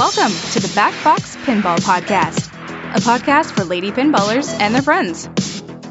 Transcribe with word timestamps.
Welcome 0.00 0.32
to 0.52 0.60
the 0.60 0.72
Back 0.74 0.94
Box 1.04 1.36
Pinball 1.36 1.76
Podcast, 1.76 2.46
a 2.96 3.00
podcast 3.00 3.54
for 3.54 3.64
lady 3.64 3.92
pinballers 3.92 4.50
and 4.58 4.74
their 4.74 4.80
friends. 4.80 5.28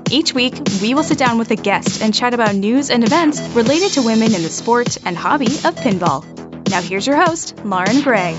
Each 0.10 0.34
week, 0.34 0.56
we 0.82 0.96
will 0.96 1.04
sit 1.04 1.20
down 1.20 1.38
with 1.38 1.52
a 1.52 1.56
guest 1.56 2.02
and 2.02 2.12
chat 2.12 2.34
about 2.34 2.56
news 2.56 2.90
and 2.90 3.04
events 3.04 3.40
related 3.50 3.92
to 3.92 4.02
women 4.02 4.34
in 4.34 4.42
the 4.42 4.50
sport 4.50 4.98
and 5.06 5.16
hobby 5.16 5.46
of 5.46 5.76
pinball. 5.76 6.26
Now, 6.70 6.82
here's 6.82 7.06
your 7.06 7.18
host, 7.18 7.64
Lauren 7.64 8.02
Gray. 8.02 8.34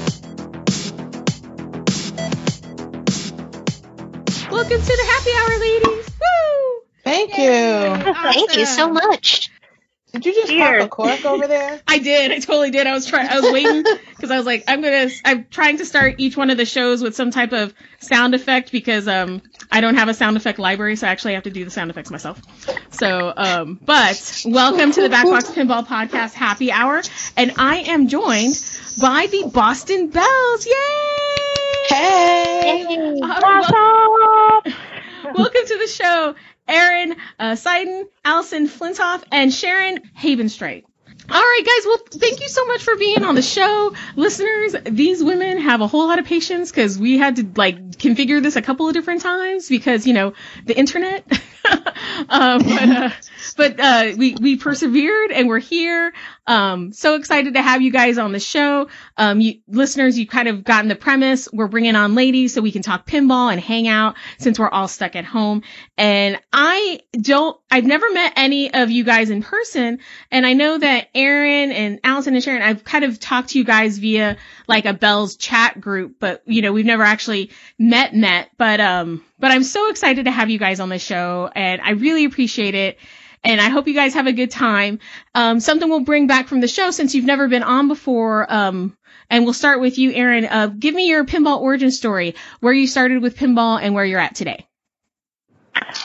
Welcome 4.50 4.80
to 4.80 4.96
the 4.96 5.06
happy 5.06 5.30
hour, 5.36 5.60
ladies. 5.60 6.10
Woo! 6.18 6.80
Thank 7.04 7.38
you. 7.38 8.12
Thank 8.32 8.56
you 8.56 8.66
so 8.66 8.90
much. 8.90 9.49
Did 10.12 10.26
you 10.26 10.34
just 10.34 10.50
Here. 10.50 10.78
pop 10.78 10.86
a 10.86 10.88
cork 10.88 11.24
over 11.24 11.46
there? 11.46 11.80
I 11.88 11.98
did. 11.98 12.32
I 12.32 12.38
totally 12.40 12.70
did. 12.70 12.86
I 12.86 12.92
was 12.92 13.06
trying. 13.06 13.28
I 13.28 13.38
was 13.40 13.52
waiting 13.52 13.84
because 14.10 14.30
I 14.30 14.36
was 14.36 14.46
like, 14.46 14.64
I'm 14.66 14.80
gonna. 14.82 15.08
I'm 15.24 15.44
trying 15.50 15.78
to 15.78 15.86
start 15.86 16.16
each 16.18 16.36
one 16.36 16.50
of 16.50 16.56
the 16.56 16.66
shows 16.66 17.02
with 17.02 17.14
some 17.14 17.30
type 17.30 17.52
of 17.52 17.72
sound 18.00 18.34
effect 18.34 18.72
because 18.72 19.06
um 19.06 19.40
I 19.70 19.80
don't 19.80 19.94
have 19.94 20.08
a 20.08 20.14
sound 20.14 20.36
effect 20.36 20.58
library, 20.58 20.96
so 20.96 21.06
I 21.06 21.10
actually 21.10 21.34
have 21.34 21.44
to 21.44 21.50
do 21.50 21.64
the 21.64 21.70
sound 21.70 21.90
effects 21.90 22.10
myself. 22.10 22.40
So 22.90 23.32
um, 23.36 23.78
but 23.84 24.42
welcome 24.46 24.90
to 24.92 25.02
the 25.02 25.08
Backbox 25.08 25.52
Pinball 25.54 25.86
Podcast 25.86 26.32
Happy 26.32 26.72
Hour, 26.72 27.02
and 27.36 27.52
I 27.56 27.76
am 27.76 28.08
joined 28.08 28.54
by 29.00 29.28
the 29.30 29.48
Boston 29.52 30.08
Bells. 30.10 30.66
Yay! 30.66 30.74
Hey. 31.88 32.84
All 33.22 33.28
right, 33.40 34.62
wel- 34.64 34.72
Welcome 35.34 35.62
to 35.66 35.78
the 35.78 35.86
show, 35.86 36.34
Aaron 36.70 37.16
uh, 37.38 37.52
Seiden, 37.52 38.04
Allison 38.24 38.68
Flintoff, 38.68 39.22
and 39.30 39.52
Sharon 39.52 40.00
Havenstraight. 40.18 40.84
All 41.28 41.40
right, 41.40 41.62
guys. 41.64 41.86
Well, 41.86 41.98
thank 42.10 42.40
you 42.40 42.48
so 42.48 42.66
much 42.66 42.82
for 42.82 42.96
being 42.96 43.22
on 43.22 43.36
the 43.36 43.42
show, 43.42 43.94
listeners. 44.16 44.74
These 44.84 45.22
women 45.22 45.58
have 45.58 45.80
a 45.80 45.86
whole 45.86 46.08
lot 46.08 46.18
of 46.18 46.24
patience 46.24 46.72
because 46.72 46.98
we 46.98 47.18
had 47.18 47.36
to 47.36 47.46
like 47.54 47.76
configure 47.98 48.42
this 48.42 48.56
a 48.56 48.62
couple 48.62 48.88
of 48.88 48.94
different 48.94 49.20
times 49.20 49.68
because 49.68 50.08
you 50.08 50.12
know 50.12 50.32
the 50.64 50.76
internet. 50.76 51.24
um, 52.28 52.62
but 52.64 52.88
uh, 52.88 53.10
but 53.56 53.80
uh, 53.80 54.12
we 54.16 54.34
we 54.40 54.56
persevered 54.56 55.30
and 55.30 55.46
we're 55.46 55.60
here. 55.60 56.12
Um, 56.46 56.92
so 56.92 57.14
excited 57.14 57.54
to 57.54 57.62
have 57.62 57.82
you 57.82 57.90
guys 57.90 58.18
on 58.18 58.32
the 58.32 58.40
show. 58.40 58.88
Um, 59.16 59.40
you 59.40 59.60
listeners, 59.68 60.18
you 60.18 60.26
kind 60.26 60.48
of 60.48 60.64
gotten 60.64 60.88
the 60.88 60.96
premise. 60.96 61.48
We're 61.52 61.68
bringing 61.68 61.96
on 61.96 62.14
ladies 62.14 62.54
so 62.54 62.60
we 62.60 62.72
can 62.72 62.82
talk 62.82 63.06
pinball 63.06 63.52
and 63.52 63.60
hang 63.60 63.86
out 63.86 64.16
since 64.38 64.58
we're 64.58 64.68
all 64.68 64.88
stuck 64.88 65.16
at 65.16 65.24
home. 65.24 65.62
And 65.96 66.40
I 66.52 67.00
don't, 67.12 67.58
I've 67.70 67.84
never 67.84 68.10
met 68.12 68.32
any 68.36 68.72
of 68.72 68.90
you 68.90 69.04
guys 69.04 69.30
in 69.30 69.42
person. 69.42 70.00
And 70.30 70.46
I 70.46 70.54
know 70.54 70.78
that 70.78 71.08
Aaron 71.14 71.72
and 71.72 72.00
Allison 72.02 72.34
and 72.34 72.42
Sharon, 72.42 72.62
I've 72.62 72.84
kind 72.84 73.04
of 73.04 73.20
talked 73.20 73.50
to 73.50 73.58
you 73.58 73.64
guys 73.64 73.98
via 73.98 74.36
like 74.66 74.86
a 74.86 74.92
Bell's 74.92 75.36
chat 75.36 75.80
group, 75.80 76.16
but 76.18 76.42
you 76.46 76.62
know, 76.62 76.72
we've 76.72 76.86
never 76.86 77.02
actually 77.02 77.50
met, 77.78 78.14
met, 78.14 78.50
but, 78.56 78.80
um, 78.80 79.24
but 79.38 79.50
I'm 79.50 79.64
so 79.64 79.88
excited 79.88 80.24
to 80.24 80.30
have 80.30 80.50
you 80.50 80.58
guys 80.58 80.80
on 80.80 80.88
the 80.88 80.98
show 80.98 81.50
and 81.54 81.80
I 81.80 81.90
really 81.90 82.24
appreciate 82.24 82.74
it. 82.74 82.98
And 83.42 83.60
I 83.60 83.68
hope 83.70 83.88
you 83.88 83.94
guys 83.94 84.14
have 84.14 84.26
a 84.26 84.32
good 84.32 84.50
time. 84.50 84.98
Um, 85.34 85.60
something 85.60 85.88
we'll 85.88 86.00
bring 86.00 86.26
back 86.26 86.48
from 86.48 86.60
the 86.60 86.68
show 86.68 86.90
since 86.90 87.14
you've 87.14 87.24
never 87.24 87.48
been 87.48 87.62
on 87.62 87.88
before. 87.88 88.52
Um, 88.52 88.96
and 89.30 89.44
we'll 89.44 89.54
start 89.54 89.80
with 89.80 89.96
you, 89.98 90.12
Aaron. 90.12 90.44
Uh, 90.44 90.66
give 90.66 90.94
me 90.94 91.08
your 91.08 91.24
pinball 91.24 91.60
origin 91.60 91.90
story, 91.90 92.34
where 92.60 92.72
you 92.72 92.86
started 92.86 93.22
with 93.22 93.36
pinball 93.36 93.80
and 93.80 93.94
where 93.94 94.04
you're 94.04 94.20
at 94.20 94.34
today. 94.34 94.66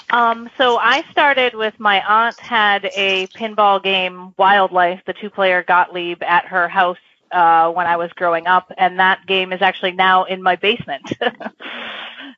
Um, 0.10 0.50
so 0.58 0.78
I 0.78 1.04
started 1.12 1.56
with 1.56 1.80
my 1.80 2.02
aunt 2.02 2.40
had 2.40 2.86
a 2.96 3.28
pinball 3.28 3.84
game, 3.84 4.34
Wildlife, 4.38 5.02
the 5.06 5.14
two-player 5.14 5.64
Gottlieb, 5.64 6.24
at 6.24 6.46
her 6.46 6.70
house 6.70 6.98
uh, 7.36 7.72
when 7.72 7.86
I 7.86 7.98
was 7.98 8.12
growing 8.14 8.48
up, 8.48 8.72
and 8.78 9.00
that 9.00 9.28
game 9.28 9.52
is 9.54 9.62
actually 9.62 9.92
now 9.92 10.24
in 10.24 10.42
my 10.42 10.56
basement. 10.56 11.12
uh, 11.22 11.32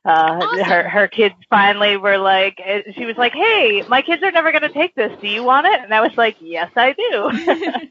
Awesome. 0.04 0.58
Her 0.64 0.88
her 0.88 1.08
kids 1.08 1.36
finally 1.48 1.96
were 1.96 2.18
like, 2.18 2.60
eh, 2.64 2.82
she 2.96 3.04
was 3.06 3.16
like, 3.16 3.32
"Hey, 3.32 3.84
my 3.88 4.02
kids 4.02 4.22
are 4.22 4.32
never 4.32 4.50
going 4.50 4.62
to 4.62 4.68
take 4.70 4.94
this. 4.94 5.12
Do 5.20 5.28
you 5.28 5.44
want 5.44 5.66
it?" 5.66 5.80
And 5.80 5.94
I 5.94 6.00
was 6.00 6.16
like, 6.16 6.36
"Yes, 6.40 6.70
I 6.76 6.92
do." 6.94 7.90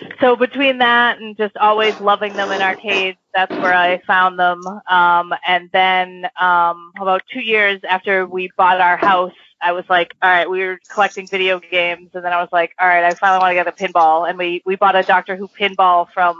so 0.20 0.36
between 0.36 0.78
that 0.78 1.18
and 1.18 1.36
just 1.36 1.56
always 1.56 1.98
loving 2.00 2.34
them 2.34 2.52
in 2.52 2.62
arcades, 2.62 3.18
that's 3.34 3.52
where 3.52 3.74
I 3.74 3.98
found 4.06 4.38
them. 4.38 4.60
Um, 4.88 5.34
and 5.46 5.70
then 5.72 6.26
um, 6.40 6.92
about 7.00 7.22
two 7.32 7.40
years 7.40 7.80
after 7.88 8.26
we 8.26 8.50
bought 8.56 8.80
our 8.80 8.96
house, 8.96 9.32
I 9.64 9.72
was 9.72 9.84
like, 9.88 10.14
all 10.20 10.30
right, 10.30 10.48
we 10.48 10.60
were 10.60 10.78
collecting 10.92 11.26
video 11.26 11.58
games, 11.58 12.10
and 12.12 12.22
then 12.22 12.34
I 12.34 12.40
was 12.40 12.50
like, 12.52 12.74
all 12.78 12.86
right, 12.86 13.02
I 13.02 13.14
finally 13.14 13.40
want 13.40 13.50
to 13.50 13.54
get 13.54 13.66
a 13.66 13.72
pinball, 13.72 14.28
and 14.28 14.36
we 14.36 14.62
we 14.66 14.76
bought 14.76 14.94
a 14.94 15.02
Doctor 15.02 15.36
Who 15.36 15.48
pinball 15.48 16.06
from 16.12 16.36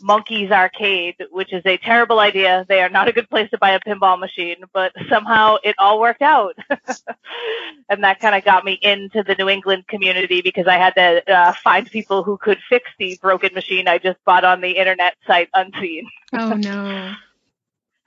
Monkey's 0.00 0.52
Arcade, 0.52 1.16
which 1.32 1.52
is 1.52 1.62
a 1.66 1.76
terrible 1.78 2.20
idea. 2.20 2.64
They 2.68 2.80
are 2.80 2.88
not 2.88 3.08
a 3.08 3.12
good 3.12 3.28
place 3.28 3.50
to 3.50 3.58
buy 3.58 3.72
a 3.72 3.80
pinball 3.80 4.20
machine, 4.20 4.58
but 4.72 4.92
somehow 5.10 5.56
it 5.64 5.74
all 5.78 5.98
worked 5.98 6.22
out. 6.22 6.56
and 7.88 8.04
that 8.04 8.20
kind 8.20 8.36
of 8.36 8.44
got 8.44 8.64
me 8.64 8.78
into 8.82 9.24
the 9.24 9.34
New 9.34 9.48
England 9.48 9.88
community 9.88 10.40
because 10.40 10.68
I 10.68 10.76
had 10.76 10.94
to 10.94 11.32
uh, 11.32 11.52
find 11.64 11.90
people 11.90 12.22
who 12.22 12.36
could 12.36 12.58
fix 12.68 12.88
the 13.00 13.18
broken 13.20 13.52
machine 13.52 13.88
I 13.88 13.98
just 13.98 14.24
bought 14.24 14.44
on 14.44 14.60
the 14.60 14.70
internet 14.70 15.16
sight 15.26 15.48
unseen. 15.54 16.08
Oh 16.32 16.50
no. 16.54 17.14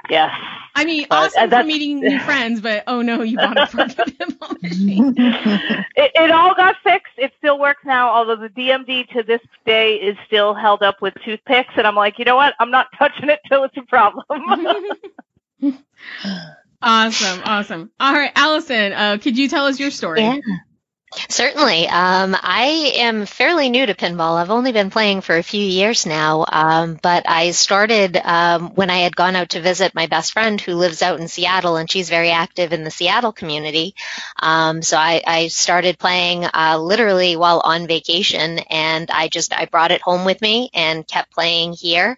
Yes. 0.09 0.31
I 0.75 0.85
mean, 0.85 1.05
Uh, 1.09 1.29
awesome 1.33 1.49
for 1.49 1.63
meeting 1.63 1.99
new 2.01 2.19
friends, 2.25 2.59
but 2.61 2.83
oh 2.87 3.01
no, 3.01 3.21
you 3.21 3.37
bought 3.37 3.57
a 3.57 3.67
broken 3.73 3.95
pinball 4.15 4.61
machine. 4.61 5.13
It, 5.17 6.11
it 6.15 6.31
all 6.31 6.53
got 6.55 6.75
fixed. 6.83 7.13
It 7.17 7.31
still 7.37 7.57
works 7.59 7.83
now, 7.85 8.09
although 8.09 8.35
the 8.35 8.49
DMD 8.49 9.07
to 9.13 9.23
this 9.23 9.39
day 9.65 9.95
is 9.95 10.17
still 10.27 10.53
held 10.53 10.81
up 10.83 11.01
with 11.01 11.13
toothpicks. 11.23 11.73
And 11.77 11.87
I'm 11.87 11.95
like, 11.95 12.19
you 12.19 12.25
know 12.25 12.35
what? 12.35 12.53
I'm 12.59 12.71
not 12.71 12.87
touching 12.97 13.29
it 13.29 13.39
till 13.47 13.63
it's 13.63 13.77
a 13.77 13.81
problem. 13.83 14.23
awesome, 16.81 17.41
awesome. 17.45 17.91
All 17.99 18.13
right, 18.13 18.31
Allison, 18.35 18.93
uh, 18.93 19.17
could 19.21 19.37
you 19.37 19.47
tell 19.47 19.65
us 19.65 19.79
your 19.79 19.91
story? 19.91 20.21
Yeah. 20.21 20.39
Certainly. 21.29 21.87
Um, 21.87 22.35
I 22.39 22.93
am 22.95 23.25
fairly 23.25 23.69
new 23.69 23.85
to 23.85 23.93
pinball. 23.93 24.41
I've 24.41 24.49
only 24.49 24.71
been 24.71 24.89
playing 24.89 25.21
for 25.21 25.35
a 25.37 25.43
few 25.43 25.63
years 25.63 26.05
now, 26.05 26.45
um, 26.47 26.97
but 27.01 27.27
I 27.27 27.51
started 27.51 28.17
um, 28.17 28.69
when 28.75 28.89
I 28.89 28.99
had 28.99 29.15
gone 29.15 29.35
out 29.35 29.49
to 29.49 29.61
visit 29.61 29.93
my 29.95 30.07
best 30.07 30.33
friend 30.33 30.59
who 30.59 30.73
lives 30.73 31.01
out 31.01 31.19
in 31.19 31.27
Seattle, 31.27 31.75
and 31.75 31.89
she's 31.89 32.09
very 32.09 32.31
active 32.31 32.73
in 32.73 32.83
the 32.83 32.91
Seattle 32.91 33.31
community. 33.31 33.95
Um, 34.41 34.81
so 34.81 34.97
I, 34.97 35.21
I 35.25 35.47
started 35.47 35.99
playing 35.99 36.45
uh, 36.45 36.79
literally 36.79 37.35
while 37.35 37.61
on 37.63 37.87
vacation, 37.87 38.59
and 38.69 39.09
I 39.11 39.27
just 39.27 39.53
I 39.53 39.65
brought 39.65 39.91
it 39.91 40.01
home 40.01 40.25
with 40.25 40.41
me 40.41 40.69
and 40.73 41.07
kept 41.07 41.31
playing 41.31 41.73
here, 41.73 42.17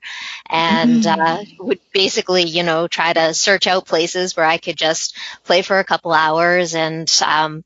and 0.50 1.06
uh, 1.06 1.44
would 1.60 1.80
basically 1.92 2.44
you 2.44 2.64
know 2.64 2.88
try 2.88 3.14
to 3.14 3.34
search 3.34 3.68
out 3.68 3.86
places 3.86 4.36
where 4.38 4.46
I 4.46 4.58
could 4.58 4.78
just 4.78 5.18
play 5.44 5.62
for 5.62 5.80
a 5.80 5.84
couple 5.84 6.14
hours 6.14 6.76
and 6.76 7.12
um, 7.26 7.64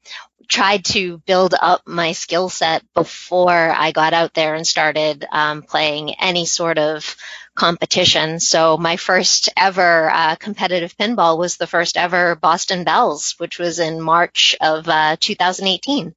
tried 0.49 0.83
to 0.83 1.19
build 1.19 1.53
up 1.59 1.83
my 1.87 2.11
skill 2.11 2.49
set 2.49 2.83
before 2.93 3.49
I 3.71 3.91
got 3.91 4.13
out 4.13 4.33
there 4.33 4.55
and 4.55 4.65
started 4.67 5.25
um, 5.31 5.61
playing 5.61 6.15
any 6.15 6.45
sort 6.45 6.77
of 6.77 7.15
competition. 7.55 8.39
So 8.39 8.77
my 8.77 8.95
first 8.95 9.49
ever 9.55 10.09
uh, 10.09 10.35
competitive 10.35 10.97
pinball 10.97 11.37
was 11.37 11.57
the 11.57 11.67
first 11.67 11.97
ever 11.97 12.35
Boston 12.35 12.83
Bells, 12.83 13.35
which 13.37 13.59
was 13.59 13.79
in 13.79 14.01
March 14.01 14.55
of 14.59 14.87
uh, 14.87 15.17
2018. 15.19 16.15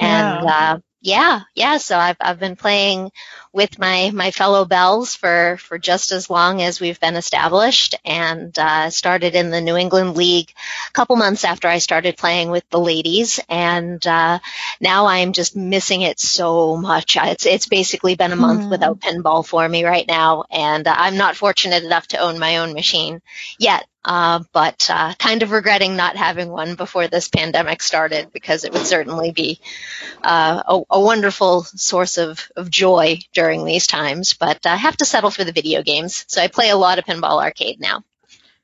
And 0.00 0.46
uh, 0.46 0.78
yeah, 1.02 1.40
yeah. 1.54 1.78
So 1.78 1.96
I've 1.96 2.16
I've 2.20 2.38
been 2.38 2.56
playing 2.56 3.10
with 3.52 3.78
my 3.78 4.10
my 4.12 4.30
fellow 4.30 4.66
bells 4.66 5.14
for 5.16 5.56
for 5.58 5.78
just 5.78 6.12
as 6.12 6.28
long 6.28 6.60
as 6.60 6.78
we've 6.78 7.00
been 7.00 7.16
established, 7.16 7.94
and 8.04 8.56
uh, 8.58 8.90
started 8.90 9.34
in 9.34 9.50
the 9.50 9.62
New 9.62 9.76
England 9.76 10.16
League 10.16 10.52
a 10.88 10.92
couple 10.92 11.16
months 11.16 11.44
after 11.44 11.68
I 11.68 11.78
started 11.78 12.18
playing 12.18 12.50
with 12.50 12.68
the 12.68 12.78
ladies, 12.80 13.40
and 13.48 14.06
uh, 14.06 14.40
now 14.80 15.06
I'm 15.06 15.32
just 15.32 15.56
missing 15.56 16.02
it 16.02 16.20
so 16.20 16.76
much. 16.76 17.16
It's 17.18 17.46
it's 17.46 17.66
basically 17.66 18.14
been 18.14 18.32
a 18.32 18.36
month 18.36 18.66
Hmm. 18.66 18.70
without 18.70 19.00
pinball 19.00 19.46
for 19.46 19.66
me 19.66 19.84
right 19.84 20.06
now, 20.06 20.44
and 20.50 20.86
uh, 20.86 20.94
I'm 20.96 21.16
not 21.16 21.36
fortunate 21.36 21.82
enough 21.82 22.08
to 22.08 22.18
own 22.18 22.38
my 22.38 22.58
own 22.58 22.74
machine 22.74 23.22
yet. 23.58 23.86
Uh, 24.02 24.42
but 24.52 24.88
uh, 24.88 25.14
kind 25.18 25.42
of 25.42 25.50
regretting 25.50 25.94
not 25.94 26.16
having 26.16 26.48
one 26.48 26.74
before 26.74 27.06
this 27.06 27.28
pandemic 27.28 27.82
started 27.82 28.32
because 28.32 28.64
it 28.64 28.72
would 28.72 28.86
certainly 28.86 29.30
be 29.30 29.60
uh, 30.22 30.62
a, 30.66 30.80
a 30.90 31.00
wonderful 31.00 31.64
source 31.64 32.16
of, 32.16 32.50
of 32.56 32.70
joy 32.70 33.18
during 33.34 33.64
these 33.64 33.86
times. 33.86 34.32
But 34.32 34.64
I 34.64 34.76
have 34.76 34.96
to 34.98 35.04
settle 35.04 35.30
for 35.30 35.44
the 35.44 35.52
video 35.52 35.82
games, 35.82 36.24
so 36.28 36.40
I 36.40 36.48
play 36.48 36.70
a 36.70 36.76
lot 36.76 36.98
of 36.98 37.04
pinball 37.04 37.42
arcade 37.42 37.78
now. 37.78 38.02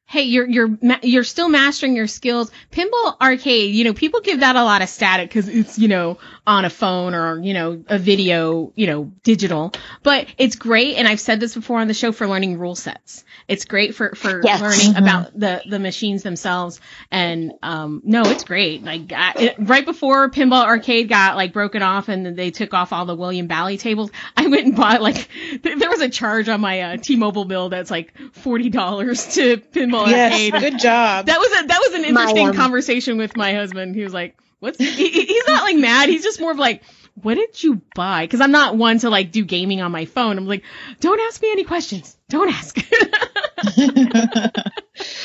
Hey, 0.09 0.23
you're 0.23 0.49
you're 0.49 0.79
you're 1.03 1.25
still 1.25 1.49
mastering 1.49 1.97
your 1.97 2.06
skills. 2.06 2.50
Pinball 2.71 3.21
arcade, 3.21 3.75
you 3.75 3.85
know, 3.85 3.93
people 3.93 4.21
give 4.21 4.41
that 4.41 4.55
a 4.55 4.62
lot 4.62 4.81
of 4.81 4.88
static 4.88 5.29
because 5.29 5.49
it's 5.49 5.79
you 5.79 5.88
know 5.88 6.19
on 6.46 6.64
a 6.64 6.70
phone 6.70 7.14
or 7.14 7.43
you 7.43 7.52
know 7.54 7.82
a 7.88 7.98
video 7.98 8.72
you 8.76 8.87
know 8.87 9.12
digital 9.25 9.72
but 10.02 10.26
it's 10.38 10.54
great 10.56 10.96
and 10.96 11.08
i've 11.08 11.19
said 11.20 11.40
this 11.40 11.54
before 11.54 11.78
on 11.81 11.88
the 11.88 11.94
show 11.94 12.12
for 12.12 12.26
learning 12.28 12.58
rule 12.58 12.75
sets 12.76 13.25
it's 13.48 13.64
great 13.64 13.94
for 13.94 14.14
for 14.14 14.43
Yes. 14.44 14.60
learning 14.60 14.94
Mhm. 14.94 14.98
about 14.98 15.38
the 15.38 15.62
the 15.69 15.78
machines 15.78 16.22
themselves 16.22 16.81
and 17.10 17.52
um 17.62 18.00
no 18.04 18.28
it's 18.28 18.44
great 18.44 18.84
like 18.84 19.12
I, 19.12 19.34
it, 19.38 19.54
right 19.58 19.84
before 19.84 20.31
pinball 20.31 20.64
arcade 20.64 21.08
got 21.08 21.37
like 21.37 21.52
broken 21.52 21.82
off 21.82 22.08
and 22.08 22.37
they 22.37 22.50
took 22.50 22.72
off 22.75 22.92
all 22.92 23.06
the 23.06 23.16
william 23.16 23.46
bally 23.49 23.76
tables 23.76 24.10
i 24.37 24.46
went 24.46 24.66
and 24.66 24.76
bought 24.76 25.02
like 25.02 25.28
th- 25.62 25.78
there 25.78 25.90
was 25.90 26.00
a 26.00 26.08
charge 26.08 26.49
on 26.49 26.60
my 26.60 26.81
uh, 26.81 26.96
t-mobile 26.96 27.44
bill 27.44 27.69
that's 27.69 27.90
like 27.90 28.14
$40 28.16 29.34
to 29.34 29.56
pinball 29.56 30.08
Yes, 30.08 30.32
arcade 30.32 30.52
good 30.54 30.78
job. 30.78 31.26
that 31.26 31.38
was 31.38 31.60
a 31.64 31.66
that 31.66 31.81
was 31.81 31.94
an 31.94 32.02
My, 32.02 32.08
interesting 32.08 32.46
um, 32.49 32.54
conversation 32.54 32.76
conversation 32.76 33.16
with 33.19 33.37
my 33.37 33.54
husband. 33.54 33.94
He 33.94 34.02
was 34.02 34.12
like, 34.12 34.37
"What's?" 34.66 34.78
He, 34.78 34.90
he- 35.08 35.24
he's 35.26 35.46
not 35.48 35.62
like 35.62 35.76
mad. 35.76 36.08
He's 36.08 36.22
just 36.22 36.40
more 36.40 36.50
of 36.52 36.58
like, 36.58 36.82
"What 37.14 37.34
did 37.36 37.62
you 37.62 37.80
buy?" 37.94 38.24
Because 38.24 38.40
I'm 38.40 38.52
not 38.52 38.76
one 38.76 38.98
to 39.00 39.10
like 39.10 39.32
do 39.32 39.44
gaming 39.44 39.80
on 39.80 39.90
my 39.92 40.04
phone. 40.04 40.36
I'm 40.38 40.46
like, 40.46 40.64
"Don't 41.00 41.20
ask 41.20 41.40
me 41.40 41.50
any 41.52 41.64
questions. 41.64 42.16
Don't 42.28 42.50
ask." 42.52 42.76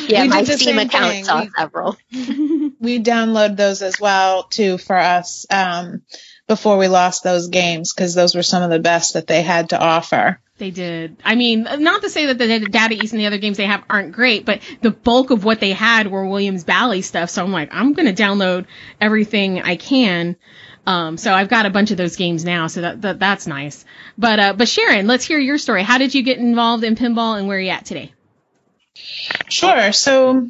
Yeah, 0.07 0.23
We 0.23 0.29
my 0.29 0.41
the 0.43 0.53
Steam 0.57 0.75
same 0.75 0.79
account 0.79 1.25
saw 1.25 1.41
We- 1.41 1.49
several. 1.57 1.97
we 2.11 2.99
download 3.01 3.55
those 3.55 3.81
as 3.81 3.99
well 3.99 4.43
too 4.43 4.77
for 4.77 4.97
us 4.97 5.45
um, 5.49 6.01
before 6.47 6.77
we 6.77 6.87
lost 6.87 7.23
those 7.23 7.47
games 7.47 7.93
because 7.93 8.13
those 8.13 8.35
were 8.35 8.43
some 8.43 8.63
of 8.63 8.69
the 8.69 8.79
best 8.79 9.13
that 9.13 9.27
they 9.27 9.41
had 9.41 9.69
to 9.69 9.79
offer. 9.79 10.39
They 10.61 10.69
did. 10.69 11.17
I 11.25 11.33
mean, 11.33 11.63
not 11.63 12.03
to 12.03 12.09
say 12.11 12.27
that 12.27 12.37
the 12.37 12.59
Data 12.59 12.93
East 12.93 13.13
and 13.13 13.19
the 13.19 13.25
other 13.25 13.39
games 13.39 13.57
they 13.57 13.65
have 13.65 13.83
aren't 13.89 14.11
great, 14.11 14.45
but 14.45 14.61
the 14.81 14.91
bulk 14.91 15.31
of 15.31 15.43
what 15.43 15.59
they 15.59 15.71
had 15.71 16.05
were 16.05 16.23
Williams 16.23 16.63
Bally 16.63 17.01
stuff. 17.01 17.31
So 17.31 17.43
I'm 17.43 17.51
like, 17.51 17.69
I'm 17.73 17.93
gonna 17.93 18.13
download 18.13 18.67
everything 19.01 19.59
I 19.59 19.75
can. 19.75 20.35
Um, 20.85 21.17
so 21.17 21.33
I've 21.33 21.49
got 21.49 21.65
a 21.65 21.71
bunch 21.71 21.89
of 21.89 21.97
those 21.97 22.15
games 22.15 22.45
now, 22.45 22.67
so 22.67 22.81
that, 22.81 23.01
that 23.01 23.17
that's 23.17 23.47
nice. 23.47 23.85
But 24.19 24.39
uh, 24.39 24.53
but 24.53 24.69
Sharon, 24.69 25.07
let's 25.07 25.25
hear 25.25 25.39
your 25.39 25.57
story. 25.57 25.81
How 25.81 25.97
did 25.97 26.13
you 26.13 26.21
get 26.21 26.37
involved 26.37 26.83
in 26.83 26.95
pinball, 26.95 27.39
and 27.39 27.47
where 27.47 27.57
are 27.57 27.59
you 27.59 27.71
at 27.71 27.85
today? 27.85 28.13
Sure. 29.49 29.91
So 29.91 30.47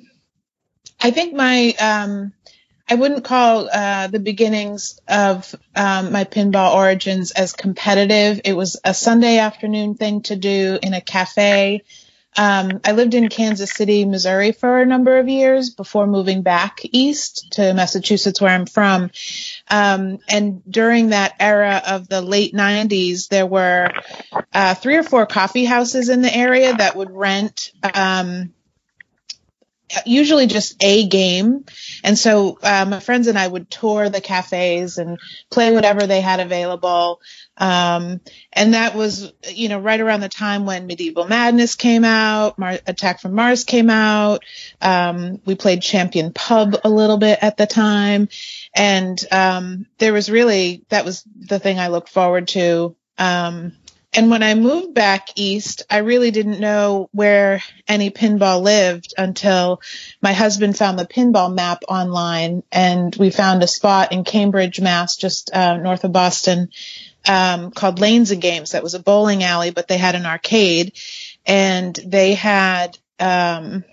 I 1.00 1.12
think 1.12 1.34
my 1.34 1.74
um, 1.80 2.34
I 2.92 2.96
wouldn't 2.96 3.24
call 3.24 3.70
uh, 3.72 4.08
the 4.08 4.20
beginnings 4.20 5.00
of 5.08 5.56
um, 5.74 6.12
my 6.12 6.26
pinball 6.26 6.76
origins 6.76 7.32
as 7.32 7.54
competitive. 7.54 8.42
It 8.44 8.52
was 8.52 8.76
a 8.84 8.94
Sunday 8.94 9.38
afternoon 9.38 9.96
thing 9.96 10.24
to 10.24 10.36
do 10.36 10.78
in 10.84 10.94
a 10.94 11.00
cafe. 11.00 11.84
Um, 12.36 12.82
I 12.84 12.92
lived 12.92 13.14
in 13.14 13.30
Kansas 13.30 13.72
City, 13.72 14.04
Missouri 14.04 14.52
for 14.52 14.82
a 14.82 14.86
number 14.86 15.18
of 15.20 15.30
years 15.30 15.70
before 15.70 16.06
moving 16.06 16.42
back 16.42 16.80
east 16.84 17.54
to 17.54 17.74
Massachusetts, 17.74 18.42
where 18.42 18.52
I'm 18.52 18.66
from. 18.66 19.10
Um, 19.70 20.18
and 20.28 20.62
during 20.70 21.12
that 21.12 21.36
era 21.40 21.82
of 21.88 22.10
the 22.10 22.22
late 22.22 22.54
90s, 22.54 23.30
there 23.30 23.48
were 23.48 23.90
uh, 24.52 24.76
three 24.76 24.98
or 24.98 25.04
four 25.04 25.26
coffee 25.26 25.64
houses 25.64 26.10
in 26.10 26.22
the 26.22 26.36
area 26.36 26.76
that 26.76 26.98
would 26.98 27.12
rent 27.12 27.72
um, 27.94 28.54
usually 30.06 30.48
just 30.48 30.84
a 30.84 31.08
game. 31.08 31.66
And 32.04 32.18
so 32.18 32.58
uh, 32.62 32.86
my 32.88 33.00
friends 33.00 33.28
and 33.28 33.38
I 33.38 33.48
would 33.48 33.70
tour 33.70 34.10
the 34.10 34.22
cafes 34.22 34.98
and 34.98 35.20
play 35.50 35.72
whatever 35.72 36.08
they 36.08 36.22
had 36.22 36.40
available. 36.40 37.22
Um, 37.58 38.22
and 38.54 38.74
that 38.74 38.96
was, 38.96 39.32
you 39.50 39.70
know, 39.70 39.80
right 39.80 40.00
around 40.00 40.22
the 40.22 40.30
time 40.30 40.66
when 40.66 40.88
Medieval 40.88 41.28
Madness 41.28 41.76
came 41.76 42.04
out, 42.04 42.58
Mar- 42.58 42.80
Attack 42.88 43.22
from 43.22 43.34
Mars 43.34 43.64
came 43.64 43.90
out. 43.90 44.44
Um, 44.82 45.42
we 45.46 45.56
played 45.56 45.82
Champion 45.82 46.34
Pub 46.34 46.78
a 46.84 46.90
little 46.90 47.18
bit 47.18 47.40
at 47.42 47.58
the 47.58 47.68
time. 47.68 48.30
And 48.76 49.20
um, 49.32 49.86
there 50.00 50.14
was 50.14 50.30
really, 50.30 50.86
that 50.90 51.06
was 51.06 51.24
the 51.36 51.60
thing 51.60 51.80
I 51.80 51.90
looked 51.90 52.10
forward 52.10 52.48
to. 52.50 52.96
Um, 53.18 53.74
and 54.14 54.30
when 54.30 54.44
I 54.44 54.56
moved 54.56 54.94
back 54.94 55.30
east, 55.36 55.84
I 55.90 56.00
really 56.00 56.32
didn't 56.32 56.60
know 56.60 57.10
where 57.14 57.64
any 57.88 58.10
pinball 58.10 58.62
lived 58.62 59.14
until 59.18 59.82
my 60.22 60.34
husband 60.34 60.78
found 60.78 61.00
the 61.00 61.06
pinball 61.06 61.54
map 61.54 61.84
online 61.88 62.64
and 62.72 63.16
we 63.16 63.30
found 63.30 63.64
a 63.64 63.68
spot 63.68 64.12
in 64.12 64.26
Cambridge, 64.26 64.82
Mass, 64.82 65.16
just 65.16 65.54
uh, 65.54 65.78
north 65.78 66.04
of 66.04 66.12
Boston, 66.12 66.70
um, 67.26 67.72
called 67.72 68.00
Lanes 68.00 68.32
and 68.32 68.42
Games. 68.42 68.72
That 68.72 68.84
was 68.84 68.96
a 68.96 69.00
bowling 69.00 69.44
alley, 69.44 69.72
but 69.72 69.88
they 69.88 69.98
had 69.98 70.16
an 70.16 70.26
arcade 70.26 70.98
and 71.46 71.96
they 71.96 72.34
had 72.34 72.98
um, 73.18 73.86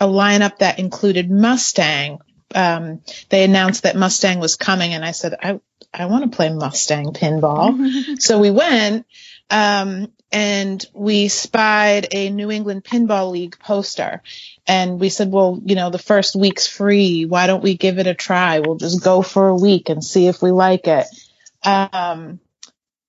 a 0.00 0.06
lineup 0.06 0.58
that 0.58 0.80
included 0.80 1.30
Mustang. 1.30 2.18
Um, 2.52 3.00
they 3.28 3.44
announced 3.44 3.84
that 3.84 3.94
Mustang 3.94 4.40
was 4.40 4.56
coming 4.56 4.92
and 4.92 5.04
I 5.04 5.12
said, 5.12 5.36
I, 5.40 5.60
I 5.94 6.06
want 6.06 6.24
to 6.24 6.36
play 6.36 6.52
Mustang 6.52 7.12
pinball. 7.12 8.20
so 8.20 8.40
we 8.40 8.50
went 8.50 9.06
um, 9.52 10.10
and 10.32 10.84
we 10.94 11.28
spied 11.28 12.08
a 12.12 12.30
New 12.30 12.50
England 12.50 12.84
Pinball 12.84 13.30
League 13.30 13.58
poster. 13.58 14.22
And 14.66 14.98
we 14.98 15.10
said, 15.10 15.30
well, 15.30 15.60
you 15.62 15.74
know, 15.74 15.90
the 15.90 15.98
first 15.98 16.34
week's 16.34 16.66
free. 16.66 17.26
Why 17.26 17.46
don't 17.46 17.62
we 17.62 17.76
give 17.76 17.98
it 17.98 18.06
a 18.06 18.14
try? 18.14 18.60
We'll 18.60 18.78
just 18.78 19.04
go 19.04 19.20
for 19.20 19.48
a 19.48 19.54
week 19.54 19.90
and 19.90 20.02
see 20.02 20.26
if 20.26 20.40
we 20.40 20.50
like 20.50 20.88
it. 20.88 21.06
Um, 21.62 22.40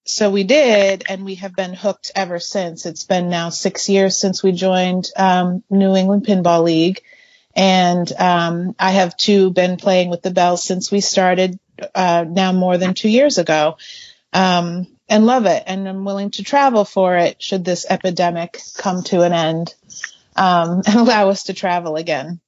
so 0.03 0.29
we 0.29 0.43
did, 0.43 1.05
and 1.07 1.23
we 1.23 1.35
have 1.35 1.55
been 1.55 1.73
hooked 1.73 2.11
ever 2.13 2.39
since. 2.39 2.85
It's 2.85 3.05
been 3.05 3.29
now 3.29 3.47
six 3.47 3.87
years 3.87 4.19
since 4.19 4.43
we 4.43 4.51
joined 4.51 5.09
um, 5.15 5.63
New 5.69 5.95
England 5.95 6.25
Pinball 6.25 6.63
League. 6.63 7.01
And 7.55 8.11
um, 8.19 8.75
I 8.77 8.91
have 8.91 9.15
too 9.15 9.49
been 9.51 9.77
playing 9.77 10.09
with 10.09 10.23
the 10.23 10.31
Bells 10.31 10.61
since 10.61 10.91
we 10.91 10.99
started 10.99 11.57
uh, 11.95 12.25
now 12.27 12.51
more 12.51 12.77
than 12.77 12.95
two 12.95 13.09
years 13.09 13.37
ago. 13.37 13.77
Um, 14.33 14.87
and 15.09 15.25
love 15.25 15.45
it. 15.45 15.63
And 15.65 15.87
I'm 15.87 16.05
willing 16.05 16.31
to 16.31 16.43
travel 16.43 16.85
for 16.85 17.17
it 17.17 17.41
should 17.41 17.65
this 17.65 17.85
epidemic 17.89 18.59
come 18.77 19.03
to 19.03 19.21
an 19.21 19.33
end 19.33 19.73
um, 20.35 20.81
and 20.87 20.95
allow 20.95 21.29
us 21.29 21.43
to 21.43 21.53
travel 21.53 21.95
again. 21.95 22.39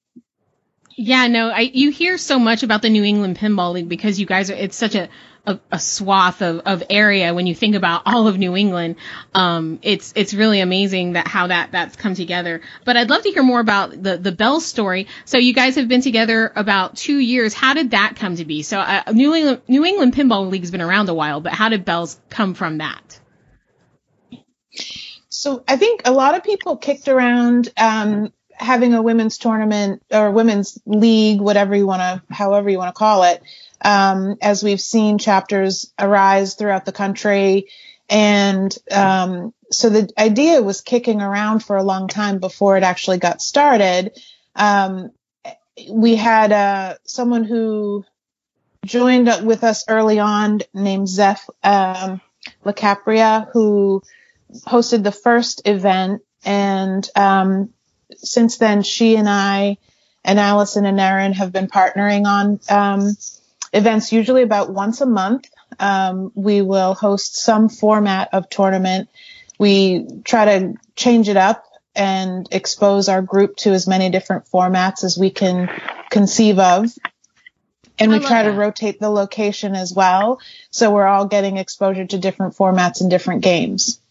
Yeah, 0.97 1.27
no, 1.27 1.49
I 1.49 1.59
you 1.59 1.91
hear 1.91 2.17
so 2.17 2.39
much 2.39 2.63
about 2.63 2.81
the 2.81 2.89
New 2.89 3.03
England 3.03 3.37
Pinball 3.37 3.73
League 3.73 3.89
because 3.89 4.17
you 4.17 4.25
guys 4.25 4.49
are 4.49 4.55
it's 4.55 4.77
such 4.77 4.95
a 4.95 5.09
a, 5.45 5.59
a 5.71 5.79
swath 5.79 6.41
of, 6.41 6.59
of 6.65 6.83
area 6.89 7.33
when 7.33 7.47
you 7.47 7.55
think 7.55 7.75
about 7.75 8.03
all 8.05 8.27
of 8.27 8.37
New 8.37 8.55
England. 8.55 8.95
Um, 9.33 9.79
it's 9.81 10.13
it's 10.15 10.33
really 10.33 10.59
amazing 10.59 11.13
that 11.13 11.27
how 11.27 11.47
that 11.47 11.71
that's 11.71 11.95
come 11.95 12.15
together. 12.15 12.61
But 12.83 12.97
I'd 12.97 13.09
love 13.09 13.23
to 13.23 13.31
hear 13.31 13.43
more 13.43 13.59
about 13.59 13.91
the 13.91 14.17
the 14.17 14.31
Bell 14.31 14.59
story. 14.59 15.07
So 15.25 15.37
you 15.37 15.53
guys 15.53 15.75
have 15.75 15.87
been 15.87 16.01
together 16.01 16.51
about 16.55 16.95
two 16.95 17.17
years. 17.17 17.53
How 17.53 17.73
did 17.73 17.91
that 17.91 18.15
come 18.15 18.35
to 18.37 18.45
be? 18.45 18.63
So 18.63 18.79
uh, 18.79 19.03
New 19.11 19.33
England 19.33 19.61
New 19.67 19.85
England 19.85 20.13
Pinball 20.13 20.49
League's 20.49 20.71
been 20.71 20.81
around 20.81 21.09
a 21.09 21.13
while, 21.13 21.41
but 21.41 21.53
how 21.53 21.69
did 21.69 21.85
Bells 21.85 22.19
come 22.29 22.53
from 22.53 22.79
that? 22.79 23.19
So 25.29 25.63
I 25.67 25.77
think 25.77 26.01
a 26.05 26.11
lot 26.11 26.35
of 26.35 26.43
people 26.43 26.77
kicked 26.77 27.07
around 27.07 27.69
um, 27.77 28.33
having 28.57 28.93
a 28.93 29.01
women's 29.01 29.37
tournament 29.37 30.01
or 30.11 30.31
women's 30.31 30.79
league, 30.85 31.41
whatever 31.41 31.75
you 31.75 31.85
want 31.85 32.01
to, 32.01 32.33
however 32.33 32.69
you 32.69 32.77
want 32.77 32.93
to 32.93 32.97
call 32.97 33.23
it, 33.23 33.43
um, 33.85 34.37
as 34.41 34.63
we've 34.63 34.81
seen 34.81 35.19
chapters 35.19 35.93
arise 35.97 36.55
throughout 36.55 36.85
the 36.85 36.91
country. 36.91 37.67
And 38.09 38.75
um, 38.91 39.53
so 39.71 39.89
the 39.89 40.09
idea 40.17 40.61
was 40.61 40.81
kicking 40.81 41.21
around 41.21 41.59
for 41.59 41.75
a 41.75 41.83
long 41.83 42.07
time 42.07 42.39
before 42.39 42.77
it 42.77 42.83
actually 42.83 43.19
got 43.19 43.43
started. 43.43 44.19
Um, 44.55 45.11
we 45.89 46.15
had 46.15 46.51
uh, 46.51 46.95
someone 47.05 47.43
who 47.43 48.05
joined 48.85 49.29
with 49.43 49.63
us 49.63 49.85
early 49.87 50.19
on 50.19 50.61
named 50.73 51.07
Zeph 51.07 51.47
um, 51.63 52.21
LaCapria, 52.65 53.49
who 53.51 54.01
hosted 54.65 55.03
the 55.03 55.11
first 55.11 55.61
event. 55.67 56.23
And 56.43 57.07
um, 57.15 57.69
since 58.15 58.57
then, 58.57 58.81
she 58.81 59.15
and 59.15 59.29
I 59.29 59.77
and 60.23 60.39
Allison 60.39 60.85
and 60.85 60.99
Erin 60.99 61.33
have 61.33 61.51
been 61.51 61.67
partnering 61.67 62.25
on 62.25 62.59
um, 62.69 63.15
events 63.75 64.11
usually 64.11 64.41
about 64.41 64.71
once 64.71 65.01
a 65.01 65.05
month. 65.05 65.49
Um, 65.79 66.31
we 66.33 66.61
will 66.61 66.93
host 66.93 67.35
some 67.35 67.69
format 67.69 68.29
of 68.33 68.49
tournament. 68.49 69.09
We 69.59 70.07
try 70.23 70.45
to 70.45 70.73
change 70.95 71.29
it 71.29 71.37
up 71.37 71.63
and 71.95 72.47
expose 72.51 73.07
our 73.09 73.21
group 73.21 73.57
to 73.57 73.71
as 73.71 73.87
many 73.87 74.09
different 74.09 74.45
formats 74.45 75.03
as 75.03 75.17
we 75.17 75.29
can 75.29 75.69
conceive 76.09 76.59
of. 76.59 76.87
And 77.97 78.11
we 78.11 78.19
try 78.19 78.43
to 78.43 78.51
rotate 78.51 78.99
the 78.99 79.09
location 79.09 79.73
as 79.73 79.93
well. 79.93 80.39
So 80.69 80.91
we're 80.91 81.07
all 81.07 81.27
getting 81.27 81.55
exposure 81.55 82.05
to 82.05 82.17
different 82.17 82.55
formats 82.55 82.99
and 82.99 83.09
different 83.09 83.41
games. 83.41 84.01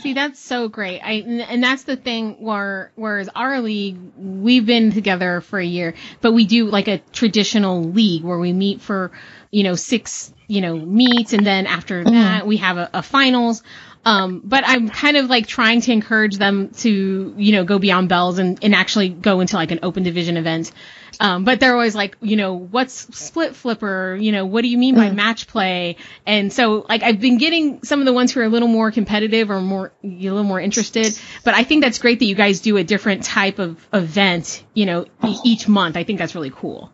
See, 0.00 0.12
that's 0.12 0.38
so 0.38 0.68
great. 0.68 1.00
I 1.00 1.12
and 1.48 1.62
that's 1.62 1.82
the 1.82 1.96
thing 1.96 2.36
where 2.38 2.92
whereas 2.94 3.28
our 3.34 3.60
league, 3.60 3.98
we've 4.16 4.64
been 4.64 4.92
together 4.92 5.40
for 5.40 5.58
a 5.58 5.64
year, 5.64 5.94
but 6.20 6.32
we 6.32 6.46
do 6.46 6.66
like 6.66 6.88
a 6.88 6.98
traditional 7.12 7.82
league 7.82 8.22
where 8.22 8.38
we 8.38 8.52
meet 8.52 8.80
for, 8.80 9.10
you 9.50 9.64
know, 9.64 9.74
six, 9.74 10.32
you 10.46 10.60
know, 10.60 10.76
meets 10.76 11.32
and 11.32 11.44
then 11.44 11.66
after 11.66 12.04
mm-hmm. 12.04 12.14
that 12.14 12.46
we 12.46 12.58
have 12.58 12.78
a, 12.78 12.90
a 12.94 13.02
finals. 13.02 13.62
Um, 14.04 14.40
but 14.44 14.64
I'm 14.66 14.88
kind 14.88 15.16
of 15.16 15.28
like 15.28 15.46
trying 15.46 15.80
to 15.82 15.92
encourage 15.92 16.38
them 16.38 16.70
to, 16.78 17.34
you 17.36 17.52
know, 17.52 17.64
go 17.64 17.78
beyond 17.78 18.08
bells 18.08 18.38
and, 18.38 18.58
and 18.62 18.74
actually 18.74 19.08
go 19.10 19.40
into 19.40 19.56
like 19.56 19.70
an 19.70 19.80
open 19.82 20.02
division 20.02 20.36
event. 20.36 20.72
Um, 21.20 21.44
but 21.44 21.58
they're 21.58 21.72
always 21.72 21.96
like, 21.96 22.16
you 22.20 22.36
know, 22.36 22.54
what's 22.54 22.94
split 23.18 23.56
flipper? 23.56 24.16
You 24.18 24.30
know, 24.30 24.46
what 24.46 24.62
do 24.62 24.68
you 24.68 24.78
mean 24.78 24.94
by 24.94 25.10
Mm. 25.10 25.16
match 25.16 25.48
play? 25.48 25.96
And 26.24 26.52
so, 26.52 26.86
like, 26.88 27.02
I've 27.02 27.20
been 27.20 27.38
getting 27.38 27.82
some 27.82 27.98
of 27.98 28.06
the 28.06 28.12
ones 28.12 28.32
who 28.32 28.40
are 28.40 28.44
a 28.44 28.48
little 28.48 28.68
more 28.68 28.92
competitive 28.92 29.50
or 29.50 29.60
more, 29.60 29.92
a 30.04 30.06
little 30.06 30.44
more 30.44 30.60
interested. 30.60 31.18
But 31.44 31.54
I 31.54 31.64
think 31.64 31.82
that's 31.82 31.98
great 31.98 32.20
that 32.20 32.26
you 32.26 32.36
guys 32.36 32.60
do 32.60 32.76
a 32.76 32.84
different 32.84 33.24
type 33.24 33.58
of 33.58 33.84
event, 33.92 34.64
you 34.74 34.86
know, 34.86 35.06
e- 35.26 35.38
each 35.44 35.66
month. 35.66 35.96
I 35.96 36.04
think 36.04 36.20
that's 36.20 36.36
really 36.36 36.52
cool. 36.54 36.92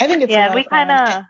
I 0.00 0.08
think 0.08 0.22
it's 0.22 0.32
yeah, 0.32 0.54
we 0.54 0.64
kind 0.64 0.90
of 0.90 1.24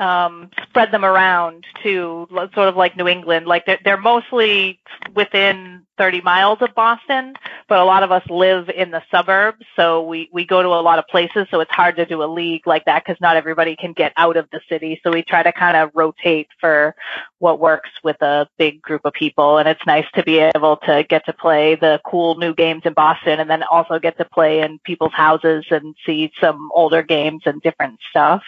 um, 0.00 0.50
spread 0.62 0.90
them 0.90 1.04
around 1.04 1.64
to 1.82 2.26
sort 2.30 2.68
of 2.68 2.76
like 2.76 2.96
New 2.96 3.06
England. 3.06 3.46
Like 3.46 3.66
they're, 3.66 3.78
they're 3.84 4.00
mostly 4.00 4.80
within 5.14 5.82
30 5.98 6.22
miles 6.22 6.58
of 6.62 6.74
Boston, 6.74 7.34
but 7.68 7.78
a 7.78 7.84
lot 7.84 8.02
of 8.02 8.10
us 8.10 8.22
live 8.30 8.70
in 8.70 8.90
the 8.90 9.02
suburbs, 9.10 9.62
so 9.76 10.02
we 10.02 10.30
we 10.32 10.46
go 10.46 10.62
to 10.62 10.68
a 10.70 10.80
lot 10.80 10.98
of 10.98 11.06
places. 11.08 11.46
So 11.50 11.60
it's 11.60 11.70
hard 11.70 11.96
to 11.96 12.06
do 12.06 12.22
a 12.22 12.24
league 12.24 12.66
like 12.66 12.86
that 12.86 13.04
because 13.04 13.20
not 13.20 13.36
everybody 13.36 13.76
can 13.76 13.92
get 13.92 14.14
out 14.16 14.38
of 14.38 14.48
the 14.50 14.60
city. 14.70 14.98
So 15.02 15.12
we 15.12 15.22
try 15.22 15.42
to 15.42 15.52
kind 15.52 15.76
of 15.76 15.90
rotate 15.94 16.48
for 16.58 16.94
what 17.38 17.60
works 17.60 17.90
with 18.02 18.16
a 18.22 18.48
big 18.56 18.80
group 18.80 19.02
of 19.04 19.12
people, 19.12 19.58
and 19.58 19.68
it's 19.68 19.84
nice 19.86 20.06
to 20.14 20.22
be 20.22 20.38
able 20.38 20.78
to 20.78 21.04
get 21.06 21.26
to 21.26 21.34
play 21.34 21.74
the 21.74 22.00
cool 22.06 22.36
new 22.36 22.54
games 22.54 22.82
in 22.86 22.94
Boston, 22.94 23.38
and 23.38 23.50
then 23.50 23.62
also 23.64 23.98
get 23.98 24.16
to 24.16 24.24
play 24.24 24.60
in 24.60 24.78
people's 24.78 25.12
houses 25.12 25.66
and 25.70 25.94
see 26.06 26.32
some 26.40 26.70
older 26.74 27.02
games 27.02 27.42
and 27.44 27.60
different 27.60 27.98
stuff. 28.08 28.42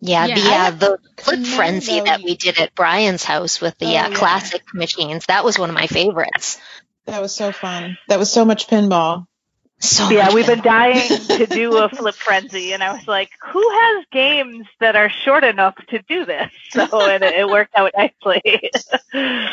Yeah, 0.00 0.26
Yeah, 0.26 0.70
the 0.70 0.86
uh, 0.86 0.98
the 1.16 1.22
flip 1.22 1.46
frenzy 1.46 1.98
know 1.98 2.04
that 2.04 2.22
we 2.22 2.36
did 2.36 2.58
at 2.58 2.74
Brian's 2.74 3.24
house 3.24 3.60
with 3.60 3.76
the 3.78 3.86
Oh, 3.86 3.88
uh, 3.88 3.92
yeah. 3.92 4.10
classic 4.10 4.62
machines. 4.74 5.26
That 5.26 5.44
was 5.44 5.58
one 5.58 5.70
of 5.70 5.74
my 5.74 5.86
favorites. 5.86 6.58
That 7.06 7.22
was 7.22 7.34
so 7.34 7.52
fun. 7.52 7.96
That 8.08 8.18
was 8.18 8.30
so 8.30 8.44
much 8.44 8.66
pinball. 8.66 9.26
So 9.78 10.08
yeah, 10.10 10.32
we've 10.32 10.46
been 10.46 10.62
dying 10.62 11.08
to 11.28 11.46
do 11.46 11.76
a 11.76 11.88
flip 11.88 12.14
frenzy, 12.14 12.72
and 12.72 12.82
I 12.82 12.94
was 12.94 13.06
like, 13.06 13.30
who 13.52 13.68
has 13.70 14.04
games 14.10 14.66
that 14.80 14.96
are 14.96 15.10
short 15.10 15.44
enough 15.44 15.76
to 15.88 16.02
do 16.02 16.24
this? 16.24 16.50
So 16.72 17.08
and 17.08 17.22
it, 17.22 17.34
it 17.34 17.48
worked 17.48 17.74
out 17.74 17.92
nicely. 17.96 18.70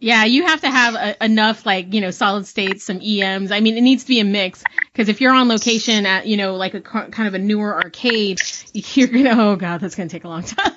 Yeah, 0.00 0.24
you 0.24 0.46
have 0.46 0.62
to 0.62 0.70
have 0.70 0.94
a, 0.94 1.24
enough 1.24 1.66
like 1.66 1.92
you 1.92 2.00
know 2.00 2.10
solid 2.10 2.46
states, 2.46 2.84
some 2.84 3.00
EMs. 3.02 3.52
I 3.52 3.60
mean, 3.60 3.76
it 3.76 3.82
needs 3.82 4.04
to 4.04 4.08
be 4.08 4.20
a 4.20 4.24
mix 4.24 4.64
because 4.92 5.10
if 5.10 5.20
you're 5.20 5.34
on 5.34 5.48
location 5.48 6.06
at 6.06 6.26
you 6.26 6.38
know 6.38 6.56
like 6.56 6.72
a 6.74 6.80
kind 6.80 7.28
of 7.28 7.34
a 7.34 7.38
newer 7.38 7.74
arcade, 7.74 8.40
you're 8.74 9.08
gonna 9.08 9.36
oh 9.36 9.56
god, 9.56 9.80
that's 9.80 9.94
gonna 9.94 10.08
take 10.08 10.24
a 10.24 10.28
long 10.28 10.42
time. 10.42 10.72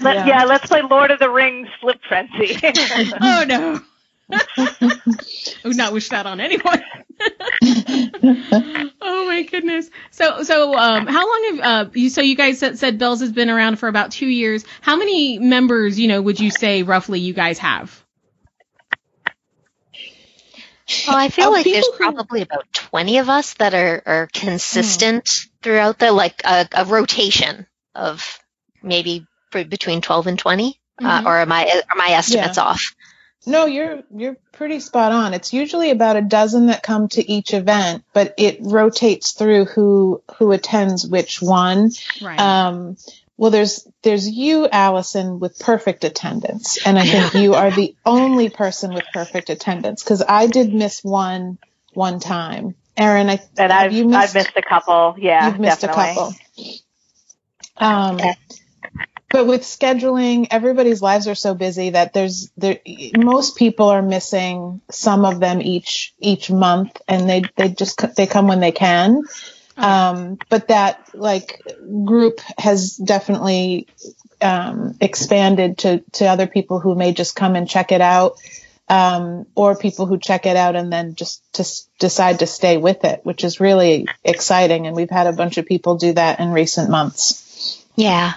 Let, 0.00 0.16
Yeah. 0.16 0.26
yeah. 0.26 0.44
let's 0.44 0.66
play 0.66 0.82
Lord 0.82 1.10
of 1.10 1.18
the 1.18 1.30
Rings 1.30 1.68
flip 1.80 2.00
frenzy. 2.08 2.58
oh 3.20 3.44
no. 3.46 3.80
I 4.32 4.40
would 5.64 5.76
not 5.76 5.92
wish 5.92 6.08
that 6.08 6.24
on 6.26 6.40
anyone. 6.40 6.82
oh 9.02 9.26
my 9.26 9.42
goodness. 9.50 9.90
So 10.10 10.42
so 10.42 10.74
um 10.76 11.06
how 11.06 11.28
long 11.28 11.56
have 11.56 11.60
uh 11.60 11.90
you 11.92 12.08
so 12.08 12.20
you 12.22 12.34
guys 12.36 12.58
said, 12.58 12.78
said 12.78 12.98
Bells 12.98 13.20
has 13.20 13.32
been 13.32 13.50
around 13.50 13.76
for 13.78 13.88
about 13.88 14.12
2 14.12 14.26
years. 14.26 14.64
How 14.80 14.96
many 14.96 15.38
members, 15.38 15.98
you 15.98 16.08
know, 16.08 16.22
would 16.22 16.40
you 16.40 16.50
say 16.50 16.82
roughly 16.82 17.20
you 17.20 17.34
guys 17.34 17.58
have? 17.58 18.01
Well, 21.06 21.16
I 21.16 21.28
feel 21.28 21.48
Of 21.48 21.52
like 21.52 21.64
there's 21.64 21.86
who- 21.86 21.92
probably 21.96 22.42
about 22.42 22.72
20 22.72 23.18
of 23.18 23.28
us 23.28 23.54
that 23.54 23.74
are, 23.74 24.02
are 24.04 24.28
consistent 24.32 25.28
throughout 25.62 25.98
the, 25.98 26.12
like 26.12 26.42
a, 26.44 26.68
a 26.72 26.84
rotation 26.84 27.66
of 27.94 28.38
maybe 28.82 29.26
between 29.52 30.00
12 30.00 30.26
and 30.26 30.38
20. 30.38 30.78
Mhm. 31.00 31.06
Uh, 31.06 31.28
or 31.28 31.38
am 31.38 31.50
I, 31.52 31.82
are 31.90 31.96
my 31.96 32.08
estimates 32.10 32.58
off? 32.58 32.94
No, 33.44 33.66
you're 33.66 34.02
you're 34.14 34.36
pretty 34.52 34.78
spot 34.78 35.10
on. 35.10 35.34
It's 35.34 35.52
usually 35.52 35.90
about 35.90 36.14
a 36.14 36.20
dozen 36.22 36.66
that 36.68 36.84
come 36.84 37.08
to 37.08 37.28
each 37.28 37.52
event, 37.54 38.04
but 38.12 38.34
it 38.38 38.58
rotates 38.60 39.32
through 39.32 39.64
who 39.64 40.22
who 40.38 40.52
attends 40.52 41.04
which 41.04 41.42
one. 41.42 41.90
Right. 42.22 42.38
Um, 42.38 42.96
well, 43.36 43.50
there's 43.50 43.86
there's 44.02 44.28
you, 44.28 44.68
Allison, 44.68 45.40
with 45.40 45.58
perfect 45.58 46.04
attendance, 46.04 46.78
and 46.86 46.98
I 46.98 47.04
think 47.04 47.34
you 47.34 47.54
are 47.54 47.70
the 47.70 47.94
only 48.06 48.50
person 48.50 48.94
with 48.94 49.04
perfect 49.12 49.50
attendance 49.50 50.02
because 50.02 50.22
I 50.26 50.46
did 50.46 50.72
miss 50.72 51.02
one 51.02 51.58
one 51.94 52.20
time. 52.20 52.74
Erin, 52.96 53.30
I 53.30 53.40
and 53.56 53.72
I've 53.72 53.92
you 53.92 54.12
I've 54.12 54.34
missed 54.34 54.52
a 54.56 54.62
couple. 54.62 55.16
Yeah, 55.18 55.48
You've 55.48 55.60
missed 55.60 55.80
definitely. 55.80 56.04
a 56.04 56.14
couple. 56.14 56.34
Um, 57.78 58.20
but 59.30 59.46
with 59.46 59.62
scheduling, 59.62 60.46
everybody's 60.50 61.00
lives 61.00 61.26
are 61.26 61.34
so 61.34 61.54
busy 61.54 61.90
that 61.90 62.12
there's 62.12 62.50
there 62.58 62.78
most 63.16 63.56
people 63.56 63.88
are 63.88 64.02
missing 64.02 64.82
some 64.90 65.24
of 65.24 65.40
them 65.40 65.62
each 65.62 66.12
each 66.18 66.50
month, 66.50 67.00
and 67.08 67.28
they 67.28 67.42
they 67.56 67.70
just 67.70 68.14
they 68.14 68.26
come 68.26 68.46
when 68.46 68.60
they 68.60 68.72
can. 68.72 69.22
Um, 69.76 70.38
but 70.48 70.68
that 70.68 71.08
like 71.14 71.62
group 72.04 72.40
has 72.58 72.96
definitely 72.96 73.88
um, 74.40 74.96
expanded 75.00 75.78
to 75.78 76.04
to 76.12 76.26
other 76.26 76.46
people 76.46 76.80
who 76.80 76.94
may 76.94 77.12
just 77.12 77.34
come 77.36 77.56
and 77.56 77.68
check 77.68 77.92
it 77.92 78.00
out. 78.00 78.36
Um, 78.88 79.46
or 79.54 79.74
people 79.74 80.04
who 80.04 80.18
check 80.18 80.44
it 80.44 80.56
out 80.56 80.76
and 80.76 80.92
then 80.92 81.14
just 81.14 81.40
to 81.54 81.62
s- 81.62 81.88
decide 81.98 82.40
to 82.40 82.46
stay 82.46 82.76
with 82.76 83.04
it, 83.04 83.24
which 83.24 83.42
is 83.42 83.58
really 83.58 84.06
exciting. 84.22 84.86
And 84.86 84.94
we've 84.94 85.08
had 85.08 85.26
a 85.28 85.32
bunch 85.32 85.56
of 85.56 85.64
people 85.64 85.96
do 85.96 86.12
that 86.12 86.40
in 86.40 86.50
recent 86.50 86.90
months. 86.90 87.82
Yeah. 87.96 88.34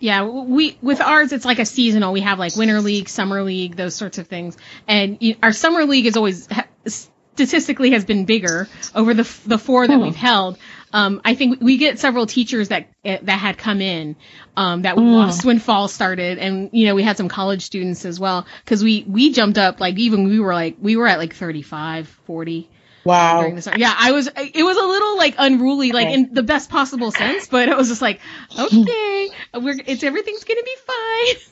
Yeah, 0.00 0.24
we 0.26 0.76
with 0.82 1.00
ours 1.00 1.32
it's 1.32 1.44
like 1.44 1.58
a 1.58 1.64
seasonal. 1.64 2.12
We 2.12 2.20
have 2.20 2.38
like 2.38 2.54
winter 2.54 2.80
league, 2.80 3.08
summer 3.08 3.42
league, 3.42 3.76
those 3.76 3.94
sorts 3.94 4.18
of 4.18 4.26
things. 4.26 4.56
And 4.86 5.18
you, 5.20 5.36
our 5.42 5.52
summer 5.52 5.84
league 5.84 6.06
is 6.06 6.16
always 6.16 6.46
ha- 6.46 6.66
statistically 7.38 7.90
has 7.92 8.04
been 8.04 8.24
bigger 8.24 8.68
over 8.94 9.14
the 9.14 9.22
the 9.46 9.58
four 9.58 9.86
that 9.86 9.96
Hmm. 9.96 10.02
we've 10.02 10.16
held. 10.16 10.58
Um, 10.92 11.20
I 11.24 11.34
think 11.34 11.60
we 11.60 11.76
get 11.76 11.98
several 11.98 12.26
teachers 12.26 12.68
that 12.68 12.88
that 13.04 13.28
had 13.28 13.58
come 13.58 13.80
in 13.80 14.16
um, 14.56 14.82
that 14.82 14.96
we 14.96 15.02
Mm. 15.04 15.12
lost 15.12 15.44
when 15.44 15.58
fall 15.58 15.86
started, 15.88 16.38
and 16.38 16.70
you 16.72 16.86
know 16.86 16.94
we 16.94 17.02
had 17.02 17.16
some 17.16 17.28
college 17.28 17.62
students 17.62 18.04
as 18.04 18.18
well 18.18 18.46
because 18.64 18.82
we 18.82 19.04
we 19.06 19.32
jumped 19.32 19.58
up 19.58 19.80
like 19.80 19.98
even 19.98 20.24
we 20.28 20.40
were 20.40 20.54
like 20.54 20.76
we 20.80 20.96
were 20.96 21.06
at 21.06 21.18
like 21.18 21.34
35, 21.34 22.08
40 22.26 22.68
Wow. 23.04 23.38
during 23.38 23.54
the. 23.54 23.72
Yeah, 23.76 23.94
I 23.96 24.12
was. 24.12 24.28
It 24.28 24.62
was 24.62 24.76
a 24.76 24.86
little 24.86 25.16
like 25.16 25.34
unruly, 25.38 25.92
like 25.92 26.08
in 26.08 26.34
the 26.34 26.42
best 26.42 26.70
possible 26.70 27.10
sense, 27.10 27.46
but 27.48 27.68
it 27.68 27.76
was 27.76 27.88
just 27.88 28.02
like, 28.02 28.20
okay, 28.58 29.30
we're 29.54 29.76
it's 29.86 30.02
everything's 30.02 30.44
gonna 30.44 30.62
be 30.64 30.76
fine. 30.86 31.36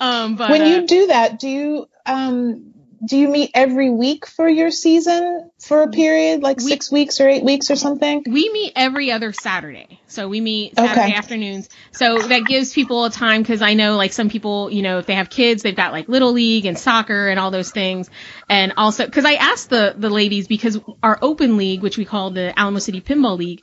Um, 0.00 0.36
but 0.36 0.50
when 0.50 0.62
uh, 0.62 0.64
you 0.64 0.86
do 0.86 1.06
that, 1.08 1.38
do 1.38 1.46
you 1.48 1.88
um 2.06 2.72
do 3.04 3.16
you 3.16 3.28
meet 3.28 3.50
every 3.54 3.90
week 3.90 4.26
for 4.26 4.48
your 4.48 4.70
season 4.70 5.50
for 5.60 5.82
a 5.82 5.88
period 5.88 6.42
like 6.42 6.56
We- 6.58 6.70
six 6.70 6.90
weeks 6.90 7.20
or 7.20 7.28
eight 7.28 7.44
weeks 7.44 7.70
or 7.70 7.76
something? 7.76 8.24
we 8.26 8.50
meet 8.50 8.72
every 8.76 9.12
other 9.12 9.32
Saturday, 9.32 10.00
so 10.06 10.28
we 10.28 10.40
meet 10.40 10.74
Saturday 10.76 11.00
Okay. 11.02 11.14
afternoons. 11.14 11.68
So 11.92 12.18
that 12.18 12.46
gives 12.46 12.72
people 12.72 13.04
a 13.04 13.10
time 13.10 13.42
because 13.42 13.62
I 13.62 13.74
know 13.74 13.96
like 13.96 14.12
some 14.12 14.28
people, 14.28 14.70
you 14.70 14.82
know, 14.82 14.98
if 14.98 15.06
they 15.06 15.14
have 15.14 15.30
kids, 15.30 15.62
they've 15.62 15.76
got 15.76 15.92
like 15.92 16.08
little 16.08 16.32
league 16.32 16.66
and 16.66 16.78
soccer 16.78 17.28
and 17.28 17.38
all 17.38 17.50
those 17.50 17.70
things, 17.70 18.10
and 18.48 18.72
also 18.76 19.04
because 19.06 19.24
I 19.24 19.34
asked 19.34 19.70
the 19.70 19.94
the 19.96 20.10
ladies 20.10 20.48
because 20.48 20.78
our 21.02 21.18
open 21.22 21.56
league, 21.56 21.82
which 21.82 21.98
we 21.98 22.04
call 22.04 22.30
the 22.30 22.58
Alamo 22.58 22.78
City 22.80 23.00
Pinball 23.00 23.38
League, 23.38 23.60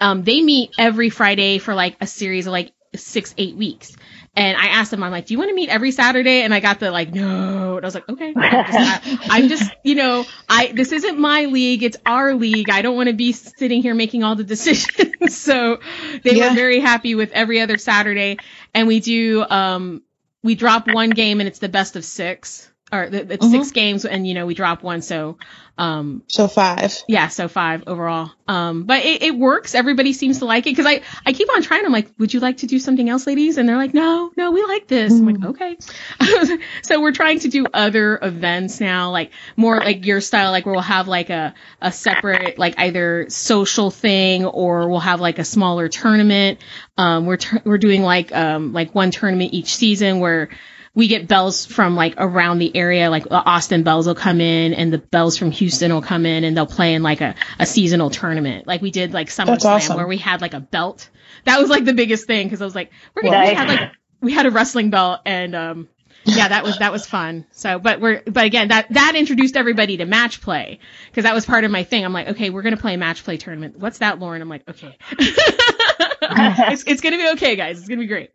um, 0.00 0.22
they 0.22 0.42
meet 0.42 0.70
every 0.78 1.10
Friday 1.10 1.58
for 1.58 1.74
like 1.74 1.96
a 2.00 2.06
series 2.06 2.46
of 2.46 2.52
like 2.52 2.72
six 2.94 3.34
eight 3.36 3.56
weeks. 3.56 3.96
And 4.36 4.56
I 4.56 4.66
asked 4.68 4.90
them, 4.90 5.02
I'm 5.02 5.10
like, 5.12 5.26
do 5.26 5.34
you 5.34 5.38
want 5.38 5.50
to 5.50 5.54
meet 5.54 5.70
every 5.70 5.90
Saturday? 5.92 6.42
And 6.42 6.54
I 6.54 6.60
got 6.60 6.78
the 6.80 6.90
like, 6.90 7.12
no. 7.12 7.76
And 7.76 7.84
I 7.84 7.86
was 7.86 7.94
like, 7.94 8.08
okay. 8.08 8.36
I'm 8.52 8.64
just, 8.64 8.80
I, 8.80 9.00
I'm 9.30 9.48
just, 9.48 9.72
you 9.82 9.94
know, 9.96 10.28
I 10.48 10.72
this 10.72 10.92
isn't 10.92 11.18
my 11.18 11.46
league, 11.46 11.82
it's 11.82 11.96
our 12.06 12.34
league. 12.34 12.70
I 12.70 12.82
don't 12.82 12.96
want 12.96 13.08
to 13.08 13.14
be 13.14 13.32
sitting 13.32 13.82
here 13.82 13.94
making 13.94 14.24
all 14.24 14.36
the 14.36 14.44
decisions. 14.44 15.14
so 15.36 15.80
they 16.22 16.36
Yeah. 16.36 16.48
were 16.50 16.50
very 16.50 16.80
happy 16.80 17.14
with 17.14 17.32
every 17.32 17.60
other 17.60 17.78
Saturday. 17.78 18.40
And 18.74 18.86
we 18.88 19.00
do, 19.00 19.44
um, 19.48 20.02
we 20.42 20.54
drop 20.54 20.86
one 20.86 21.14
game 21.14 21.40
and 21.40 21.48
it's 21.48 21.58
the 21.58 21.68
best 21.68 21.96
of 21.96 22.04
six. 22.04 22.70
Or 22.92 23.08
the- 23.10 23.32
it's 23.32 23.50
six 23.50 23.72
games 23.72 24.04
and 24.04 24.26
you 24.26 24.34
know 24.34 24.46
we 24.46 24.54
drop 24.54 24.82
one 24.84 25.02
so 25.02 25.38
um 25.76 26.22
So 26.28 26.46
five. 26.48 26.94
yeah, 27.08 27.28
so 27.28 27.48
five 27.48 27.82
overall. 27.86 28.30
Um, 28.48 28.84
but 28.84 29.04
it, 29.04 29.22
it 29.22 29.36
works. 29.36 29.74
Everybody 29.74 30.12
seems 30.12 30.38
to 30.38 30.44
like 30.46 30.66
it 30.66 30.70
because 30.70 30.86
I, 30.86 31.02
I 31.26 31.32
keep 31.32 31.50
on 31.52 31.62
trying. 31.62 31.84
I'm 31.84 31.92
like, 31.92 32.08
would 32.18 32.32
you 32.32 32.40
like 32.40 32.58
to 32.58 32.66
do 32.66 32.78
something 32.78 33.06
else, 33.10 33.26
ladies? 33.26 33.58
And 33.58 33.68
they're 33.68 33.76
like, 33.76 33.92
no, 33.92 34.30
no, 34.36 34.52
we 34.52 34.62
like 34.64 34.86
this. 34.86 35.12
I'm 35.12 35.26
like, 35.26 35.44
okay. 35.44 35.76
so 36.82 37.00
we're 37.02 37.12
trying 37.12 37.40
to 37.40 37.48
do 37.48 37.66
other 37.74 38.18
events 38.22 38.80
now, 38.80 39.10
like 39.10 39.32
more 39.56 39.76
like 39.78 40.06
your 40.06 40.20
style, 40.20 40.50
like 40.50 40.64
where 40.64 40.74
we'll 40.74 40.82
have 40.82 41.08
like 41.08 41.28
a, 41.28 41.54
a 41.82 41.92
separate, 41.92 42.56
like 42.58 42.78
either 42.78 43.26
social 43.28 43.90
thing 43.90 44.46
or 44.46 44.88
we'll 44.88 45.00
have 45.00 45.20
like 45.20 45.38
a 45.38 45.44
smaller 45.44 45.88
tournament. 45.88 46.60
Um, 46.96 47.26
we're, 47.26 47.38
we're 47.64 47.78
doing 47.78 48.02
like, 48.02 48.32
um, 48.34 48.72
like 48.72 48.94
one 48.94 49.10
tournament 49.10 49.52
each 49.52 49.74
season 49.76 50.20
where 50.20 50.48
we 50.96 51.08
get 51.08 51.28
bells 51.28 51.66
from 51.66 51.94
like 51.94 52.14
around 52.16 52.58
the 52.58 52.74
area, 52.74 53.10
like 53.10 53.24
the 53.24 53.36
Austin 53.36 53.82
bells 53.82 54.06
will 54.06 54.14
come 54.14 54.40
in 54.40 54.72
and 54.72 54.90
the 54.90 54.96
bells 54.96 55.36
from 55.36 55.50
Houston 55.50 55.92
will 55.92 56.00
come 56.00 56.24
in 56.24 56.42
and 56.42 56.56
they'll 56.56 56.66
play 56.66 56.94
in 56.94 57.02
like 57.02 57.20
a, 57.20 57.34
a 57.58 57.66
seasonal 57.66 58.08
tournament. 58.08 58.66
Like 58.66 58.80
we 58.80 58.90
did 58.90 59.12
like 59.12 59.30
Summer 59.30 59.52
That's 59.52 59.62
Slam 59.62 59.74
awesome. 59.74 59.96
where 59.98 60.06
we 60.06 60.16
had 60.16 60.40
like 60.40 60.54
a 60.54 60.60
belt. 60.60 61.10
That 61.44 61.60
was 61.60 61.68
like 61.68 61.84
the 61.84 61.92
biggest 61.92 62.26
thing 62.26 62.46
because 62.46 62.62
I 62.62 62.64
was 62.64 62.74
like, 62.74 62.90
we're 63.14 63.24
gonna 63.24 63.46
we 63.46 63.54
had 63.54 63.68
like 63.68 63.92
we 64.22 64.32
had 64.32 64.46
a 64.46 64.50
wrestling 64.50 64.88
belt 64.88 65.20
and 65.26 65.54
um 65.54 65.88
yeah, 66.24 66.48
that 66.48 66.64
was 66.64 66.78
that 66.78 66.92
was 66.92 67.06
fun. 67.06 67.44
So, 67.50 67.78
but 67.78 68.00
we're 68.00 68.22
but 68.26 68.46
again 68.46 68.68
that 68.68 68.86
that 68.94 69.16
introduced 69.16 69.54
everybody 69.54 69.98
to 69.98 70.06
match 70.06 70.40
play 70.40 70.80
because 71.10 71.24
that 71.24 71.34
was 71.34 71.44
part 71.44 71.64
of 71.64 71.70
my 71.70 71.84
thing. 71.84 72.06
I'm 72.06 72.14
like, 72.14 72.28
okay, 72.28 72.48
we're 72.48 72.62
gonna 72.62 72.78
play 72.78 72.94
a 72.94 72.98
match 72.98 73.22
play 73.22 73.36
tournament. 73.36 73.78
What's 73.78 73.98
that, 73.98 74.18
Lauren? 74.18 74.40
I'm 74.40 74.48
like, 74.48 74.66
okay, 74.66 74.96
it's 75.12 76.84
it's 76.86 77.02
gonna 77.02 77.18
be 77.18 77.28
okay, 77.32 77.54
guys. 77.54 77.80
It's 77.80 77.86
gonna 77.86 78.00
be 78.00 78.06
great. 78.06 78.30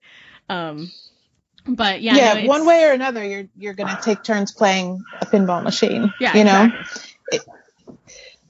Um, 0.47 0.91
but 1.67 2.01
yeah, 2.01 2.15
yeah, 2.15 2.41
no, 2.41 2.47
one 2.47 2.65
way 2.65 2.85
or 2.85 2.91
another, 2.91 3.23
you're 3.23 3.47
you're 3.57 3.73
gonna 3.73 3.97
take 4.01 4.23
turns 4.23 4.51
playing 4.51 5.03
a 5.21 5.25
pinball 5.25 5.63
machine. 5.63 6.13
Yeah, 6.19 6.37
you 6.37 6.43
know. 6.43 6.65
exactly. 6.65 7.11
It- 7.31 7.41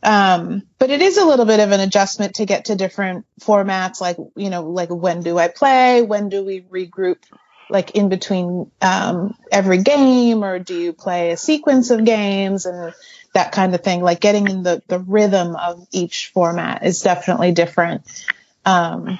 um, 0.03 0.63
but 0.79 0.89
it 0.89 1.01
is 1.01 1.17
a 1.17 1.25
little 1.25 1.45
bit 1.45 1.59
of 1.59 1.71
an 1.71 1.79
adjustment 1.79 2.35
to 2.35 2.45
get 2.47 2.65
to 2.65 2.75
different 2.75 3.25
formats, 3.39 4.01
like 4.01 4.17
you 4.35 4.49
know, 4.49 4.63
like 4.63 4.89
when 4.89 5.21
do 5.21 5.37
I 5.37 5.47
play? 5.47 6.01
When 6.01 6.29
do 6.29 6.43
we 6.43 6.61
regroup? 6.61 7.17
Like 7.69 7.91
in 7.91 8.09
between 8.09 8.69
um, 8.81 9.35
every 9.51 9.81
game, 9.81 10.43
or 10.43 10.59
do 10.59 10.73
you 10.73 10.91
play 10.91 11.31
a 11.31 11.37
sequence 11.37 11.89
of 11.89 12.03
games 12.03 12.65
and 12.65 12.93
that 13.33 13.53
kind 13.53 13.73
of 13.73 13.81
thing? 13.81 14.01
Like 14.01 14.19
getting 14.19 14.49
in 14.49 14.63
the 14.63 14.81
the 14.87 14.99
rhythm 14.99 15.55
of 15.55 15.87
each 15.91 16.31
format 16.33 16.83
is 16.83 17.01
definitely 17.01 17.51
different. 17.53 18.01
Um, 18.65 19.19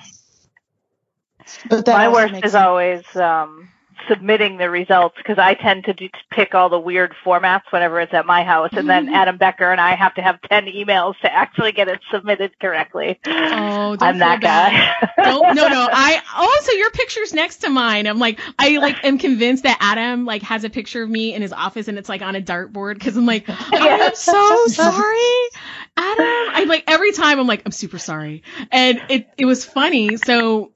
but 1.70 1.86
that 1.86 1.94
My 1.94 2.08
also 2.08 2.20
worst 2.20 2.34
makes 2.34 2.48
is 2.50 2.56
always 2.56 3.16
um, 3.16 3.70
submitting 4.08 4.58
the 4.58 4.70
results 4.70 5.16
because 5.18 5.38
I 5.38 5.54
tend 5.54 5.86
to 5.86 5.94
do, 5.94 6.10
pick 6.30 6.54
all 6.56 6.70
the 6.70 6.80
weird 6.80 7.14
formats 7.26 7.64
whenever 7.72 8.00
it's 8.00 8.14
at 8.14 8.26
my 8.26 8.44
house, 8.44 8.70
and 8.74 8.90
then 8.90 9.06
mm-hmm. 9.06 9.16
Adam 9.16 9.38
Becker 9.38 9.72
and 9.72 9.80
I 9.80 9.96
have 9.96 10.14
to 10.16 10.22
have 10.22 10.42
ten 10.42 10.66
emails 10.66 11.20
to 11.22 11.34
actually 11.34 11.72
get 11.72 11.88
it 11.88 12.00
submitted 12.12 12.58
correctly. 12.60 13.20
Oh, 13.26 13.98
I'm 14.00 14.20
that 14.20 14.42
bad. 14.42 14.72
guy. 15.18 15.24
no, 15.24 15.42
no, 15.42 15.68
no. 15.68 15.88
I 15.92 16.22
also 16.36 16.72
your 16.74 16.92
picture's 16.92 17.34
next 17.34 17.58
to 17.58 17.70
mine. 17.70 18.08
I'm 18.08 18.20
like, 18.20 18.40
I 18.60 18.78
like 18.78 19.04
am 19.04 19.18
convinced 19.18 19.64
that 19.64 19.78
Adam 19.80 20.26
like 20.26 20.42
has 20.44 20.64
a 20.64 20.70
picture 20.70 21.04
of 21.04 21.10
me 21.10 21.34
in 21.34 21.42
his 21.42 21.54
office 21.54 21.88
and 21.88 21.98
it's 21.98 22.10
like 22.10 22.22
on 22.22 22.36
a 22.36 22.42
dartboard 22.42 22.96
because 22.96 23.18
I'm 23.18 23.26
like, 23.26 23.46
I 23.48 23.88
am 23.88 24.16
so 24.16 24.68
sorry, 24.68 25.50
Adam. 25.98 26.26
I 26.28 26.66
like 26.68 26.84
every 26.88 27.12
time 27.12 27.40
I'm 27.40 27.48
like, 27.48 27.64
I'm 27.66 27.72
super 27.72 28.00
sorry, 28.00 28.44
and 28.72 29.02
it 29.10 29.30
it 29.38 29.46
was 29.46 29.66
funny. 29.66 30.18
So 30.18 30.72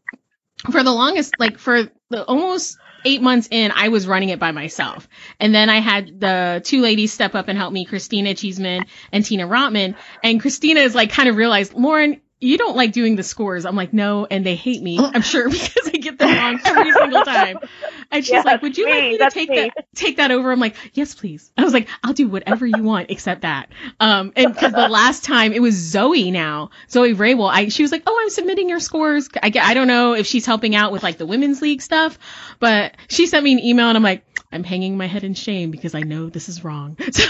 for 0.72 0.84
the 0.84 0.92
longest, 0.92 1.36
like 1.40 1.58
for 1.58 1.90
the 2.10 2.24
almost 2.26 2.78
eight 3.06 3.22
months 3.22 3.48
in, 3.50 3.72
I 3.74 3.90
was 3.90 4.08
running 4.08 4.30
it 4.30 4.40
by 4.40 4.52
myself. 4.52 5.08
And 5.40 5.54
then 5.54 5.70
I 5.70 5.80
had 5.80 6.20
the 6.20 6.62
two 6.64 6.82
ladies 6.82 7.14
step 7.14 7.36
up 7.36 7.48
and 7.48 7.58
help 7.58 7.72
me, 7.72 7.86
Christina 7.86 8.34
Cheeseman 8.34 8.86
and 9.12 9.24
Tina 9.24 9.48
Rotman. 9.48 9.96
And 10.24 10.42
Christina 10.42 10.82
is 10.82 10.96
like 10.96 11.12
kind 11.12 11.30
of 11.30 11.36
realized, 11.36 11.74
Lauren, 11.74 12.22
you 12.40 12.58
don't 12.58 12.76
like 12.76 12.92
doing 12.92 13.16
the 13.16 13.24
scores. 13.24 13.66
I'm 13.66 13.76
like, 13.76 13.94
no, 13.94 14.26
and 14.30 14.46
they 14.46 14.56
hate 14.56 14.82
me. 14.82 15.00
I'm 15.14 15.22
sure 15.22 15.50
because 15.50 15.88
I 15.88 15.98
get 15.98 16.18
them 16.20 16.36
wrong 16.38 16.60
every 16.66 16.92
single 16.92 17.24
time. 17.24 17.58
And 18.12 18.24
she's 18.26 18.32
Yeah, 18.34 18.42
like, 18.46 18.62
would 18.62 18.78
you 18.78 18.86
that's 18.86 18.96
like 18.96 19.04
me. 19.04 19.10
me 19.12 19.18
to 19.18 19.18
That's 19.20 19.34
take 19.34 19.50
me. 19.50 19.56
that 19.56 19.86
take 19.96 20.18
that 20.18 20.32
over? 20.32 20.52
I'm 20.52 20.60
like, 20.60 20.76
yes, 20.94 21.16
please. 21.16 21.52
I 21.58 21.64
was 21.64 21.74
like, 21.74 21.88
I'll 22.04 22.14
do 22.14 22.28
whatever 22.28 22.66
you 22.66 22.84
want 22.84 23.10
except 23.10 23.42
that. 23.42 23.70
Um, 24.00 24.32
and 24.36 24.54
because 24.54 24.74
the 24.74 24.88
last 24.90 25.24
time 25.24 25.54
it 25.54 25.62
was 25.62 25.76
Zoe 25.76 26.32
now, 26.32 26.70
Zoe 26.90 27.14
Vrabel, 27.16 27.50
I 27.52 27.70
she 27.70 27.82
was 27.84 27.92
like, 27.92 28.04
oh, 28.06 28.20
I'm 28.22 28.30
submitting 28.30 28.70
your 28.70 28.80
scores. 28.80 29.30
I 29.42 29.50
get, 29.50 29.66
I 29.66 29.74
don't 29.74 29.88
know 29.88 30.14
if 30.14 30.28
she's 30.28 30.46
helping 30.46 30.76
out 30.76 30.92
with 30.92 31.04
like 31.04 31.18
the 31.18 31.26
women's 31.26 31.62
league 31.62 31.82
stuff, 31.82 32.20
but 32.60 32.96
she 33.10 33.28
sent 33.28 33.44
me 33.44 33.54
an 33.54 33.60
email 33.60 33.88
and 33.88 33.98
I'm 33.98 34.04
like, 34.04 34.24
I'm 34.52 34.64
hanging 34.64 34.98
my 34.98 35.08
head 35.08 35.24
in 35.24 35.34
shame 35.34 35.72
because 35.72 35.96
I 35.96 36.02
know 36.02 36.30
this 36.30 36.48
is 36.50 36.64
wrong. 36.64 36.98
So, 37.12 37.24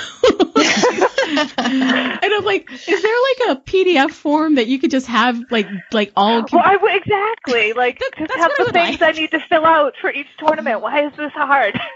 and 1.37 2.19
I'm 2.23 2.45
like, 2.45 2.69
is 2.71 3.01
there 3.01 3.15
like 3.49 3.57
a 3.57 3.61
PDF 3.61 4.11
form 4.11 4.55
that 4.55 4.67
you 4.67 4.79
could 4.79 4.91
just 4.91 5.07
have 5.07 5.51
like 5.51 5.67
like 5.91 6.11
all 6.15 6.43
Well, 6.51 6.61
I 6.63 6.73
w- 6.73 6.95
exactly 6.95 7.73
like 7.73 7.99
That- 8.17 8.27
just 8.27 8.37
have 8.39 8.51
the 8.57 8.71
things 8.71 9.01
like. 9.01 9.15
I 9.15 9.19
need 9.19 9.31
to 9.31 9.39
fill 9.49 9.65
out 9.65 9.93
for 10.01 10.11
each 10.11 10.27
tournament. 10.37 10.81
Why 10.81 11.05
is 11.07 11.13
this 11.17 11.31
hard? 11.33 11.79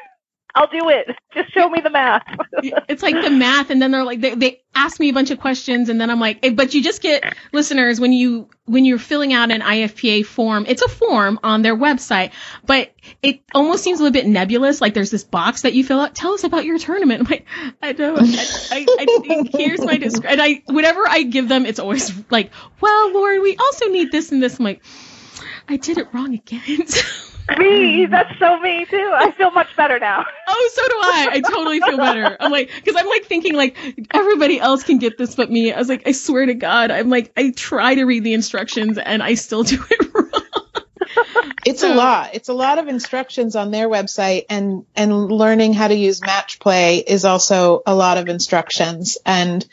I'll 0.60 0.68
do 0.68 0.90
it. 0.90 1.08
Just 1.34 1.54
show 1.54 1.70
me 1.70 1.80
the 1.80 1.90
math. 1.90 2.24
it's 2.90 3.02
like 3.02 3.16
the 3.16 3.30
math 3.30 3.70
and 3.70 3.82
then 3.82 3.92
they're 3.92 4.04
like 4.04 4.20
they, 4.20 4.36
they 4.36 4.62
ask 4.76 5.00
me 5.00 5.08
a 5.10 5.14
bunch 5.14 5.32
of 5.32 5.40
questions 5.40 5.88
and 5.90 6.02
then 6.02 6.10
i'm 6.10 6.20
like 6.20 6.40
eh, 6.44 6.50
but 6.50 6.74
you 6.74 6.82
just 6.82 7.02
get 7.02 7.36
listeners 7.54 8.00
when 8.00 8.12
you 8.12 8.50
when 8.66 8.84
you're 8.84 8.98
filling 9.00 9.32
out 9.32 9.52
an 9.52 9.62
ifpa 9.62 10.26
form 10.26 10.66
it's 10.68 10.82
a 10.82 10.88
form 10.88 11.40
on 11.44 11.62
their 11.62 11.76
website 11.76 12.32
but 12.66 12.92
it 13.22 13.42
almost 13.54 13.84
seems 13.84 14.00
a 14.00 14.04
little 14.04 14.14
bit 14.14 14.26
nebulous 14.28 14.82
like 14.82 14.94
there's 14.94 15.12
this 15.12 15.24
box 15.24 15.62
that 15.62 15.74
you 15.74 15.84
fill 15.84 16.00
out 16.00 16.16
tell 16.16 16.34
us 16.34 16.44
about 16.44 16.66
your 16.66 16.78
tournament 16.80 17.22
i'm 17.22 17.28
like 17.30 17.46
i 17.82 17.94
don't 17.94 18.20
i, 18.72 18.86
I, 18.88 18.88
I 19.00 19.50
here's 19.58 19.82
my 19.82 19.98
description 19.98 20.40
i 20.40 20.64
whatever 20.66 21.02
i 21.08 21.24
give 21.24 21.48
them 21.48 21.66
it's 21.66 21.80
always 21.80 22.12
like 22.32 22.52
well 22.82 23.14
lauren 23.14 23.42
we 23.42 23.56
also 23.56 23.86
need 23.88 24.12
this 24.12 24.32
and 24.32 24.42
this 24.42 24.58
i'm 24.60 24.66
like 24.66 24.84
i 25.68 25.78
did 25.78 25.98
it 25.98 26.08
wrong 26.14 26.34
again 26.34 26.86
me, 27.58 28.06
that's 28.06 28.38
so 28.40 28.60
me 28.60 28.86
too. 28.86 29.12
I 29.16 29.32
feel 29.32 29.52
much 29.52 29.76
better 29.76 30.00
now. 30.00 30.26
Oh, 30.52 30.70
so 30.74 30.82
do 30.88 30.94
I. 30.96 31.28
I 31.34 31.42
totally 31.42 31.80
feel 31.80 31.98
better. 31.98 32.36
I'm 32.40 32.52
like, 32.52 32.72
because 32.74 32.96
I'm 32.96 33.08
like 33.08 33.26
thinking 33.26 33.54
like 33.56 33.78
everybody 34.12 34.60
else 34.60 34.84
can 34.84 34.98
get 34.98 35.16
this 35.18 35.36
but 35.36 35.50
me. 35.50 35.72
I 35.72 35.78
was 35.78 35.88
like, 35.88 36.08
I 36.08 36.12
swear 36.12 36.46
to 36.48 36.56
God, 36.56 36.90
I'm 36.90 37.10
like, 37.10 37.32
I 37.38 37.52
try 37.52 37.94
to 37.96 38.04
read 38.04 38.24
the 38.24 38.34
instructions 38.34 38.98
and 38.98 39.22
I 39.22 39.36
still 39.36 39.62
do 39.64 39.82
it 39.90 40.14
wrong. 40.14 40.32
It's 41.66 41.82
So- 41.82 41.94
a 41.94 41.96
lot. 41.96 42.32
It's 42.34 42.50
a 42.50 42.54
lot 42.54 42.80
of 42.80 42.88
instructions 42.88 43.56
on 43.56 43.70
their 43.70 43.88
website 43.88 44.46
and 44.50 44.86
and 44.96 45.14
learning 45.32 45.74
how 45.74 45.88
to 45.88 45.96
use 45.96 46.20
match 46.22 46.60
play 46.60 46.98
is 46.98 47.24
also 47.26 47.84
a 47.86 47.94
lot 47.94 48.18
of 48.18 48.28
instructions 48.28 49.18
and 49.26 49.66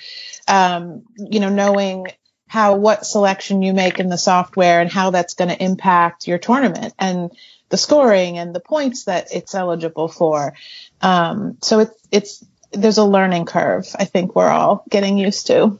um, 0.47 1.05
you 1.17 1.41
know 1.41 1.49
knowing 1.49 2.07
how 2.49 2.77
what 2.77 3.07
selection 3.07 3.63
you 3.63 3.73
make 3.73 3.99
in 3.99 4.09
the 4.09 4.19
software 4.19 4.81
and 4.83 4.93
how 4.93 5.11
that's 5.11 5.35
going 5.35 5.49
to 5.49 5.61
impact 5.63 6.29
your 6.29 6.39
tournament 6.39 6.93
and 6.99 7.31
the 7.69 7.77
scoring 7.77 8.39
and 8.39 8.55
the 8.55 8.61
points 8.61 9.05
that 9.05 9.29
it's 9.33 9.55
eligible 9.55 10.09
for. 10.09 10.55
Um, 11.01 11.59
so 11.63 11.81
it's 11.81 12.09
it's 12.11 12.45
there's 12.73 12.99
a 12.99 13.05
learning 13.05 13.47
curve. 13.47 13.87
I 13.99 14.05
think 14.05 14.35
we're 14.35 14.49
all 14.49 14.85
getting 14.89 15.19
used 15.19 15.47
to. 15.49 15.79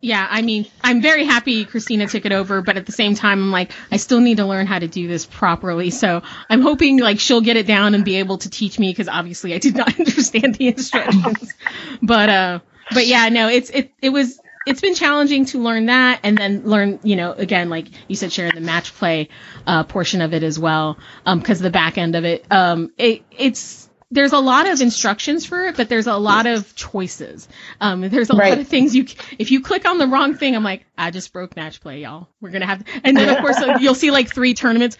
Yeah, 0.00 0.26
I 0.28 0.42
mean, 0.42 0.66
I'm 0.84 1.00
very 1.00 1.24
happy 1.24 1.64
Christina 1.64 2.06
took 2.06 2.26
it 2.26 2.32
over, 2.32 2.60
but 2.60 2.76
at 2.76 2.86
the 2.86 2.92
same 2.92 3.14
time, 3.14 3.42
I'm 3.42 3.50
like, 3.50 3.72
I 3.90 3.96
still 3.96 4.20
need 4.20 4.36
to 4.36 4.44
learn 4.44 4.66
how 4.66 4.78
to 4.78 4.86
do 4.86 5.08
this 5.08 5.24
properly. 5.24 5.90
So 5.90 6.22
I'm 6.50 6.60
hoping 6.60 6.98
like 6.98 7.18
she'll 7.18 7.40
get 7.40 7.56
it 7.56 7.66
down 7.66 7.94
and 7.94 8.04
be 8.04 8.16
able 8.16 8.38
to 8.38 8.50
teach 8.50 8.78
me 8.78 8.90
because 8.90 9.08
obviously 9.08 9.54
I 9.54 9.58
did 9.58 9.74
not 9.74 9.88
understand 9.98 10.54
the 10.54 10.68
instructions. 10.68 11.54
but 12.02 12.28
uh, 12.28 12.58
but 12.92 13.06
yeah, 13.06 13.30
no, 13.30 13.48
it's 13.48 13.70
it 13.70 13.90
it 14.02 14.10
was 14.10 14.38
it's 14.66 14.80
been 14.80 14.94
challenging 14.94 15.44
to 15.46 15.58
learn 15.58 15.86
that 15.86 16.20
and 16.22 16.36
then 16.36 16.64
learn, 16.64 16.98
you 17.02 17.16
know, 17.16 17.32
again, 17.32 17.68
like 17.70 17.86
you 18.08 18.16
said, 18.16 18.32
Sharon, 18.32 18.54
the 18.54 18.60
match 18.60 18.94
play 18.94 19.28
uh, 19.66 19.84
portion 19.84 20.20
of 20.20 20.34
it 20.34 20.42
as 20.42 20.58
well, 20.58 20.98
um, 21.24 21.38
because 21.38 21.60
the 21.60 21.70
back 21.70 21.98
end 21.98 22.16
of 22.16 22.24
it, 22.24 22.44
um, 22.50 22.92
it 22.98 23.22
it's 23.30 23.88
there's 24.10 24.32
a 24.32 24.38
lot 24.38 24.68
of 24.68 24.80
instructions 24.80 25.44
for 25.44 25.64
it, 25.64 25.76
but 25.76 25.88
there's 25.88 26.06
a 26.06 26.16
lot 26.16 26.46
of 26.46 26.74
choices. 26.76 27.48
Um, 27.80 28.02
there's 28.02 28.30
a 28.30 28.34
lot 28.34 28.56
of 28.56 28.68
things 28.68 28.94
you, 28.94 29.06
if 29.38 29.50
you 29.50 29.60
click 29.60 29.84
on 29.84 29.98
the 29.98 30.06
wrong 30.06 30.34
thing, 30.34 30.54
I'm 30.54 30.62
like, 30.62 30.86
I 30.96 31.10
just 31.10 31.32
broke 31.32 31.56
match 31.56 31.80
play, 31.80 32.02
y'all. 32.02 32.28
We're 32.40 32.50
gonna 32.50 32.66
have, 32.66 32.84
to. 32.84 33.00
and 33.02 33.16
then 33.16 33.28
of 33.28 33.38
course 33.38 33.56
you'll 33.80 33.96
see 33.96 34.10
like 34.10 34.32
three 34.32 34.54
tournaments. 34.54 34.96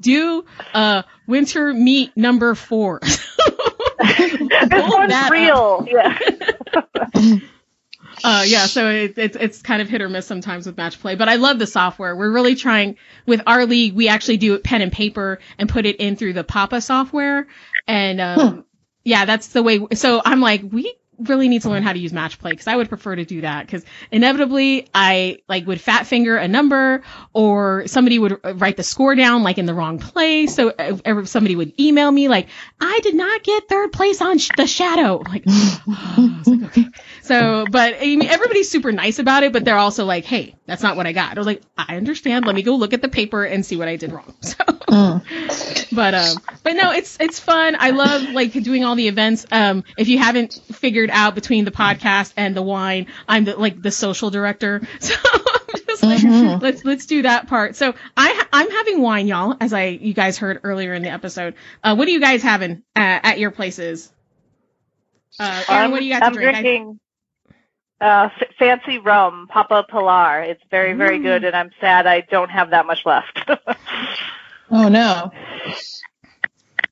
Do 0.00 0.44
uh 0.74 1.02
winter 1.26 1.72
meet 1.72 2.16
number 2.16 2.54
four. 2.54 3.00
This 4.68 4.84
one's 4.88 5.10
that 5.10 5.26
up. 5.26 5.32
real. 5.32 5.86
Yeah. 5.90 7.38
Uh, 8.24 8.44
yeah, 8.46 8.66
so 8.66 8.88
it, 8.88 9.18
it's 9.18 9.36
it's 9.36 9.62
kind 9.62 9.82
of 9.82 9.88
hit 9.88 10.02
or 10.02 10.08
miss 10.08 10.26
sometimes 10.26 10.66
with 10.66 10.76
match 10.76 11.00
play, 11.00 11.14
but 11.14 11.28
I 11.28 11.36
love 11.36 11.58
the 11.58 11.66
software. 11.66 12.16
We're 12.16 12.32
really 12.32 12.54
trying 12.54 12.96
with 13.26 13.42
our 13.46 13.66
league. 13.66 13.94
We 13.94 14.08
actually 14.08 14.38
do 14.38 14.54
it 14.54 14.64
pen 14.64 14.82
and 14.82 14.92
paper 14.92 15.38
and 15.58 15.68
put 15.68 15.86
it 15.86 15.96
in 15.96 16.16
through 16.16 16.32
the 16.32 16.44
Papa 16.44 16.80
software, 16.80 17.46
and 17.86 18.20
um, 18.20 18.64
yeah, 19.04 19.24
that's 19.24 19.48
the 19.48 19.62
way. 19.62 19.86
So 19.94 20.22
I'm 20.24 20.40
like, 20.40 20.62
we 20.70 20.94
really 21.18 21.48
need 21.48 21.62
to 21.62 21.70
learn 21.70 21.82
how 21.82 21.92
to 21.92 21.98
use 21.98 22.12
match 22.12 22.38
play 22.38 22.50
because 22.50 22.66
I 22.66 22.76
would 22.76 22.88
prefer 22.88 23.16
to 23.16 23.24
do 23.24 23.40
that 23.40 23.66
because 23.66 23.84
inevitably 24.10 24.88
I 24.94 25.38
like 25.48 25.66
would 25.66 25.80
fat 25.80 26.06
finger 26.06 26.36
a 26.36 26.48
number 26.48 27.02
or 27.32 27.86
somebody 27.86 28.18
would 28.18 28.38
write 28.60 28.76
the 28.76 28.82
score 28.82 29.14
down 29.14 29.42
like 29.42 29.58
in 29.58 29.66
the 29.66 29.74
wrong 29.74 29.98
place. 29.98 30.54
So 30.54 30.70
uh, 30.70 30.98
uh, 31.04 31.24
somebody 31.24 31.56
would 31.56 31.78
email 31.80 32.10
me 32.10 32.28
like, 32.28 32.48
I 32.80 33.00
did 33.02 33.14
not 33.14 33.42
get 33.42 33.68
third 33.68 33.92
place 33.92 34.20
on 34.20 34.38
sh- 34.38 34.50
the 34.56 34.66
shadow. 34.66 35.22
Like, 35.26 35.44
I 35.46 36.34
was 36.38 36.46
like, 36.48 36.62
okay. 36.76 36.86
So, 37.26 37.66
but 37.68 37.96
I 37.96 38.00
mean, 38.00 38.22
everybody's 38.26 38.70
super 38.70 38.92
nice 38.92 39.18
about 39.18 39.42
it, 39.42 39.52
but 39.52 39.64
they're 39.64 39.76
also 39.78 40.04
like, 40.04 40.24
hey, 40.24 40.54
that's 40.66 40.82
not 40.82 40.96
what 40.96 41.06
I 41.06 41.12
got. 41.12 41.36
I 41.36 41.40
was 41.40 41.46
like, 41.46 41.62
I 41.76 41.96
understand. 41.96 42.46
Let 42.46 42.54
me 42.54 42.62
go 42.62 42.76
look 42.76 42.92
at 42.92 43.02
the 43.02 43.08
paper 43.08 43.44
and 43.44 43.64
see 43.66 43.76
what 43.76 43.88
I 43.88 43.96
did 43.96 44.12
wrong. 44.12 44.34
So, 44.88 45.20
but 45.92 46.14
um, 46.14 46.36
but 46.62 46.74
no, 46.74 46.92
it's 46.92 47.18
it's 47.20 47.38
fun. 47.40 47.76
I 47.78 47.90
love 47.90 48.22
like 48.30 48.52
doing 48.52 48.84
all 48.84 48.94
the 48.94 49.08
events. 49.08 49.44
Um, 49.50 49.84
if 49.98 50.08
you 50.08 50.18
haven't 50.18 50.54
figured 50.72 51.10
out 51.10 51.34
between 51.34 51.64
the 51.64 51.70
podcast 51.70 52.32
and 52.36 52.56
the 52.56 52.62
wine, 52.62 53.06
I'm 53.28 53.44
the 53.44 53.56
like 53.56 53.80
the 53.82 53.90
social 53.90 54.30
director. 54.30 54.82
So 55.00 55.14
I'm 55.74 55.84
just 55.86 56.02
like, 56.04 56.62
let's 56.62 56.84
let's 56.84 57.06
do 57.06 57.22
that 57.22 57.48
part. 57.48 57.76
So 57.76 57.94
I 58.16 58.46
I'm 58.52 58.70
having 58.70 59.02
wine, 59.02 59.26
y'all, 59.26 59.56
as 59.60 59.72
I 59.72 59.86
you 59.86 60.14
guys 60.14 60.38
heard 60.38 60.60
earlier 60.62 60.94
in 60.94 61.02
the 61.02 61.10
episode. 61.10 61.54
Uh, 61.82 61.94
what 61.96 62.06
are 62.08 62.10
you 62.10 62.20
guys 62.20 62.42
having 62.42 62.82
uh, 62.94 63.20
at 63.22 63.38
your 63.38 63.50
places? 63.50 64.12
Uh, 65.38 65.64
Aaron, 65.68 65.90
what 65.90 65.98
do 66.00 66.04
you 66.06 66.12
got 66.12 66.22
I'm 66.22 66.32
to 66.32 66.38
drink? 66.38 66.56
I- 66.56 66.62
drinking 66.62 67.00
uh, 68.00 68.28
f- 68.40 68.48
fancy 68.58 68.98
rum, 68.98 69.48
Papa 69.48 69.84
Pilar. 69.88 70.42
It's 70.42 70.62
very, 70.70 70.94
very 70.94 71.18
Mm. 71.18 71.22
good, 71.22 71.44
and 71.44 71.56
I'm 71.56 71.70
sad 71.80 72.06
I 72.06 72.20
don't 72.20 72.50
have 72.50 72.70
that 72.70 72.86
much 72.86 73.04
left. 73.06 73.40
Oh 74.70 74.88
no. 74.88 75.30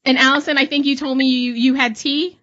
And 0.05 0.19
Allison, 0.19 0.59
I 0.59 0.67
think 0.67 0.87
you 0.87 0.97
told 0.97 1.17
me 1.19 1.27
you, 1.27 1.53
you 1.55 1.75
had 1.75 1.97
tea. 1.97 2.39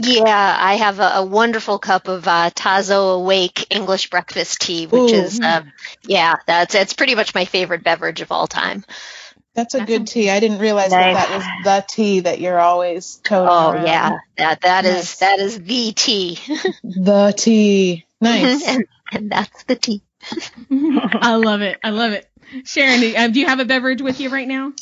Yeah, 0.00 0.56
I 0.60 0.74
have 0.76 1.00
a, 1.00 1.12
a 1.16 1.24
wonderful 1.24 1.78
cup 1.78 2.08
of 2.08 2.26
uh, 2.28 2.50
Tazo 2.50 3.16
Awake 3.16 3.66
English 3.70 4.10
breakfast 4.10 4.60
tea, 4.60 4.86
which 4.86 5.12
Ooh. 5.12 5.16
is, 5.16 5.40
um, 5.42 5.72
yeah, 6.04 6.36
that's 6.46 6.74
it's 6.74 6.92
pretty 6.92 7.14
much 7.14 7.34
my 7.34 7.44
favorite 7.44 7.82
beverage 7.82 8.20
of 8.20 8.30
all 8.30 8.46
time. 8.46 8.84
That's 9.60 9.74
a 9.74 9.78
That's 9.78 9.88
good 9.90 10.02
a- 10.02 10.04
tea. 10.06 10.30
I 10.30 10.40
didn't 10.40 10.58
realize 10.58 10.90
Nice. 10.90 11.14
that 11.16 11.28
that 11.28 11.36
was 11.36 11.44
the 11.64 11.94
tea 11.94 12.20
that 12.20 12.40
you're 12.40 12.58
always 12.58 13.16
toting 13.22 13.48
Oh 13.50 13.72
around. 13.72 13.86
yeah, 13.86 14.16
that 14.38 14.60
that 14.62 14.84
is 14.86 14.94
Nice. 14.94 15.16
that 15.18 15.38
is 15.38 15.60
the 15.62 15.92
tea, 15.92 16.38
The 16.82 17.34
tea. 17.36 18.06
Nice. 18.20 18.66
and, 18.66 18.84
and 19.12 19.30
that's 19.30 19.64
the 19.64 19.76
tea. 19.76 20.02
I 20.70 21.34
love 21.34 21.60
it. 21.62 21.78
I 21.84 21.90
love 21.90 22.12
it. 22.12 22.26
Sharon, 22.64 23.16
um, 23.16 23.32
do 23.32 23.40
you 23.40 23.46
have 23.46 23.60
a 23.60 23.64
beverage 23.64 24.02
with 24.02 24.18
you 24.20 24.30
right 24.30 24.48
now? 24.48 24.72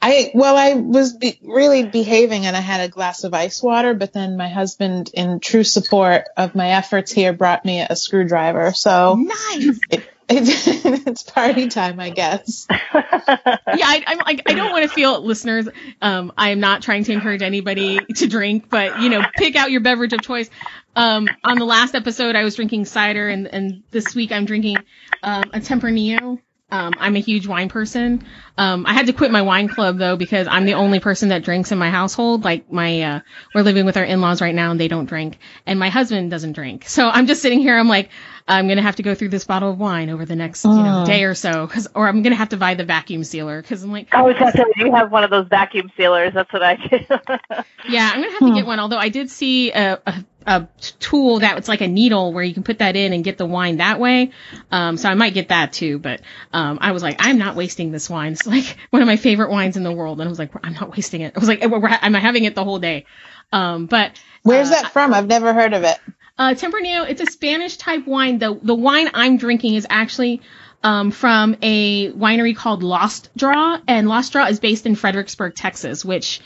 I 0.00 0.30
well, 0.34 0.56
I 0.56 0.74
was 0.74 1.14
be- 1.16 1.40
really 1.42 1.84
behaving, 1.84 2.46
and 2.46 2.56
I 2.56 2.60
had 2.60 2.82
a 2.82 2.88
glass 2.88 3.24
of 3.24 3.34
ice 3.34 3.60
water. 3.62 3.94
But 3.94 4.12
then 4.12 4.36
my 4.36 4.48
husband, 4.48 5.10
in 5.14 5.40
true 5.40 5.64
support 5.64 6.24
of 6.36 6.54
my 6.54 6.68
efforts 6.72 7.10
here, 7.10 7.32
brought 7.32 7.64
me 7.64 7.80
a 7.80 7.96
screwdriver. 7.96 8.72
So 8.74 9.16
Nice. 9.16 9.80
it, 9.90 10.08
it's 10.30 11.22
party 11.22 11.68
time, 11.68 11.98
I 11.98 12.10
guess. 12.10 12.66
yeah, 12.70 12.82
I, 12.94 14.04
I'm 14.06 14.18
like, 14.18 14.42
I 14.46 14.52
don't 14.52 14.72
want 14.72 14.82
to 14.82 14.90
feel 14.90 15.24
listeners. 15.24 15.68
Um, 16.02 16.32
I 16.36 16.50
am 16.50 16.60
not 16.60 16.82
trying 16.82 17.04
to 17.04 17.12
encourage 17.12 17.40
anybody 17.40 17.98
to 17.98 18.26
drink, 18.26 18.68
but 18.68 19.00
you 19.00 19.08
know, 19.08 19.22
pick 19.36 19.56
out 19.56 19.70
your 19.70 19.80
beverage 19.80 20.12
of 20.12 20.20
choice. 20.20 20.50
Um, 20.94 21.28
on 21.44 21.58
the 21.58 21.64
last 21.64 21.94
episode, 21.94 22.36
I 22.36 22.44
was 22.44 22.56
drinking 22.56 22.84
cider, 22.84 23.28
and 23.28 23.46
and 23.46 23.82
this 23.90 24.14
week 24.14 24.30
I'm 24.30 24.44
drinking 24.44 24.76
um, 25.22 25.44
a 25.54 25.60
Tempranillo. 25.60 26.38
Um, 26.70 26.92
I'm 26.98 27.16
a 27.16 27.20
huge 27.20 27.46
wine 27.46 27.70
person. 27.70 28.26
Um, 28.58 28.84
I 28.84 28.92
had 28.92 29.06
to 29.06 29.14
quit 29.14 29.30
my 29.30 29.40
wine 29.40 29.68
club 29.68 29.96
though 29.96 30.16
because 30.16 30.46
I'm 30.46 30.66
the 30.66 30.74
only 30.74 31.00
person 31.00 31.30
that 31.30 31.42
drinks 31.42 31.72
in 31.72 31.78
my 31.78 31.88
household. 31.88 32.44
Like 32.44 32.70
my, 32.70 33.00
uh, 33.00 33.20
we're 33.54 33.62
living 33.62 33.86
with 33.86 33.96
our 33.96 34.04
in-laws 34.04 34.42
right 34.42 34.54
now 34.54 34.70
and 34.70 34.78
they 34.78 34.88
don't 34.88 35.06
drink, 35.06 35.38
and 35.64 35.78
my 35.78 35.88
husband 35.88 36.30
doesn't 36.30 36.52
drink. 36.52 36.86
So 36.86 37.08
I'm 37.08 37.26
just 37.26 37.40
sitting 37.40 37.60
here. 37.60 37.78
I'm 37.78 37.88
like, 37.88 38.10
I'm 38.48 38.66
gonna 38.66 38.82
have 38.82 38.96
to 38.96 39.02
go 39.02 39.14
through 39.14 39.28
this 39.28 39.44
bottle 39.44 39.70
of 39.70 39.78
wine 39.78 40.08
over 40.08 40.24
the 40.24 40.34
next 40.34 40.64
you 40.64 40.70
know 40.70 41.04
day 41.06 41.24
or 41.24 41.34
so, 41.34 41.66
cause 41.66 41.86
or 41.94 42.08
I'm 42.08 42.22
gonna 42.22 42.36
have 42.36 42.48
to 42.50 42.56
buy 42.56 42.74
the 42.74 42.84
vacuum 42.84 43.22
sealer 43.22 43.60
because 43.60 43.82
I'm 43.82 43.92
like, 43.92 44.12
I 44.14 44.22
was 44.22 44.36
gonna 44.38 44.52
you 44.76 44.94
have 44.94 45.12
one 45.12 45.22
of 45.22 45.30
those 45.30 45.46
vacuum 45.48 45.92
sealers. 45.96 46.32
That's 46.32 46.52
what 46.52 46.62
I 46.62 46.76
do. 46.76 46.98
yeah, 47.88 48.10
I'm 48.12 48.22
gonna 48.22 48.32
have 48.32 48.48
to 48.48 48.54
get 48.54 48.66
one. 48.66 48.80
Although 48.80 48.96
I 48.96 49.10
did 49.10 49.30
see 49.30 49.70
a, 49.72 50.00
a, 50.06 50.24
a 50.46 50.68
tool 50.98 51.40
that 51.40 51.58
it's 51.58 51.68
like 51.68 51.82
a 51.82 51.88
needle 51.88 52.32
where 52.32 52.42
you 52.42 52.54
can 52.54 52.62
put 52.62 52.78
that 52.78 52.96
in 52.96 53.12
and 53.12 53.22
get 53.22 53.36
the 53.36 53.46
wine 53.46 53.76
that 53.76 54.00
way. 54.00 54.30
Um, 54.72 54.96
so 54.96 55.10
I 55.10 55.14
might 55.14 55.34
get 55.34 55.48
that 55.48 55.74
too. 55.74 55.98
But 55.98 56.22
um, 56.52 56.78
I 56.80 56.92
was 56.92 57.02
like, 57.02 57.16
I'm 57.20 57.36
not 57.36 57.54
wasting 57.54 57.92
this 57.92 58.08
wine. 58.08 58.32
It's 58.32 58.46
like 58.46 58.76
one 58.90 59.02
of 59.02 59.06
my 59.06 59.16
favorite 59.16 59.50
wines 59.50 59.76
in 59.76 59.82
the 59.82 59.92
world, 59.92 60.20
and 60.20 60.26
I 60.26 60.30
was 60.30 60.38
like, 60.38 60.52
I'm 60.64 60.72
not 60.72 60.96
wasting 60.96 61.20
it. 61.20 61.34
I 61.36 61.38
was 61.38 61.48
like, 61.48 61.60
we're, 61.60 61.78
we're, 61.80 61.98
I'm 62.00 62.14
having 62.14 62.44
it 62.44 62.54
the 62.54 62.64
whole 62.64 62.78
day. 62.78 63.04
Um, 63.52 63.86
but 63.86 64.20
Where's 64.42 64.68
uh, 64.70 64.82
that 64.82 64.92
from? 64.92 65.12
I've 65.12 65.26
never 65.26 65.52
heard 65.52 65.74
of 65.74 65.84
it. 65.84 65.98
Uh, 66.38 66.54
Tempranillo, 66.54 67.08
it's 67.08 67.20
a 67.20 67.26
Spanish 67.26 67.76
type 67.76 68.06
wine. 68.06 68.38
The 68.38 68.58
the 68.62 68.74
wine 68.74 69.10
I'm 69.12 69.36
drinking 69.36 69.74
is 69.74 69.86
actually 69.90 70.40
um, 70.82 71.10
from 71.10 71.56
a 71.62 72.12
winery 72.12 72.56
called 72.56 72.82
Lost 72.82 73.30
Draw, 73.36 73.80
and 73.88 74.08
Lost 74.08 74.32
Draw 74.32 74.46
is 74.46 74.60
based 74.60 74.86
in 74.86 74.94
Fredericksburg, 74.94 75.56
Texas. 75.56 76.04
Which, 76.04 76.40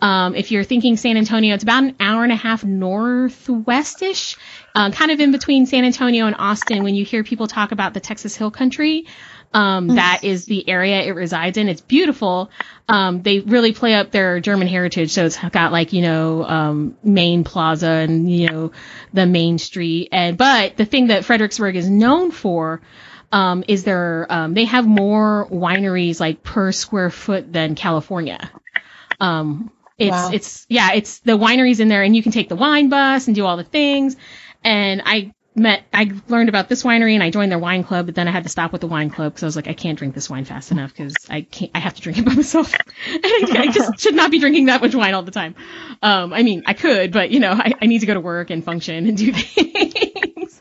um, 0.00 0.34
if 0.34 0.50
you're 0.50 0.64
thinking 0.64 0.96
San 0.96 1.16
Antonio, 1.16 1.54
it's 1.54 1.62
about 1.62 1.84
an 1.84 1.96
hour 2.00 2.24
and 2.24 2.32
a 2.32 2.36
half 2.36 2.62
northwestish, 2.64 4.36
uh, 4.74 4.90
kind 4.90 5.12
of 5.12 5.20
in 5.20 5.30
between 5.30 5.66
San 5.66 5.84
Antonio 5.84 6.26
and 6.26 6.34
Austin. 6.36 6.82
When 6.82 6.96
you 6.96 7.04
hear 7.04 7.22
people 7.22 7.46
talk 7.46 7.70
about 7.70 7.94
the 7.94 8.00
Texas 8.00 8.34
Hill 8.34 8.50
Country, 8.50 9.06
um, 9.56 9.88
that 9.88 10.20
is 10.22 10.44
the 10.44 10.68
area 10.68 11.00
it 11.00 11.12
resides 11.12 11.56
in. 11.56 11.70
It's 11.70 11.80
beautiful. 11.80 12.50
Um, 12.88 13.22
they 13.22 13.38
really 13.40 13.72
play 13.72 13.94
up 13.94 14.10
their 14.10 14.38
German 14.38 14.68
heritage. 14.68 15.12
So 15.12 15.24
it's 15.24 15.38
got 15.38 15.72
like, 15.72 15.94
you 15.94 16.02
know, 16.02 16.44
um, 16.44 16.96
Main 17.02 17.42
Plaza 17.42 17.88
and, 17.88 18.30
you 18.30 18.50
know, 18.50 18.72
the 19.14 19.24
Main 19.24 19.56
Street. 19.56 20.10
And, 20.12 20.36
but 20.36 20.76
the 20.76 20.84
thing 20.84 21.06
that 21.06 21.24
Fredericksburg 21.24 21.74
is 21.74 21.88
known 21.88 22.32
for, 22.32 22.82
um, 23.32 23.64
is 23.66 23.82
their, 23.84 24.26
um, 24.28 24.52
they 24.52 24.66
have 24.66 24.86
more 24.86 25.48
wineries 25.50 26.20
like 26.20 26.42
per 26.42 26.70
square 26.70 27.08
foot 27.08 27.50
than 27.50 27.76
California. 27.76 28.50
Um, 29.20 29.72
it's, 29.96 30.10
Wow. 30.10 30.30
it's, 30.34 30.66
yeah, 30.68 30.92
it's 30.92 31.20
the 31.20 31.32
wineries 31.38 31.80
in 31.80 31.88
there 31.88 32.02
and 32.02 32.14
you 32.14 32.22
can 32.22 32.30
take 32.30 32.50
the 32.50 32.56
wine 32.56 32.90
bus 32.90 33.26
and 33.26 33.34
do 33.34 33.46
all 33.46 33.56
the 33.56 33.64
things. 33.64 34.16
And 34.62 35.00
I 35.06 35.32
met, 35.56 35.84
I 35.92 36.12
learned 36.28 36.48
about 36.48 36.68
this 36.68 36.82
winery 36.82 37.14
and 37.14 37.22
I 37.22 37.30
joined 37.30 37.50
their 37.50 37.58
wine 37.58 37.82
club, 37.82 38.06
but 38.06 38.14
then 38.14 38.28
I 38.28 38.30
had 38.30 38.44
to 38.44 38.48
stop 38.48 38.72
with 38.72 38.80
the 38.80 38.86
wine 38.86 39.10
club 39.10 39.32
because 39.32 39.42
I 39.42 39.46
was 39.46 39.56
like, 39.56 39.68
I 39.68 39.72
can't 39.72 39.98
drink 39.98 40.14
this 40.14 40.28
wine 40.28 40.44
fast 40.44 40.70
enough 40.70 40.92
because 40.92 41.14
I 41.28 41.42
can't, 41.42 41.70
I 41.74 41.78
have 41.78 41.94
to 41.94 42.02
drink 42.02 42.18
it 42.18 42.24
by 42.24 42.34
myself. 42.34 42.74
and 42.74 43.20
I, 43.24 43.62
I 43.62 43.66
just 43.68 44.00
should 44.00 44.14
not 44.14 44.30
be 44.30 44.38
drinking 44.38 44.66
that 44.66 44.80
much 44.80 44.94
wine 44.94 45.14
all 45.14 45.22
the 45.22 45.30
time. 45.30 45.54
Um, 46.02 46.32
I 46.32 46.42
mean, 46.42 46.62
I 46.66 46.74
could, 46.74 47.12
but 47.12 47.30
you 47.30 47.40
know, 47.40 47.52
I, 47.52 47.72
I 47.80 47.86
need 47.86 48.00
to 48.00 48.06
go 48.06 48.14
to 48.14 48.20
work 48.20 48.50
and 48.50 48.64
function 48.64 49.06
and 49.06 49.16
do 49.16 49.32
things. 49.34 50.60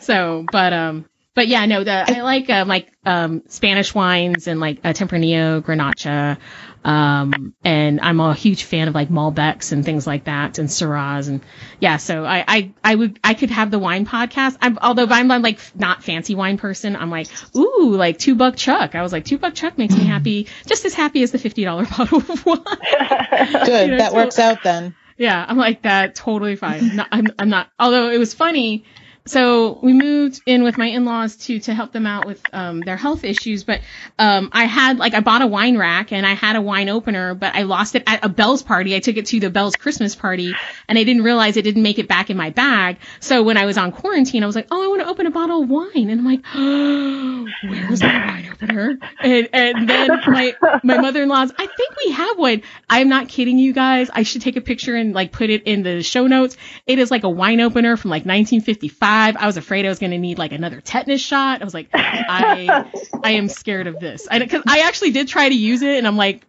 so, 0.00 0.44
but, 0.52 0.72
um, 0.72 1.06
but 1.36 1.48
yeah, 1.48 1.66
no, 1.66 1.84
the, 1.84 1.92
I 2.16 2.22
like, 2.22 2.48
um, 2.48 2.66
like, 2.66 2.90
um, 3.04 3.42
Spanish 3.46 3.94
wines 3.94 4.48
and 4.48 4.58
like, 4.58 4.80
uh, 4.82 4.94
Tempranillo, 4.94 5.60
Grenache, 5.62 6.38
um, 6.82 7.52
and 7.62 8.00
I'm 8.00 8.20
a 8.20 8.32
huge 8.32 8.64
fan 8.64 8.88
of 8.88 8.94
like 8.94 9.10
Malbecs 9.10 9.72
and 9.72 9.84
things 9.84 10.06
like 10.06 10.24
that 10.24 10.58
and 10.58 10.68
Syrahs 10.68 11.28
and 11.28 11.42
yeah, 11.78 11.98
so 11.98 12.24
I, 12.24 12.44
I, 12.48 12.72
I 12.82 12.94
would, 12.94 13.20
I 13.22 13.34
could 13.34 13.50
have 13.50 13.70
the 13.70 13.78
wine 13.78 14.06
podcast. 14.06 14.56
I'm, 14.62 14.78
although 14.80 15.06
I'm, 15.10 15.30
I'm 15.30 15.42
like 15.42 15.58
not 15.76 16.02
fancy 16.02 16.34
wine 16.34 16.56
person. 16.56 16.96
I'm 16.96 17.10
like, 17.10 17.28
ooh, 17.54 17.94
like 17.94 18.18
two 18.18 18.34
buck 18.34 18.56
chuck. 18.56 18.94
I 18.94 19.02
was 19.02 19.12
like, 19.12 19.26
two 19.26 19.36
buck 19.36 19.54
chuck 19.54 19.76
makes 19.76 19.94
me 19.94 20.04
happy, 20.04 20.46
just 20.66 20.86
as 20.86 20.94
happy 20.94 21.22
as 21.22 21.32
the 21.32 21.38
$50 21.38 21.64
bottle 21.98 22.18
of 22.18 22.46
wine. 22.46 22.60
Good. 23.66 23.86
You 23.86 23.92
know, 23.92 23.98
that 23.98 24.12
so- 24.12 24.16
works 24.16 24.38
out 24.38 24.62
then. 24.62 24.94
Yeah, 25.18 25.44
I'm 25.46 25.56
like 25.56 25.82
that. 25.82 26.14
Totally 26.14 26.56
fine. 26.56 26.96
No, 26.96 27.04
I'm, 27.10 27.26
I'm 27.38 27.48
not. 27.48 27.68
Although 27.78 28.10
it 28.10 28.18
was 28.18 28.34
funny. 28.34 28.84
So 29.26 29.78
we 29.82 29.92
moved 29.92 30.40
in 30.46 30.62
with 30.62 30.78
my 30.78 30.86
in-laws 30.86 31.36
to 31.36 31.58
to 31.60 31.74
help 31.74 31.92
them 31.92 32.06
out 32.06 32.26
with 32.26 32.40
um, 32.52 32.80
their 32.80 32.96
health 32.96 33.24
issues. 33.24 33.64
But 33.64 33.80
um, 34.18 34.50
I 34.52 34.64
had 34.64 34.98
like 34.98 35.14
I 35.14 35.20
bought 35.20 35.42
a 35.42 35.46
wine 35.46 35.76
rack 35.76 36.12
and 36.12 36.24
I 36.24 36.34
had 36.34 36.54
a 36.56 36.62
wine 36.62 36.88
opener, 36.88 37.34
but 37.34 37.54
I 37.54 37.62
lost 37.62 37.96
it 37.96 38.04
at 38.06 38.24
a 38.24 38.28
Bell's 38.28 38.62
party. 38.62 38.94
I 38.94 39.00
took 39.00 39.16
it 39.16 39.26
to 39.26 39.40
the 39.40 39.50
Bell's 39.50 39.74
Christmas 39.74 40.14
party, 40.14 40.54
and 40.88 40.98
I 40.98 41.04
didn't 41.04 41.22
realize 41.22 41.56
it 41.56 41.62
didn't 41.62 41.82
make 41.82 41.98
it 41.98 42.08
back 42.08 42.30
in 42.30 42.36
my 42.36 42.50
bag. 42.50 42.98
So 43.18 43.42
when 43.42 43.56
I 43.56 43.66
was 43.66 43.76
on 43.76 43.90
quarantine, 43.90 44.42
I 44.42 44.46
was 44.46 44.54
like, 44.54 44.68
oh, 44.70 44.84
I 44.84 44.88
want 44.88 45.02
to 45.02 45.08
open 45.08 45.26
a 45.26 45.30
bottle 45.32 45.62
of 45.62 45.68
wine, 45.68 46.08
and 46.08 46.20
I'm 46.20 46.24
like, 46.24 46.40
oh, 46.54 47.46
where's 47.64 48.02
my 48.02 48.26
wine 48.26 48.48
opener? 48.52 48.98
And 49.20 49.48
and 49.52 49.88
then 49.88 50.08
my 50.26 50.54
my 50.84 50.98
mother-in-law's, 50.98 51.50
I 51.58 51.66
think 51.66 51.96
we 52.04 52.12
have 52.12 52.38
one. 52.38 52.62
I'm 52.88 53.08
not 53.08 53.28
kidding 53.28 53.58
you 53.58 53.72
guys. 53.72 54.08
I 54.12 54.22
should 54.22 54.42
take 54.42 54.56
a 54.56 54.60
picture 54.60 54.94
and 54.94 55.14
like 55.14 55.32
put 55.32 55.50
it 55.50 55.64
in 55.64 55.82
the 55.82 56.02
show 56.04 56.28
notes. 56.28 56.56
It 56.86 57.00
is 57.00 57.10
like 57.10 57.24
a 57.24 57.30
wine 57.30 57.60
opener 57.60 57.96
from 57.96 58.10
like 58.10 58.24
1955. 58.24 59.15
I 59.16 59.46
was 59.46 59.56
afraid 59.56 59.86
I 59.86 59.88
was 59.88 59.98
going 59.98 60.12
to 60.12 60.18
need 60.18 60.38
like 60.38 60.52
another 60.52 60.80
tetanus 60.80 61.20
shot. 61.20 61.60
I 61.60 61.64
was 61.64 61.74
like, 61.74 61.88
I 61.92 62.90
I 63.22 63.32
am 63.32 63.48
scared 63.48 63.86
of 63.86 64.00
this. 64.00 64.26
I 64.30 64.38
because 64.38 64.62
I 64.66 64.80
actually 64.80 65.10
did 65.10 65.28
try 65.28 65.48
to 65.48 65.54
use 65.54 65.82
it 65.82 65.98
and 65.98 66.06
I'm 66.06 66.16
like 66.16 66.46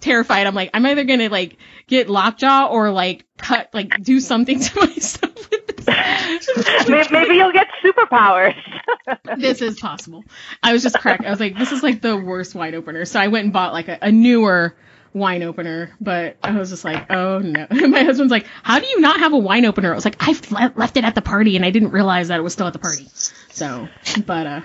terrified. 0.00 0.46
I'm 0.46 0.54
like, 0.54 0.70
I'm 0.74 0.84
either 0.86 1.04
going 1.04 1.20
to 1.20 1.30
like 1.30 1.56
get 1.86 2.08
lockjaw 2.08 2.68
or 2.70 2.90
like 2.90 3.24
cut 3.36 3.70
like 3.72 4.02
do 4.02 4.20
something 4.20 4.60
to 4.60 4.80
myself 4.80 5.50
with 5.50 5.66
this. 5.66 6.88
Maybe, 6.88 7.08
maybe 7.10 7.34
you'll 7.36 7.52
get 7.52 7.68
superpowers. 7.84 8.54
this 9.38 9.62
is 9.62 9.78
possible. 9.78 10.24
I 10.62 10.72
was 10.72 10.82
just 10.82 10.98
cracked. 10.98 11.24
I 11.24 11.30
was 11.30 11.40
like, 11.40 11.56
this 11.56 11.72
is 11.72 11.82
like 11.82 12.02
the 12.02 12.16
worst 12.16 12.54
wine 12.54 12.74
opener. 12.74 13.04
So 13.04 13.20
I 13.20 13.28
went 13.28 13.44
and 13.44 13.52
bought 13.52 13.72
like 13.72 13.88
a, 13.88 13.98
a 14.02 14.12
newer 14.12 14.76
wine 15.12 15.42
opener, 15.42 15.90
but 16.00 16.36
I 16.42 16.52
was 16.52 16.70
just 16.70 16.84
like, 16.84 17.10
oh 17.10 17.38
no. 17.38 17.66
My 17.88 18.02
husband's 18.02 18.30
like, 18.30 18.46
how 18.62 18.78
do 18.78 18.86
you 18.86 19.00
not 19.00 19.20
have 19.20 19.32
a 19.32 19.38
wine 19.38 19.64
opener? 19.64 19.92
I 19.92 19.94
was 19.94 20.04
like, 20.04 20.16
I 20.20 20.32
le- 20.50 20.72
left 20.76 20.96
it 20.96 21.04
at 21.04 21.14
the 21.14 21.22
party 21.22 21.56
and 21.56 21.64
I 21.64 21.70
didn't 21.70 21.90
realize 21.90 22.28
that 22.28 22.38
it 22.38 22.42
was 22.42 22.52
still 22.52 22.66
at 22.66 22.72
the 22.72 22.78
party. 22.78 23.08
So, 23.50 23.88
but, 24.26 24.46
uh, 24.46 24.60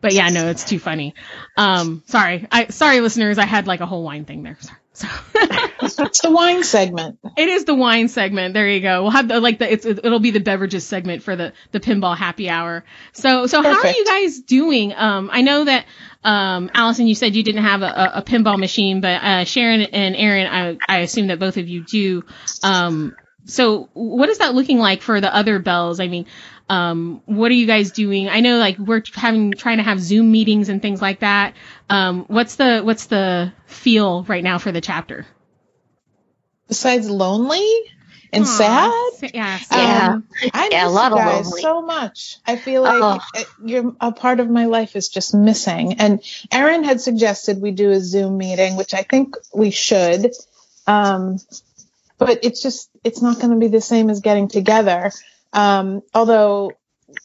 but 0.00 0.12
yeah, 0.12 0.28
no, 0.28 0.48
it's 0.48 0.64
too 0.64 0.78
funny. 0.78 1.14
Um, 1.56 2.02
sorry. 2.06 2.46
I, 2.50 2.66
sorry 2.66 3.00
listeners. 3.00 3.38
I 3.38 3.46
had 3.46 3.66
like 3.66 3.80
a 3.80 3.86
whole 3.86 4.02
wine 4.02 4.24
thing 4.24 4.42
there. 4.42 4.58
So. 4.94 5.08
It's 5.84 6.20
the 6.22 6.30
wine 6.30 6.64
segment. 6.64 7.18
It 7.36 7.48
is 7.48 7.66
the 7.66 7.74
wine 7.74 8.08
segment. 8.08 8.54
There 8.54 8.68
you 8.68 8.80
go. 8.80 9.02
We'll 9.02 9.10
have 9.10 9.28
the 9.28 9.40
like 9.40 9.58
the 9.58 9.70
it's 9.70 9.84
it'll 9.84 10.20
be 10.20 10.30
the 10.30 10.40
beverages 10.40 10.86
segment 10.86 11.22
for 11.22 11.36
the 11.36 11.52
the 11.72 11.80
pinball 11.80 12.16
happy 12.16 12.48
hour. 12.48 12.84
So 13.12 13.46
so 13.46 13.62
how 13.62 13.82
are 13.82 13.86
you 13.86 14.04
guys 14.06 14.40
doing? 14.40 14.94
Um, 14.94 15.28
I 15.32 15.42
know 15.42 15.64
that 15.64 15.84
um, 16.22 16.70
Allison, 16.72 17.06
you 17.06 17.14
said 17.14 17.34
you 17.34 17.42
didn't 17.42 17.64
have 17.64 17.82
a, 17.82 17.86
a, 17.86 18.12
a 18.16 18.22
pinball 18.22 18.58
machine, 18.58 19.00
but 19.00 19.22
uh, 19.22 19.44
Sharon 19.44 19.82
and 19.82 20.16
Aaron, 20.16 20.46
I 20.46 20.78
I 20.88 20.98
assume 21.00 21.26
that 21.26 21.38
both 21.38 21.58
of 21.58 21.68
you 21.68 21.84
do. 21.84 22.24
Um, 22.62 23.14
so 23.46 23.90
what 23.92 24.30
is 24.30 24.38
that 24.38 24.54
looking 24.54 24.78
like 24.78 25.02
for 25.02 25.20
the 25.20 25.34
other 25.34 25.58
bells? 25.58 26.00
I 26.00 26.08
mean, 26.08 26.26
um, 26.68 27.22
what 27.26 27.50
are 27.50 27.54
you 27.54 27.66
guys 27.66 27.90
doing? 27.92 28.28
I 28.28 28.40
know 28.40 28.58
like 28.58 28.78
we're 28.78 29.02
having 29.14 29.52
trying 29.52 29.76
to 29.78 29.82
have 29.82 30.00
Zoom 30.00 30.32
meetings 30.32 30.68
and 30.68 30.80
things 30.80 31.02
like 31.02 31.20
that. 31.20 31.54
Um, 31.90 32.24
what's 32.28 32.56
the 32.56 32.80
what's 32.82 33.06
the 33.06 33.52
feel 33.66 34.22
right 34.24 34.42
now 34.42 34.58
for 34.58 34.72
the 34.72 34.80
chapter? 34.80 35.26
Besides 36.68 37.10
lonely, 37.10 37.68
and 38.32 38.44
Aw, 38.44 38.46
sad. 38.46 39.30
Yeah. 39.34 39.58
Yeah. 39.70 40.08
Um, 40.14 40.24
I 40.54 40.68
Yeah, 40.72 40.84
a 40.84 40.86
miss 40.86 40.94
lot 40.94 41.12
you 41.12 41.18
of 41.18 41.24
guys 41.24 41.44
lonely. 41.46 41.62
so 41.62 41.82
much. 41.82 42.38
I 42.46 42.56
feel 42.56 42.82
like 42.82 43.02
Oh. 43.02 43.20
uh, 43.34 43.44
you're 43.64 43.94
a 44.00 44.12
part 44.12 44.40
of 44.40 44.48
my 44.48 44.64
life 44.64 44.96
is 44.96 45.08
just 45.08 45.34
missing. 45.34 45.94
And 46.00 46.20
Erin 46.50 46.82
had 46.84 47.00
suggested 47.00 47.60
we 47.60 47.70
do 47.72 47.90
a 47.90 48.00
Zoom 48.00 48.38
meeting, 48.38 48.76
which 48.76 48.94
I 48.94 49.02
think 49.02 49.36
we 49.54 49.70
should. 49.70 50.32
Um, 50.86 51.38
but 52.18 52.40
it's 52.44 52.62
just 52.62 52.88
it's 53.04 53.20
not 53.22 53.38
going 53.38 53.50
to 53.50 53.58
be 53.58 53.68
the 53.68 53.80
same 53.82 54.08
as 54.10 54.20
getting 54.20 54.48
together. 54.48 55.12
Um, 55.54 56.02
although 56.12 56.72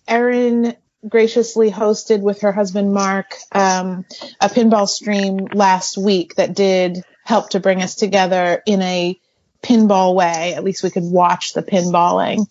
Erin 0.07 0.75
graciously 1.07 1.71
hosted 1.71 2.21
with 2.21 2.41
her 2.41 2.51
husband 2.51 2.93
Mark 2.93 3.35
um, 3.51 4.05
a 4.41 4.49
pinball 4.49 4.87
stream 4.87 5.47
last 5.53 5.97
week 5.97 6.35
that 6.35 6.53
did 6.53 7.03
help 7.23 7.51
to 7.51 7.59
bring 7.59 7.81
us 7.81 7.95
together 7.95 8.61
in 8.65 8.81
a 8.81 9.19
pinball 9.63 10.13
way. 10.15 10.53
At 10.55 10.63
least 10.63 10.83
we 10.83 10.89
could 10.89 11.03
watch 11.03 11.53
the 11.53 11.63
pinballing. 11.63 12.47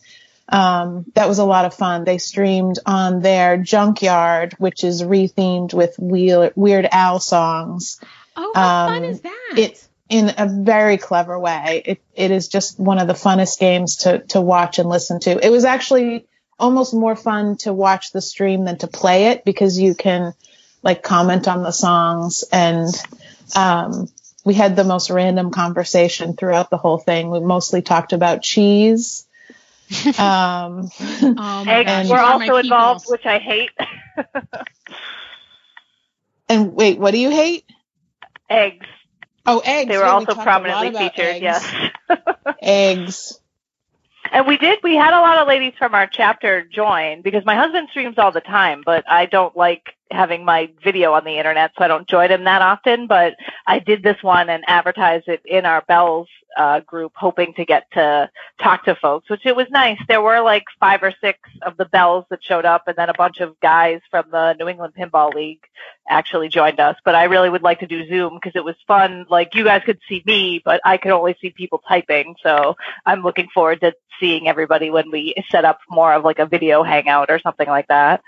Um, 0.48 1.04
that 1.14 1.28
was 1.28 1.38
a 1.38 1.44
lot 1.44 1.66
of 1.66 1.74
fun. 1.74 2.04
They 2.04 2.18
streamed 2.18 2.78
on 2.86 3.20
their 3.20 3.58
junkyard, 3.58 4.54
which 4.58 4.82
is 4.82 5.02
rethemed 5.02 5.74
with 5.74 5.94
Weird, 5.98 6.88
Al 6.90 7.20
songs 7.20 8.00
Oh, 8.40 8.52
how 8.54 8.86
fun 8.86 9.04
um, 9.04 9.10
is 9.10 9.20
that? 9.22 9.54
it 9.56 9.87
in 10.08 10.32
a 10.38 10.46
very 10.48 10.96
clever 10.96 11.38
way. 11.38 11.82
It 11.84 12.00
it 12.14 12.30
is 12.30 12.48
just 12.48 12.78
one 12.78 12.98
of 12.98 13.06
the 13.06 13.14
funnest 13.14 13.58
games 13.58 13.96
to 13.98 14.20
to 14.28 14.40
watch 14.40 14.78
and 14.78 14.88
listen 14.88 15.20
to. 15.20 15.44
It 15.44 15.50
was 15.50 15.64
actually 15.64 16.26
almost 16.58 16.92
more 16.94 17.14
fun 17.16 17.56
to 17.58 17.72
watch 17.72 18.10
the 18.12 18.20
stream 18.20 18.64
than 18.64 18.78
to 18.78 18.86
play 18.88 19.26
it 19.26 19.44
because 19.44 19.78
you 19.78 19.94
can 19.94 20.34
like 20.82 21.02
comment 21.02 21.46
on 21.48 21.62
the 21.62 21.70
songs 21.72 22.44
and 22.52 22.88
um 23.54 24.08
we 24.44 24.54
had 24.54 24.76
the 24.76 24.84
most 24.84 25.10
random 25.10 25.50
conversation 25.50 26.34
throughout 26.34 26.70
the 26.70 26.78
whole 26.78 26.98
thing. 26.98 27.30
We 27.30 27.40
mostly 27.40 27.82
talked 27.82 28.12
about 28.12 28.42
cheese. 28.42 29.26
um 30.18 30.90
oh 31.00 31.64
Eggs 31.66 31.90
And- 31.90 32.08
were 32.10 32.18
also 32.18 32.56
involved, 32.56 33.04
which 33.08 33.24
I 33.26 33.38
hate. 33.38 33.70
and 36.48 36.74
wait, 36.74 36.98
what 36.98 37.10
do 37.12 37.18
you 37.18 37.30
hate? 37.30 37.64
Eggs. 38.48 38.86
Oh, 39.48 39.60
eggs. 39.64 39.88
They 39.88 39.96
were 39.96 40.04
Yeah, 40.04 40.12
also 40.12 40.34
lot 40.34 40.44
prominently 40.44 40.90
featured. 40.90 41.42
eggs. 41.42 41.42
Yes. 41.42 41.90
Eggs. 42.62 43.40
And 44.30 44.46
we 44.46 44.58
did, 44.58 44.80
we 44.82 44.94
had 44.94 45.14
a 45.14 45.20
lot 45.20 45.38
of 45.38 45.48
ladies 45.48 45.72
from 45.78 45.94
our 45.94 46.06
chapter 46.06 46.62
join 46.62 47.22
because 47.22 47.44
my 47.46 47.54
husband 47.54 47.88
streams 47.90 48.18
all 48.18 48.30
the 48.32 48.42
time, 48.42 48.82
but 48.84 49.08
I 49.10 49.24
don't 49.26 49.56
like 49.56 49.94
having 50.10 50.44
my 50.44 50.70
video 50.84 51.12
on 51.14 51.24
the 51.24 51.38
internet, 51.38 51.72
so 51.78 51.84
I 51.84 51.88
don't 51.88 52.06
join 52.08 52.30
him 52.30 52.44
that 52.44 52.60
often. 52.60 53.06
But 53.06 53.36
I 53.66 53.78
did 53.78 54.02
this 54.02 54.22
one 54.22 54.50
and 54.50 54.64
advertised 54.66 55.28
it 55.28 55.40
in 55.46 55.64
our 55.64 55.82
Bells 55.82 56.28
uh, 56.58 56.80
group, 56.80 57.12
hoping 57.14 57.54
to 57.54 57.64
get 57.64 57.84
to 57.92 58.28
talk 58.60 58.84
to 58.84 58.96
folks, 58.96 59.30
which 59.30 59.46
it 59.46 59.54
was 59.54 59.68
nice. 59.70 59.98
There 60.08 60.20
were 60.20 60.40
like 60.40 60.64
five 60.80 61.02
or 61.02 61.14
six 61.20 61.38
of 61.62 61.76
the 61.76 61.84
Bells 61.84 62.24
that 62.30 62.42
showed 62.42 62.64
up, 62.64 62.88
and 62.88 62.96
then 62.96 63.08
a 63.08 63.14
bunch 63.14 63.38
of 63.38 63.58
guys 63.60 64.00
from 64.10 64.24
the 64.30 64.54
New 64.54 64.68
England 64.68 64.94
Pinball 64.98 65.32
League 65.32 65.62
actually 66.08 66.48
joined 66.48 66.80
us. 66.80 66.96
But 67.04 67.14
I 67.14 67.24
really 67.24 67.48
would 67.48 67.62
like 67.62 67.80
to 67.80 67.86
do 67.86 68.08
Zoom 68.08 68.34
because 68.34 68.56
it 68.56 68.64
was 68.64 68.74
fun. 68.88 69.26
Like 69.30 69.54
you 69.54 69.62
guys 69.62 69.82
could 69.86 70.00
see 70.08 70.22
me, 70.26 70.60
but 70.64 70.80
I 70.84 70.96
could 70.96 71.12
only 71.12 71.36
see 71.40 71.50
people 71.50 71.80
typing. 71.88 72.34
So 72.42 72.74
I'm 73.06 73.22
looking 73.22 73.48
forward 73.54 73.80
to 73.82 73.94
seeing 74.18 74.48
everybody 74.48 74.90
when 74.90 75.12
we 75.12 75.34
set 75.50 75.64
up 75.64 75.78
more 75.88 76.12
of 76.12 76.24
like 76.24 76.40
a 76.40 76.46
video 76.46 76.82
hangout 76.82 77.30
or 77.30 77.38
something 77.38 77.68
like 77.68 77.86
that. 77.86 78.20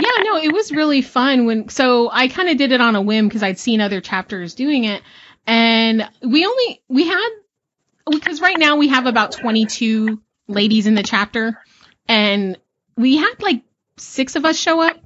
Yeah, 0.00 0.22
no, 0.22 0.36
it 0.36 0.52
was 0.52 0.70
really 0.70 1.02
fun 1.02 1.44
when 1.44 1.68
so 1.70 2.08
I 2.10 2.28
kind 2.28 2.48
of 2.48 2.56
did 2.56 2.70
it 2.70 2.80
on 2.80 2.94
a 2.94 3.02
whim 3.02 3.26
because 3.26 3.42
I'd 3.42 3.58
seen 3.58 3.80
other 3.80 4.00
chapters 4.00 4.54
doing 4.54 4.84
it 4.84 5.02
and 5.48 6.06
we 6.22 6.44
only 6.44 6.82
we 6.88 7.08
had 7.08 7.28
because 8.10 8.40
right 8.40 8.58
now 8.58 8.76
we 8.76 8.88
have 8.88 9.06
about 9.06 9.32
22 9.32 10.20
ladies 10.46 10.86
in 10.86 10.94
the 10.94 11.02
chapter 11.02 11.58
and 12.06 12.58
we 12.96 13.16
had 13.16 13.34
like 13.40 13.62
6 13.96 14.36
of 14.36 14.44
us 14.44 14.58
show 14.58 14.80
up 14.80 14.96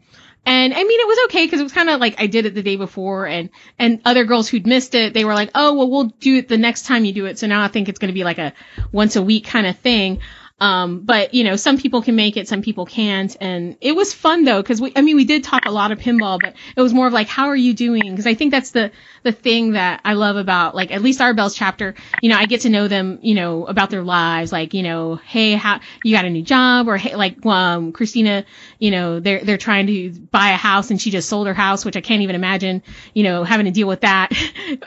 and 0.44 0.74
I 0.74 0.82
mean 0.82 1.00
it 1.00 1.06
was 1.06 1.18
okay 1.26 1.46
because 1.46 1.60
it 1.60 1.62
was 1.62 1.72
kind 1.72 1.88
of 1.88 2.00
like 2.00 2.20
I 2.20 2.26
did 2.26 2.46
it 2.46 2.54
the 2.54 2.62
day 2.62 2.74
before 2.74 3.26
and 3.26 3.50
and 3.78 4.00
other 4.04 4.24
girls 4.24 4.48
who'd 4.48 4.66
missed 4.66 4.96
it 4.96 5.14
they 5.14 5.24
were 5.24 5.34
like, 5.34 5.50
"Oh, 5.54 5.74
well 5.74 5.88
we'll 5.88 6.04
do 6.04 6.36
it 6.38 6.48
the 6.48 6.58
next 6.58 6.86
time 6.86 7.04
you 7.04 7.12
do 7.12 7.26
it." 7.26 7.38
So 7.38 7.46
now 7.46 7.62
I 7.62 7.68
think 7.68 7.88
it's 7.88 8.00
going 8.00 8.08
to 8.08 8.14
be 8.14 8.24
like 8.24 8.38
a 8.38 8.52
once 8.90 9.14
a 9.14 9.22
week 9.22 9.46
kind 9.46 9.68
of 9.68 9.78
thing. 9.78 10.20
Um, 10.62 11.00
but 11.00 11.34
you 11.34 11.42
know, 11.42 11.56
some 11.56 11.76
people 11.76 12.02
can 12.02 12.14
make 12.14 12.36
it, 12.36 12.46
some 12.46 12.62
people 12.62 12.86
can't, 12.86 13.36
and 13.40 13.76
it 13.80 13.96
was 13.96 14.14
fun 14.14 14.44
though 14.44 14.62
because 14.62 14.80
we, 14.80 14.92
I 14.94 15.02
mean, 15.02 15.16
we 15.16 15.24
did 15.24 15.42
talk 15.42 15.66
a 15.66 15.70
lot 15.72 15.90
of 15.90 15.98
pinball, 15.98 16.40
but 16.40 16.54
it 16.76 16.80
was 16.80 16.94
more 16.94 17.08
of 17.08 17.12
like, 17.12 17.26
how 17.26 17.48
are 17.48 17.56
you 17.56 17.74
doing? 17.74 18.10
Because 18.12 18.28
I 18.28 18.34
think 18.34 18.52
that's 18.52 18.70
the 18.70 18.92
the 19.24 19.32
thing 19.32 19.72
that 19.72 20.00
I 20.04 20.12
love 20.14 20.36
about 20.36 20.74
like 20.76 20.92
at 20.92 21.02
least 21.02 21.20
our 21.20 21.34
Bells 21.34 21.56
chapter. 21.56 21.94
You 22.20 22.28
know, 22.28 22.36
I 22.36 22.46
get 22.46 22.60
to 22.62 22.68
know 22.70 22.86
them, 22.86 23.18
you 23.22 23.34
know, 23.34 23.66
about 23.66 23.90
their 23.90 24.02
lives, 24.04 24.52
like 24.52 24.72
you 24.72 24.84
know, 24.84 25.16
hey, 25.16 25.54
how 25.54 25.80
you 26.04 26.14
got 26.14 26.24
a 26.26 26.30
new 26.30 26.42
job, 26.42 26.86
or 26.88 26.96
hey, 26.96 27.16
like 27.16 27.44
um, 27.44 27.90
Christina, 27.92 28.44
you 28.78 28.92
know, 28.92 29.18
they're 29.18 29.42
they're 29.44 29.58
trying 29.58 29.88
to 29.88 30.10
buy 30.30 30.50
a 30.50 30.56
house 30.56 30.90
and 30.90 31.02
she 31.02 31.10
just 31.10 31.28
sold 31.28 31.48
her 31.48 31.54
house, 31.54 31.84
which 31.84 31.96
I 31.96 32.00
can't 32.02 32.22
even 32.22 32.36
imagine, 32.36 32.82
you 33.14 33.24
know, 33.24 33.42
having 33.42 33.66
to 33.66 33.72
deal 33.72 33.88
with 33.88 34.02
that. 34.02 34.30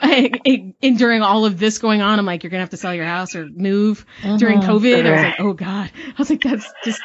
and 0.02 0.98
during 0.98 1.20
all 1.20 1.44
of 1.44 1.58
this 1.58 1.78
going 1.78 2.00
on, 2.00 2.18
I'm 2.18 2.24
like, 2.26 2.42
you're 2.42 2.50
gonna 2.50 2.62
have 2.62 2.70
to 2.70 2.76
sell 2.78 2.94
your 2.94 3.04
house 3.04 3.36
or 3.36 3.46
move 3.46 4.06
during 4.38 4.60
Mhm. 4.60 4.66
COVID. 4.66 5.06
I 5.06 5.10
was 5.12 5.22
like, 5.22 5.34
oh 5.38 5.52
god. 5.52 5.65
I 5.90 6.14
was 6.18 6.30
like, 6.30 6.42
that's 6.42 6.70
just 6.84 7.00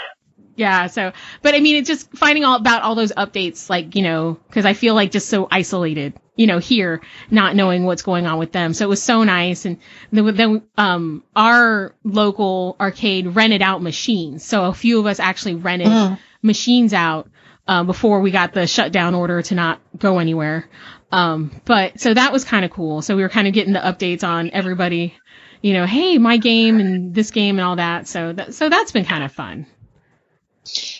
yeah. 0.56 0.88
So, 0.88 1.14
but 1.42 1.56
I 1.56 1.60
mean, 1.60 1.78
it's 1.78 1.88
just 1.88 2.12
finding 2.18 2.44
all 2.44 2.58
about 2.58 2.84
all 2.84 2.96
those 2.96 3.12
updates, 3.14 3.70
like 3.70 3.96
you 3.96 4.04
know, 4.04 4.38
because 4.48 4.66
I 4.66 4.74
feel 4.74 4.96
like 4.96 5.12
just 5.12 5.30
so 5.30 5.48
isolated, 5.50 6.14
you 6.36 6.46
know, 6.48 6.60
here, 6.60 7.02
not 7.30 7.56
knowing 7.56 7.86
what's 7.86 8.02
going 8.04 8.28
on 8.28 8.38
with 8.38 8.52
them. 8.52 8.74
So 8.74 8.86
it 8.86 8.90
was 8.90 9.02
so 9.02 9.24
nice, 9.24 9.66
and 9.66 9.78
then 10.12 10.36
then 10.36 10.62
um 10.78 11.24
our 11.36 11.96
local 12.04 12.76
arcade 12.80 13.28
rented 13.28 13.62
out 13.62 13.82
machines, 13.82 14.44
so 14.46 14.66
a 14.66 14.74
few 14.74 15.00
of 15.00 15.06
us 15.06 15.20
actually 15.20 15.56
rented 15.56 15.88
Mhm. 15.88 16.20
machines 16.42 16.94
out 16.94 17.30
uh, 17.68 17.84
before 17.84 18.20
we 18.22 18.32
got 18.32 18.54
the 18.54 18.68
shutdown 18.68 19.16
order 19.16 19.42
to 19.42 19.56
not 19.56 19.80
go 19.98 20.20
anywhere. 20.20 20.68
Um, 21.12 21.52
but 21.66 22.00
so 22.00 22.14
that 22.14 22.32
was 22.32 22.44
kind 22.46 22.64
of 22.66 22.72
cool. 22.72 23.02
So 23.02 23.16
we 23.16 23.22
were 23.22 23.30
kind 23.30 23.48
of 23.48 23.54
getting 23.54 23.74
the 23.74 23.80
updates 23.80 24.24
on 24.24 24.50
everybody, 24.52 25.14
you 25.62 25.74
know, 25.74 25.86
hey, 25.86 26.18
my 26.18 26.38
game 26.38 26.80
and 26.80 27.14
this 27.14 27.32
game 27.32 27.60
and 27.60 27.66
all 27.66 27.76
that. 27.78 28.08
So 28.08 28.34
that, 28.34 28.54
so 28.54 28.70
that's 28.70 28.92
been 28.92 29.06
kind 29.06 29.24
of 29.24 29.32
fun. 29.32 29.66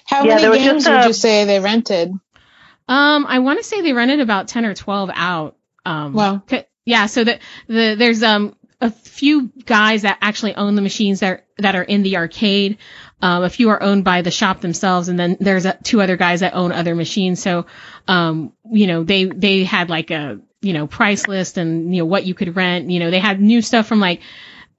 How 0.06 0.24
Yeah, 0.26 0.36
many 0.36 0.50
games 0.50 0.84
just 0.84 0.90
would 0.90 1.06
you 1.06 1.14
say 1.14 1.46
they 1.46 1.60
rented? 1.60 2.12
Um, 2.88 3.26
I 3.28 3.40
want 3.40 3.60
to 3.60 3.64
say 3.64 3.82
they 3.82 3.94
rented 3.94 4.20
about 4.20 4.48
10 4.48 4.66
or 4.66 4.74
12 4.74 5.10
out. 5.14 5.58
Um, 5.86 6.14
Wow. 6.14 6.44
c- 6.50 6.66
yeah. 6.86 7.06
So 7.08 7.24
the, 7.24 7.40
the, 7.68 7.96
there's, 7.98 8.24
um, 8.24 8.56
a 8.82 8.90
few 8.90 9.52
guys 9.66 10.02
that 10.02 10.18
actually 10.22 10.56
own 10.56 10.76
the 10.76 10.82
machines 10.82 11.20
that, 11.20 11.46
that 11.60 11.76
are 11.76 11.84
in 11.84 12.02
the 12.02 12.18
arcade. 12.18 12.80
Um, 13.22 13.44
a 13.44 13.50
few 13.50 13.70
are 13.70 13.82
owned 13.82 14.04
by 14.04 14.24
the 14.24 14.32
shop 14.32 14.62
themselves, 14.62 15.08
and 15.08 15.20
then 15.20 15.38
there's 15.40 15.68
uh 15.68 15.78
two 15.84 16.02
other 16.02 16.18
guys 16.18 16.40
that 16.40 16.56
own 16.56 16.72
other 16.72 16.96
machines. 16.96 17.40
So, 17.40 17.68
um, 18.08 18.54
you 18.72 18.88
know, 18.88 19.04
they 19.04 19.26
they 19.26 19.64
had 19.64 19.90
like 19.92 20.10
a 20.10 20.40
you 20.62 20.74
know 20.74 20.88
price 20.88 21.28
list 21.28 21.58
and 21.58 21.94
you 21.96 22.02
know 22.02 22.06
what 22.08 22.26
you 22.26 22.34
could 22.34 22.56
rent. 22.56 22.90
You 22.90 23.00
know, 23.00 23.12
they 23.12 23.20
had 23.20 23.40
new 23.40 23.62
stuff 23.62 23.86
from 23.86 24.00
like 24.00 24.22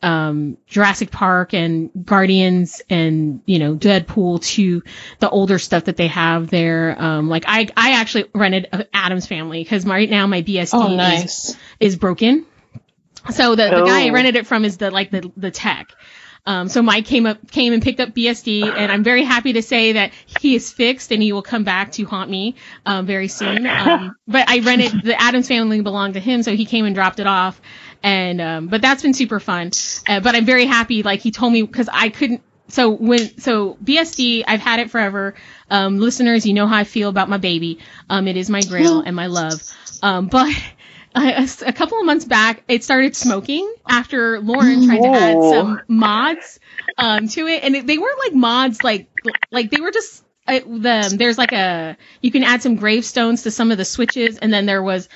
um, 0.03 0.57
Jurassic 0.67 1.11
Park 1.11 1.55
and 1.55 1.91
Guardians 2.05 2.83
and 2.91 3.41
you 3.47 3.59
know 3.59 3.75
Deadpool 3.77 4.43
to 4.55 4.83
the 5.21 5.31
older 5.31 5.59
stuff 5.59 5.85
that 5.85 5.97
they 5.97 6.09
have 6.09 6.51
there. 6.51 6.97
Um, 7.01 7.29
like 7.29 7.45
I 7.47 7.69
I 7.77 7.93
actually 8.01 8.25
rented 8.35 8.88
Addams 8.93 9.27
Family 9.27 9.62
because 9.62 9.87
right 9.87 10.11
now 10.11 10.27
my 10.27 10.43
BSD 10.43 10.75
Oh, 10.75 10.88
is 10.88 10.97
nice. 10.97 11.57
is 11.81 11.97
broken. 11.97 12.47
So 13.31 13.55
the, 13.55 13.71
the 13.71 13.83
guy 13.83 14.07
I 14.07 14.09
Oh. 14.09 14.12
rented 14.12 14.37
it 14.37 14.47
from 14.47 14.65
is 14.65 14.79
the 14.79 14.91
like 14.91 15.11
the 15.11 15.31
the 15.37 15.51
tech. 15.51 15.95
Um, 16.45 16.69
so 16.69 16.83
Mike 16.83 17.05
came 17.07 17.25
up 17.27 17.53
came 17.53 17.73
and 17.73 17.81
picked 17.81 18.01
up 18.01 18.09
BSD, 18.09 18.73
and 18.75 18.91
I'm 18.91 19.05
very 19.05 19.23
happy 19.23 19.53
to 19.53 19.62
say 19.62 19.93
that 19.93 20.11
he 20.27 20.57
is 20.57 20.73
fixed 20.73 21.12
and 21.12 21.23
he 21.23 21.33
will 21.33 21.43
come 21.43 21.62
back 21.62 21.93
to 21.93 22.05
haunt 22.05 22.29
me 22.29 22.57
um, 22.85 23.07
very 23.07 23.29
soon. 23.29 23.65
Um, 23.65 24.17
but 24.27 24.49
I 24.49 24.59
rented 24.59 25.03
the 25.03 25.21
Addams 25.23 25.47
family 25.47 25.81
belonged 25.83 26.15
to 26.15 26.21
him, 26.21 26.43
so 26.43 26.57
he 26.57 26.65
came 26.65 26.85
and 26.85 26.97
dropped 26.97 27.21
it 27.21 27.29
off. 27.29 27.61
And 28.03 28.41
um, 28.41 28.67
but 28.69 28.83
that's 28.83 29.03
been 29.03 29.15
super 29.15 29.41
fun. 29.41 29.71
Uh, 30.09 30.21
but 30.21 30.35
I'm 30.35 30.45
very 30.45 30.67
happy. 30.67 31.03
Like 31.03 31.21
he 31.21 31.31
told 31.31 31.53
me 31.53 31.62
because 31.62 31.88
I 31.93 32.09
couldn't. 32.09 32.43
So 32.69 32.91
when 32.91 33.38
so 33.38 33.77
BSD, 33.85 34.45
I've 34.47 34.61
had 34.61 34.81
it 34.81 34.91
forever. 34.91 35.35
Um, 35.71 35.99
listeners, 35.99 36.47
you 36.47 36.55
know 36.55 36.67
how 36.67 36.77
I 36.77 36.85
feel 36.85 37.09
about 37.09 37.29
my 37.29 37.37
baby. 37.37 37.79
Um, 38.09 38.27
it 38.29 38.37
is 38.37 38.49
my 38.51 38.62
grail 38.62 39.01
and 39.01 39.15
my 39.15 39.27
love. 39.27 39.62
Um, 40.03 40.27
but 40.29 40.51
a, 41.15 41.49
a 41.67 41.73
couple 41.73 41.99
of 42.01 42.07
months 42.07 42.25
back, 42.25 42.65
it 42.69 42.85
started 42.85 43.15
smoking 43.15 43.73
after 43.88 44.41
Lauren 44.41 44.87
tried 44.87 45.03
to 45.03 45.09
add 45.09 45.43
some 45.43 45.81
mods 45.88 46.61
um, 46.97 47.29
to 47.29 47.47
it, 47.47 47.62
and 47.62 47.77
it, 47.77 47.87
they 47.87 47.99
weren't 47.99 48.19
like 48.19 48.35
mods 48.35 48.83
like 48.83 49.09
like 49.51 49.71
they 49.71 49.81
were 49.81 49.91
just 49.91 50.25
uh, 50.47 50.61
the 50.61 51.15
there's 51.17 51.38
like 51.38 51.53
a 51.53 51.97
you 52.21 52.31
can 52.31 52.43
add 52.43 52.62
some 52.62 52.77
gravestones 52.77 53.43
to 53.43 53.51
some 53.51 53.71
of 53.71 53.79
the 53.79 53.85
switches, 53.85 54.38
and 54.38 54.53
then 54.53 54.67
there 54.67 54.83
was 54.83 55.09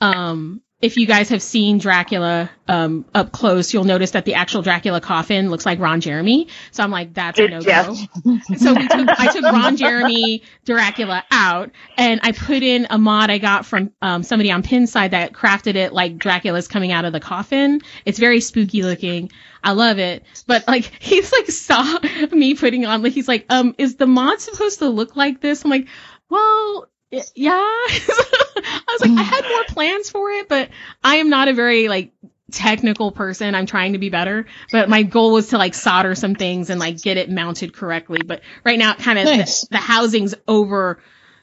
um 0.00 0.60
if 0.80 0.96
you 0.96 1.06
guys 1.06 1.30
have 1.30 1.42
seen 1.42 1.78
Dracula 1.78 2.50
um, 2.68 3.04
up 3.12 3.32
close, 3.32 3.74
you'll 3.74 3.82
notice 3.82 4.12
that 4.12 4.24
the 4.24 4.34
actual 4.34 4.62
Dracula 4.62 5.00
coffin 5.00 5.50
looks 5.50 5.66
like 5.66 5.80
Ron 5.80 6.00
Jeremy. 6.00 6.46
So 6.70 6.84
I'm 6.84 6.92
like, 6.92 7.14
that's 7.14 7.38
a 7.40 7.48
no 7.48 7.60
go. 7.60 7.94
So 8.56 8.74
we 8.74 8.86
took, 8.86 9.08
I 9.08 9.32
took 9.32 9.42
Ron 9.42 9.76
Jeremy 9.76 10.42
Dracula 10.64 11.24
out, 11.32 11.72
and 11.96 12.20
I 12.22 12.30
put 12.30 12.62
in 12.62 12.86
a 12.90 12.98
mod 12.98 13.28
I 13.28 13.38
got 13.38 13.66
from 13.66 13.92
um, 14.00 14.22
somebody 14.22 14.52
on 14.52 14.62
Pinside 14.62 15.10
that 15.10 15.32
crafted 15.32 15.74
it 15.74 15.92
like 15.92 16.16
Dracula's 16.16 16.68
coming 16.68 16.92
out 16.92 17.04
of 17.04 17.12
the 17.12 17.20
coffin. 17.20 17.80
It's 18.04 18.20
very 18.20 18.40
spooky 18.40 18.84
looking. 18.84 19.32
I 19.64 19.72
love 19.72 19.98
it. 19.98 20.24
But 20.46 20.68
like, 20.68 20.84
he's 21.00 21.32
like 21.32 21.50
saw 21.50 21.98
me 22.30 22.54
putting 22.54 22.86
on, 22.86 23.02
like, 23.02 23.14
he's 23.14 23.26
like, 23.28 23.46
um, 23.50 23.74
is 23.78 23.96
the 23.96 24.06
mod 24.06 24.40
supposed 24.40 24.78
to 24.78 24.88
look 24.88 25.16
like 25.16 25.40
this? 25.40 25.64
I'm 25.64 25.70
like, 25.70 25.88
well, 26.30 26.87
yeah. 27.10 27.52
I 27.52 28.84
was 28.92 29.00
like, 29.00 29.18
I 29.18 29.22
had 29.22 29.44
more 29.48 29.64
plans 29.64 30.10
for 30.10 30.30
it, 30.30 30.48
but 30.48 30.70
I 31.02 31.16
am 31.16 31.30
not 31.30 31.48
a 31.48 31.52
very 31.54 31.88
like 31.88 32.12
technical 32.50 33.12
person. 33.12 33.54
I'm 33.54 33.66
trying 33.66 33.92
to 33.92 33.98
be 33.98 34.10
better, 34.10 34.46
but 34.72 34.88
my 34.88 35.02
goal 35.02 35.32
was 35.32 35.48
to 35.48 35.58
like 35.58 35.74
solder 35.74 36.14
some 36.14 36.34
things 36.34 36.70
and 36.70 36.80
like 36.80 37.00
get 37.00 37.16
it 37.16 37.30
mounted 37.30 37.72
correctly. 37.72 38.20
But 38.24 38.42
right 38.64 38.78
now, 38.78 38.92
it 38.92 38.98
kind 38.98 39.18
of 39.18 39.24
Nice. 39.26 39.62
the, 39.62 39.68
the 39.72 39.78
housing's 39.78 40.34
over 40.46 40.98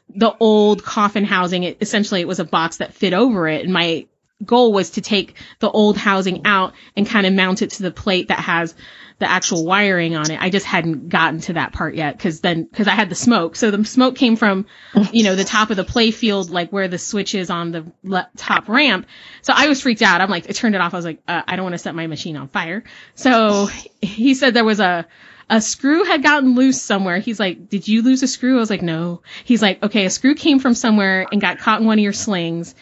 the 0.09 0.35
old 0.39 0.83
coffin 0.83 1.25
housing. 1.25 1.63
It 1.63 1.77
essentially 1.81 2.21
it 2.21 2.27
was 2.27 2.39
a 2.39 2.45
box 2.45 2.77
that 2.77 2.93
fit 2.93 3.13
over 3.13 3.47
it, 3.47 3.63
and 3.63 3.73
my 3.73 4.07
goal 4.43 4.73
was 4.73 4.91
to 4.91 5.01
take 5.01 5.35
the 5.59 5.69
old 5.69 5.97
housing 5.97 6.45
out 6.45 6.73
and 6.95 7.07
kind 7.07 7.25
of 7.25 7.33
mount 7.33 7.61
it 7.61 7.71
to 7.71 7.83
the 7.83 7.91
plate 7.91 8.27
that 8.27 8.39
has 8.39 8.75
the 9.17 9.29
actual 9.29 9.65
wiring 9.65 10.15
on 10.15 10.29
it. 10.29 10.41
I 10.41 10.49
just 10.49 10.65
hadn't 10.65 11.07
gotten 11.09 11.39
to 11.41 11.53
that 11.53 11.71
part 11.71 11.95
yet 11.95 12.17
because 12.17 12.41
then 12.41 12.63
because 12.63 12.87
I 12.87 12.91
had 12.91 13.09
the 13.09 13.15
smoke. 13.15 13.55
So 13.55 13.71
the 13.71 13.83
smoke 13.85 14.15
came 14.15 14.35
from 14.35 14.65
you 15.11 15.23
know 15.23 15.35
the 15.35 15.45
top 15.45 15.69
of 15.69 15.77
the 15.77 15.83
play 15.85 16.11
field, 16.11 16.49
like 16.49 16.71
where 16.71 16.87
the 16.87 16.97
switch 16.97 17.33
is 17.33 17.49
on 17.49 17.71
the 17.71 17.91
le- 18.03 18.29
top 18.35 18.67
ramp. 18.67 19.07
So 19.41 19.53
I 19.55 19.67
was 19.67 19.81
freaked 19.81 20.01
out. 20.01 20.21
I'm 20.21 20.29
like, 20.29 20.49
I 20.49 20.53
turned 20.53 20.75
it 20.75 20.81
off. 20.81 20.93
I 20.93 20.97
was 20.97 21.05
like, 21.05 21.21
uh, 21.27 21.43
I 21.47 21.55
don't 21.55 21.63
want 21.63 21.75
to 21.75 21.79
set 21.79 21.95
my 21.95 22.07
machine 22.07 22.35
on 22.35 22.49
fire. 22.49 22.83
So 23.15 23.69
he 24.01 24.33
said 24.33 24.53
there 24.53 24.65
was 24.65 24.79
a 24.79 25.07
a 25.49 25.61
screw 25.61 26.03
had 26.03 26.23
gotten 26.23 26.55
loose 26.55 26.81
somewhere. 26.81 27.19
He's 27.19 27.39
like, 27.39 27.69
Did 27.69 27.87
you 27.87 28.01
lose 28.01 28.23
a 28.23 28.27
screw? 28.27 28.57
I 28.57 28.59
was 28.59 28.69
like, 28.69 28.81
No. 28.81 29.21
He's 29.43 29.61
like, 29.61 29.81
Okay, 29.83 30.05
a 30.05 30.09
screw 30.09 30.35
came 30.35 30.59
from 30.59 30.73
somewhere 30.73 31.27
and 31.31 31.39
got 31.39 31.59
caught 31.59 31.81
in 31.81 31.87
one 31.87 31.99
of 31.99 32.03
your 32.03 32.13
slings. 32.13 32.75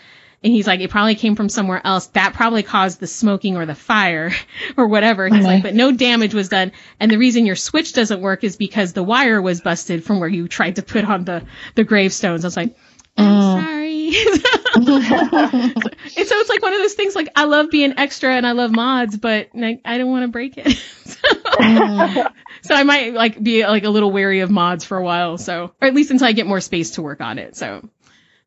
And 0.43 0.51
he's 0.51 0.67
like, 0.67 0.81
It 0.81 0.89
probably 0.89 1.15
came 1.15 1.35
from 1.35 1.49
somewhere 1.49 1.81
else. 1.83 2.07
That 2.07 2.33
probably 2.33 2.63
caused 2.63 2.99
the 2.99 3.07
smoking 3.07 3.55
or 3.57 3.65
the 3.65 3.75
fire 3.75 4.31
or 4.77 4.87
whatever. 4.87 5.27
He's 5.27 5.39
Okay. 5.39 5.45
like, 5.45 5.63
But 5.63 5.75
no 5.75 5.91
damage 5.91 6.33
was 6.33 6.49
done. 6.49 6.71
And 6.99 7.09
the 7.09 7.17
reason 7.17 7.45
your 7.45 7.55
switch 7.55 7.93
doesn't 7.93 8.21
work 8.21 8.43
is 8.43 8.57
because 8.57 8.93
the 8.93 9.03
wire 9.03 9.41
was 9.41 9.61
busted 9.61 10.03
from 10.03 10.19
where 10.19 10.29
you 10.29 10.47
tried 10.47 10.75
to 10.75 10.81
put 10.83 11.05
on 11.05 11.25
the, 11.25 11.43
the 11.75 11.83
gravestones. 11.83 12.43
I 12.43 12.47
was 12.47 12.57
like, 12.57 12.75
I'm 13.15 13.27
oh. 13.27 13.61
sorry. 13.61 13.83
and 14.75 14.85
so 14.85 16.35
it's 16.35 16.49
like 16.49 16.61
one 16.61 16.73
of 16.73 16.79
those 16.79 16.93
things 16.93 17.15
like 17.15 17.29
I 17.35 17.45
love 17.45 17.69
being 17.69 17.93
extra 17.97 18.33
and 18.33 18.45
I 18.45 18.51
love 18.53 18.71
mods, 18.71 19.17
but 19.17 19.49
like, 19.53 19.81
I 19.85 19.97
don't 19.97 20.09
want 20.09 20.23
to 20.23 20.27
break 20.29 20.57
it. 20.57 20.71
so, 21.05 21.17
mm. 21.59 22.31
so 22.63 22.75
I 22.75 22.83
might 22.83 23.13
like 23.13 23.41
be 23.41 23.65
like 23.65 23.83
a 23.83 23.89
little 23.89 24.11
wary 24.11 24.39
of 24.41 24.49
mods 24.49 24.83
for 24.83 24.97
a 24.97 25.03
while. 25.03 25.37
So, 25.37 25.73
or 25.81 25.87
at 25.87 25.93
least 25.93 26.11
until 26.11 26.27
I 26.27 26.31
get 26.31 26.47
more 26.47 26.59
space 26.59 26.91
to 26.91 27.01
work 27.01 27.21
on 27.21 27.37
it. 27.37 27.55
So, 27.55 27.87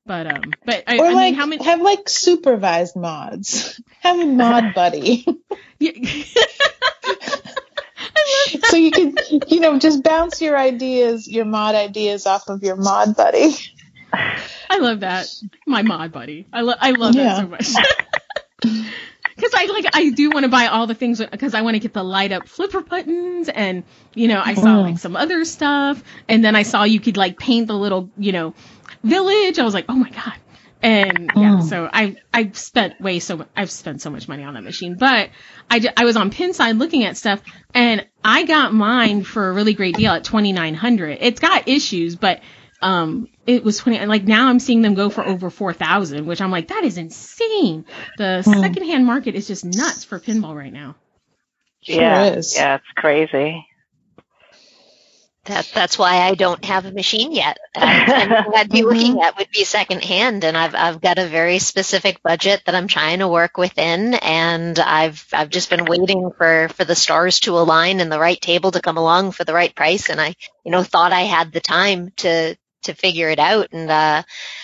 but 0.07 0.27
um, 0.27 0.55
but 0.65 0.85
I, 0.87 0.99
Or 0.99 1.07
I 1.07 1.15
like 1.15 1.25
mean, 1.27 1.35
how 1.35 1.47
many? 1.47 1.65
have 1.65 1.81
like 1.83 2.09
supervised 2.09 2.97
mods. 2.97 3.81
Have 4.03 4.21
a 4.21 4.27
mod 4.27 4.73
buddy. 4.75 5.27
So 8.63 8.77
you 8.77 8.91
can 8.93 9.17
you 9.49 9.61
know 9.61 9.79
just 9.79 10.03
bounce 10.03 10.41
your 10.41 10.57
ideas, 10.59 11.29
your 11.29 11.45
mod 11.45 11.75
ideas 11.75 12.27
off 12.27 12.49
of 12.49 12.63
your 12.63 12.77
mod 12.77 13.17
buddy. 13.17 13.55
I 14.71 14.79
love 14.79 15.01
that. 15.01 15.29
My 15.67 15.83
mod 15.83 16.13
buddy. 16.13 16.47
I 16.53 16.61
love 16.63 16.79
I 16.81 16.91
love 16.93 17.15
Yeah. 17.15 17.25
that 17.25 17.37
so 17.37 17.47
much. 17.49 17.69
Cause 19.39 19.51
I 19.55 19.67
like 19.67 19.87
I 19.95 20.11
do 20.11 20.31
want 20.31 20.45
to 20.45 20.49
buy 20.49 20.67
all 20.67 20.87
the 20.87 20.95
things 20.95 21.21
because 21.21 21.55
I 21.55 21.61
want 21.63 21.75
to 21.75 21.81
get 21.81 21.93
the 21.93 22.03
light 22.03 22.33
up 22.33 22.49
flipper 22.49 22.81
buttons 22.81 23.49
and 23.49 23.85
you 24.15 24.29
know 24.29 24.41
I 24.45 24.55
saw 24.55 24.77
Mm. 24.77 24.83
like 24.83 24.99
some 24.99 25.15
other 25.17 25.45
stuff 25.45 26.03
and 26.29 26.45
then 26.45 26.57
I 26.57 26.63
saw 26.63 26.85
you 26.85 27.01
could 27.01 27.17
like 27.17 27.39
paint 27.39 27.67
the 27.67 27.75
little 27.75 28.09
you 28.17 28.33
know 28.33 28.55
village. 29.03 29.59
I 29.59 29.65
was 29.65 29.75
like 29.75 29.87
oh 29.89 29.95
my 29.97 30.11
god 30.11 30.35
and 30.83 31.31
yeah 31.35 31.57
Mm. 31.57 31.63
so 31.69 31.89
I 31.91 32.17
I 32.35 32.51
spent 32.53 33.01
way 33.01 33.19
so 33.19 33.39
mu- 33.39 33.45
I've 33.57 33.71
spent 33.71 34.03
so 34.03 34.11
much 34.11 34.29
money 34.29 34.43
on 34.45 34.55
that 34.55 34.63
machine 34.63 34.97
but 34.97 35.31
I 35.71 35.81
I 35.97 36.05
was 36.05 36.17
on 36.17 36.31
Pinside 36.31 36.79
looking 36.79 37.05
at 37.05 37.17
stuff 37.17 37.41
and 37.73 38.07
I 38.23 38.45
got 38.45 38.75
mine 38.75 39.25
for 39.25 39.49
a 39.49 39.53
really 39.55 39.73
great 39.75 39.97
deal 39.97 40.13
at 40.13 40.25
twenty 40.25 40.53
nine 40.53 40.75
hundred. 40.75 41.19
It's 41.21 41.41
got 41.41 41.67
issues 41.69 42.17
but 42.17 42.43
um 42.83 43.27
it 43.47 43.65
was 43.65 43.79
20 43.79 43.97
and 43.97 44.11
like 44.11 44.25
now 44.25 44.49
i'm 44.49 44.59
seeing 44.61 44.83
them 44.83 44.93
go 44.93 45.09
for 45.09 45.25
over 45.27 45.49
4000 45.49 46.27
which 46.27 46.43
i'm 46.43 46.51
like 46.51 46.69
that 46.69 46.85
is 46.85 46.99
insane 46.99 47.87
the 48.19 48.43
Hmm. 48.45 48.61
secondhand 48.61 49.07
market 49.07 49.35
is 49.35 49.47
just 49.47 49.65
nuts 49.65 50.05
for 50.05 50.21
pinball 50.21 50.55
right 50.55 50.75
now 50.75 50.95
Sure 51.81 52.03
yeah, 52.03 52.25
is. 52.35 52.55
yeah, 52.55 52.75
it's 52.75 52.85
crazy. 52.95 53.65
That 55.47 55.71
that's 55.73 55.97
why 55.97 56.23
I 56.23 56.35
don't 56.35 56.65
have 56.65 56.87
a 56.87 56.93
machine 56.93 57.31
yet. 57.31 57.57
And 57.77 58.31
what 58.47 58.57
I'd 58.57 58.71
be 58.71 58.83
looking 58.83 59.21
at 59.21 59.37
would 59.39 59.51
be 59.51 59.65
secondhand, 59.65 60.43
and 60.45 60.57
I've 60.57 60.75
I've 60.75 61.01
got 61.01 61.19
a 61.19 61.27
very 61.27 61.59
specific 61.59 62.23
budget 62.23 62.63
that 62.67 62.75
I'm 62.75 62.89
trying 62.89 63.21
to 63.21 63.29
work 63.29 63.57
within, 63.57 64.15
and 64.15 64.79
I've 64.79 65.25
I've 65.33 65.51
just 65.51 65.71
been 65.71 65.85
waiting 65.85 66.31
for 66.37 66.69
for 66.71 66.85
the 66.85 66.95
stars 66.97 67.41
to 67.41 67.59
align 67.59 68.01
and 68.01 68.11
the 68.11 68.19
right 68.19 68.41
table 68.41 68.73
to 68.73 68.81
come 68.81 68.97
along 68.97 69.33
for 69.33 69.45
the 69.45 69.55
right 69.55 69.75
price, 69.75 70.09
and 70.11 70.21
I 70.21 70.35
you 70.65 70.73
know 70.73 70.83
thought 70.83 71.13
I 71.13 71.23
had 71.23 71.53
the 71.53 71.61
time 71.61 72.11
to 72.17 72.57
to 72.85 72.95
figure 72.95 73.29
it 73.29 73.39
out, 73.39 73.69
and 73.73 73.91
uh, 73.91 74.23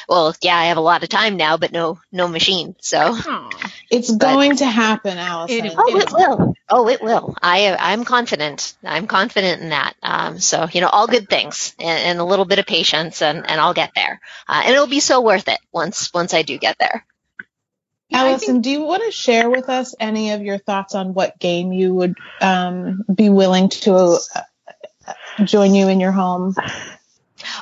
well, 0.09 0.35
yeah, 0.43 0.57
I 0.57 0.67
have 0.67 0.77
a 0.77 0.81
lot 0.83 1.03
of 1.03 1.09
time 1.09 1.37
now, 1.37 1.57
but 1.57 1.73
no 1.73 2.01
no 2.11 2.29
machine, 2.29 2.77
so. 2.81 2.99
Aw. 3.01 3.73
It's 3.91 4.11
going 4.15 4.57
to 4.57 4.67
happen, 4.67 5.19
Allison. 5.19 5.67
It- 5.67 5.75
Oh, 5.77 5.97
it 5.97 6.13
will. 6.13 6.55
Oh, 6.71 6.89
it 6.89 7.03
will. 7.03 7.37
I 7.43 7.77
I'm 7.79 8.05
confident. 8.05 8.75
I'm 8.83 9.07
confident 9.07 9.61
in 9.61 9.69
that. 9.71 9.95
Um, 10.03 10.39
so 10.39 10.67
you 10.73 10.81
know, 10.81 10.89
all 10.89 11.07
good 11.07 11.29
things 11.29 11.75
and, 11.79 11.99
and 11.99 12.19
a 12.19 12.25
little 12.25 12.47
bit 12.47 12.59
of 12.59 12.67
patience, 12.67 13.21
and, 13.21 13.39
and 13.49 13.61
I'll 13.61 13.75
get 13.75 13.93
there. 13.95 14.21
Uh, 14.49 14.63
and 14.65 14.75
it'll 14.75 14.87
be 14.87 15.01
so 15.01 15.21
worth 15.21 15.49
it 15.49 15.59
once 15.73 16.13
once 16.15 16.33
I 16.33 16.43
do 16.43 16.57
get 16.59 16.79
there. 16.79 17.05
Yeah, 18.09 18.23
I 18.23 18.29
Allison, 18.31 18.61
do 18.61 18.71
you 18.71 18.83
want 18.83 19.03
to 19.05 19.11
share 19.11 19.49
with 19.51 19.69
us 19.69 19.95
any 19.99 20.33
of 20.33 20.43
your 20.43 20.59
thoughts 20.59 20.95
on 20.95 21.15
what 21.15 21.39
game 21.39 21.73
you 21.73 21.95
would 21.95 22.15
um, 22.41 23.05
be 23.15 23.29
willing 23.31 23.69
to 23.71 24.19
uh, 24.35 25.13
join 25.45 25.75
you 25.75 25.89
in 25.89 26.01
your 26.01 26.13
home? 26.13 26.55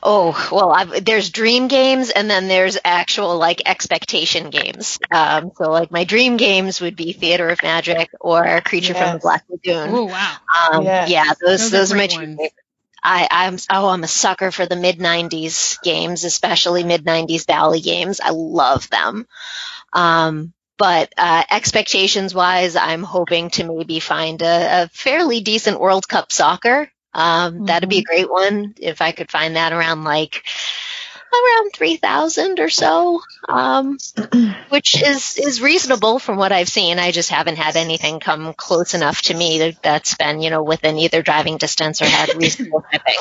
Oh 0.03 0.49
well, 0.53 0.71
I've, 0.71 1.05
there's 1.05 1.31
dream 1.31 1.69
games, 1.69 2.11
and 2.11 2.31
then 2.31 2.49
there's 2.49 2.79
actual 2.85 3.37
like 3.39 3.63
expectation 3.67 4.51
games. 4.51 4.99
Um, 5.11 5.53
so 5.57 5.71
like 5.71 5.91
my 5.91 6.05
dream 6.05 6.37
games 6.37 6.81
would 6.81 6.97
be 6.97 7.13
Theater 7.13 7.49
of 7.49 7.63
Magic 7.63 8.11
or 8.21 8.61
Creature 8.63 8.95
from 8.95 9.13
the 9.13 9.19
Black 9.19 9.45
Lagoon. 9.49 9.91
oh 9.91 10.05
wow 10.05 10.37
Um, 10.73 10.85
Yes. 10.85 11.11
Yeah, 11.11 11.25
those 11.41 11.71
Those 11.71 11.75
are 11.75 11.77
those, 11.79 11.93
are 11.93 11.97
my 11.97 12.07
great 12.07 12.11
two 12.11 12.17
ones. 12.19 12.37
favorites. 12.37 12.55
I, 13.03 13.29
I'm 13.31 13.57
oh 13.71 13.89
I'm 13.89 14.05
a 14.05 14.09
sucker 14.09 14.51
for 14.51 14.67
the 14.67 14.77
mid 14.77 14.99
'90s 15.01 15.79
games, 15.83 16.25
especially 16.25 16.85
mid 16.85 17.05
'90s 17.05 17.47
Bally 17.47 17.81
games. 17.81 18.21
I 18.21 18.31
love 18.31 18.91
them. 18.91 19.27
Um, 19.93 20.53
but 20.79 21.13
uh, 21.19 21.43
expectations 21.51 22.35
wise, 22.35 22.77
I'm 22.77 23.03
hoping 23.03 23.51
to 23.51 23.65
maybe 23.65 24.01
find 24.01 24.41
a, 24.43 24.85
a 24.85 24.89
fairly 24.89 25.41
decent 25.41 25.79
World 25.81 26.09
Cup 26.09 26.33
soccer. 26.33 26.91
Um, 27.13 27.67
That'd 27.67 27.89
be 27.89 27.99
a 27.99 28.05
great 28.05 28.31
one 28.31 28.75
if 28.79 29.03
I 29.03 29.13
could 29.13 29.31
find 29.31 29.57
that 29.57 29.73
around 29.73 30.05
like 30.05 30.45
around 31.33 31.71
three 31.73 31.97
thousand 31.97 32.61
or 32.61 32.69
so, 32.69 33.21
um, 33.49 33.99
which 34.69 35.01
is 35.03 35.39
is 35.39 35.61
reasonable 35.61 36.19
from 36.19 36.37
what 36.37 36.53
I've 36.53 36.69
seen. 36.69 36.99
I 36.99 37.11
just 37.11 37.31
haven't 37.31 37.57
had 37.57 37.77
anything 37.77 38.21
come 38.21 38.53
close 38.55 38.95
enough 38.95 39.23
to 39.23 39.35
me 39.35 39.59
that, 39.61 39.83
that's 39.83 40.15
been 40.15 40.41
you 40.41 40.51
know 40.51 40.63
within 40.63 40.99
either 40.99 41.23
driving 41.23 41.57
distance 41.57 42.03
or 42.03 42.07
had 42.07 42.35
reasonable 42.37 42.85
shipping. 42.93 43.15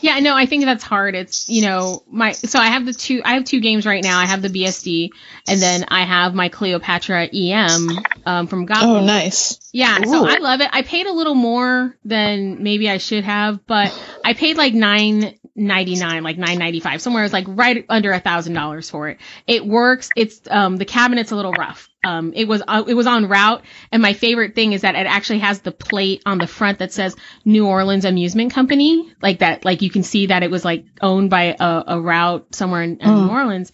Yeah 0.00 0.18
no 0.20 0.34
i 0.34 0.46
think 0.46 0.64
that's 0.64 0.84
hard 0.84 1.14
it's 1.14 1.48
you 1.48 1.62
know 1.62 2.02
my 2.10 2.32
so 2.32 2.58
i 2.58 2.66
have 2.66 2.86
the 2.86 2.92
two 2.92 3.22
i 3.24 3.34
have 3.34 3.44
two 3.44 3.60
games 3.60 3.86
right 3.86 4.02
now 4.02 4.18
i 4.18 4.26
have 4.26 4.42
the 4.42 4.48
bsd 4.48 5.10
and 5.48 5.60
then 5.60 5.84
i 5.88 6.02
have 6.02 6.34
my 6.34 6.48
cleopatra 6.48 7.26
em 7.26 7.88
um, 8.26 8.46
from 8.46 8.66
Gottlieb. 8.66 8.88
Oh, 8.88 9.04
nice. 9.04 9.70
Yeah, 9.72 9.98
so 10.02 10.26
I 10.26 10.38
love 10.38 10.60
it. 10.60 10.68
I 10.72 10.82
paid 10.82 11.06
a 11.06 11.12
little 11.12 11.34
more 11.34 11.96
than 12.04 12.62
maybe 12.62 12.88
I 12.90 12.98
should 12.98 13.24
have, 13.24 13.66
but 13.66 13.96
I 14.24 14.34
paid 14.34 14.56
like 14.56 14.74
nine 14.74 15.38
ninety 15.54 15.96
nine, 15.96 16.22
like 16.22 16.38
nine 16.38 16.58
ninety 16.58 16.80
five, 16.80 17.00
somewhere. 17.00 17.24
It's 17.24 17.32
like 17.32 17.46
right 17.48 17.84
under 17.88 18.12
a 18.12 18.20
thousand 18.20 18.54
dollars 18.54 18.90
for 18.90 19.08
it. 19.08 19.18
It 19.46 19.66
works. 19.66 20.10
It's 20.16 20.40
um 20.50 20.76
the 20.76 20.84
cabinet's 20.84 21.30
a 21.30 21.36
little 21.36 21.52
rough. 21.52 21.88
Um, 22.02 22.32
it 22.34 22.46
was 22.48 22.62
uh, 22.66 22.84
it 22.86 22.94
was 22.94 23.06
on 23.06 23.28
route, 23.28 23.62
and 23.92 24.00
my 24.00 24.14
favorite 24.14 24.54
thing 24.54 24.72
is 24.72 24.82
that 24.82 24.94
it 24.94 25.06
actually 25.06 25.40
has 25.40 25.60
the 25.60 25.72
plate 25.72 26.22
on 26.24 26.38
the 26.38 26.46
front 26.46 26.78
that 26.78 26.92
says 26.92 27.14
New 27.44 27.66
Orleans 27.66 28.04
Amusement 28.06 28.52
Company, 28.52 29.12
like 29.20 29.40
that. 29.40 29.64
Like 29.64 29.82
you 29.82 29.90
can 29.90 30.02
see 30.02 30.26
that 30.26 30.42
it 30.42 30.50
was 30.50 30.64
like 30.64 30.86
owned 31.02 31.28
by 31.30 31.56
a, 31.60 31.84
a 31.88 32.00
route 32.00 32.54
somewhere 32.54 32.82
in, 32.82 32.92
in 33.00 33.08
Mm. 33.08 33.26
New 33.26 33.30
Orleans, 33.30 33.72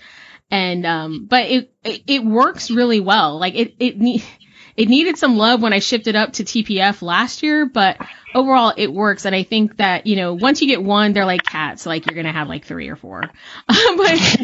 and 0.50 0.84
um, 0.84 1.26
but 1.26 1.46
it, 1.46 1.72
it 1.84 2.02
it 2.06 2.24
works 2.24 2.70
really 2.70 3.00
well. 3.00 3.38
Like 3.38 3.54
it 3.54 3.74
it 3.78 3.98
ne- 3.98 4.24
it 4.76 4.88
needed 4.88 5.16
some 5.16 5.36
love 5.38 5.62
when 5.62 5.72
I 5.72 5.78
shipped 5.78 6.06
it 6.06 6.16
up 6.16 6.34
to 6.34 6.44
TPF 6.44 7.00
last 7.02 7.42
year, 7.42 7.64
but 7.64 7.96
overall 8.34 8.74
it 8.76 8.92
works. 8.92 9.24
And 9.24 9.34
I 9.34 9.42
think 9.42 9.78
that, 9.78 10.06
you 10.06 10.16
know, 10.16 10.34
once 10.34 10.60
you 10.60 10.68
get 10.68 10.82
one, 10.82 11.14
they're 11.14 11.24
like 11.24 11.44
cats, 11.44 11.86
like 11.86 12.04
you're 12.04 12.14
going 12.14 12.26
to 12.26 12.32
have 12.32 12.48
like 12.48 12.66
three 12.66 12.88
or 12.88 12.96
four. 12.96 13.22
but 13.66 14.40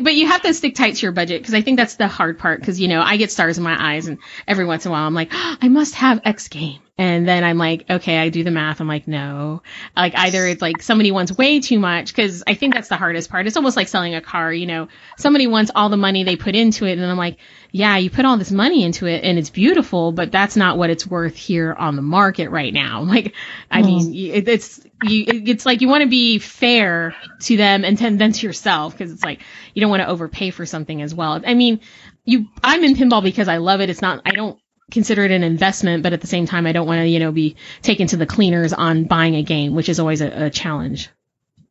but 0.00 0.14
you 0.14 0.26
have 0.26 0.42
to 0.42 0.54
stick 0.54 0.74
tight 0.74 0.96
to 0.96 1.02
your 1.02 1.12
budget 1.12 1.42
because 1.42 1.54
I 1.54 1.60
think 1.60 1.78
that's 1.78 1.96
the 1.96 2.08
hard 2.08 2.38
part. 2.38 2.60
Because 2.60 2.80
you 2.80 2.88
know, 2.88 3.00
I 3.02 3.16
get 3.16 3.30
stars 3.30 3.58
in 3.58 3.64
my 3.64 3.76
eyes, 3.94 4.06
and 4.06 4.18
every 4.48 4.64
once 4.64 4.86
in 4.86 4.90
a 4.90 4.92
while, 4.92 5.06
I'm 5.06 5.14
like, 5.14 5.30
oh, 5.32 5.56
I 5.60 5.68
must 5.68 5.94
have 5.96 6.22
X 6.24 6.48
game, 6.48 6.80
and 6.96 7.28
then 7.28 7.44
I'm 7.44 7.58
like, 7.58 7.84
okay, 7.90 8.18
I 8.18 8.28
do 8.30 8.44
the 8.44 8.50
math. 8.50 8.80
I'm 8.80 8.88
like, 8.88 9.06
no, 9.06 9.62
like 9.96 10.16
either 10.16 10.46
it's 10.46 10.62
like 10.62 10.82
somebody 10.82 11.10
wants 11.10 11.36
way 11.36 11.60
too 11.60 11.78
much 11.78 12.14
because 12.14 12.42
I 12.46 12.54
think 12.54 12.74
that's 12.74 12.88
the 12.88 12.96
hardest 12.96 13.30
part. 13.30 13.46
It's 13.46 13.56
almost 13.56 13.76
like 13.76 13.88
selling 13.88 14.14
a 14.14 14.20
car. 14.20 14.52
You 14.52 14.66
know, 14.66 14.88
somebody 15.18 15.46
wants 15.46 15.70
all 15.74 15.88
the 15.88 15.96
money 15.96 16.24
they 16.24 16.36
put 16.36 16.54
into 16.54 16.86
it, 16.86 16.98
and 16.98 17.04
I'm 17.04 17.18
like, 17.18 17.38
yeah, 17.70 17.96
you 17.96 18.10
put 18.10 18.24
all 18.24 18.36
this 18.36 18.52
money 18.52 18.84
into 18.84 19.06
it, 19.06 19.24
and 19.24 19.38
it's 19.38 19.50
beautiful, 19.50 20.12
but 20.12 20.30
that's 20.30 20.56
not 20.56 20.78
what 20.78 20.90
it's 20.90 21.06
worth 21.06 21.36
here 21.36 21.72
on 21.72 21.96
the 21.96 22.02
market 22.02 22.50
right 22.50 22.72
now. 22.72 23.04
Like, 23.14 23.34
I 23.70 23.82
mm. 23.82 23.86
mean, 23.86 24.14
it, 24.14 24.48
it's 24.48 24.83
you, 25.02 25.24
it's 25.28 25.66
like 25.66 25.80
you 25.80 25.88
want 25.88 26.02
to 26.02 26.08
be 26.08 26.38
fair 26.38 27.14
to 27.40 27.56
them 27.56 27.84
and 27.84 27.98
then 27.98 28.32
to 28.32 28.46
yourself 28.46 28.92
because 28.92 29.12
it's 29.12 29.24
like 29.24 29.40
you 29.74 29.80
don't 29.80 29.90
want 29.90 30.02
to 30.02 30.08
overpay 30.08 30.50
for 30.50 30.64
something 30.66 31.02
as 31.02 31.14
well. 31.14 31.40
I 31.44 31.54
mean, 31.54 31.80
you, 32.24 32.46
I'm 32.62 32.82
in 32.84 32.94
pinball 32.94 33.22
because 33.22 33.48
I 33.48 33.58
love 33.58 33.80
it. 33.80 33.90
It's 33.90 34.02
not, 34.02 34.22
I 34.24 34.30
don't 34.30 34.58
consider 34.90 35.24
it 35.24 35.30
an 35.30 35.42
investment, 35.42 36.02
but 36.02 36.12
at 36.12 36.20
the 36.20 36.26
same 36.26 36.46
time, 36.46 36.66
I 36.66 36.72
don't 36.72 36.86
want 36.86 37.00
to, 37.00 37.08
you 37.08 37.18
know, 37.18 37.32
be 37.32 37.56
taken 37.82 38.06
to 38.08 38.16
the 38.16 38.26
cleaners 38.26 38.72
on 38.72 39.04
buying 39.04 39.34
a 39.34 39.42
game, 39.42 39.74
which 39.74 39.88
is 39.88 40.00
always 40.00 40.20
a, 40.20 40.46
a 40.46 40.50
challenge. 40.50 41.10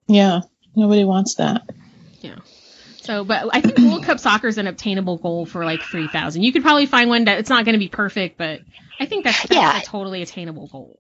Yeah. 0.08 0.42
Nobody 0.76 1.04
wants 1.04 1.36
that. 1.36 1.70
Yeah. 2.22 2.38
So, 3.02 3.24
but 3.24 3.50
I 3.52 3.62
think 3.62 3.78
World 3.80 4.04
Cup 4.04 4.20
soccer 4.20 4.48
is 4.48 4.58
an 4.58 4.68
obtainable 4.68 5.18
goal 5.18 5.46
for 5.46 5.66
like 5.66 5.82
3,000. 5.82 6.42
You 6.42 6.54
could 6.54 6.62
probably 6.62 6.86
find 6.86 7.10
one 7.10 7.26
that 7.26 7.40
it's 7.40 7.50
not 7.50 7.66
going 7.66 7.74
to 7.74 7.80
be 7.80 7.90
perfect, 7.90 8.38
but 8.38 8.62
I 9.00 9.06
think 9.06 9.26
that's, 9.26 9.42
that's 9.42 9.54
yeah. 9.54 9.80
a 9.80 9.84
totally 9.84 10.22
attainable 10.22 10.68
goal. 10.68 11.00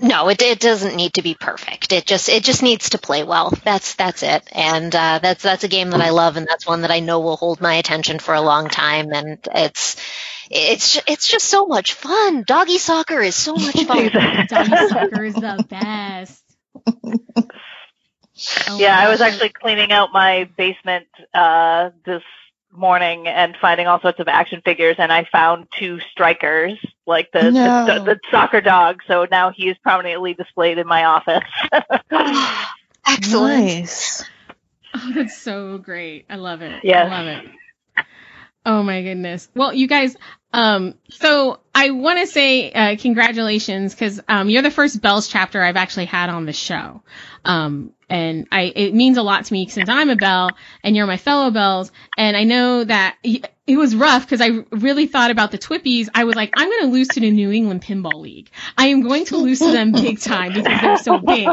No, 0.00 0.28
it, 0.28 0.40
it 0.42 0.60
doesn't 0.60 0.94
need 0.94 1.14
to 1.14 1.22
be 1.22 1.34
perfect. 1.34 1.92
It 1.92 2.06
just 2.06 2.28
it 2.28 2.44
just 2.44 2.62
needs 2.62 2.90
to 2.90 2.98
play 2.98 3.24
well. 3.24 3.52
That's 3.64 3.94
that's 3.94 4.22
it. 4.22 4.48
And 4.52 4.94
uh, 4.94 5.18
that's 5.20 5.42
that's 5.42 5.64
a 5.64 5.68
game 5.68 5.90
that 5.90 6.00
I 6.00 6.10
love, 6.10 6.36
and 6.36 6.46
that's 6.46 6.66
one 6.66 6.82
that 6.82 6.92
I 6.92 7.00
know 7.00 7.18
will 7.18 7.36
hold 7.36 7.60
my 7.60 7.74
attention 7.74 8.20
for 8.20 8.34
a 8.34 8.40
long 8.40 8.68
time. 8.68 9.12
And 9.12 9.38
it's 9.52 9.96
it's 10.50 11.00
it's 11.08 11.26
just 11.28 11.46
so 11.46 11.66
much 11.66 11.94
fun. 11.94 12.44
Doggy 12.46 12.78
soccer 12.78 13.20
is 13.20 13.34
so 13.34 13.54
much 13.56 13.82
fun. 13.84 14.10
Doggy 14.48 14.76
soccer 14.88 15.24
is 15.24 15.34
the 15.34 15.66
best. 15.68 16.44
Oh 18.68 18.78
yeah, 18.78 18.96
I 18.98 19.08
was 19.08 19.20
actually 19.20 19.50
cleaning 19.50 19.90
out 19.90 20.10
my 20.12 20.48
basement 20.56 21.08
uh, 21.34 21.90
this 22.04 22.22
morning 22.78 23.26
and 23.26 23.56
finding 23.60 23.86
all 23.86 24.00
sorts 24.00 24.20
of 24.20 24.28
action 24.28 24.62
figures, 24.64 24.96
and 24.98 25.12
I 25.12 25.24
found 25.30 25.68
two 25.78 26.00
strikers, 26.12 26.78
like 27.06 27.30
the, 27.32 27.50
no. 27.50 27.86
the, 27.86 28.04
the, 28.04 28.20
soccer 28.30 28.60
dog. 28.60 29.00
So 29.06 29.26
now 29.30 29.50
he 29.50 29.68
is 29.68 29.76
prominently 29.78 30.34
displayed 30.34 30.78
in 30.78 30.86
my 30.86 31.04
office. 31.04 31.42
Excellent. 33.06 33.64
Nice. 33.64 34.24
Oh, 34.94 35.12
that's 35.14 35.36
so 35.36 35.78
great. 35.78 36.26
I 36.30 36.36
love 36.36 36.62
it. 36.62 36.84
Yeah. 36.84 37.04
I 37.04 37.08
love 37.08 37.26
it. 37.26 37.50
Oh 38.68 38.82
my 38.82 39.00
goodness. 39.00 39.48
Well, 39.54 39.72
you 39.72 39.86
guys, 39.86 40.14
um, 40.52 40.92
so 41.08 41.58
I 41.74 41.88
want 41.88 42.18
to 42.18 42.26
say 42.26 42.70
uh, 42.70 42.96
congratulations 42.98 43.94
because 43.94 44.20
um, 44.28 44.50
you're 44.50 44.60
the 44.60 44.70
first 44.70 45.00
Belles 45.00 45.26
chapter 45.26 45.62
I've 45.62 45.76
actually 45.76 46.04
had 46.04 46.28
on 46.28 46.44
the 46.44 46.52
show. 46.52 47.02
Um, 47.46 47.94
and 48.10 48.46
I 48.52 48.64
it 48.76 48.92
means 48.92 49.16
a 49.16 49.22
lot 49.22 49.46
to 49.46 49.52
me 49.54 49.68
since 49.68 49.88
I'm 49.88 50.10
a 50.10 50.16
Belle 50.16 50.50
and 50.84 50.94
you're 50.94 51.06
my 51.06 51.16
fellow 51.16 51.50
Belles. 51.50 51.90
And 52.18 52.36
I 52.36 52.44
know 52.44 52.84
that 52.84 53.16
it 53.22 53.76
was 53.78 53.96
rough 53.96 54.26
because 54.26 54.42
I 54.42 54.50
really 54.70 55.06
thought 55.06 55.30
about 55.30 55.50
the 55.50 55.58
Twippies. 55.58 56.10
I 56.14 56.24
was 56.24 56.36
like, 56.36 56.52
I'm 56.54 56.68
going 56.68 56.82
to 56.82 56.88
lose 56.88 57.08
to 57.08 57.20
the 57.20 57.30
New 57.30 57.50
England 57.50 57.80
Pinball 57.82 58.20
League. 58.20 58.50
I 58.76 58.88
am 58.88 59.00
going 59.00 59.24
to 59.26 59.38
lose 59.38 59.60
to 59.60 59.72
them 59.72 59.92
big 59.92 60.20
time 60.20 60.52
because 60.52 60.80
they're 60.82 60.98
so 60.98 61.16
big. 61.16 61.48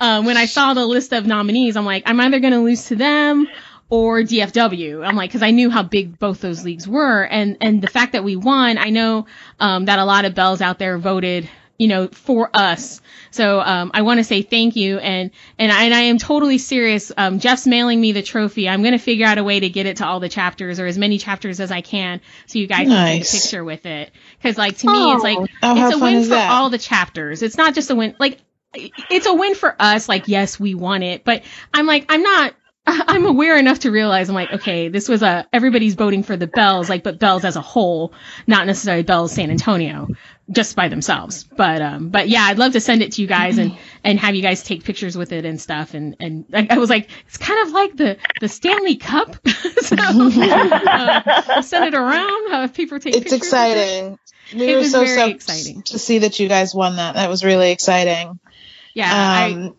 Uh, 0.00 0.20
when 0.24 0.36
I 0.36 0.46
saw 0.46 0.74
the 0.74 0.84
list 0.84 1.12
of 1.12 1.24
nominees, 1.24 1.76
I'm 1.76 1.84
like, 1.84 2.02
I'm 2.06 2.18
either 2.18 2.40
going 2.40 2.54
to 2.54 2.58
lose 2.58 2.86
to 2.86 2.96
them 2.96 3.46
or 3.92 4.20
DFW. 4.20 5.06
I'm 5.06 5.16
like, 5.16 5.28
because 5.28 5.42
I 5.42 5.50
knew 5.50 5.68
how 5.68 5.82
big 5.82 6.18
both 6.18 6.40
those 6.40 6.64
leagues 6.64 6.88
were, 6.88 7.22
and 7.24 7.58
and 7.60 7.82
the 7.82 7.88
fact 7.88 8.12
that 8.12 8.24
we 8.24 8.36
won, 8.36 8.78
I 8.78 8.88
know 8.88 9.26
um, 9.60 9.84
that 9.84 9.98
a 9.98 10.04
lot 10.06 10.24
of 10.24 10.34
belles 10.34 10.62
out 10.62 10.78
there 10.78 10.96
voted, 10.96 11.46
you 11.76 11.88
know, 11.88 12.08
for 12.08 12.48
us. 12.54 13.02
So 13.32 13.60
um, 13.60 13.90
I 13.92 14.00
want 14.00 14.16
to 14.16 14.24
say 14.24 14.40
thank 14.40 14.76
you, 14.76 14.96
and 14.96 15.30
and 15.58 15.70
I, 15.70 15.84
and 15.84 15.92
I 15.92 16.00
am 16.04 16.16
totally 16.16 16.56
serious. 16.56 17.12
Um, 17.14 17.38
Jeff's 17.38 17.66
mailing 17.66 18.00
me 18.00 18.12
the 18.12 18.22
trophy. 18.22 18.66
I'm 18.66 18.82
gonna 18.82 18.98
figure 18.98 19.26
out 19.26 19.36
a 19.36 19.44
way 19.44 19.60
to 19.60 19.68
get 19.68 19.84
it 19.84 19.98
to 19.98 20.06
all 20.06 20.20
the 20.20 20.30
chapters 20.30 20.80
or 20.80 20.86
as 20.86 20.96
many 20.96 21.18
chapters 21.18 21.60
as 21.60 21.70
I 21.70 21.82
can, 21.82 22.22
so 22.46 22.60
you 22.60 22.66
guys 22.66 22.88
nice. 22.88 22.96
can 22.96 23.18
take 23.18 23.28
a 23.28 23.42
picture 23.42 23.64
with 23.64 23.84
it. 23.84 24.10
Because 24.38 24.56
like 24.56 24.78
to 24.78 24.86
me, 24.86 24.94
oh, 24.96 25.14
it's 25.16 25.22
like 25.22 25.38
oh, 25.62 25.86
it's 25.86 25.96
a 25.96 25.98
win 25.98 26.22
for 26.22 26.30
that? 26.30 26.50
all 26.50 26.70
the 26.70 26.78
chapters. 26.78 27.42
It's 27.42 27.58
not 27.58 27.74
just 27.74 27.90
a 27.90 27.94
win. 27.94 28.16
Like 28.18 28.40
it's 28.74 29.26
a 29.26 29.34
win 29.34 29.54
for 29.54 29.76
us. 29.78 30.08
Like 30.08 30.28
yes, 30.28 30.58
we 30.58 30.74
won 30.74 31.02
it, 31.02 31.24
but 31.24 31.42
I'm 31.74 31.84
like 31.84 32.06
I'm 32.08 32.22
not 32.22 32.54
I'm 32.86 33.26
aware 33.26 33.56
enough 33.56 33.80
to 33.80 33.90
realize 33.90 34.28
I'm 34.28 34.34
like, 34.34 34.52
okay, 34.52 34.88
this 34.88 35.08
was 35.08 35.22
a 35.22 35.46
everybody's 35.52 35.94
voting 35.94 36.24
for 36.24 36.36
the 36.36 36.48
Belles, 36.48 36.88
like, 36.88 37.04
but 37.04 37.18
Belles 37.18 37.44
as 37.44 37.54
a 37.54 37.60
whole, 37.60 38.12
not 38.46 38.66
necessarily 38.66 39.04
Belles 39.04 39.32
San 39.32 39.50
Antonio, 39.50 40.08
just 40.50 40.74
by 40.74 40.88
themselves. 40.88 41.44
But 41.44 41.80
um, 41.80 42.08
but 42.08 42.28
yeah, 42.28 42.42
I'd 42.42 42.58
love 42.58 42.72
to 42.72 42.80
send 42.80 43.02
it 43.02 43.12
to 43.12 43.22
you 43.22 43.28
guys 43.28 43.58
and 43.58 43.76
and 44.04 44.18
have 44.18 44.34
you 44.34 44.42
guys 44.42 44.64
take 44.64 44.82
pictures 44.82 45.16
with 45.16 45.32
it 45.32 45.44
and 45.44 45.60
stuff. 45.60 45.94
And 45.94 46.16
and 46.18 46.46
I 46.70 46.78
was 46.78 46.90
like, 46.90 47.08
it's 47.28 47.38
kind 47.38 47.66
of 47.66 47.72
like 47.72 47.96
the 47.96 48.16
the 48.40 48.48
Stanley 48.48 48.96
Cup. 48.96 49.36
so 49.80 49.96
uh, 50.00 51.62
send 51.62 51.84
it 51.84 51.94
around, 51.94 52.50
have 52.50 52.74
people 52.74 52.98
take. 52.98 53.14
It's 53.14 53.32
exciting. 53.32 54.18
It. 54.50 54.56
We 54.56 54.72
it 54.72 54.76
were 54.76 54.84
so, 54.84 55.06
so 55.06 55.28
exciting 55.28 55.82
to 55.82 55.98
see 55.98 56.18
that 56.18 56.40
you 56.40 56.48
guys 56.48 56.74
won 56.74 56.96
that. 56.96 57.14
That 57.14 57.30
was 57.30 57.44
really 57.44 57.70
exciting. 57.70 58.40
Yeah, 58.92 59.06
um, 59.06 59.14
I, 59.14 59.72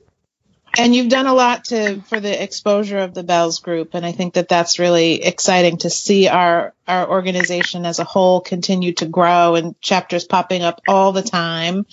and 0.77 0.95
you've 0.95 1.09
done 1.09 1.27
a 1.27 1.33
lot 1.33 1.65
to 1.65 2.01
for 2.01 2.19
the 2.19 2.43
exposure 2.43 2.99
of 2.99 3.13
the 3.13 3.23
belles 3.23 3.59
group 3.59 3.93
and 3.93 4.05
i 4.05 4.11
think 4.11 4.33
that 4.35 4.49
that's 4.49 4.79
really 4.79 5.23
exciting 5.23 5.77
to 5.77 5.89
see 5.89 6.27
our 6.27 6.73
our 6.87 7.09
organization 7.09 7.85
as 7.85 7.99
a 7.99 8.03
whole 8.03 8.41
continue 8.41 8.93
to 8.93 9.05
grow 9.05 9.55
and 9.55 9.79
chapters 9.81 10.25
popping 10.25 10.63
up 10.63 10.81
all 10.87 11.11
the 11.11 11.21
time. 11.21 11.85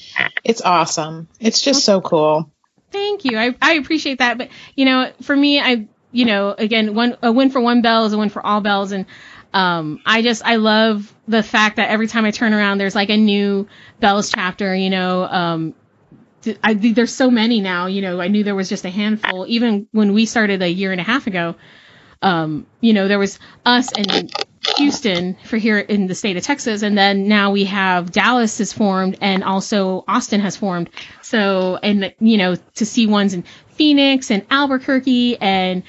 It's 0.43 0.63
awesome. 0.63 1.29
It's 1.39 1.63
just 1.63 1.85
so 1.85 2.01
cool. 2.01 2.51
Thank 2.91 3.25
you. 3.25 3.39
I, 3.39 3.55
I 3.63 3.75
appreciate 3.75 4.19
that. 4.19 4.39
But 4.39 4.49
you 4.75 4.85
know 4.85 5.13
for 5.23 5.37
me 5.37 5.61
i 5.61 5.87
you 6.11 6.25
know 6.25 6.55
again 6.57 6.95
one 6.95 7.17
a 7.23 7.31
win 7.31 7.51
for 7.51 7.61
one 7.61 7.83
belle 7.83 8.07
is 8.07 8.13
a 8.13 8.19
win 8.19 8.31
for 8.31 8.45
all 8.45 8.61
belles. 8.61 8.93
And 8.93 9.07
um, 9.53 10.01
I 10.07 10.23
just 10.23 10.45
I 10.45 10.57
love 10.57 11.13
the 11.27 11.43
fact 11.43 11.77
that 11.77 11.91
every 11.91 12.07
time 12.07 12.25
I 12.25 12.31
turn 12.31 12.53
around, 12.53 12.79
there's 12.79 12.95
like 12.95 13.11
a 13.11 13.17
new 13.17 13.69
Belles 13.99 14.31
chapter. 14.31 14.75
You 14.75 14.91
know, 14.91 15.25
um, 15.25 15.75
I, 16.63 16.75
there's 16.75 17.15
so 17.15 17.31
many 17.31 17.61
now. 17.61 17.87
You 17.87 18.03
know, 18.03 18.21
I 18.21 18.29
knew 18.29 18.45
there 18.45 18.55
was 18.55 18.69
just 18.69 18.85
a 18.85 18.91
handful. 18.91 19.47
Even 19.49 19.89
when 19.93 20.15
we 20.15 20.27
started 20.27 20.63
a 20.63 20.69
year 20.69 20.93
and 20.93 21.01
a 21.01 21.05
half 21.05 21.27
ago, 21.27 21.57
um, 22.23 22.67
you 22.81 22.93
know, 22.93 23.09
there 23.09 23.19
was 23.19 23.39
us 23.65 23.93
and 23.93 24.33
Houston 24.77 25.37
for 25.45 25.57
here 25.57 25.79
in 25.79 26.07
the 26.07 26.15
state 26.15 26.37
of 26.37 26.43
Texas, 26.43 26.83
and 26.83 26.97
then 26.97 27.29
now 27.29 27.51
we 27.51 27.65
have 27.65 28.13
Dallas 28.13 28.59
has 28.59 28.73
formed, 28.73 29.19
and 29.21 29.43
also 29.43 30.05
Austin 30.07 30.41
has 30.41 30.57
formed. 30.57 30.91
So, 31.23 31.79
and 31.83 32.15
you 32.21 32.37
know, 32.37 32.57
to 32.77 32.87
see 32.87 33.07
ones 33.07 33.35
in 33.35 33.45
Phoenix 33.75 34.31
and 34.31 34.47
Albuquerque 34.51 35.41
and 35.41 35.83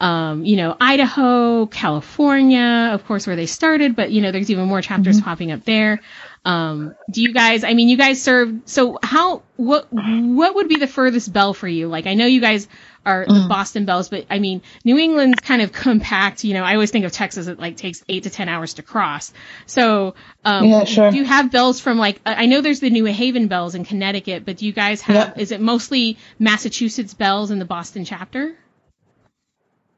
um, 0.00 0.44
you 0.44 0.56
know, 0.56 0.76
Idaho, 0.80 1.66
California, 1.66 2.90
of 2.92 3.04
course, 3.06 3.26
where 3.26 3.36
they 3.36 3.46
started, 3.46 3.96
but 3.96 4.10
you 4.10 4.20
know, 4.20 4.30
there's 4.30 4.50
even 4.50 4.66
more 4.66 4.80
chapters 4.80 5.16
mm-hmm. 5.16 5.24
popping 5.24 5.52
up 5.52 5.64
there. 5.64 6.00
Um, 6.44 6.94
do 7.10 7.20
you 7.20 7.34
guys? 7.34 7.64
I 7.64 7.74
mean, 7.74 7.88
you 7.88 7.96
guys 7.96 8.22
serve. 8.22 8.60
So 8.64 8.98
how? 9.02 9.42
What? 9.56 9.88
What 9.90 10.54
would 10.54 10.68
be 10.68 10.76
the 10.76 10.86
furthest 10.86 11.32
belle 11.32 11.52
for 11.52 11.68
you? 11.68 11.88
Like, 11.88 12.06
I 12.06 12.14
know 12.14 12.26
you 12.26 12.40
guys 12.40 12.68
are 13.04 13.24
the 13.26 13.32
mm. 13.32 13.48
Boston 13.48 13.86
Belles, 13.86 14.08
but 14.08 14.26
I 14.30 14.38
mean, 14.38 14.62
New 14.84 14.98
England's 14.98 15.40
kind 15.40 15.62
of 15.62 15.72
compact. 15.72 16.44
You 16.44 16.54
know, 16.54 16.62
I 16.62 16.74
always 16.74 16.90
think 16.90 17.04
of 17.04 17.12
Texas. 17.12 17.48
It 17.48 17.58
like 17.58 17.76
takes 17.76 18.04
eight 18.08 18.22
to 18.22 18.30
ten 18.30 18.48
hours 18.48 18.74
to 18.74 18.82
cross. 18.82 19.32
So, 19.66 20.14
um, 20.44 20.64
yeah, 20.64 20.84
sure. 20.84 21.10
Do 21.10 21.16
you 21.16 21.24
have 21.24 21.50
belles 21.50 21.80
from 21.80 21.98
like? 21.98 22.20
I 22.24 22.46
know 22.46 22.60
there's 22.60 22.80
the 22.80 22.90
New 22.90 23.04
Haven 23.04 23.48
Belles 23.48 23.74
in 23.74 23.84
Connecticut, 23.84 24.44
but 24.44 24.58
do 24.58 24.66
you 24.66 24.72
guys 24.72 25.00
have? 25.02 25.16
Yep. 25.16 25.38
Is 25.38 25.52
it 25.52 25.60
mostly 25.60 26.18
Massachusetts 26.38 27.14
Belles 27.14 27.50
in 27.50 27.58
the 27.58 27.64
Boston 27.64 28.04
chapter? 28.04 28.54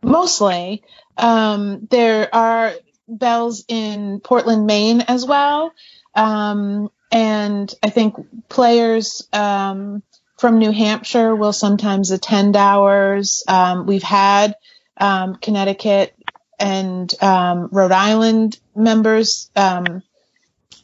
Mostly. 0.03 0.83
Um, 1.17 1.87
there 1.91 2.35
are 2.35 2.73
belles 3.07 3.65
in 3.69 4.21
Portland, 4.21 4.67
Maine 4.67 5.03
as 5.03 5.27
well. 5.27 5.73
Um, 6.15 6.91
and 7.13 7.73
I 7.83 7.91
think 7.91 8.17
players 8.49 9.29
um, 9.33 10.03
from 10.39 10.59
New 10.59 10.71
Hampshire 10.71 11.35
will 11.35 11.53
sometimes 11.53 12.11
attend 12.11 12.57
ours. 12.57 13.45
Um, 13.47 13.87
we've 13.87 14.03
had 14.03 14.55
um, 14.97 15.37
Connecticut 15.37 16.15
and 16.59 17.13
um, 17.23 17.69
Rhode 17.73 17.93
Island 17.93 18.59
members 18.75 19.51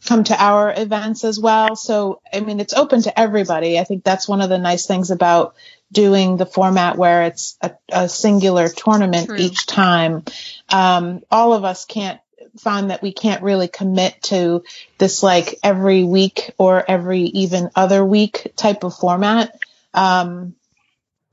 come 0.07 0.25
to 0.25 0.43
our 0.43 0.73
events 0.77 1.25
as 1.25 1.39
well. 1.39 1.77
So, 1.77 2.21
I 2.33 2.41
mean, 2.41 2.61
it's 2.61 2.73
open 2.73 3.03
to 3.03 3.19
everybody. 3.19 3.79
I 3.79 3.85
think 3.85 4.05
that's 4.05 4.29
one 4.29 4.41
of 4.41 4.49
the 4.49 4.59
nice 4.59 4.87
things 4.87 5.11
about 5.11 5.55
doing 5.93 6.37
the 6.37 6.47
format 6.47 6.97
where 6.97 7.25
it's 7.25 7.57
a, 7.61 7.73
a 7.91 8.09
singular 8.09 8.69
tournament 8.69 9.29
True. 9.29 9.37
each 9.37 9.67
time. 9.67 10.25
Um, 10.69 11.23
all 11.31 11.53
of 11.53 11.65
us 11.65 11.85
can't 11.85 12.21
find 12.59 12.91
that 12.91 13.03
we 13.03 13.13
can't 13.13 13.43
really 13.43 13.69
commit 13.69 14.21
to 14.25 14.65
this 14.99 15.23
like 15.23 15.59
every 15.63 16.05
week 16.05 16.53
or 16.59 16.83
every 16.89 17.23
even 17.23 17.71
other 17.77 18.05
week 18.05 18.53
type 18.57 18.83
of 18.85 18.97
format. 18.97 19.59
Um, 19.95 20.55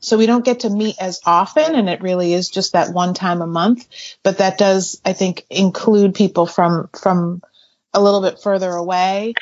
so 0.03 0.17
we 0.17 0.25
don't 0.25 0.45
get 0.45 0.61
to 0.61 0.69
meet 0.69 0.97
as 0.99 1.21
often 1.25 1.75
and 1.75 1.89
it 1.89 2.01
really 2.01 2.33
is 2.33 2.49
just 2.49 2.73
that 2.73 2.93
one 2.93 3.13
time 3.13 3.41
a 3.41 3.47
month 3.47 3.87
but 4.21 4.39
that 4.39 4.57
does 4.57 5.01
i 5.05 5.13
think 5.13 5.45
include 5.49 6.13
people 6.13 6.45
from 6.45 6.89
from 6.93 7.41
a 7.93 8.01
little 8.03 8.21
bit 8.21 8.39
further 8.41 8.69
away 8.71 9.33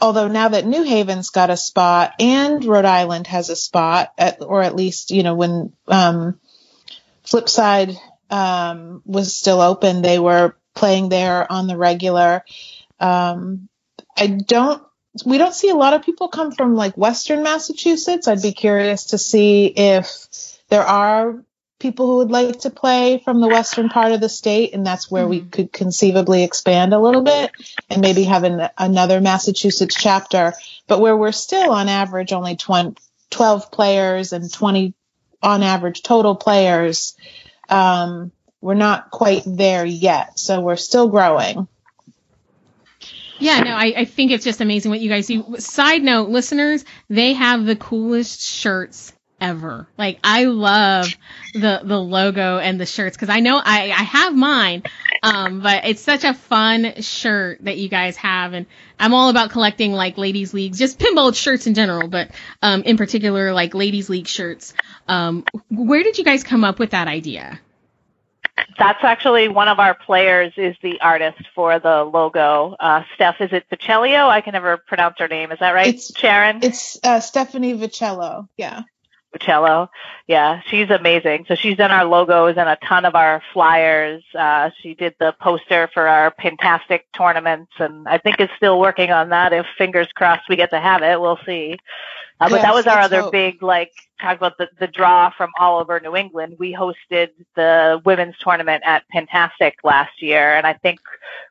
although 0.00 0.28
now 0.28 0.48
that 0.48 0.66
new 0.66 0.82
haven's 0.82 1.30
got 1.30 1.50
a 1.50 1.56
spot 1.56 2.14
and 2.20 2.64
rhode 2.64 2.84
island 2.84 3.26
has 3.26 3.50
a 3.50 3.56
spot 3.56 4.12
at, 4.18 4.42
or 4.42 4.62
at 4.62 4.76
least 4.76 5.10
you 5.10 5.22
know 5.22 5.34
when 5.34 5.72
um, 5.88 6.38
flipside 7.24 7.96
um, 8.30 9.02
was 9.04 9.36
still 9.36 9.60
open 9.60 10.02
they 10.02 10.18
were 10.18 10.56
playing 10.74 11.08
there 11.08 11.50
on 11.50 11.66
the 11.66 11.76
regular 11.76 12.44
um, 13.00 13.68
i 14.16 14.26
don't 14.26 14.82
we 15.24 15.38
don't 15.38 15.54
see 15.54 15.70
a 15.70 15.74
lot 15.74 15.94
of 15.94 16.02
people 16.04 16.28
come 16.28 16.52
from 16.52 16.74
like 16.74 16.96
Western 16.96 17.42
Massachusetts. 17.42 18.28
I'd 18.28 18.42
be 18.42 18.52
curious 18.52 19.06
to 19.06 19.18
see 19.18 19.66
if 19.66 20.28
there 20.68 20.84
are 20.84 21.42
people 21.78 22.06
who 22.06 22.16
would 22.18 22.30
like 22.30 22.60
to 22.60 22.70
play 22.70 23.20
from 23.24 23.40
the 23.40 23.48
western 23.48 23.88
part 23.88 24.12
of 24.12 24.20
the 24.20 24.28
state, 24.28 24.74
and 24.74 24.86
that's 24.86 25.10
where 25.10 25.22
mm-hmm. 25.22 25.30
we 25.30 25.40
could 25.42 25.72
conceivably 25.72 26.42
expand 26.42 26.92
a 26.92 26.98
little 26.98 27.22
bit 27.22 27.52
and 27.88 28.00
maybe 28.00 28.24
have 28.24 28.44
an, 28.44 28.68
another 28.76 29.20
Massachusetts 29.20 29.96
chapter, 29.98 30.54
but 30.86 31.00
where 31.00 31.16
we're 31.16 31.32
still 31.32 31.70
on 31.70 31.88
average 31.88 32.32
only 32.32 32.56
20, 32.56 32.96
12 33.30 33.70
players 33.70 34.32
and 34.32 34.52
20 34.52 34.94
on 35.42 35.62
average 35.62 36.02
total 36.02 36.34
players. 36.34 37.16
Um, 37.68 38.32
we're 38.60 38.74
not 38.74 39.10
quite 39.10 39.42
there 39.46 39.84
yet, 39.84 40.38
so 40.38 40.60
we're 40.60 40.76
still 40.76 41.08
growing. 41.08 41.68
Yeah, 43.38 43.60
no, 43.60 43.70
I, 43.70 43.94
I 43.98 44.04
think 44.04 44.32
it's 44.32 44.44
just 44.44 44.60
amazing 44.60 44.90
what 44.90 44.98
you 44.98 45.08
guys 45.08 45.28
do. 45.28 45.56
Side 45.58 46.02
note, 46.02 46.28
listeners, 46.28 46.84
they 47.08 47.34
have 47.34 47.64
the 47.64 47.76
coolest 47.76 48.40
shirts 48.40 49.12
ever. 49.40 49.86
Like 49.96 50.18
I 50.22 50.44
love 50.44 51.08
the 51.54 51.80
the 51.82 51.98
logo 51.98 52.58
and 52.58 52.80
the 52.80 52.86
shirts 52.86 53.16
because 53.16 53.28
I 53.28 53.40
know 53.40 53.60
I 53.62 53.90
I 53.90 54.02
have 54.02 54.34
mine, 54.34 54.82
um, 55.22 55.60
but 55.60 55.86
it's 55.86 56.02
such 56.02 56.24
a 56.24 56.34
fun 56.34 57.00
shirt 57.02 57.64
that 57.64 57.78
you 57.78 57.88
guys 57.88 58.16
have, 58.16 58.52
and 58.52 58.66
I'm 58.98 59.14
all 59.14 59.28
about 59.28 59.50
collecting 59.50 59.92
like 59.92 60.18
ladies 60.18 60.52
leagues, 60.54 60.78
just 60.78 60.98
pinball 60.98 61.34
shirts 61.34 61.66
in 61.66 61.74
general, 61.74 62.08
but 62.08 62.30
um, 62.62 62.82
in 62.82 62.96
particular 62.96 63.52
like 63.52 63.74
ladies 63.74 64.10
league 64.10 64.26
shirts. 64.26 64.74
Um, 65.06 65.44
where 65.70 66.02
did 66.02 66.18
you 66.18 66.24
guys 66.24 66.44
come 66.44 66.64
up 66.64 66.78
with 66.78 66.90
that 66.90 67.08
idea? 67.08 67.60
That's 68.76 69.02
actually 69.02 69.48
one 69.48 69.68
of 69.68 69.78
our 69.78 69.94
players 69.94 70.52
is 70.56 70.76
the 70.82 71.00
artist 71.00 71.40
for 71.54 71.78
the 71.78 72.02
logo. 72.02 72.74
Uh, 72.78 73.02
Steph, 73.14 73.40
is 73.40 73.52
it 73.52 73.66
Vicello? 73.70 74.28
I 74.28 74.40
can 74.40 74.52
never 74.52 74.76
pronounce 74.78 75.16
her 75.18 75.28
name. 75.28 75.52
Is 75.52 75.60
that 75.60 75.72
right, 75.72 75.94
it's, 75.94 76.16
Sharon? 76.18 76.60
It's 76.62 76.98
uh, 77.04 77.20
Stephanie 77.20 77.74
Vicello. 77.74 78.48
Yeah. 78.56 78.82
Vicello. 79.32 79.88
Yeah, 80.26 80.62
she's 80.66 80.90
amazing. 80.90 81.44
So 81.48 81.54
she's 81.54 81.76
done 81.76 81.90
our 81.90 82.04
logos 82.04 82.56
and 82.56 82.68
a 82.68 82.76
ton 82.76 83.04
of 83.04 83.14
our 83.14 83.42
flyers. 83.52 84.22
Uh, 84.34 84.70
she 84.82 84.94
did 84.94 85.14
the 85.20 85.34
poster 85.40 85.88
for 85.92 86.08
our 86.08 86.30
Pintastic 86.32 87.00
tournaments, 87.16 87.72
and 87.78 88.08
I 88.08 88.18
think 88.18 88.40
is 88.40 88.48
still 88.56 88.78
working 88.80 89.10
on 89.10 89.30
that. 89.30 89.52
If 89.52 89.66
fingers 89.76 90.08
crossed 90.14 90.48
we 90.48 90.56
get 90.56 90.70
to 90.70 90.80
have 90.80 91.02
it, 91.02 91.20
we'll 91.20 91.38
see. 91.44 91.76
Uh, 92.40 92.48
but 92.48 92.56
yes, 92.56 92.62
that 92.62 92.74
was 92.74 92.86
our 92.86 93.00
other 93.00 93.22
hope. 93.22 93.32
big, 93.32 93.62
like, 93.62 93.92
talk 94.20 94.36
about 94.36 94.58
the, 94.58 94.68
the 94.78 94.86
draw 94.86 95.30
from 95.30 95.50
all 95.58 95.80
over 95.80 96.00
New 96.00 96.16
England. 96.16 96.56
We 96.58 96.74
hosted 96.74 97.30
the 97.54 98.00
women's 98.04 98.36
tournament 98.38 98.82
at 98.84 99.04
Pintastic 99.14 99.74
last 99.84 100.22
year, 100.22 100.54
and 100.54 100.66
I 100.66 100.74
think 100.74 101.00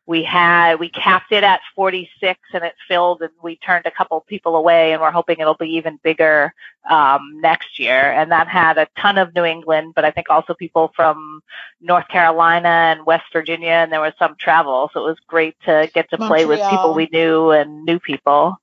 we 0.08 0.24
had, 0.24 0.80
we 0.80 0.90
capped 0.90 1.34
it 1.34 1.44
at 1.44 1.60
46 1.76 2.40
and 2.54 2.64
it 2.64 2.76
filled 2.88 3.22
and 3.22 3.32
we 3.44 3.58
turned 3.58 3.86
a 3.86 3.92
couple 3.92 4.22
people 4.22 4.56
away 4.56 4.94
and 4.94 5.02
we're 5.02 5.12
hoping 5.12 5.38
it'll 5.40 5.54
be 5.54 5.76
even 5.76 6.00
bigger, 6.02 6.54
um, 6.90 7.42
next 7.42 7.78
year. 7.78 8.14
And 8.14 8.32
that 8.32 8.48
had 8.48 8.78
a 8.78 8.88
ton 8.98 9.18
of 9.18 9.36
New 9.36 9.44
England, 9.44 9.94
but 9.96 10.06
I 10.06 10.12
think 10.12 10.28
also 10.30 10.54
people 10.54 10.94
from 10.96 11.42
North 11.82 12.08
Carolina 12.08 12.70
and 12.70 13.06
West 13.06 13.26
Virginia, 13.34 13.70
and 13.70 13.92
there 13.92 14.00
was 14.00 14.14
some 14.18 14.36
travel. 14.40 14.90
So 14.94 15.02
it 15.02 15.10
was 15.10 15.20
great 15.28 15.56
to 15.66 15.92
get 15.94 16.10
to 16.12 16.18
Montreal. 16.18 16.30
play 16.30 16.46
with 16.46 16.70
people 16.70 16.94
we 16.94 17.10
knew 17.12 17.52
and 17.52 17.84
new 17.84 18.00
people. 18.00 18.58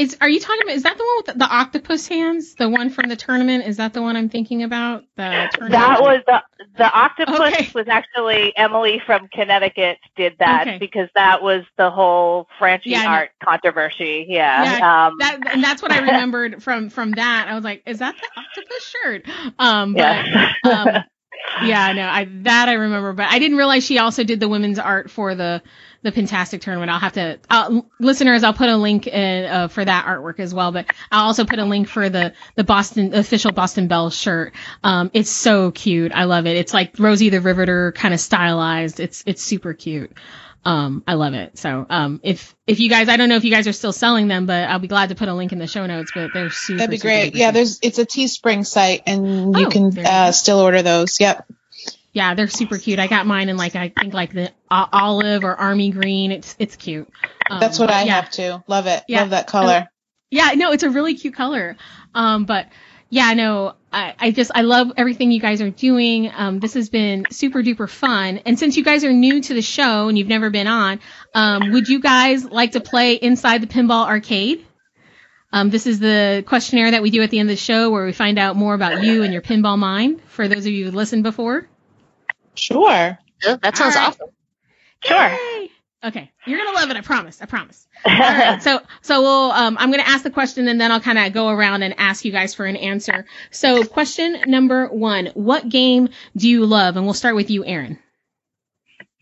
Is 0.00 0.16
are 0.22 0.30
you 0.30 0.40
talking 0.40 0.62
about? 0.62 0.74
Is 0.74 0.82
that 0.84 0.96
the 0.96 1.04
one 1.04 1.16
with 1.18 1.26
the, 1.26 1.34
the, 1.34 1.54
octopus 1.54 2.08
hands? 2.08 2.54
The 2.54 2.70
one 2.70 2.88
from 2.88 3.10
the 3.10 3.16
tournament? 3.16 3.66
Is 3.66 3.76
that 3.76 3.92
the 3.92 4.00
one 4.00 4.16
I'm 4.16 4.30
thinking 4.30 4.62
about? 4.62 5.04
The 5.16 5.50
tournament? 5.52 5.72
that 5.72 6.00
was 6.00 6.22
the 6.26 6.42
the 6.78 6.90
octopus 6.90 7.38
okay. 7.38 7.70
was 7.74 7.86
actually 7.86 8.56
Emily 8.56 9.02
from 9.04 9.28
Connecticut 9.28 9.98
did 10.16 10.36
that 10.38 10.66
okay. 10.66 10.78
because 10.78 11.10
that 11.14 11.42
was 11.42 11.64
the 11.76 11.90
whole 11.90 12.48
Franchi 12.58 12.90
yeah, 12.90 13.06
art 13.06 13.30
controversy. 13.44 14.24
Yeah, 14.26 14.78
yeah 14.78 15.06
um, 15.08 15.16
that, 15.18 15.38
and 15.52 15.62
that's 15.62 15.82
what 15.82 15.92
I 15.92 15.98
remembered 15.98 16.62
from 16.62 16.88
from 16.88 17.12
that. 17.12 17.48
I 17.48 17.54
was 17.54 17.64
like, 17.64 17.82
is 17.84 17.98
that 17.98 18.16
the 18.16 18.40
octopus 18.40 18.94
shirt? 19.02 19.28
Um, 19.58 19.92
but 19.94 20.00
yeah. 20.00 20.52
um, 20.64 21.04
yeah, 21.62 21.92
no, 21.92 22.02
I 22.02 22.28
that 22.42 22.68
I 22.68 22.74
remember, 22.74 23.12
but 23.12 23.26
I 23.26 23.38
didn't 23.38 23.56
realize 23.56 23.84
she 23.84 23.98
also 23.98 24.24
did 24.24 24.40
the 24.40 24.48
women's 24.48 24.78
art 24.78 25.10
for 25.10 25.34
the 25.34 25.62
the 26.02 26.12
Pintastic 26.12 26.62
tournament. 26.62 26.90
I'll 26.90 26.98
have 26.98 27.12
to, 27.12 27.38
uh, 27.50 27.82
listeners, 27.98 28.42
I'll 28.42 28.54
put 28.54 28.70
a 28.70 28.76
link 28.76 29.06
in, 29.06 29.44
uh, 29.44 29.68
for 29.68 29.84
that 29.84 30.06
artwork 30.06 30.40
as 30.40 30.54
well, 30.54 30.72
but 30.72 30.86
I'll 31.12 31.26
also 31.26 31.44
put 31.44 31.58
a 31.58 31.64
link 31.64 31.88
for 31.88 32.08
the, 32.08 32.32
the 32.54 32.64
Boston, 32.64 33.12
official 33.12 33.52
Boston 33.52 33.86
Belle 33.86 34.08
shirt. 34.08 34.54
Um, 34.82 35.10
it's 35.12 35.30
so 35.30 35.70
cute. 35.70 36.12
I 36.12 36.24
love 36.24 36.46
it. 36.46 36.56
It's 36.56 36.72
like 36.72 36.98
Rosie 36.98 37.28
the 37.28 37.42
Riveter 37.42 37.92
kind 37.92 38.14
of 38.14 38.20
stylized. 38.20 38.98
It's, 38.98 39.22
it's 39.26 39.42
super 39.42 39.74
cute. 39.74 40.12
Um, 40.64 41.02
I 41.06 41.14
love 41.14 41.34
it. 41.34 41.56
So, 41.56 41.86
um, 41.88 42.20
if, 42.22 42.54
if 42.66 42.80
you 42.80 42.90
guys, 42.90 43.08
I 43.08 43.16
don't 43.16 43.28
know 43.28 43.36
if 43.36 43.44
you 43.44 43.50
guys 43.50 43.66
are 43.66 43.72
still 43.72 43.92
selling 43.92 44.28
them, 44.28 44.46
but 44.46 44.68
I'll 44.68 44.78
be 44.78 44.88
glad 44.88 45.08
to 45.08 45.14
put 45.14 45.28
a 45.28 45.34
link 45.34 45.52
in 45.52 45.58
the 45.58 45.66
show 45.66 45.86
notes, 45.86 46.12
but 46.14 46.30
they're 46.34 46.50
super, 46.50 46.78
That'd 46.78 46.90
be 46.90 46.98
great. 46.98 47.26
Super 47.26 47.38
yeah. 47.38 47.50
There's, 47.50 47.78
it's 47.82 47.98
a 47.98 48.04
Teespring 48.04 48.66
site 48.66 49.02
and 49.06 49.56
you 49.56 49.66
oh, 49.66 49.70
can, 49.70 49.98
uh, 49.98 50.32
still 50.32 50.60
order 50.60 50.82
those. 50.82 51.18
Yep. 51.18 51.46
Yeah, 52.12 52.34
they're 52.34 52.48
super 52.48 52.76
cute. 52.76 52.98
I 52.98 53.06
got 53.06 53.26
mine 53.26 53.48
in 53.48 53.56
like 53.56 53.76
I 53.76 53.90
think 53.90 54.12
like 54.12 54.32
the 54.32 54.50
uh, 54.68 54.86
olive 54.92 55.44
or 55.44 55.54
army 55.54 55.90
green. 55.90 56.32
It's 56.32 56.56
it's 56.58 56.74
cute. 56.74 57.08
Um, 57.48 57.60
That's 57.60 57.78
what 57.78 57.88
I 57.88 58.02
yeah. 58.02 58.20
have 58.20 58.30
too. 58.30 58.62
Love 58.66 58.88
it. 58.88 59.04
Yeah. 59.06 59.20
Love 59.20 59.30
that 59.30 59.46
color. 59.46 59.74
Uh, 59.74 59.84
yeah, 60.30 60.50
no, 60.56 60.72
it's 60.72 60.82
a 60.82 60.90
really 60.90 61.14
cute 61.14 61.34
color. 61.34 61.76
Um, 62.14 62.46
but 62.46 62.66
yeah, 63.10 63.32
no, 63.34 63.74
I, 63.92 64.14
I 64.18 64.30
just 64.30 64.50
I 64.54 64.62
love 64.62 64.92
everything 64.96 65.32
you 65.32 65.40
guys 65.40 65.60
are 65.60 65.70
doing. 65.70 66.30
Um, 66.34 66.60
this 66.60 66.74
has 66.74 66.88
been 66.90 67.24
super 67.30 67.62
duper 67.62 67.88
fun. 67.88 68.38
And 68.38 68.58
since 68.58 68.76
you 68.76 68.84
guys 68.84 69.04
are 69.04 69.12
new 69.12 69.40
to 69.42 69.54
the 69.54 69.62
show 69.62 70.08
and 70.08 70.16
you've 70.16 70.28
never 70.28 70.50
been 70.50 70.66
on, 70.66 71.00
um, 71.34 71.72
would 71.72 71.88
you 71.88 72.00
guys 72.00 72.44
like 72.44 72.72
to 72.72 72.80
play 72.80 73.14
inside 73.14 73.62
the 73.62 73.66
pinball 73.66 74.06
arcade? 74.06 74.64
Um, 75.52 75.70
this 75.70 75.86
is 75.86 75.98
the 75.98 76.44
questionnaire 76.46 76.92
that 76.92 77.02
we 77.02 77.10
do 77.10 77.22
at 77.22 77.30
the 77.30 77.40
end 77.40 77.50
of 77.50 77.56
the 77.56 77.60
show 77.60 77.90
where 77.90 78.06
we 78.06 78.12
find 78.12 78.38
out 78.38 78.54
more 78.54 78.74
about 78.74 79.02
you 79.02 79.24
and 79.24 79.32
your 79.32 79.42
pinball 79.42 79.76
mind. 79.76 80.20
For 80.28 80.46
those 80.46 80.64
of 80.66 80.72
you 80.72 80.84
who 80.84 80.90
listened 80.92 81.24
before. 81.24 81.68
Sure. 82.54 83.18
Yeah, 83.42 83.56
that 83.60 83.76
sounds 83.76 83.96
right. 83.96 84.08
awesome. 84.08 84.28
Sure. 85.02 85.28
Yay. 85.28 85.70
Okay, 86.02 86.32
you're 86.46 86.58
gonna 86.58 86.78
love 86.78 86.90
it. 86.90 86.96
I 86.96 87.02
promise. 87.02 87.42
I 87.42 87.46
promise. 87.46 87.86
All 88.06 88.12
right. 88.12 88.62
So, 88.62 88.80
so 89.02 89.20
we'll. 89.20 89.50
Um, 89.52 89.76
I'm 89.78 89.90
gonna 89.90 90.02
ask 90.04 90.22
the 90.22 90.30
question, 90.30 90.66
and 90.68 90.80
then 90.80 90.90
I'll 90.90 91.00
kind 91.00 91.18
of 91.18 91.32
go 91.34 91.50
around 91.50 91.82
and 91.82 91.94
ask 91.98 92.24
you 92.24 92.32
guys 92.32 92.54
for 92.54 92.64
an 92.64 92.76
answer. 92.76 93.26
So, 93.50 93.84
question 93.84 94.44
number 94.46 94.86
one: 94.88 95.26
What 95.34 95.68
game 95.68 96.08
do 96.36 96.48
you 96.48 96.64
love? 96.64 96.96
And 96.96 97.04
we'll 97.04 97.12
start 97.14 97.36
with 97.36 97.50
you, 97.50 97.66
Aaron. 97.66 97.98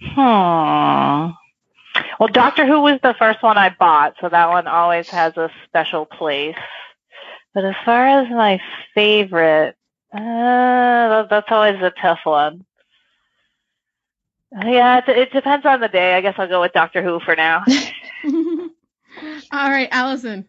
Hmm. 0.00 1.32
Well, 2.20 2.28
Doctor 2.32 2.64
Who 2.64 2.80
was 2.80 3.00
the 3.02 3.14
first 3.18 3.42
one 3.42 3.58
I 3.58 3.74
bought, 3.76 4.14
so 4.20 4.28
that 4.28 4.48
one 4.48 4.68
always 4.68 5.08
has 5.08 5.36
a 5.36 5.50
special 5.66 6.06
place. 6.06 6.56
But 7.54 7.64
as 7.64 7.74
far 7.84 8.06
as 8.20 8.30
my 8.30 8.60
favorite, 8.94 9.74
uh, 10.12 11.26
that's 11.28 11.50
always 11.50 11.82
a 11.82 11.92
tough 12.00 12.20
one. 12.24 12.64
Yeah, 14.52 14.98
it, 14.98 15.08
it 15.08 15.32
depends 15.32 15.66
on 15.66 15.80
the 15.80 15.88
day. 15.88 16.14
I 16.14 16.20
guess 16.20 16.34
I'll 16.38 16.48
go 16.48 16.60
with 16.60 16.72
Doctor 16.72 17.02
Who 17.02 17.20
for 17.20 17.36
now. 17.36 17.64
All 18.24 18.70
right, 19.52 19.88
Allison. 19.90 20.46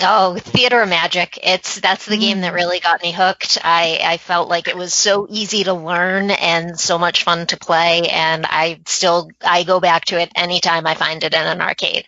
Oh, 0.00 0.36
Theater 0.36 0.80
of 0.80 0.88
Magic. 0.88 1.38
It's 1.42 1.80
that's 1.80 2.06
the 2.06 2.16
game 2.16 2.42
that 2.42 2.52
mm. 2.52 2.56
really 2.56 2.78
got 2.78 3.02
me 3.02 3.12
hooked. 3.12 3.58
I, 3.62 4.00
I 4.02 4.16
felt 4.16 4.48
like 4.48 4.68
it 4.68 4.76
was 4.76 4.94
so 4.94 5.26
easy 5.28 5.64
to 5.64 5.74
learn 5.74 6.30
and 6.30 6.78
so 6.78 6.98
much 6.98 7.24
fun 7.24 7.46
to 7.48 7.56
play 7.56 8.08
and 8.08 8.46
I 8.46 8.80
still 8.86 9.28
I 9.44 9.64
go 9.64 9.80
back 9.80 10.04
to 10.06 10.20
it 10.20 10.30
anytime 10.36 10.86
I 10.86 10.94
find 10.94 11.24
it 11.24 11.34
in 11.34 11.44
an 11.44 11.60
arcade. 11.60 12.06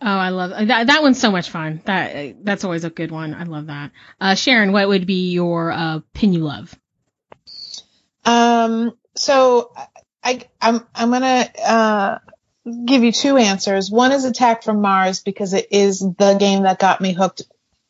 Oh, 0.00 0.06
I 0.06 0.28
love 0.28 0.50
that. 0.68 0.86
That 0.86 1.02
one's 1.02 1.20
so 1.20 1.30
much 1.30 1.50
fun. 1.50 1.82
That 1.84 2.44
that's 2.44 2.64
always 2.64 2.84
a 2.84 2.90
good 2.90 3.10
one. 3.10 3.34
I 3.34 3.44
love 3.44 3.66
that. 3.66 3.92
Uh, 4.20 4.34
Sharon, 4.34 4.72
what 4.72 4.88
would 4.88 5.06
be 5.06 5.30
your 5.30 5.72
uh, 5.72 6.00
pin 6.14 6.32
you 6.32 6.44
love? 6.44 6.74
Um, 8.24 8.92
so 9.16 9.72
I, 10.22 10.42
I'm, 10.60 10.86
I'm 10.94 11.10
going 11.10 11.22
to, 11.22 11.70
uh, 11.70 12.18
give 12.84 13.04
you 13.04 13.12
two 13.12 13.36
answers. 13.36 13.90
One 13.90 14.12
is 14.12 14.24
Attack 14.24 14.64
from 14.64 14.80
Mars 14.80 15.20
because 15.20 15.52
it 15.52 15.68
is 15.70 16.00
the 16.00 16.36
game 16.38 16.64
that 16.64 16.78
got 16.78 17.00
me 17.00 17.12
hooked 17.12 17.42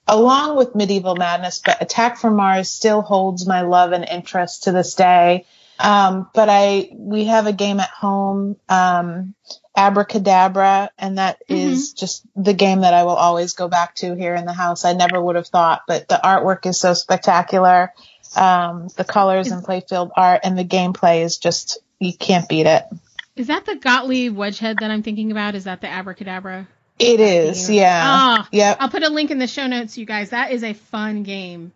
along 0.07 0.57
with 0.57 0.75
Medieval 0.75 1.17
Madness, 1.17 1.61
but 1.65 1.83
Attack 1.83 2.19
from 2.19 2.37
Mars 2.37 2.71
still 2.71 3.03
holds 3.03 3.47
my 3.47 3.63
love 3.63 3.93
and 3.93 4.05
interest 4.05 4.65
to 4.65 4.73
this 4.73 4.95
day. 4.95 5.47
Um, 5.79 6.31
but 6.33 6.49
I, 6.49 6.89
we 6.93 7.25
have 7.27 7.47
a 7.47 7.53
game 7.53 7.81
at 7.81 7.91
home, 7.91 8.57
um, 8.69 9.35
Abracadabra, 9.77 10.91
and 10.99 11.19
that 11.19 11.41
mm-hmm. 11.49 11.55
is 11.55 11.93
just 11.93 12.23
the 12.35 12.55
game 12.55 12.81
that 12.81 12.95
I 12.95 13.05
will 13.05 13.11
always 13.11 13.53
go 13.53 13.69
back 13.69 13.95
to 13.97 14.15
here 14.15 14.35
in 14.35 14.47
the 14.47 14.55
house. 14.55 14.87
I 14.87 14.95
never 14.95 15.21
would 15.21 15.37
have 15.37 15.49
thought, 15.49 15.83
but 15.87 16.09
the 16.09 16.19
artwork 16.23 16.65
is 16.65 16.81
so 16.81 16.95
spectacular. 16.95 17.93
Um, 18.35 18.89
the 18.97 19.05
colors 19.05 19.51
and 19.51 19.65
playfield 19.65 20.11
art 20.17 20.41
and 20.45 20.59
the 20.59 20.65
gameplay 20.65 21.23
is 21.23 21.39
just 21.39 21.79
you 21.99 22.13
can't 22.17 22.49
beat 22.49 22.67
it. 22.67 22.85
Is 23.37 23.49
that 23.49 23.67
the 23.67 23.77
Gottlieb 23.77 24.35
Wedgehead 24.35 24.81
that 24.81 24.91
I'm 24.91 25.03
thinking 25.03 25.31
about? 25.31 25.55
Is 25.55 25.65
that 25.65 25.81
the 25.81 25.89
Abracadabra? 25.89 26.67
It 26.99 27.21
is, 27.21 27.69
yeah. 27.69 28.39
Oh, 28.41 28.49
yeah. 28.51 28.75
I'll 28.81 28.89
put 28.89 29.03
a 29.03 29.11
link 29.11 29.31
in 29.31 29.39
the 29.39 29.47
show 29.47 29.67
notes, 29.67 29.99
you 29.99 30.07
guys. 30.07 30.31
That 30.31 30.53
is 30.53 30.65
a 30.65 30.73
fun 30.73 31.23
game. 31.23 31.73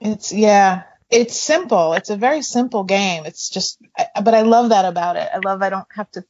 It's 0.00 0.32
yeah. 0.32 0.82
It's 1.10 1.38
simple. 1.38 1.94
It's 1.94 2.10
a 2.10 2.16
very 2.16 2.42
simple 2.42 2.84
game. 2.84 3.24
It's 3.24 3.48
just, 3.48 3.78
but 4.22 4.34
I 4.34 4.42
love 4.42 4.70
that 4.70 4.84
about 4.84 5.16
it. 5.16 5.28
I 5.32 5.38
love 5.38 5.62
I 5.62 5.70
don't 5.70 5.86
have 5.94 6.10
to 6.12 6.24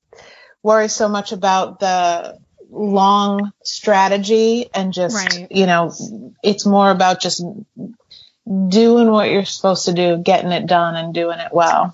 worry 0.63 0.89
so 0.89 1.09
much 1.09 1.33
about 1.33 1.81
the 1.81 2.39
long 2.71 3.53
strategy 3.65 4.69
and 4.75 4.93
just 4.93 5.17
right. 5.17 5.49
you 5.51 5.67
know 5.67 5.91
it's 6.43 6.67
more 6.67 6.91
about 6.91 7.21
just 7.21 7.43
doing 8.69 9.11
what 9.11 9.31
you're 9.31 9.45
supposed 9.45 9.85
to 9.85 9.93
do 9.93 10.17
getting 10.17 10.53
it 10.53 10.67
done 10.67 10.97
and 10.97 11.13
doing 11.13 11.39
it 11.39 11.53
well 11.53 11.93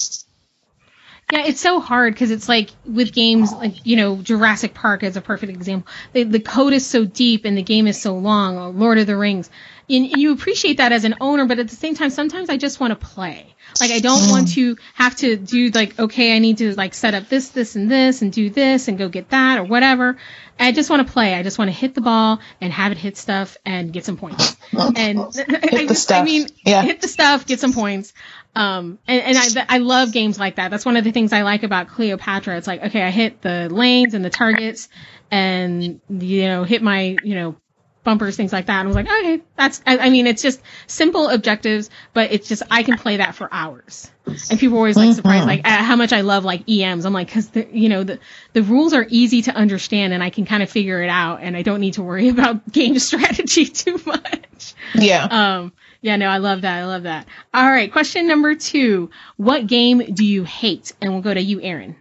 yeah, 1.32 1.46
it's 1.46 1.61
so 1.61 1.80
hard 1.80 2.12
because 2.12 2.30
it's 2.30 2.48
like 2.50 2.70
with 2.84 3.12
games 3.12 3.52
like 3.52 3.74
you 3.86 3.96
know 3.96 4.16
Jurassic 4.16 4.74
Park 4.74 5.02
is 5.02 5.16
a 5.16 5.22
perfect 5.22 5.50
example. 5.50 5.90
The, 6.12 6.24
the 6.24 6.40
code 6.40 6.74
is 6.74 6.86
so 6.86 7.07
deep 7.07 7.46
and 7.46 7.57
the 7.57 7.62
game 7.62 7.86
is 7.86 8.00
so 8.00 8.14
long. 8.14 8.59
Or 8.59 8.68
Lord 8.68 8.98
of 8.98 9.07
the 9.07 9.16
Rings, 9.16 9.48
and 9.89 10.11
you 10.12 10.32
appreciate 10.32 10.78
that 10.78 10.93
as 10.93 11.05
an 11.05 11.16
owner, 11.20 11.47
but 11.47 11.59
at 11.59 11.68
the 11.68 11.76
same 11.76 11.95
time, 11.95 12.11
sometimes 12.11 12.49
I 12.49 12.57
just 12.57 12.80
want 12.80 12.99
to 12.99 13.07
play. 13.07 13.55
Like 13.80 13.91
I 13.91 14.01
don't 14.01 14.30
want 14.30 14.53
to 14.53 14.76
have 14.95 15.16
to 15.16 15.37
do 15.37 15.70
like 15.70 15.99
okay, 15.99 16.37
I 16.37 16.39
need 16.39 16.59
to 16.59 16.74
like 16.74 16.95
set 16.95 17.14
up 17.14 17.28
this, 17.28 17.49
this, 17.49 17.76
and 17.76 17.91
this, 17.91 18.22
and 18.22 18.32
do 18.32 18.51
this, 18.51 18.89
and 18.89 18.97
go 18.97 19.09
get 19.09 19.30
that 19.30 19.59
or 19.59 19.64
whatever. 19.64 20.16
I 20.59 20.72
just 20.72 20.91
want 20.91 21.07
to 21.07 21.12
play. 21.12 21.35
I 21.35 21.43
just 21.43 21.59
want 21.59 21.68
to 21.68 21.76
hit 21.76 21.95
the 21.95 22.01
ball 22.01 22.41
and 22.61 22.72
have 22.72 22.93
it 22.93 22.99
hit 22.99 23.16
stuff 23.16 23.57
and 23.64 23.93
get 23.93 24.05
some 24.05 24.16
points. 24.16 24.57
And 24.72 25.18
I, 25.49 25.87
just, 25.87 26.12
I 26.12 26.22
mean, 26.22 26.47
yeah. 26.64 26.82
hit 26.82 27.01
the 27.01 27.09
stuff, 27.09 27.47
get 27.47 27.59
some 27.59 27.72
points. 27.72 28.12
Um, 28.55 29.01
and, 29.09 29.37
and 29.37 29.59
I, 29.59 29.76
I 29.76 29.78
love 29.78 30.12
games 30.12 30.39
like 30.39 30.57
that. 30.57 30.70
That's 30.70 30.85
one 30.85 30.97
of 30.97 31.03
the 31.03 31.11
things 31.11 31.32
I 31.32 31.43
like 31.43 31.64
about 31.64 31.89
Cleopatra. 31.89 32.57
It's 32.57 32.68
like, 32.68 32.85
okay, 32.85 33.03
I 33.03 33.11
hit 33.11 33.43
the 33.43 33.68
lanes 33.68 34.14
and 34.14 34.24
the 34.24 34.30
targets 34.30 34.89
and, 35.30 36.01
you 36.09 36.47
know, 36.47 36.62
hit 36.62 36.80
my, 36.82 37.16
you 37.24 37.35
know, 37.35 37.57
bumpers, 38.05 38.36
things 38.36 38.52
like 38.52 38.66
that. 38.66 38.80
And 38.80 38.86
I 38.86 38.88
was 38.88 38.96
like, 38.96 39.07
okay, 39.07 39.42
that's, 39.57 39.82
I, 39.86 39.98
I, 39.98 40.11
mean, 40.11 40.26
it's 40.26 40.42
just 40.42 40.61
simple 40.86 41.28
objectives, 41.28 41.90
but 42.12 42.30
it's 42.32 42.48
just, 42.48 42.62
I 42.70 42.82
can 42.82 42.96
play 42.98 43.16
that 43.16 43.34
for 43.34 43.48
hours. 43.50 44.11
And 44.50 44.59
people 44.59 44.76
are 44.76 44.80
always 44.80 44.96
like 44.96 45.14
surprised, 45.14 45.46
like 45.46 45.66
how 45.66 45.96
much 45.96 46.12
I 46.12 46.20
love 46.20 46.44
like 46.44 46.68
EMs. 46.68 47.05
I'm 47.05 47.12
like, 47.12 47.30
cause 47.30 47.48
the, 47.48 47.66
you 47.72 47.88
know, 47.88 48.05
the, 48.05 48.20
the 48.52 48.62
rules 48.62 48.92
are 48.92 49.07
easy 49.09 49.42
to 49.42 49.52
understand 49.52 50.12
and 50.12 50.22
I 50.22 50.30
can 50.30 50.44
kind 50.44 50.62
of 50.62 50.70
figure 50.70 51.02
it 51.02 51.11
out 51.11 51.40
and 51.42 51.57
I 51.57 51.62
don't 51.62 51.80
need 51.80 51.94
to 51.94 52.02
worry 52.02 52.28
about 52.30 52.70
game 52.70 52.98
strategy 52.98 53.66
too 53.66 54.00
much. 54.07 54.74
Yeah. 54.94 55.24
Um, 55.24 55.72
yeah, 56.00 56.16
no, 56.16 56.28
I 56.28 56.36
love 56.36 56.61
that. 56.62 56.76
I 56.76 56.84
love 56.84 57.05
that. 57.05 57.26
All 57.55 57.66
right. 57.66 57.90
Question 57.90 58.28
number 58.28 58.55
two. 58.55 59.11
What 59.38 59.66
game 59.66 60.12
do 60.12 60.24
you 60.24 60.44
hate? 60.44 60.92
And 61.00 61.12
we'll 61.12 61.22
go 61.22 61.32
to 61.32 61.40
you, 61.40 61.62
Aaron. 61.62 61.96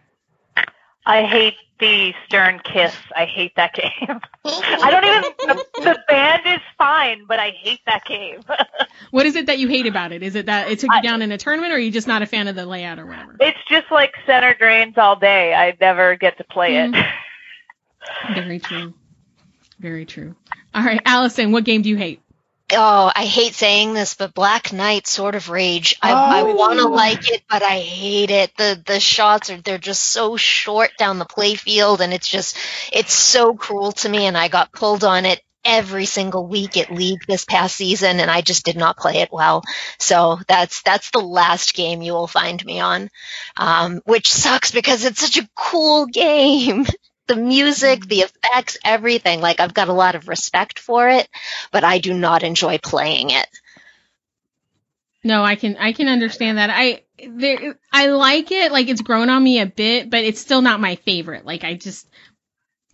I 1.06 1.24
hate 1.24 1.56
the 1.84 2.14
Stern 2.26 2.62
Kiss. 2.64 2.96
I 3.14 3.26
hate 3.26 3.56
that 3.58 3.74
game. 3.74 4.22
I 4.46 4.90
don't 4.90 5.04
even. 5.04 5.22
The, 5.38 5.66
the, 5.82 6.00
band 6.08 6.44
is 6.46 6.62
fine, 6.78 7.26
but 7.28 7.40
I 7.40 7.50
hate 7.50 7.82
that 7.86 8.06
game. 8.06 8.40
what 9.12 9.26
is 9.26 9.36
it 9.36 9.48
that 9.48 9.60
you 9.60 9.68
hate 9.68 9.86
about 9.86 10.14
it? 10.14 10.24
Is 10.24 10.36
it 10.36 10.46
that 10.46 10.72
it 10.72 10.80
took 10.80 10.90
you 10.92 11.00
I, 11.00 11.02
down 11.02 11.22
in 11.22 11.32
a 11.34 11.38
tournament, 11.38 11.74
or 11.74 11.76
are 11.76 11.80
you 11.80 11.92
just 11.92 12.08
not 12.08 12.22
a 12.22 12.26
fan 12.26 12.48
of 12.48 12.56
the 12.56 12.66
layout 12.66 13.00
or 13.00 13.06
whatever? 13.06 13.36
It's 13.42 13.60
just 13.70 13.92
like 13.92 14.14
center 14.26 14.54
drains 14.54 14.98
all 14.98 15.18
day. 15.18 15.54
I 15.54 15.76
never 15.80 16.16
get 16.16 16.38
to 16.38 16.46
play 16.46 16.72
mm-hmm. 16.72 16.96
it. 16.96 18.36
Very 18.36 18.60
true. 18.60 18.94
Very 19.80 20.06
true. 20.06 20.36
All 20.74 20.84
right, 20.84 21.02
Allison, 21.06 21.52
what 21.52 21.66
game 21.66 21.82
do 21.82 21.90
you 21.90 21.98
hate? 21.98 22.22
Oh, 22.78 23.12
I 23.16 23.26
hate 23.26 23.54
saying 23.54 23.94
this, 23.94 24.16
but 24.16 24.34
Black 24.34 24.74
Knight 24.74 25.08
Sword 25.08 25.36
of 25.36 25.50
Rage. 25.50 25.98
I, 26.02 26.12
oh. 26.12 26.16
I 26.16 26.54
want 26.54 26.80
to 26.80 26.88
like 26.88 27.32
it, 27.32 27.44
but 27.50 27.64
I 27.64 27.80
hate 27.80 28.32
it. 28.32 28.56
The 28.58 28.82
the 28.86 29.00
shots 29.00 29.50
are 29.50 29.62
they're 29.62 29.78
just 29.78 30.04
so 30.04 30.38
short 30.38 30.92
down 30.98 31.20
the 31.20 31.26
playfield, 31.26 32.00
and 32.00 32.14
it's 32.14 32.28
just 32.28 32.58
it's 32.92 33.14
so 33.14 33.54
cruel 33.54 33.92
to 33.94 34.10
me. 34.10 34.26
And 34.26 34.38
I 34.38 34.48
got 34.48 34.72
pulled 34.72 35.04
on 35.04 35.26
it 35.26 35.42
every 35.66 36.06
single 36.06 36.48
week 36.48 36.78
at 36.78 36.92
league 36.92 37.26
this 37.28 37.46
past 37.46 37.76
season, 37.76 38.20
and 38.20 38.30
I 38.30 38.42
just 38.42 38.66
did 38.66 38.76
not 38.78 38.98
play 38.98 39.18
it 39.18 39.32
well. 39.32 39.64
So 40.00 40.40
that's 40.48 40.82
that's 40.84 41.12
the 41.12 41.20
last 41.20 41.74
game 41.74 42.02
you 42.02 42.14
will 42.14 42.28
find 42.28 42.64
me 42.66 42.80
on, 42.80 43.10
um, 43.58 44.02
which 44.06 44.32
sucks 44.32 44.72
because 44.72 45.06
it's 45.06 45.22
such 45.22 45.38
a 45.38 45.50
cool 45.56 46.06
game. 46.14 46.86
The 47.28 47.36
music, 47.36 48.06
the 48.06 48.20
mm-hmm. 48.20 48.48
effects, 48.48 48.78
everything. 48.84 49.42
Like 49.42 49.60
I've 49.60 49.74
got 49.74 49.90
a 49.90 49.94
lot 49.94 50.16
of 50.16 50.28
respect 50.28 50.80
for 50.80 51.10
it, 51.10 51.28
but 51.72 51.84
I 51.84 52.00
do 52.00 52.14
not 52.14 52.44
enjoy 52.44 52.78
playing 52.78 53.30
it. 53.30 53.48
No, 55.24 55.44
I 55.44 55.56
can 55.56 55.78
I 55.78 55.94
can 55.94 56.08
understand 56.08 56.58
that. 56.58 56.70
I 56.70 57.04
there 57.26 57.78
I 57.92 58.08
like 58.08 58.52
it. 58.52 58.72
Like 58.72 58.90
it's 58.90 59.02
grown 59.02 59.30
on 59.30 59.42
me 59.42 59.60
a 59.60 59.66
bit, 59.66 60.10
but 60.10 60.24
it's 60.24 60.42
still 60.42 60.62
not 60.62 60.82
my 60.82 60.96
favorite. 60.98 61.46
Like 61.46 61.64
I 61.64 61.76
just 61.76 62.08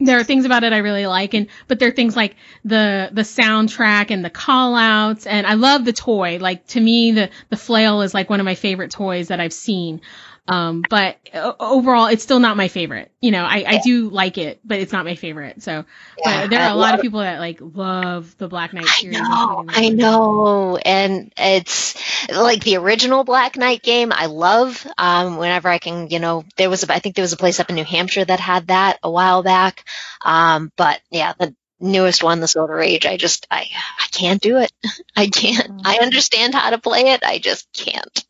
there 0.01 0.17
are 0.17 0.23
things 0.23 0.45
about 0.45 0.63
it 0.63 0.71
I 0.71 0.77
really 0.77 1.07
like 1.07 1.33
and 1.33 1.47
but 1.67 1.79
there 1.79 1.89
are 1.89 1.93
things 1.93 2.15
like 2.15 2.37
the 2.63 3.09
the 3.11 3.23
soundtrack 3.23 4.11
and 4.11 4.23
the 4.23 4.29
call 4.29 4.75
outs 4.75 5.25
and 5.25 5.45
I 5.45 5.55
love 5.55 5.83
the 5.83 5.93
toy. 5.93 6.37
Like 6.39 6.67
to 6.67 6.79
me 6.79 7.11
the 7.11 7.29
the 7.49 7.57
flail 7.57 8.01
is 8.01 8.13
like 8.13 8.29
one 8.29 8.39
of 8.39 8.45
my 8.45 8.55
favorite 8.55 8.91
toys 8.91 9.29
that 9.29 9.39
I've 9.39 9.53
seen. 9.53 10.01
Um, 10.47 10.83
but 10.89 11.17
overall, 11.33 12.07
it's 12.07 12.23
still 12.23 12.39
not 12.39 12.57
my 12.57 12.67
favorite. 12.67 13.11
You 13.21 13.31
know, 13.31 13.43
I, 13.43 13.63
I 13.67 13.77
do 13.79 14.09
like 14.09 14.37
it, 14.37 14.59
but 14.63 14.79
it's 14.79 14.91
not 14.91 15.05
my 15.05 15.15
favorite. 15.15 15.61
So, 15.61 15.85
yeah, 16.17 16.41
but 16.41 16.49
there 16.49 16.61
are 16.61 16.71
a 16.71 16.75
lot 16.75 16.95
of 16.95 17.01
people 17.01 17.19
that 17.19 17.39
like 17.39 17.59
love 17.61 18.35
the 18.37 18.47
Black 18.47 18.73
Knight 18.73 18.85
series. 18.85 19.17
I 19.19 19.21
know, 19.21 19.65
I 19.67 19.89
know, 19.89 20.77
and 20.77 21.31
it's 21.37 21.95
like 22.29 22.63
the 22.63 22.77
original 22.77 23.23
Black 23.23 23.57
Knight 23.57 23.83
game. 23.83 24.11
I 24.11 24.25
love. 24.27 24.85
Um, 24.97 25.37
whenever 25.37 25.69
I 25.69 25.77
can, 25.77 26.09
you 26.09 26.19
know, 26.19 26.45
there 26.57 26.69
was 26.69 26.83
a, 26.83 26.93
I 26.93 26.99
think 26.99 27.15
there 27.15 27.23
was 27.23 27.33
a 27.33 27.37
place 27.37 27.59
up 27.59 27.69
in 27.69 27.75
New 27.75 27.83
Hampshire 27.85 28.25
that 28.25 28.39
had 28.39 28.67
that 28.67 28.99
a 29.03 29.11
while 29.11 29.43
back. 29.43 29.85
Um, 30.23 30.71
but 30.75 30.99
yeah, 31.11 31.33
the 31.37 31.55
newest 31.79 32.23
one, 32.23 32.39
the 32.39 32.47
Silver 32.47 32.81
Age, 32.81 33.05
I 33.05 33.17
just 33.17 33.47
I 33.51 33.67
I 33.99 34.07
can't 34.11 34.41
do 34.41 34.57
it. 34.57 34.71
I 35.15 35.27
can't. 35.27 35.81
I 35.85 35.97
understand 35.99 36.53
how 36.55 36.69
to 36.71 36.77
play 36.77 37.11
it. 37.11 37.23
I 37.23 37.39
just 37.39 37.67
can't. 37.73 38.25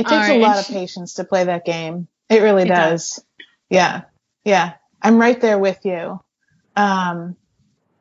It 0.00 0.08
takes 0.08 0.28
right. 0.28 0.40
a 0.40 0.42
lot 0.42 0.58
of 0.58 0.66
patience 0.66 1.14
to 1.14 1.24
play 1.24 1.44
that 1.44 1.64
game. 1.64 2.08
It 2.28 2.42
really 2.42 2.62
it 2.62 2.68
does. 2.68 3.16
does. 3.16 3.24
Yeah. 3.68 4.02
Yeah. 4.44 4.74
I'm 5.02 5.18
right 5.18 5.40
there 5.40 5.58
with 5.58 5.84
you. 5.84 6.20
Um, 6.76 7.36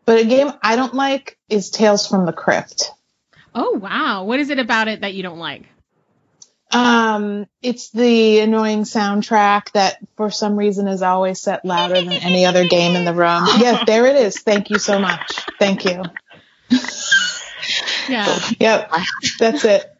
but 0.06 0.20
a 0.20 0.26
game 0.26 0.52
I 0.62 0.76
don't 0.76 0.93
like 0.93 1.38
is 1.50 1.70
Tales 1.70 2.08
from 2.08 2.26
the 2.26 2.34
Crypt. 2.34 2.91
Oh 3.54 3.74
wow. 3.74 4.24
What 4.24 4.39
is 4.39 4.50
it 4.50 4.60
about 4.60 4.88
it 4.88 5.02
that 5.02 5.14
you 5.14 5.24
don't 5.24 5.39
like? 5.39 5.64
Um, 6.72 7.47
it's 7.62 7.89
the 7.89 8.39
annoying 8.39 8.84
soundtrack 8.84 9.72
that 9.72 9.97
for 10.16 10.30
some 10.30 10.56
reason 10.56 10.88
is 10.88 11.02
always 11.02 11.41
set 11.41 11.66
louder 11.66 11.95
than 11.95 12.14
any 12.14 12.45
other 12.45 12.68
game 12.68 12.95
in 12.95 13.06
the 13.06 13.14
room. 13.14 13.47
Yes, 13.60 13.84
there 13.88 14.06
it 14.06 14.16
is. 14.16 14.39
Thank 14.39 14.70
you 14.70 14.80
so 14.80 15.00
much. 15.00 15.34
Thank 15.60 15.86
you. 15.86 16.04
Yeah. 18.08 18.39
yep. 18.60 18.91
That's 19.38 19.64
it. 19.66 19.99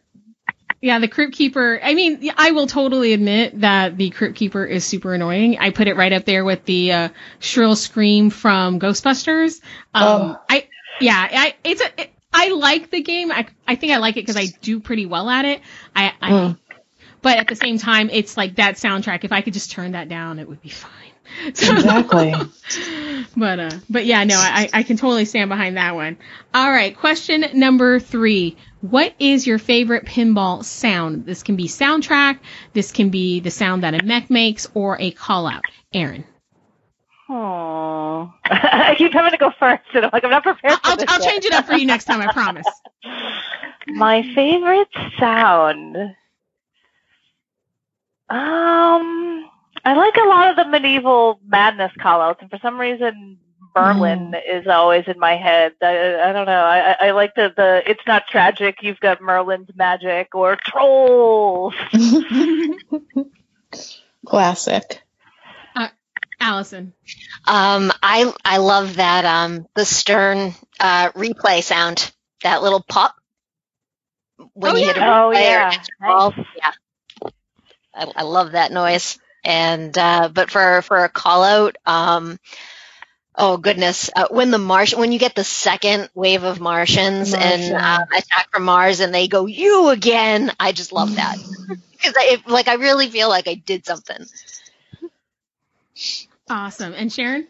Yeah, 0.82 0.98
the 0.98 1.08
Crypt 1.08 1.34
Keeper. 1.34 1.78
I 1.82 1.92
mean, 1.92 2.30
I 2.38 2.52
will 2.52 2.66
totally 2.66 3.12
admit 3.12 3.60
that 3.60 3.98
the 3.98 4.08
Crypt 4.10 4.36
Keeper 4.36 4.64
is 4.64 4.82
super 4.82 5.12
annoying. 5.12 5.58
I 5.58 5.70
put 5.70 5.88
it 5.88 5.96
right 5.96 6.12
up 6.12 6.24
there 6.24 6.42
with 6.42 6.64
the 6.64 6.92
uh, 6.92 7.08
shrill 7.38 7.76
scream 7.76 8.30
from 8.30 8.80
Ghostbusters. 8.80 9.60
Um, 9.92 10.22
oh. 10.32 10.40
I 10.48 10.68
yeah, 11.00 11.28
I 11.30 11.54
it's 11.64 11.82
a 11.82 12.00
it, 12.00 12.10
I 12.32 12.48
like 12.48 12.90
the 12.90 13.02
game. 13.02 13.30
I 13.30 13.46
I 13.68 13.74
think 13.74 13.92
I 13.92 13.98
like 13.98 14.16
it 14.16 14.22
because 14.22 14.36
I 14.36 14.46
do 14.62 14.80
pretty 14.80 15.04
well 15.04 15.28
at 15.28 15.44
it. 15.44 15.60
I, 15.94 16.12
I 16.20 16.30
mm. 16.30 16.58
but 17.20 17.36
at 17.36 17.48
the 17.48 17.56
same 17.56 17.76
time, 17.76 18.08
it's 18.10 18.38
like 18.38 18.56
that 18.56 18.76
soundtrack. 18.76 19.24
If 19.24 19.32
I 19.32 19.42
could 19.42 19.52
just 19.52 19.70
turn 19.70 19.92
that 19.92 20.08
down, 20.08 20.38
it 20.38 20.48
would 20.48 20.62
be 20.62 20.70
fine. 20.70 20.90
exactly. 21.46 22.34
but 23.36 23.60
uh, 23.60 23.70
but 23.90 24.06
yeah, 24.06 24.24
no, 24.24 24.36
I 24.36 24.70
I 24.72 24.82
can 24.82 24.96
totally 24.96 25.26
stand 25.26 25.50
behind 25.50 25.76
that 25.76 25.94
one. 25.94 26.16
All 26.54 26.70
right, 26.70 26.96
question 26.96 27.44
number 27.54 28.00
three. 28.00 28.56
What 28.80 29.14
is 29.18 29.46
your 29.46 29.58
favorite 29.58 30.06
pinball 30.06 30.64
sound? 30.64 31.26
This 31.26 31.42
can 31.42 31.56
be 31.56 31.64
soundtrack. 31.64 32.38
This 32.72 32.92
can 32.92 33.10
be 33.10 33.40
the 33.40 33.50
sound 33.50 33.82
that 33.82 33.94
a 33.94 34.02
mech 34.02 34.30
makes, 34.30 34.66
or 34.74 34.98
a 35.00 35.10
call 35.10 35.46
out. 35.46 35.64
Aaron. 35.92 36.24
Oh, 37.28 38.32
I 38.44 38.94
keep 38.96 39.12
having 39.12 39.32
to 39.32 39.36
go 39.36 39.52
first, 39.58 39.82
and 39.94 40.04
I'm 40.04 40.10
like, 40.12 40.24
I'm 40.24 40.30
not 40.30 40.42
prepared. 40.42 40.78
I'll, 40.82 40.96
I'll 41.08 41.20
change 41.20 41.44
it 41.44 41.52
up 41.52 41.66
for 41.66 41.74
you 41.74 41.86
next 41.86 42.06
time. 42.06 42.20
I 42.20 42.32
promise. 42.32 42.66
My 43.86 44.22
favorite 44.34 44.88
sound. 45.18 45.96
Um, 48.28 49.44
I 49.84 49.94
like 49.94 50.16
a 50.16 50.28
lot 50.28 50.50
of 50.50 50.56
the 50.56 50.66
medieval 50.66 51.40
madness 51.46 51.92
callouts, 51.98 52.40
and 52.40 52.50
for 52.50 52.58
some 52.62 52.80
reason, 52.80 53.38
Merlin 53.74 54.32
mm. 54.32 54.60
is 54.60 54.66
always 54.66 55.04
in 55.06 55.18
my 55.18 55.36
head. 55.36 55.72
I, 55.82 56.20
I 56.20 56.32
don't 56.32 56.46
know. 56.46 56.62
I, 56.62 56.96
I 57.00 57.10
like 57.12 57.34
the 57.34 57.52
the. 57.54 57.82
It's 57.88 58.02
not 58.06 58.26
tragic. 58.28 58.82
You've 58.82 59.00
got 59.00 59.20
Merlin's 59.20 59.70
magic 59.74 60.34
or 60.34 60.56
trolls. 60.56 61.74
Classic. 64.26 65.02
Uh, 65.74 65.88
Allison. 66.40 66.92
Um, 67.46 67.92
I 68.02 68.32
I 68.44 68.58
love 68.58 68.96
that 68.96 69.24
um 69.24 69.66
the 69.74 69.84
Stern 69.84 70.54
uh 70.78 71.10
replay 71.12 71.62
sound, 71.62 72.12
that 72.42 72.62
little 72.62 72.82
pop 72.82 73.14
when 74.54 74.72
Oh, 74.72 74.76
you 74.76 74.86
hit 74.86 74.96
a 74.96 75.00
Oh, 75.00 75.30
replay 75.30 75.56
or 75.56 75.58
yeah. 75.60 75.70
extra 75.72 75.96
ball. 76.00 76.34
Yeah, 76.56 77.30
I, 77.94 78.12
I 78.16 78.22
love 78.22 78.52
that 78.52 78.72
noise. 78.72 79.18
And 79.44 79.96
uh, 79.96 80.28
but 80.32 80.50
for 80.50 80.82
for 80.82 81.04
a 81.04 81.08
call 81.08 81.42
out, 81.42 81.76
um, 81.86 82.38
oh 83.34 83.56
goodness, 83.56 84.10
uh, 84.14 84.28
when 84.30 84.50
the 84.50 84.58
Martian 84.58 84.98
when 84.98 85.12
you 85.12 85.18
get 85.18 85.34
the 85.34 85.44
second 85.44 86.08
wave 86.14 86.44
of 86.44 86.60
Martians 86.60 87.34
and 87.34 87.74
uh, 87.74 88.04
attack 88.16 88.50
from 88.52 88.64
Mars 88.64 89.00
and 89.00 89.14
they 89.14 89.28
go 89.28 89.46
you 89.46 89.88
again, 89.88 90.52
I 90.58 90.72
just 90.72 90.92
love 90.92 91.16
that 91.16 91.36
because 91.92 92.14
I 92.16 92.34
it, 92.34 92.46
like 92.46 92.68
I 92.68 92.74
really 92.74 93.08
feel 93.08 93.28
like 93.28 93.48
I 93.48 93.54
did 93.54 93.86
something. 93.86 94.24
Awesome. 96.48 96.94
And 96.94 97.12
Sharon? 97.12 97.46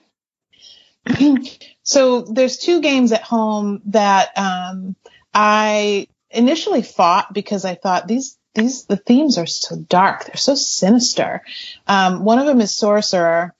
so 1.82 2.22
there's 2.22 2.58
two 2.58 2.80
games 2.82 3.12
at 3.12 3.22
home 3.22 3.80
that 3.86 4.36
um, 4.36 4.94
I 5.32 6.08
initially 6.30 6.82
fought 6.82 7.32
because 7.32 7.64
I 7.64 7.74
thought 7.74 8.06
these 8.06 8.36
these 8.54 8.84
the 8.84 8.96
themes 8.96 9.38
are 9.38 9.46
so 9.46 9.76
dark, 9.76 10.24
they're 10.24 10.36
so 10.36 10.54
sinister. 10.54 11.42
Um, 11.86 12.24
one 12.24 12.38
of 12.38 12.46
them 12.46 12.60
is 12.60 12.74
Sorcerer, 12.74 13.54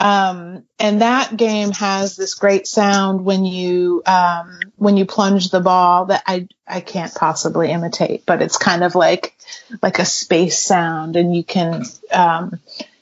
um, 0.00 0.64
and 0.78 1.00
that 1.02 1.36
game 1.36 1.72
has 1.72 2.16
this 2.16 2.34
great 2.34 2.66
sound 2.66 3.24
when 3.24 3.44
you 3.44 4.02
um, 4.06 4.60
when 4.76 4.96
you 4.96 5.06
plunge 5.06 5.50
the 5.50 5.60
ball 5.60 6.06
that 6.06 6.22
I 6.26 6.48
I 6.66 6.80
can't 6.80 7.14
possibly 7.14 7.70
imitate, 7.70 8.24
but 8.26 8.42
it's 8.42 8.58
kind 8.58 8.84
of 8.84 8.94
like 8.94 9.36
like 9.82 9.98
a 9.98 10.04
space 10.04 10.58
sound, 10.58 11.16
and 11.16 11.34
you 11.34 11.44
can 11.44 11.84
um, 12.12 12.60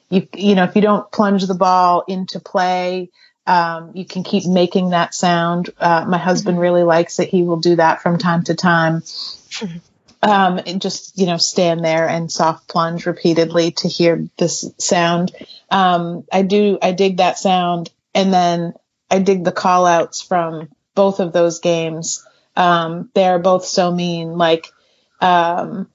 you 0.09 0.26
you 0.34 0.55
know 0.55 0.64
if 0.64 0.76
you 0.76 0.82
don't 0.82 1.11
plunge 1.11 1.47
the 1.47 1.55
ball 1.55 2.05
into 2.09 2.40
play 2.40 3.11
um, 3.47 3.92
you 3.94 4.05
can 4.05 4.24
keep 4.24 4.47
making 4.47 4.90
that 4.90 5.14
sound. 5.14 5.70
Uh, 5.78 6.05
my 6.07 6.18
husband 6.18 6.59
really 6.59 6.82
likes 6.82 7.18
it. 7.20 7.28
He 7.28 7.42
will 7.42 7.59
do 7.59 7.76
that 7.76 8.03
from 8.03 8.18
time 8.18 8.42
to 8.44 8.55
time. 8.55 9.03
Um, 10.22 10.61
and 10.66 10.82
just, 10.82 11.16
you 11.16 11.26
know, 11.26 11.36
stand 11.36 11.84
there 11.84 12.09
and 12.09 12.32
soft 12.32 12.66
plunge 12.66 13.07
repeatedly 13.07 13.72
to 13.72 13.88
hear 13.88 14.26
this 14.36 14.68
sound. 14.78 15.30
Um, 15.70 16.24
I 16.32 16.42
do, 16.42 16.78
I 16.80 16.92
dig 16.92 17.18
that 17.18 17.38
sound. 17.38 17.90
And 18.14 18.32
then 18.32 18.74
I 19.10 19.18
dig 19.18 19.44
the 19.44 19.52
call 19.52 19.86
outs 19.86 20.22
from 20.22 20.68
both 20.94 21.20
of 21.20 21.32
those 21.32 21.60
games. 21.60 22.26
Um, 22.56 23.10
they're 23.14 23.38
both 23.38 23.64
so 23.64 23.92
mean. 23.92 24.38
Like, 24.38 24.72
um, 25.20 25.88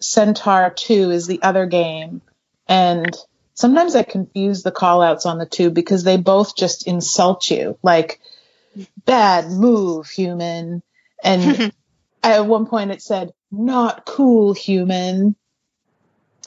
Centaur 0.00 0.70
2 0.70 1.10
is 1.10 1.26
the 1.26 1.42
other 1.42 1.66
game. 1.66 2.22
And 2.68 3.14
sometimes 3.54 3.94
I 3.94 4.02
confuse 4.02 4.62
the 4.62 4.70
call 4.70 5.02
outs 5.02 5.26
on 5.26 5.38
the 5.38 5.46
two 5.46 5.70
because 5.70 6.04
they 6.04 6.16
both 6.16 6.56
just 6.56 6.86
insult 6.86 7.50
you, 7.50 7.78
like 7.82 8.20
bad 9.04 9.50
move, 9.50 10.08
human. 10.08 10.82
And 11.22 11.72
at 12.22 12.46
one 12.46 12.66
point 12.66 12.90
it 12.90 13.02
said, 13.02 13.32
not 13.50 14.04
cool, 14.04 14.52
human. 14.52 15.36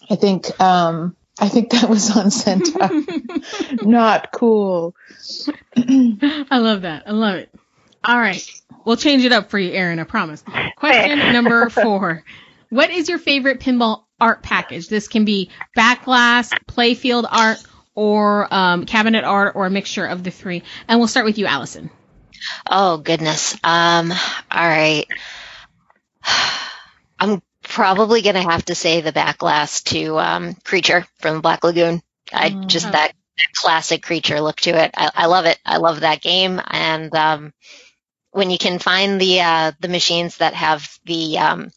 I 0.09 0.15
think, 0.15 0.59
um, 0.59 1.15
I 1.41 1.47
think 1.47 1.71
that 1.71 1.89
was 1.89 2.15
on 2.15 2.31
Centaur. 2.31 2.89
not 3.87 4.31
cool. 4.31 4.95
I 5.77 6.57
love 6.57 6.81
that. 6.81 7.03
I 7.07 7.11
love 7.11 7.35
it. 7.35 7.49
All 8.03 8.17
right. 8.17 8.45
We'll 8.85 8.97
change 8.97 9.23
it 9.23 9.31
up 9.31 9.49
for 9.49 9.59
you, 9.59 9.71
Aaron. 9.71 9.99
I 9.99 10.03
promise. 10.03 10.43
Question 10.75 11.33
number 11.33 11.69
four. 11.69 12.23
What 12.69 12.89
is 12.91 13.09
your 13.09 13.19
favorite 13.19 13.59
pinball 13.59 14.03
art 14.19 14.43
package? 14.43 14.87
This 14.87 15.07
can 15.07 15.25
be 15.25 15.49
backglass, 15.77 16.51
playfield 16.67 17.27
art, 17.29 17.63
or 17.95 18.53
um, 18.53 18.85
cabinet 18.85 19.23
art, 19.23 19.55
or 19.55 19.65
a 19.65 19.69
mixture 19.69 20.05
of 20.05 20.23
the 20.23 20.31
three. 20.31 20.63
And 20.87 20.99
we'll 20.99 21.07
start 21.07 21.25
with 21.25 21.37
you, 21.37 21.45
Allison. 21.45 21.89
Oh 22.69 22.97
goodness. 22.97 23.55
Um. 23.63 24.11
All 24.11 24.67
right. 24.67 25.05
I'm 27.19 27.41
probably 27.69 28.21
gonna 28.21 28.43
have 28.43 28.65
to 28.65 28.75
say 28.75 29.01
the 29.01 29.13
backglass 29.13 29.83
to 29.85 30.19
um, 30.19 30.55
Creature 30.65 31.07
from 31.19 31.41
Black 31.41 31.63
Lagoon. 31.63 32.01
I 32.33 32.49
Mm. 32.49 32.67
just 32.67 32.91
that, 32.91 33.13
that 33.37 33.53
classic 33.55 34.03
creature 34.03 34.41
look 34.41 34.57
to 34.61 34.71
it. 34.71 34.91
I, 34.95 35.11
I 35.15 35.25
love 35.27 35.45
it. 35.45 35.59
I 35.65 35.77
love 35.77 36.01
that 36.01 36.21
game. 36.21 36.61
And 36.65 37.13
um, 37.15 37.53
when 38.31 38.49
you 38.51 38.57
can 38.57 38.79
find 38.79 39.19
the 39.21 39.41
uh, 39.41 39.71
the 39.79 39.89
machines 39.89 40.37
that 40.37 40.53
have 40.53 40.87
the 41.05 41.39
um, 41.39 41.71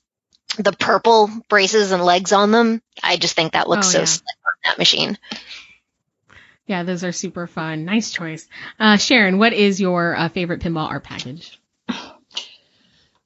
the 0.58 0.72
purple 0.72 1.30
braces 1.48 1.92
and 1.92 2.04
legs 2.04 2.32
on 2.32 2.52
them, 2.52 2.82
I 3.02 3.16
just 3.16 3.34
think 3.36 3.52
that 3.52 3.68
looks 3.68 3.86
Oh, 3.86 3.90
so 3.90 4.00
yeah. 4.00 4.04
slick 4.04 4.36
on 4.46 4.52
that 4.70 4.78
machine. 4.78 5.18
Yeah, 6.66 6.82
those 6.84 7.04
are 7.04 7.12
super 7.12 7.46
fun. 7.46 7.84
Nice 7.84 8.10
choice. 8.12 8.48
Uh, 8.78 8.96
Sharon, 8.96 9.38
what 9.38 9.52
is 9.52 9.80
your 9.80 10.16
uh, 10.16 10.28
favorite 10.28 10.60
pinball 10.60 10.88
art 10.88 11.04
package? 11.04 11.58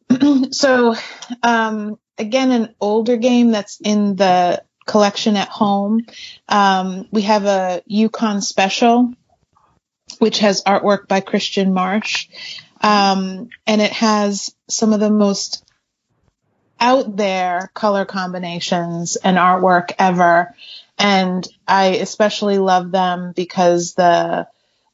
so 0.53 0.95
um, 1.43 1.99
again 2.19 2.51
an 2.51 2.75
older 2.81 3.17
game 3.17 3.51
that's 3.51 3.81
in 3.81 4.17
the 4.17 4.63
collection 4.87 5.37
at 5.37 5.49
home. 5.49 6.07
Um, 6.49 7.09
we 7.11 7.23
have 7.23 7.45
a 7.45 7.83
yukon 7.87 8.41
special 8.41 9.15
which 10.19 10.39
has 10.39 10.63
artwork 10.65 11.09
by 11.09 11.21
Christian 11.21 11.73
Marche. 11.73 12.29
Um, 12.81 13.49
and 13.67 13.81
it 13.81 13.93
has 13.93 14.55
some 14.69 14.93
of 14.93 15.01
the 15.01 15.11
most 15.11 15.65
out 16.79 17.17
there 17.17 17.71
color 17.75 18.05
combinations 18.05 19.17
and 19.17 19.37
artwork 19.37 19.93
ever. 19.99 20.55
And 20.99 21.47
i 21.67 21.87
especially 21.97 22.59
love 22.59 22.91
them 22.91 23.33
because 23.35 23.95
the 23.95 24.49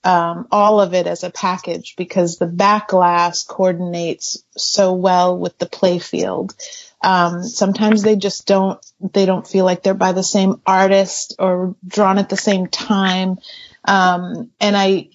um, 0.05 0.49
all 0.51 0.81
of 0.81 0.95
it 0.95 1.07
as 1.07 1.23
a 1.23 1.31
package 1.31 1.95
because 1.97 2.37
the 2.37 2.47
back 2.47 2.89
glass 2.89 3.45
coordinates 3.45 4.43
so 4.57 4.95
well 4.95 5.39
with 5.39 5.57
the 5.59 5.67
playfield. 5.67 6.55
Um, 7.03 7.43
sometimes 7.43 8.03
they 8.03 8.17
just 8.17 8.47
don't, 8.47 8.79
they 9.13 9.27
don't 9.27 9.47
feel 9.47 9.65
like 9.65 9.83
they're 9.83 9.95
by 9.95 10.13
the 10.13 10.23
same 10.23 10.61
artist 10.65 11.35
or 11.39 11.75
drawn 11.87 12.19
at 12.19 12.29
the 12.29 12.37
same 12.37 12.69
time. 12.69 13.39
Um, 13.85 14.51
and 14.61 14.77
I, 14.77 15.09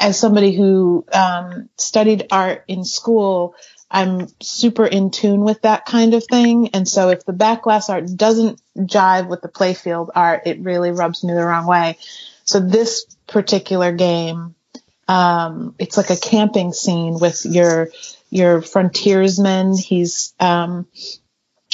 as 0.00 0.18
somebody 0.18 0.54
who, 0.56 1.04
um, 1.12 1.68
studied 1.76 2.26
art 2.30 2.64
in 2.66 2.84
school, 2.84 3.54
I'm 3.90 4.28
super 4.40 4.84
in 4.84 5.10
tune 5.10 5.40
with 5.40 5.62
that 5.62 5.86
kind 5.86 6.14
of 6.14 6.24
thing. 6.24 6.68
And 6.74 6.86
so 6.86 7.08
if 7.08 7.24
the 7.24 7.32
back 7.32 7.62
glass 7.62 7.88
art 7.88 8.04
doesn't 8.14 8.60
jive 8.76 9.28
with 9.28 9.40
the 9.40 9.48
playfield 9.48 10.10
art, 10.14 10.42
it 10.46 10.60
really 10.60 10.90
rubs 10.90 11.24
me 11.24 11.32
the 11.32 11.44
wrong 11.44 11.66
way. 11.66 11.96
So 12.44 12.60
this 12.60 13.06
particular 13.26 13.92
game, 13.92 14.54
um, 15.06 15.74
it's 15.78 15.96
like 15.96 16.10
a 16.10 16.16
camping 16.16 16.72
scene 16.72 17.18
with 17.18 17.46
your 17.46 17.90
your 18.30 18.60
frontiersman. 18.60 19.74
He's 19.76 20.34
um, 20.38 20.86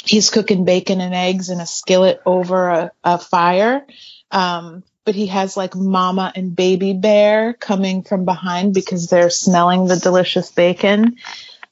he's 0.05 0.29
cooking 0.29 0.65
bacon 0.65 1.01
and 1.01 1.13
eggs 1.13 1.49
in 1.49 1.59
a 1.59 1.65
skillet 1.65 2.21
over 2.25 2.69
a, 2.69 2.91
a 3.03 3.17
fire. 3.17 3.85
Um, 4.31 4.83
but 5.05 5.15
he 5.15 5.27
has 5.27 5.55
like 5.55 5.75
mama 5.75 6.31
and 6.35 6.55
baby 6.55 6.93
bear 6.93 7.53
coming 7.53 8.03
from 8.03 8.25
behind 8.25 8.73
because 8.73 9.07
they're 9.07 9.29
smelling 9.29 9.85
the 9.85 9.97
delicious 9.97 10.51
bacon. 10.51 11.17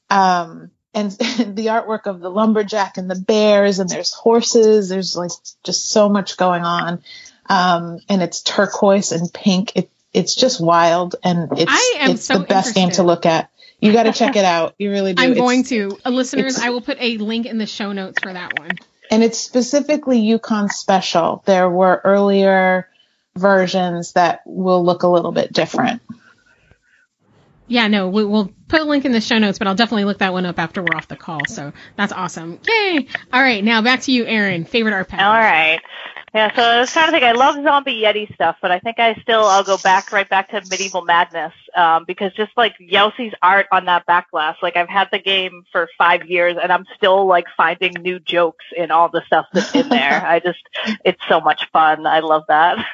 Um, 0.09 0.69
and 0.93 1.11
the 1.11 1.67
artwork 1.67 2.05
of 2.05 2.19
the 2.19 2.29
lumberjack 2.29 2.97
and 2.97 3.09
the 3.09 3.19
bears 3.19 3.79
and 3.79 3.89
there's 3.89 4.13
horses. 4.13 4.89
There's 4.89 5.15
like 5.15 5.31
just 5.63 5.89
so 5.89 6.09
much 6.09 6.38
going 6.38 6.63
on. 6.63 7.03
Um, 7.49 7.99
and 8.07 8.21
it's 8.21 8.41
turquoise 8.41 9.11
and 9.11 9.34
pink. 9.34 9.73
It, 9.75 9.89
it's 10.13 10.36
just 10.36 10.61
wild 10.61 11.15
and 11.23 11.51
it's, 11.57 11.65
I 11.67 11.95
am 12.01 12.11
it's 12.11 12.25
so 12.25 12.38
the 12.38 12.45
best 12.45 12.75
game 12.75 12.91
to 12.91 13.03
look 13.03 13.25
at. 13.25 13.49
You 13.84 13.93
got 13.93 14.03
to 14.03 14.13
check 14.13 14.36
it 14.36 14.45
out. 14.45 14.75
You 14.77 14.91
really 14.91 15.13
do. 15.13 15.21
I'm 15.21 15.31
It's- 15.31 15.41
going 15.41 15.63
to. 15.65 15.97
Uh, 16.05 16.09
listeners, 16.09 16.57
I 16.59 16.69
will 16.69 16.81
put 16.81 16.97
a 16.99 17.17
link 17.17 17.45
in 17.45 17.57
the 17.57 17.65
show 17.65 17.91
notes 17.91 18.19
for 18.21 18.31
that 18.31 18.57
one. 18.59 18.71
and 19.11 19.21
it's 19.23 19.38
specifically 19.38 20.19
Yukon 20.19 20.69
special. 20.69 21.43
There 21.45 21.69
were 21.69 22.01
earlier 22.03 22.88
versions 23.36 24.13
that 24.13 24.41
will 24.45 24.84
look 24.86 25.03
a 25.03 25.07
little 25.07 25.31
bit 25.31 25.51
different. 25.53 26.01
Yeah, 27.67 27.88
no, 27.88 28.09
we, 28.09 28.25
we'll 28.25 28.51
put 28.67 28.81
a 28.81 28.84
link 28.84 29.05
in 29.05 29.11
the 29.13 29.21
show 29.21 29.38
notes, 29.38 29.57
but 29.57 29.67
I'll 29.67 29.75
definitely 29.75 30.05
look 30.05 30.19
that 30.19 30.34
one 30.34 30.45
up 30.45 30.59
after 30.59 30.81
we're 30.81 30.95
off 30.95 31.07
the 31.07 31.15
call. 31.15 31.39
So 31.47 31.71
that's 31.95 32.11
awesome. 32.11 32.59
Yay! 32.67 33.07
All 33.31 33.41
right, 33.41 33.63
now 33.63 33.81
back 33.81 34.01
to 34.01 34.11
you, 34.11 34.25
Aaron. 34.25 34.65
Favorite 34.65 34.93
art 34.93 35.07
package. 35.07 35.25
All 35.25 35.34
right. 35.34 35.79
Yeah, 36.34 36.53
so 36.55 36.61
I 36.61 36.79
was 36.79 36.91
trying 36.91 37.07
to 37.07 37.11
think. 37.11 37.23
I 37.23 37.31
love 37.34 37.55
zombie 37.63 38.01
yeti 38.01 38.34
stuff, 38.34 38.57
but 38.61 38.71
I 38.71 38.79
think 38.79 38.99
I 38.99 39.13
still 39.21 39.43
I'll 39.43 39.63
go 39.63 39.77
back 39.77 40.11
right 40.11 40.27
back 40.27 40.49
to 40.49 40.61
medieval 40.69 41.03
madness 41.03 41.53
um, 41.76 42.05
because 42.05 42.34
just 42.34 42.51
like 42.55 42.76
Youssi's 42.80 43.34
art 43.41 43.67
on 43.71 43.86
that 43.86 44.05
back 44.05 44.32
glass, 44.32 44.57
like 44.61 44.76
I've 44.76 44.89
had 44.89 45.09
the 45.11 45.19
game 45.19 45.63
for 45.71 45.88
five 45.97 46.26
years 46.26 46.55
and 46.61 46.71
I'm 46.71 46.86
still 46.95 47.26
like 47.26 47.45
finding 47.55 47.93
new 48.01 48.19
jokes 48.19 48.65
in 48.76 48.91
all 48.91 49.09
the 49.09 49.24
stuff 49.26 49.45
that's 49.53 49.74
in 49.76 49.89
there. 49.89 50.24
I 50.26 50.39
just 50.39 50.59
it's 51.05 51.21
so 51.28 51.39
much 51.41 51.69
fun. 51.71 52.05
I 52.05 52.19
love 52.19 52.43
that. 52.47 52.86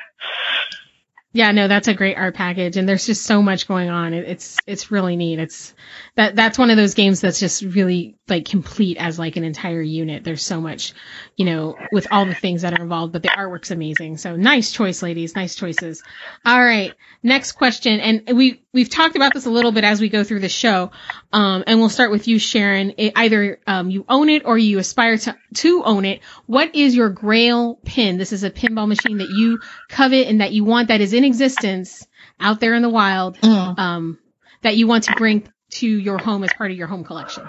Yeah, 1.31 1.51
no, 1.51 1.67
that's 1.67 1.87
a 1.87 1.93
great 1.93 2.17
art 2.17 2.33
package, 2.33 2.75
and 2.75 2.89
there's 2.89 3.05
just 3.05 3.23
so 3.23 3.43
much 3.43 3.67
going 3.67 3.87
on. 3.91 4.15
It, 4.15 4.27
it's 4.27 4.57
it's 4.65 4.89
really 4.89 5.15
neat. 5.15 5.37
It's 5.37 5.75
that 6.15 6.35
that's 6.35 6.57
one 6.57 6.71
of 6.71 6.77
those 6.77 6.95
games 6.95 7.21
that's 7.21 7.39
just 7.39 7.61
really 7.61 8.17
like 8.27 8.45
complete 8.45 8.97
as 8.97 9.19
like 9.19 9.35
an 9.35 9.43
entire 9.43 9.81
unit. 9.81 10.23
There's 10.23 10.41
so 10.41 10.59
much, 10.59 10.93
you 11.37 11.45
know, 11.45 11.75
with 11.91 12.07
all 12.09 12.25
the 12.25 12.33
things 12.33 12.63
that 12.63 12.73
are 12.73 12.81
involved, 12.81 13.13
but 13.13 13.21
the 13.21 13.29
artwork's 13.29 13.69
amazing. 13.69 14.17
So 14.17 14.35
nice 14.37 14.71
choice, 14.71 15.03
ladies. 15.03 15.35
Nice 15.35 15.53
choices. 15.53 16.01
All 16.45 16.59
right, 16.59 16.95
next 17.21 17.51
question, 17.51 17.99
and 17.99 18.35
we 18.35 18.63
we've 18.73 18.89
talked 18.89 19.15
about 19.15 19.31
this 19.31 19.45
a 19.45 19.51
little 19.51 19.71
bit 19.71 19.83
as 19.83 20.01
we 20.01 20.09
go 20.09 20.23
through 20.23 20.39
the 20.39 20.49
show, 20.49 20.89
um, 21.31 21.63
and 21.67 21.79
we'll 21.79 21.89
start 21.89 22.09
with 22.09 22.27
you, 22.27 22.39
Sharon. 22.39 22.95
It, 22.97 23.13
either 23.15 23.59
um, 23.67 23.91
you 23.91 24.03
own 24.09 24.29
it 24.29 24.45
or 24.45 24.57
you 24.57 24.79
aspire 24.79 25.19
to 25.19 25.37
to 25.57 25.83
own 25.83 26.05
it. 26.05 26.21
What 26.47 26.73
is 26.73 26.95
your 26.95 27.09
Grail 27.09 27.75
pin? 27.85 28.17
This 28.17 28.33
is 28.33 28.43
a 28.43 28.49
pinball 28.49 28.87
machine 28.87 29.19
that 29.19 29.29
you 29.29 29.59
covet 29.89 30.27
and 30.27 30.41
that 30.41 30.53
you 30.53 30.63
want 30.63 30.87
that 30.87 31.01
is 31.01 31.13
in 31.19 31.25
existence 31.25 32.07
out 32.39 32.59
there 32.61 32.73
in 32.73 32.81
the 32.81 32.89
wild 32.89 33.37
Mm. 33.41 33.77
um, 33.77 34.19
that 34.61 34.77
you 34.77 34.87
want 34.87 35.03
to 35.05 35.13
bring 35.15 35.47
to 35.71 35.87
your 35.87 36.17
home 36.17 36.43
as 36.45 36.53
part 36.53 36.71
of 36.71 36.77
your 36.77 36.87
home 36.87 37.03
collection? 37.03 37.47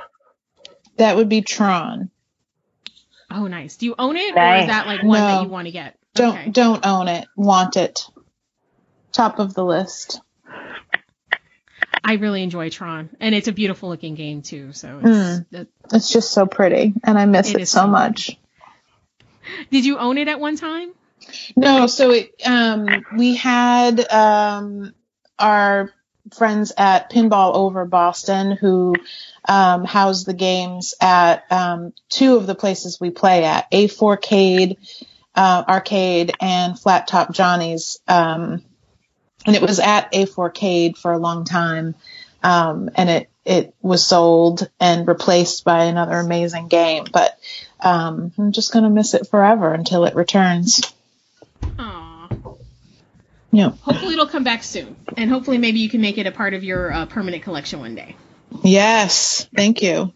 That 0.96 1.14
would 1.16 1.28
be 1.28 1.40
Tron. 1.40 2.10
Oh, 3.30 3.46
nice. 3.46 3.76
Do 3.76 3.86
you 3.86 3.94
own 3.96 4.16
it, 4.16 4.34
or 4.36 4.56
is 4.56 4.66
that 4.66 4.86
like 4.88 5.02
one 5.04 5.20
that 5.20 5.42
you 5.44 5.48
want 5.48 5.66
to 5.66 5.70
get? 5.72 5.96
Don't 6.14 6.36
Okay. 6.36 6.50
don't 6.50 6.84
own 6.84 7.06
it. 7.06 7.28
Want 7.36 7.76
it. 7.76 8.06
Top 9.12 9.38
of 9.38 9.54
the 9.54 9.64
list. 9.64 10.20
I 12.02 12.14
really 12.14 12.42
enjoy 12.42 12.70
Tron, 12.70 13.10
and 13.20 13.34
it's 13.34 13.46
a 13.46 13.52
beautiful 13.52 13.88
looking 13.88 14.16
game 14.16 14.42
too. 14.42 14.72
So, 14.72 14.98
it's, 14.98 15.08
Mm. 15.08 15.46
that- 15.52 15.68
It's 15.92 16.10
just 16.12 16.32
so 16.32 16.44
pretty, 16.46 16.92
and 17.04 17.16
I 17.18 17.26
miss 17.26 17.50
It 17.50 17.56
it, 17.56 17.60
is 17.62 17.70
so 17.70 17.82
so 17.82 17.86
much. 17.86 18.36
did 19.70 19.84
you 19.84 19.96
own 19.98 20.18
it 20.18 20.26
at 20.26 20.40
one 20.40 20.56
time? 20.56 20.90
No, 21.56 21.86
so 21.86 22.10
it, 22.10 22.34
um, 22.46 22.88
we 23.16 23.36
had 23.36 24.00
um, 24.12 24.94
our 25.38 25.92
friends 26.34 26.72
at 26.76 27.10
Pinball 27.10 27.54
Over 27.54 27.84
Boston 27.84 28.52
who 28.52 28.94
um, 29.48 29.84
house 29.84 30.24
the 30.24 30.34
games 30.34 30.94
at 31.00 31.44
um, 31.50 31.92
two 32.08 32.36
of 32.36 32.46
the 32.46 32.54
places 32.54 33.00
we 33.00 33.10
play 33.10 33.44
at, 33.44 33.70
A4Cade 33.70 34.76
uh, 35.34 35.64
Arcade 35.66 36.32
and 36.40 36.78
Flat 36.78 37.06
Top 37.06 37.32
Johnny's. 37.32 37.98
Um, 38.08 38.62
and 39.46 39.56
it 39.56 39.62
was 39.62 39.80
at 39.80 40.12
A4Cade 40.12 40.98
for 40.98 41.12
a 41.12 41.18
long 41.18 41.44
time. 41.44 41.94
Um, 42.42 42.90
and 42.94 43.08
it, 43.08 43.30
it 43.44 43.74
was 43.80 44.06
sold 44.06 44.68
and 44.78 45.08
replaced 45.08 45.64
by 45.64 45.84
another 45.84 46.18
amazing 46.18 46.68
game. 46.68 47.04
But 47.10 47.38
um, 47.80 48.32
I'm 48.38 48.52
just 48.52 48.72
going 48.72 48.84
to 48.84 48.90
miss 48.90 49.14
it 49.14 49.28
forever 49.28 49.72
until 49.72 50.04
it 50.04 50.14
returns. 50.14 50.82
Aw. 51.78 52.28
Yeah. 53.52 53.70
Hopefully 53.82 54.14
it'll 54.14 54.26
come 54.26 54.44
back 54.44 54.62
soon, 54.62 54.96
and 55.16 55.28
hopefully 55.30 55.58
maybe 55.58 55.80
you 55.80 55.88
can 55.88 56.00
make 56.00 56.18
it 56.18 56.26
a 56.26 56.32
part 56.32 56.54
of 56.54 56.62
your 56.62 56.92
uh, 56.92 57.06
permanent 57.06 57.42
collection 57.42 57.80
one 57.80 57.94
day. 57.94 58.16
Yes. 58.62 59.48
Thank 59.56 59.82
you. 59.82 60.12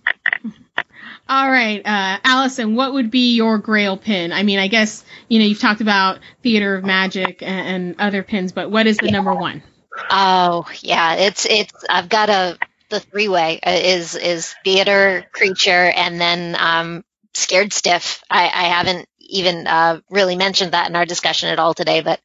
All 1.26 1.50
right, 1.50 1.80
uh, 1.84 2.18
Allison, 2.22 2.76
what 2.76 2.92
would 2.92 3.10
be 3.10 3.34
your 3.34 3.56
Grail 3.56 3.96
pin? 3.96 4.30
I 4.30 4.42
mean, 4.42 4.58
I 4.58 4.68
guess 4.68 5.02
you 5.28 5.38
know 5.38 5.46
you've 5.46 5.58
talked 5.58 5.80
about 5.80 6.18
Theater 6.42 6.74
of 6.74 6.84
Magic 6.84 7.42
and, 7.42 7.68
and 7.68 7.96
other 7.98 8.22
pins, 8.22 8.52
but 8.52 8.70
what 8.70 8.86
is 8.86 8.98
the 8.98 9.10
number 9.10 9.34
one? 9.34 9.62
Oh 10.10 10.66
yeah, 10.80 11.14
it's 11.14 11.46
it's. 11.46 11.72
I've 11.88 12.10
got 12.10 12.28
a 12.28 12.58
the 12.90 13.00
three 13.00 13.28
way 13.28 13.58
is 13.64 14.14
is 14.14 14.54
theater 14.64 15.24
creature 15.32 15.70
and 15.70 16.20
then 16.20 16.56
um 16.58 17.04
scared 17.32 17.72
stiff. 17.72 18.22
I, 18.30 18.44
I 18.44 18.64
haven't 18.68 19.08
even 19.28 19.66
uh, 19.66 20.00
really 20.10 20.36
mentioned 20.36 20.72
that 20.72 20.88
in 20.88 20.96
our 20.96 21.06
discussion 21.06 21.48
at 21.50 21.58
all 21.58 21.74
today, 21.74 22.00
but 22.00 22.20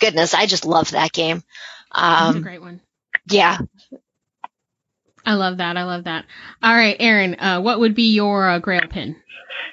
goodness, 0.00 0.34
I 0.34 0.46
just 0.46 0.64
love 0.66 0.90
that 0.90 1.12
game. 1.12 1.42
That's 2.18 2.34
a 2.34 2.40
Um, 2.40 2.40
great 2.40 2.60
one. 2.60 2.80
yeah, 3.30 3.58
I 5.26 5.34
love 5.34 5.58
that. 5.58 5.76
I 5.76 5.84
love 5.84 6.04
that. 6.04 6.26
All 6.62 6.74
right, 6.74 6.96
Aaron, 7.00 7.34
uh, 7.40 7.60
what 7.60 7.80
would 7.80 7.94
be 7.94 8.14
your 8.14 8.48
uh, 8.48 8.58
Grail 8.58 8.86
pin? 8.88 9.16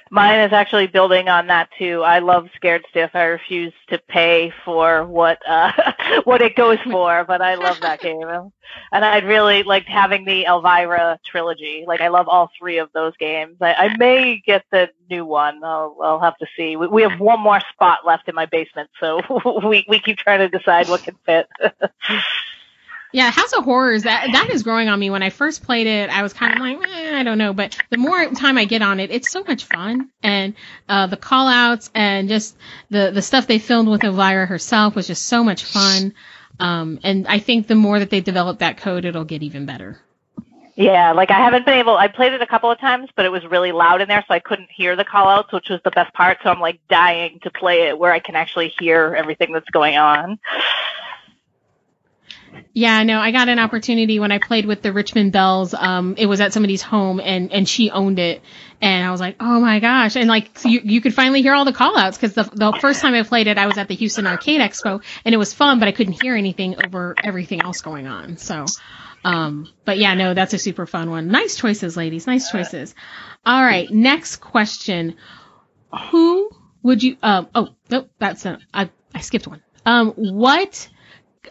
Mine 0.09 0.41
is 0.41 0.51
actually 0.51 0.87
building 0.87 1.29
on 1.29 1.47
that 1.47 1.69
too. 1.79 2.03
I 2.03 2.19
love 2.19 2.49
Scared 2.55 2.85
Stiff. 2.89 3.11
I 3.13 3.23
refuse 3.23 3.73
to 3.87 3.97
pay 4.09 4.53
for 4.65 5.05
what 5.05 5.39
uh, 5.47 5.71
what 6.25 6.41
it 6.41 6.55
goes 6.55 6.79
for, 6.83 7.23
but 7.23 7.41
I 7.41 7.55
love 7.55 7.79
that 7.81 8.01
game. 8.01 8.21
And 8.91 9.05
I'd 9.05 9.23
really 9.23 9.63
like 9.63 9.85
having 9.85 10.25
the 10.25 10.43
Elvira 10.45 11.17
trilogy. 11.25 11.85
Like 11.87 12.01
I 12.01 12.09
love 12.09 12.27
all 12.27 12.51
three 12.59 12.79
of 12.79 12.89
those 12.93 13.15
games. 13.17 13.57
I, 13.61 13.73
I 13.73 13.97
may 13.97 14.41
get 14.45 14.65
the 14.69 14.89
new 15.09 15.25
one. 15.25 15.63
I'll, 15.63 15.95
I'll 16.03 16.19
have 16.19 16.37
to 16.39 16.47
see. 16.57 16.75
We, 16.75 16.87
we 16.87 17.01
have 17.03 17.19
one 17.19 17.39
more 17.39 17.61
spot 17.73 17.99
left 18.05 18.27
in 18.27 18.35
my 18.35 18.47
basement, 18.47 18.89
so 18.99 19.21
we 19.65 19.85
we 19.87 19.99
keep 19.99 20.17
trying 20.17 20.39
to 20.39 20.49
decide 20.49 20.89
what 20.89 21.03
can 21.03 21.15
fit. 21.25 21.47
Yeah, 23.13 23.29
House 23.29 23.51
of 23.53 23.65
Horrors 23.65 24.03
that 24.03 24.29
that 24.31 24.49
is 24.51 24.63
growing 24.63 24.87
on 24.87 24.99
me. 24.99 25.09
When 25.09 25.23
I 25.23 25.29
first 25.29 25.63
played 25.63 25.87
it, 25.87 26.09
I 26.09 26.23
was 26.23 26.31
kind 26.33 26.53
of 26.53 26.59
like, 26.59 26.77
eh, 26.89 27.19
I 27.19 27.23
don't 27.23 27.37
know, 27.37 27.53
but 27.53 27.77
the 27.89 27.97
more 27.97 28.29
time 28.31 28.57
I 28.57 28.65
get 28.65 28.81
on 28.81 28.99
it, 28.99 29.11
it's 29.11 29.29
so 29.31 29.43
much 29.43 29.65
fun, 29.65 30.09
and 30.23 30.53
uh, 30.87 31.07
the 31.07 31.17
call 31.17 31.47
outs 31.47 31.89
and 31.93 32.29
just 32.29 32.55
the 32.89 33.11
the 33.13 33.21
stuff 33.21 33.47
they 33.47 33.59
filmed 33.59 33.89
with 33.89 34.03
Elvira 34.03 34.45
herself 34.45 34.95
was 34.95 35.07
just 35.07 35.25
so 35.25 35.43
much 35.43 35.65
fun. 35.65 36.13
Um, 36.59 36.99
and 37.03 37.27
I 37.27 37.39
think 37.39 37.67
the 37.67 37.75
more 37.75 37.99
that 37.99 38.09
they 38.11 38.21
develop 38.21 38.59
that 38.59 38.77
code, 38.77 39.03
it'll 39.03 39.25
get 39.25 39.43
even 39.43 39.65
better. 39.65 39.99
Yeah, 40.75 41.11
like 41.11 41.31
I 41.31 41.37
haven't 41.37 41.65
been 41.65 41.79
able. 41.79 41.97
I 41.97 42.07
played 42.07 42.33
it 42.33 42.41
a 42.41 42.47
couple 42.47 42.71
of 42.71 42.79
times, 42.79 43.09
but 43.15 43.25
it 43.25 43.31
was 43.31 43.45
really 43.45 43.71
loud 43.71 44.01
in 44.01 44.07
there, 44.07 44.23
so 44.25 44.33
I 44.33 44.39
couldn't 44.39 44.69
hear 44.71 44.95
the 44.95 45.03
call 45.03 45.27
outs, 45.27 45.51
which 45.51 45.69
was 45.69 45.81
the 45.83 45.91
best 45.91 46.13
part. 46.13 46.37
So 46.43 46.49
I'm 46.49 46.61
like 46.61 46.79
dying 46.87 47.39
to 47.43 47.51
play 47.51 47.89
it 47.89 47.99
where 47.99 48.13
I 48.13 48.19
can 48.19 48.35
actually 48.35 48.73
hear 48.79 49.13
everything 49.17 49.51
that's 49.51 49.69
going 49.69 49.97
on. 49.97 50.39
Yeah, 52.73 53.03
no, 53.03 53.19
I 53.19 53.31
got 53.31 53.49
an 53.49 53.59
opportunity 53.59 54.19
when 54.19 54.31
I 54.31 54.39
played 54.39 54.65
with 54.65 54.81
the 54.81 54.93
Richmond 54.93 55.33
Belles. 55.33 55.73
Um, 55.73 56.15
it 56.17 56.25
was 56.25 56.39
at 56.39 56.53
somebody's 56.53 56.81
home 56.81 57.19
and, 57.19 57.51
and 57.51 57.67
she 57.67 57.91
owned 57.91 58.17
it. 58.17 58.41
And 58.81 59.05
I 59.05 59.11
was 59.11 59.19
like, 59.19 59.35
oh 59.39 59.59
my 59.59 59.79
gosh. 59.79 60.15
And 60.15 60.29
like, 60.29 60.57
so 60.57 60.69
you, 60.69 60.79
you 60.83 61.01
could 61.01 61.13
finally 61.13 61.41
hear 61.41 61.53
all 61.53 61.65
the 61.65 61.73
call 61.73 61.97
outs 61.97 62.17
because 62.17 62.33
the, 62.33 62.43
the 62.43 62.77
first 62.79 63.01
time 63.01 63.13
I 63.13 63.23
played 63.23 63.47
it, 63.47 63.57
I 63.57 63.67
was 63.67 63.77
at 63.77 63.89
the 63.89 63.95
Houston 63.95 64.25
Arcade 64.25 64.61
Expo 64.61 65.03
and 65.25 65.35
it 65.35 65.37
was 65.37 65.53
fun, 65.53 65.79
but 65.79 65.87
I 65.87 65.91
couldn't 65.91 66.21
hear 66.21 66.35
anything 66.35 66.75
over 66.83 67.15
everything 67.21 67.61
else 67.61 67.81
going 67.81 68.07
on. 68.07 68.37
So, 68.37 68.65
um, 69.25 69.67
but 69.83 69.97
yeah, 69.97 70.13
no, 70.13 70.33
that's 70.33 70.53
a 70.53 70.57
super 70.57 70.85
fun 70.85 71.09
one. 71.09 71.27
Nice 71.27 71.57
choices, 71.57 71.97
ladies. 71.97 72.25
Nice 72.25 72.49
choices. 72.49 72.95
All 73.45 73.61
right. 73.61 73.91
Next 73.91 74.37
question. 74.37 75.17
Who 76.09 76.49
would 76.83 77.03
you, 77.03 77.17
um, 77.21 77.49
oh, 77.53 77.69
nope, 77.89 78.09
that's, 78.17 78.45
a, 78.45 78.59
I, 78.73 78.89
I 79.13 79.21
skipped 79.21 79.45
one. 79.45 79.61
Um, 79.85 80.11
what, 80.11 80.87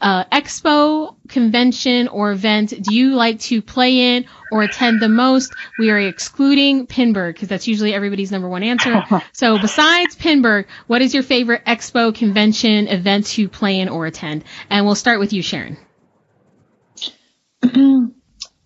uh, 0.00 0.24
expo, 0.24 1.16
convention, 1.28 2.08
or 2.08 2.32
event 2.32 2.74
do 2.82 2.94
you 2.94 3.14
like 3.14 3.40
to 3.40 3.62
play 3.62 4.16
in 4.16 4.26
or 4.52 4.62
attend 4.62 5.00
the 5.00 5.08
most? 5.08 5.52
We 5.78 5.90
are 5.90 5.98
excluding 5.98 6.86
Pinburgh 6.86 7.34
because 7.34 7.48
that's 7.48 7.66
usually 7.66 7.94
everybody's 7.94 8.30
number 8.30 8.48
one 8.48 8.62
answer. 8.62 9.02
so 9.32 9.58
besides 9.58 10.14
Pinburgh, 10.16 10.66
what 10.86 11.02
is 11.02 11.14
your 11.14 11.22
favorite 11.22 11.64
expo, 11.64 12.14
convention, 12.14 12.88
event 12.88 13.26
to 13.28 13.48
play 13.48 13.80
in 13.80 13.88
or 13.88 14.06
attend? 14.06 14.44
And 14.68 14.86
we'll 14.86 14.94
start 14.94 15.20
with 15.20 15.32
you, 15.32 15.42
Sharon. 15.42 15.76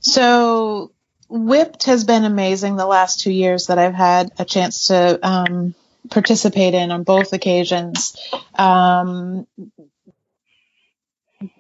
So 0.04 0.92
WIPT 1.30 1.86
has 1.86 2.04
been 2.04 2.24
amazing 2.24 2.76
the 2.76 2.86
last 2.86 3.20
two 3.20 3.32
years 3.32 3.68
that 3.68 3.78
I've 3.78 3.94
had 3.94 4.30
a 4.38 4.44
chance 4.44 4.88
to 4.88 5.18
um, 5.26 5.74
participate 6.10 6.74
in 6.74 6.90
on 6.90 7.04
both 7.04 7.32
occasions. 7.32 8.14
Um, 8.54 9.46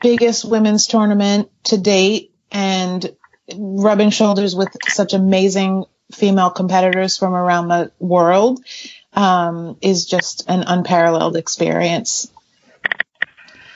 biggest 0.00 0.44
women's 0.44 0.86
tournament 0.86 1.50
to 1.64 1.78
date 1.78 2.32
and 2.50 3.14
rubbing 3.56 4.10
shoulders 4.10 4.54
with 4.54 4.68
such 4.88 5.12
amazing 5.12 5.84
female 6.12 6.50
competitors 6.50 7.16
from 7.16 7.34
around 7.34 7.68
the 7.68 7.92
world 7.98 8.60
um, 9.12 9.76
is 9.80 10.06
just 10.06 10.48
an 10.48 10.64
unparalleled 10.66 11.36
experience. 11.36 12.30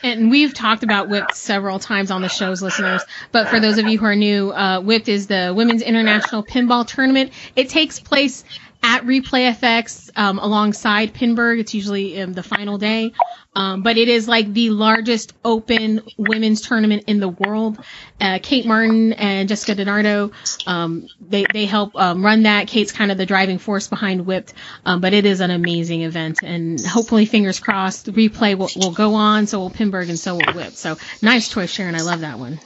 And 0.03 0.31
we've 0.31 0.55
talked 0.55 0.85
about 0.85 1.09
WIPT 1.09 1.35
several 1.35 1.81
times 1.81 2.13
on 2.13 2.23
the 2.23 2.29
show's 2.29 2.63
listeners, 2.63 3.03
but 3.33 3.49
for 3.49 3.59
those 3.59 3.79
of 3.79 3.87
you 3.89 3.99
who 3.99 4.07
are 4.07 4.15
new, 4.15 4.53
uh, 4.53 4.81
WIPT 4.81 5.09
is 5.09 5.27
the 5.27 5.53
Women's 5.57 5.83
International 5.83 6.45
Pinball 6.45 6.87
Tournament. 6.87 7.33
It 7.57 7.69
takes 7.69 7.99
place 7.99 8.45
at 8.89 9.05
Replay 9.05 9.53
FX 9.53 10.11
um, 10.17 10.39
alongside 10.39 11.13
Pinburgh. 11.13 11.61
It's 11.61 11.75
usually 11.75 12.19
um, 12.23 12.33
the 12.33 12.43
final 12.43 12.79
day, 12.79 13.13
um, 13.55 13.83
but 13.83 13.99
it 13.99 14.09
is 14.09 14.27
like 14.27 14.51
the 14.51 14.71
largest 14.71 15.35
open 15.45 16.01
women's 16.17 16.63
tournament 16.63 17.05
in 17.07 17.21
the 17.21 17.29
world. 17.29 17.79
Uh, 18.19 18.39
Kate 18.43 18.65
Martin 18.65 19.13
and 19.13 19.47
Jessica 19.47 19.75
Donardo, 19.75 20.33
um, 20.67 21.07
they 21.21 21.45
they 21.53 21.67
help 21.67 21.95
um, 21.97 22.25
run 22.25 22.45
that. 22.45 22.67
Kate's 22.67 22.91
kind 22.91 23.13
of 23.13 23.19
the 23.19 23.27
driving 23.27 23.59
force 23.59 23.89
behind 23.89 24.25
WIPT, 24.25 24.55
um, 24.87 25.03
but 25.03 25.13
it 25.13 25.27
is 25.27 25.41
an 25.41 25.51
amazing 25.51 26.01
event, 26.01 26.39
and 26.43 26.81
hopefully, 26.81 27.27
fingers 27.27 27.61
crossed, 27.61 28.07
Replay 28.07 28.57
will, 28.57 28.71
will 28.75 28.93
go 28.93 29.15
on. 29.17 29.47
So 29.47 29.59
will 29.59 29.71
Pinburgh, 29.71 30.09
and 30.09 30.19
so 30.19 30.37
will 30.37 30.55
WIPT. 30.55 30.79
So 30.79 30.97
nice 31.21 31.51
choice, 31.51 31.71
Sharon. 31.71 31.95
I 31.95 32.01
love 32.01 32.21
that 32.21 32.39
one. 32.39 32.59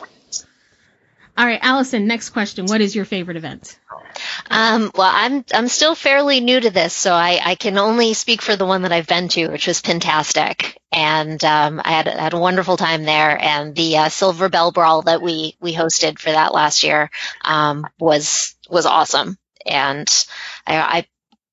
All 1.36 1.46
right, 1.46 1.60
Allison. 1.62 2.06
Next 2.06 2.30
question. 2.30 2.66
What 2.66 2.80
is 2.80 2.94
your 2.94 3.04
favorite 3.04 3.36
event? 3.36 3.78
Um, 4.50 4.90
well, 4.94 5.10
I'm 5.12 5.44
I'm 5.54 5.68
still 5.68 5.94
fairly 5.94 6.40
new 6.40 6.60
to 6.60 6.70
this, 6.70 6.92
so 6.92 7.14
I, 7.14 7.40
I 7.42 7.54
can 7.54 7.78
only 7.78 8.12
speak 8.12 8.42
for 8.42 8.56
the 8.56 8.66
one 8.66 8.82
that 8.82 8.92
I've 8.92 9.06
been 9.06 9.28
to, 9.28 9.48
which 9.48 9.66
was 9.66 9.80
Pintastic, 9.80 10.76
and 10.92 11.42
um, 11.42 11.80
I 11.82 11.92
had 11.92 12.08
had 12.08 12.32
a 12.34 12.38
wonderful 12.38 12.76
time 12.76 13.04
there. 13.04 13.38
And 13.40 13.74
the 13.74 13.96
uh, 13.96 14.08
Silver 14.10 14.50
Bell 14.50 14.72
Brawl 14.72 15.02
that 15.02 15.22
we 15.22 15.56
we 15.60 15.74
hosted 15.74 16.18
for 16.18 16.30
that 16.30 16.52
last 16.52 16.84
year 16.84 17.10
um, 17.42 17.86
was 17.98 18.54
was 18.68 18.84
awesome, 18.84 19.38
and 19.64 20.08
I, 20.66 20.76
I 20.76 21.06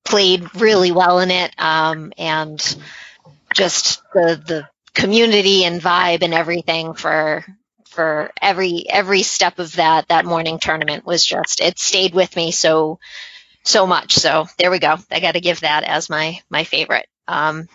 played 0.04 0.54
really 0.56 0.92
well 0.92 1.20
in 1.20 1.30
it, 1.30 1.54
um, 1.58 2.12
and 2.18 2.60
just 3.54 4.02
the 4.12 4.42
the 4.46 4.68
community 4.92 5.64
and 5.64 5.80
vibe 5.80 6.22
and 6.22 6.34
everything 6.34 6.92
for 6.94 7.44
for 7.90 8.30
every 8.40 8.84
every 8.88 9.22
step 9.22 9.58
of 9.58 9.76
that 9.76 10.08
that 10.08 10.24
morning 10.24 10.58
tournament 10.58 11.04
was 11.04 11.24
just 11.24 11.60
it 11.60 11.78
stayed 11.78 12.14
with 12.14 12.34
me 12.36 12.50
so 12.52 12.98
so 13.62 13.86
much. 13.86 14.14
So 14.14 14.46
there 14.58 14.70
we 14.70 14.78
go. 14.78 14.96
I 15.10 15.20
got 15.20 15.32
to 15.32 15.40
give 15.40 15.60
that 15.60 15.84
as 15.84 16.08
my 16.08 16.40
my 16.48 16.64
favorite. 16.64 17.06
Um, 17.28 17.68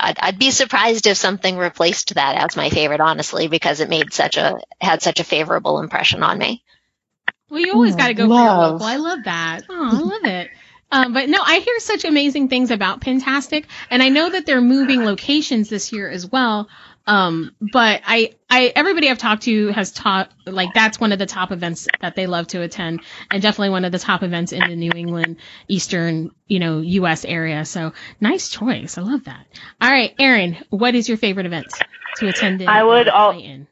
I'd, 0.00 0.18
I'd 0.18 0.38
be 0.38 0.50
surprised 0.50 1.06
if 1.06 1.16
something 1.16 1.56
replaced 1.56 2.14
that 2.14 2.36
as 2.36 2.56
my 2.56 2.70
favorite, 2.70 3.00
honestly, 3.00 3.48
because 3.48 3.80
it 3.80 3.88
made 3.88 4.12
such 4.12 4.36
a 4.36 4.58
had 4.80 5.02
such 5.02 5.20
a 5.20 5.24
favorable 5.24 5.80
impression 5.80 6.22
on 6.22 6.38
me. 6.38 6.62
Well, 7.50 7.60
you 7.60 7.72
always 7.72 7.96
got 7.96 8.08
to 8.08 8.14
go 8.14 8.26
love. 8.26 8.38
for 8.38 8.44
your 8.44 8.72
local. 8.72 8.86
I 8.86 8.96
love 8.96 9.24
that. 9.24 9.62
Oh, 9.70 9.88
I 9.90 10.00
love 10.00 10.24
it. 10.24 10.50
Um, 10.90 11.12
but 11.12 11.28
no, 11.28 11.40
I 11.44 11.58
hear 11.58 11.78
such 11.80 12.04
amazing 12.04 12.48
things 12.48 12.70
about 12.70 13.02
Pintastic, 13.02 13.66
and 13.90 14.02
I 14.02 14.08
know 14.08 14.30
that 14.30 14.46
they're 14.46 14.62
moving 14.62 15.04
locations 15.04 15.68
this 15.68 15.92
year 15.92 16.08
as 16.08 16.26
well. 16.26 16.68
Um, 17.08 17.56
but 17.72 18.02
I, 18.06 18.34
I, 18.50 18.70
everybody 18.76 19.08
I've 19.08 19.16
talked 19.16 19.44
to 19.44 19.68
has 19.68 19.90
taught, 19.92 20.30
like, 20.44 20.74
that's 20.74 21.00
one 21.00 21.10
of 21.10 21.18
the 21.18 21.24
top 21.24 21.50
events 21.52 21.88
that 22.00 22.14
they 22.14 22.26
love 22.26 22.48
to 22.48 22.60
attend 22.60 23.00
and 23.30 23.40
definitely 23.40 23.70
one 23.70 23.86
of 23.86 23.92
the 23.92 23.98
top 23.98 24.22
events 24.22 24.52
in 24.52 24.60
the 24.68 24.76
New 24.76 24.92
England, 24.94 25.38
Eastern, 25.68 26.32
you 26.46 26.58
know, 26.58 26.80
U.S. 26.80 27.24
area. 27.24 27.64
So 27.64 27.94
nice 28.20 28.50
choice. 28.50 28.98
I 28.98 29.02
love 29.02 29.24
that. 29.24 29.46
All 29.80 29.90
right, 29.90 30.14
Erin, 30.18 30.58
what 30.68 30.94
is 30.94 31.08
your 31.08 31.16
favorite 31.16 31.46
event 31.46 31.68
to 32.16 32.28
attend 32.28 32.60
in? 32.60 32.68
I 32.68 32.84
would 32.84 33.08
all, 33.08 33.30
in? 33.30 33.66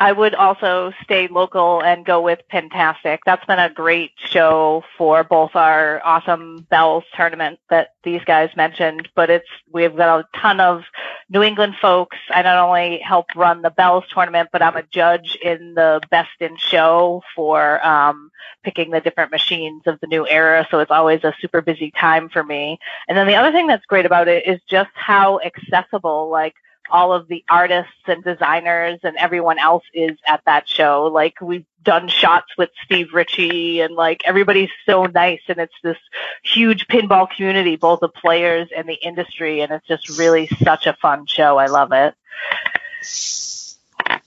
I 0.00 0.12
would 0.12 0.34
also 0.34 0.92
stay 1.02 1.26
local 1.26 1.82
and 1.82 2.04
go 2.04 2.20
with 2.20 2.40
Pintastic. 2.52 3.18
That's 3.26 3.44
been 3.46 3.58
a 3.58 3.72
great 3.72 4.12
show 4.30 4.84
for 4.96 5.24
both 5.24 5.56
our 5.56 6.00
awesome 6.04 6.66
Belles 6.70 7.04
tournament 7.16 7.58
that 7.70 7.94
these 8.04 8.22
guys 8.24 8.50
mentioned, 8.56 9.08
but 9.16 9.28
it's 9.28 9.48
we've 9.72 9.96
got 9.96 10.20
a 10.20 10.38
ton 10.38 10.60
of 10.60 10.82
New 11.30 11.42
England 11.42 11.74
folks. 11.80 12.16
I 12.30 12.42
not 12.42 12.56
only 12.56 12.98
help 12.98 13.26
run 13.36 13.60
the 13.60 13.70
Belles 13.70 14.04
tournament, 14.12 14.48
but 14.50 14.62
I'm 14.62 14.76
a 14.76 14.82
judge 14.82 15.36
in 15.42 15.74
the 15.74 16.00
Best 16.10 16.30
in 16.40 16.56
Show 16.56 17.22
for 17.36 17.84
um, 17.86 18.30
picking 18.64 18.90
the 18.90 19.00
different 19.00 19.30
machines 19.30 19.82
of 19.86 20.00
the 20.00 20.06
new 20.06 20.26
era. 20.26 20.66
So 20.70 20.78
it's 20.78 20.90
always 20.90 21.24
a 21.24 21.34
super 21.40 21.60
busy 21.60 21.90
time 21.90 22.30
for 22.30 22.42
me. 22.42 22.78
And 23.08 23.16
then 23.16 23.26
the 23.26 23.36
other 23.36 23.52
thing 23.52 23.66
that's 23.66 23.84
great 23.86 24.06
about 24.06 24.28
it 24.28 24.46
is 24.46 24.60
just 24.68 24.90
how 24.94 25.40
accessible, 25.40 26.30
like 26.30 26.54
all 26.90 27.12
of 27.12 27.28
the 27.28 27.44
artists 27.48 27.92
and 28.06 28.22
designers 28.24 29.00
and 29.02 29.16
everyone 29.16 29.58
else 29.58 29.84
is 29.94 30.18
at 30.26 30.42
that 30.46 30.68
show. 30.68 31.10
Like 31.12 31.40
we've 31.40 31.64
done 31.82 32.08
shots 32.08 32.48
with 32.56 32.70
Steve 32.84 33.14
Ritchie 33.14 33.80
and 33.80 33.94
like 33.94 34.22
everybody's 34.24 34.70
so 34.86 35.04
nice 35.04 35.40
and 35.48 35.58
it's 35.58 35.74
this 35.82 35.96
huge 36.42 36.86
pinball 36.88 37.28
community, 37.30 37.76
both 37.76 38.00
the 38.00 38.08
players 38.08 38.68
and 38.76 38.88
the 38.88 38.94
industry. 38.94 39.60
And 39.60 39.72
it's 39.72 39.86
just 39.86 40.18
really 40.18 40.48
such 40.62 40.86
a 40.86 40.94
fun 40.94 41.26
show. 41.26 41.56
I 41.56 41.66
love 41.66 41.92
it. 41.92 42.14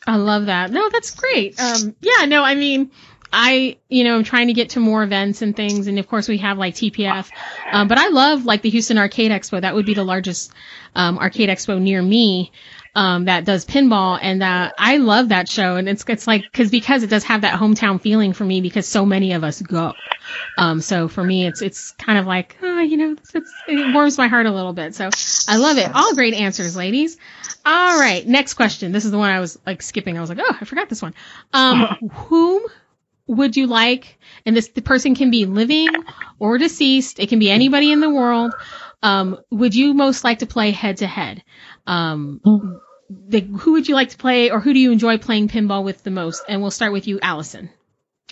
I 0.07 0.15
love 0.15 0.47
that. 0.47 0.71
No, 0.71 0.89
that's 0.89 1.11
great. 1.11 1.59
Um, 1.59 1.95
yeah, 2.01 2.25
no, 2.25 2.43
I 2.43 2.55
mean, 2.55 2.91
I, 3.33 3.77
you 3.87 4.03
know, 4.03 4.15
I'm 4.15 4.23
trying 4.23 4.47
to 4.47 4.53
get 4.53 4.71
to 4.71 4.79
more 4.79 5.03
events 5.03 5.41
and 5.41 5.55
things. 5.55 5.87
And 5.87 5.99
of 5.99 6.07
course 6.07 6.27
we 6.27 6.37
have 6.39 6.57
like 6.57 6.75
TPF. 6.75 7.29
Um, 7.71 7.87
but 7.87 7.97
I 7.97 8.09
love 8.09 8.45
like 8.45 8.61
the 8.61 8.69
Houston 8.69 8.97
Arcade 8.97 9.31
Expo. 9.31 9.61
That 9.61 9.75
would 9.75 9.85
be 9.85 9.93
the 9.93 10.03
largest, 10.03 10.51
um, 10.95 11.17
arcade 11.17 11.49
expo 11.49 11.79
near 11.79 12.01
me. 12.01 12.51
Um, 12.93 13.25
that 13.25 13.45
does 13.45 13.65
pinball 13.65 14.19
and, 14.21 14.43
uh, 14.43 14.71
I 14.77 14.97
love 14.97 15.29
that 15.29 15.47
show. 15.47 15.77
And 15.77 15.87
it's, 15.87 16.03
it's 16.09 16.27
like, 16.27 16.51
cause, 16.51 16.69
because 16.69 17.03
it 17.03 17.09
does 17.09 17.23
have 17.23 17.41
that 17.41 17.57
hometown 17.57 18.01
feeling 18.01 18.33
for 18.33 18.43
me 18.43 18.59
because 18.59 18.85
so 18.85 19.05
many 19.05 19.31
of 19.31 19.45
us 19.45 19.61
go. 19.61 19.93
Um, 20.57 20.81
so 20.81 21.07
for 21.07 21.23
me, 21.23 21.47
it's, 21.47 21.61
it's 21.61 21.91
kind 21.91 22.19
of 22.19 22.27
like, 22.27 22.57
oh, 22.61 22.79
you 22.81 22.97
know, 22.97 23.11
it's, 23.13 23.33
it's, 23.33 23.53
it 23.69 23.93
warms 23.93 24.17
my 24.17 24.27
heart 24.27 24.45
a 24.45 24.51
little 24.51 24.73
bit. 24.73 24.93
So 24.93 25.09
I 25.47 25.55
love 25.55 25.77
it. 25.77 25.89
All 25.95 26.13
great 26.15 26.33
answers, 26.33 26.75
ladies. 26.75 27.17
All 27.65 27.97
right. 27.97 28.27
Next 28.27 28.55
question. 28.55 28.91
This 28.91 29.05
is 29.05 29.11
the 29.11 29.17
one 29.17 29.29
I 29.29 29.39
was 29.39 29.57
like 29.65 29.81
skipping. 29.81 30.17
I 30.17 30.21
was 30.21 30.29
like, 30.29 30.39
oh, 30.41 30.57
I 30.59 30.65
forgot 30.65 30.89
this 30.89 31.01
one. 31.01 31.13
Um, 31.53 31.85
whom 32.11 32.63
would 33.31 33.55
you 33.55 33.67
like? 33.67 34.19
And 34.45 34.55
this 34.55 34.69
the 34.69 34.81
person 34.81 35.15
can 35.15 35.31
be 35.31 35.45
living 35.45 35.89
or 36.39 36.57
deceased. 36.57 37.19
It 37.19 37.29
can 37.29 37.39
be 37.39 37.49
anybody 37.49 37.91
in 37.91 37.99
the 37.99 38.09
world. 38.09 38.53
Um, 39.01 39.39
would 39.49 39.73
you 39.73 39.93
most 39.93 40.23
like 40.23 40.39
to 40.39 40.45
play 40.45 40.71
head 40.71 40.97
to 40.97 41.07
head? 41.07 41.43
Um, 41.87 42.41
the, 43.09 43.41
who 43.41 43.73
would 43.73 43.87
you 43.87 43.95
like 43.95 44.09
to 44.09 44.17
play, 44.17 44.51
or 44.51 44.59
who 44.59 44.73
do 44.73 44.79
you 44.79 44.91
enjoy 44.91 45.17
playing 45.17 45.47
pinball 45.47 45.83
with 45.83 46.03
the 46.03 46.11
most? 46.11 46.43
And 46.47 46.61
we'll 46.61 46.71
start 46.71 46.93
with 46.93 47.07
you, 47.07 47.19
Allison. 47.21 47.69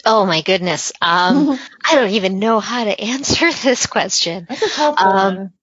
Oh 0.05 0.25
my 0.25 0.41
goodness. 0.41 0.91
Um, 1.01 1.59
I 1.85 1.95
don't 1.95 2.11
even 2.11 2.39
know 2.39 2.59
how 2.59 2.83
to 2.83 2.99
answer 2.99 3.51
this 3.51 3.87
question. 3.87 4.45
That's 4.47 4.61
a 4.61 4.69
tough 4.69 4.95
um, 4.99 5.35
one. 5.35 5.53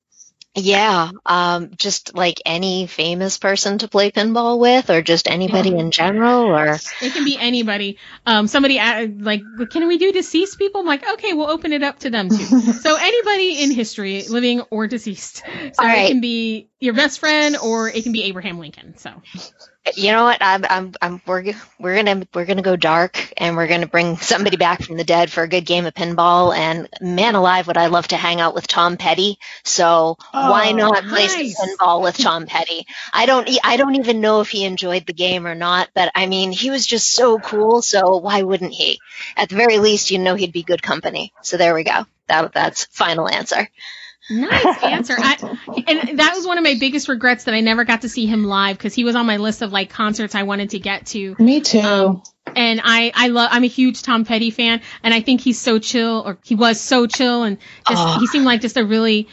Yeah, 0.58 1.10
um, 1.26 1.70
just 1.76 2.14
like 2.14 2.40
any 2.46 2.86
famous 2.86 3.36
person 3.36 3.76
to 3.78 3.88
play 3.88 4.10
pinball 4.10 4.58
with, 4.58 4.88
or 4.88 5.02
just 5.02 5.28
anybody 5.28 5.70
yeah. 5.70 5.80
in 5.80 5.90
general, 5.90 6.44
or 6.44 6.78
it 7.02 7.12
can 7.12 7.26
be 7.26 7.36
anybody. 7.38 7.98
Um, 8.24 8.46
somebody 8.46 8.78
like, 8.78 9.42
can 9.70 9.86
we 9.86 9.98
do 9.98 10.12
deceased 10.12 10.58
people? 10.58 10.80
I'm 10.80 10.86
like, 10.86 11.06
okay, 11.06 11.34
we'll 11.34 11.50
open 11.50 11.74
it 11.74 11.82
up 11.82 11.98
to 12.00 12.10
them 12.10 12.30
too. 12.30 12.36
so 12.72 12.96
anybody 12.96 13.62
in 13.62 13.70
history, 13.70 14.22
living 14.22 14.62
or 14.70 14.86
deceased. 14.86 15.42
So 15.74 15.84
right. 15.84 16.06
it 16.06 16.08
can 16.08 16.22
be 16.22 16.70
your 16.80 16.94
best 16.94 17.20
friend, 17.20 17.58
or 17.58 17.90
it 17.90 18.02
can 18.02 18.12
be 18.12 18.22
Abraham 18.24 18.58
Lincoln. 18.58 18.96
So 18.96 19.10
you 19.94 20.12
know 20.12 20.24
what? 20.24 20.38
I'm, 20.40 20.64
I'm, 20.68 20.92
I'm, 21.00 21.22
we're, 21.26 21.52
we're 21.78 21.96
gonna, 22.02 22.26
we're 22.34 22.44
gonna 22.44 22.62
go 22.62 22.76
dark, 22.76 23.32
and 23.36 23.56
we're 23.56 23.68
gonna 23.68 23.86
bring 23.86 24.16
somebody 24.16 24.56
back 24.56 24.82
from 24.82 24.96
the 24.96 25.04
dead 25.04 25.30
for 25.30 25.42
a 25.42 25.48
good 25.48 25.64
game 25.64 25.86
of 25.86 25.94
pinball. 25.94 26.56
And 26.56 26.88
man 27.00 27.34
alive, 27.34 27.66
would 27.66 27.76
I 27.76 27.86
love 27.86 28.08
to 28.08 28.16
hang 28.16 28.40
out 28.40 28.54
with 28.54 28.66
Tom 28.66 28.96
Petty? 28.96 29.38
So 29.64 30.16
oh, 30.34 30.50
why 30.50 30.72
not 30.72 31.04
play 31.04 31.28
some 31.28 31.68
pinball 31.68 32.02
with 32.02 32.16
Tom 32.18 32.46
Petty? 32.46 32.86
I 33.12 33.26
don't, 33.26 33.48
I 33.62 33.76
don't 33.76 33.96
even 33.96 34.20
know 34.20 34.40
if 34.40 34.48
he 34.48 34.64
enjoyed 34.64 35.06
the 35.06 35.12
game 35.12 35.46
or 35.46 35.54
not, 35.54 35.90
but 35.94 36.10
I 36.14 36.26
mean, 36.26 36.52
he 36.52 36.70
was 36.70 36.86
just 36.86 37.12
so 37.12 37.38
cool. 37.38 37.82
So 37.82 38.16
why 38.18 38.42
wouldn't 38.42 38.72
he? 38.72 38.98
At 39.36 39.48
the 39.50 39.56
very 39.56 39.78
least, 39.78 40.10
you 40.10 40.18
know, 40.18 40.34
he'd 40.34 40.52
be 40.52 40.62
good 40.62 40.82
company. 40.82 41.32
So 41.42 41.56
there 41.56 41.74
we 41.74 41.84
go. 41.84 42.06
That, 42.28 42.52
that's 42.52 42.86
final 42.86 43.28
answer. 43.28 43.68
Nice 44.28 44.82
answer. 44.82 45.14
I, 45.16 45.36
and 45.86 46.18
that 46.18 46.34
was 46.34 46.46
one 46.46 46.58
of 46.58 46.64
my 46.64 46.74
biggest 46.78 47.08
regrets 47.08 47.44
that 47.44 47.54
I 47.54 47.60
never 47.60 47.84
got 47.84 48.02
to 48.02 48.08
see 48.08 48.26
him 48.26 48.44
live 48.44 48.76
because 48.76 48.94
he 48.94 49.04
was 49.04 49.14
on 49.14 49.26
my 49.26 49.36
list 49.36 49.62
of 49.62 49.72
like 49.72 49.90
concerts 49.90 50.34
I 50.34 50.42
wanted 50.42 50.70
to 50.70 50.78
get 50.78 51.06
to. 51.06 51.36
Me 51.38 51.60
too. 51.60 51.80
Um, 51.80 52.22
and 52.54 52.80
I, 52.82 53.12
I 53.14 53.28
love, 53.28 53.50
I'm 53.52 53.64
a 53.64 53.68
huge 53.68 54.02
Tom 54.02 54.24
Petty 54.24 54.50
fan 54.50 54.80
and 55.02 55.12
I 55.12 55.20
think 55.20 55.40
he's 55.40 55.58
so 55.58 55.78
chill 55.78 56.22
or 56.24 56.38
he 56.44 56.54
was 56.54 56.80
so 56.80 57.06
chill 57.06 57.42
and 57.42 57.58
just, 57.88 58.02
oh. 58.02 58.18
he 58.20 58.26
seemed 58.26 58.44
like 58.44 58.60
just 58.60 58.76
a 58.76 58.84
really 58.84 59.28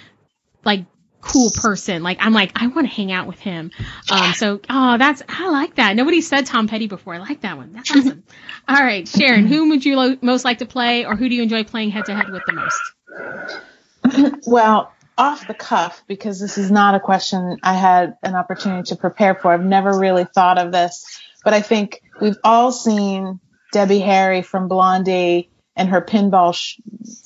like 0.64 0.86
cool 1.22 1.52
person. 1.52 2.04
Like 2.04 2.18
I'm 2.20 2.34
like, 2.34 2.52
I 2.56 2.68
want 2.68 2.88
to 2.88 2.94
hang 2.94 3.12
out 3.12 3.28
with 3.28 3.39
him. 3.39 3.72
Um, 4.12 4.34
so, 4.34 4.60
oh, 4.70 4.98
that's, 4.98 5.24
I 5.28 5.50
like 5.50 5.76
that. 5.76 5.96
Nobody 5.96 6.22
said 6.22 6.46
Tom 6.46 6.68
Petty 6.68 6.88
before. 6.88 7.16
I 7.16 7.20
like 7.20 7.41
that 7.41 7.58
one. 7.58 7.74
That's 7.74 7.91
awesome. 7.91 8.24
All 8.68 8.76
right, 8.76 9.08
Sharon, 9.08 9.48
whom 9.48 9.70
would 9.70 9.86
you 9.86 9.96
lo- 9.96 10.18
most 10.22 10.46
like 10.46 10.60
to 10.60 10.66
play 10.66 11.06
or 11.06 11.16
who 11.16 11.30
do 11.30 11.36
you 11.36 11.44
enjoy 11.44 11.64
playing 11.64 11.91
head 11.91 12.06
to 12.06 12.16
head 12.16 12.30
with 12.30 12.44
the 12.46 12.54
most? 12.54 13.72
well, 14.45 14.91
off 15.18 15.47
the 15.47 15.53
cuff, 15.53 16.03
because 16.07 16.39
this 16.39 16.57
is 16.57 16.72
not 16.72 16.95
a 16.95 16.99
question 16.99 17.57
I 17.61 17.74
had 17.74 18.18
an 18.24 18.36
opportunity 18.36 18.89
to 18.89 18.95
prepare 18.95 19.36
for. 19.36 19.51
I've 19.53 19.64
never 19.64 19.97
really 19.97 20.26
thought 20.26 20.57
of 20.57 20.72
this, 20.72 21.22
but 21.43 21.53
I 21.53 21.61
think 21.61 22.01
we've 22.20 22.38
all 22.43 22.72
seen 22.72 23.39
Debbie 23.72 23.99
Harry 23.99 24.41
from 24.41 24.68
Blondie 24.68 25.49
and 25.76 25.89
her 25.89 26.01
pinball 26.01 26.53
sh- 26.53 26.80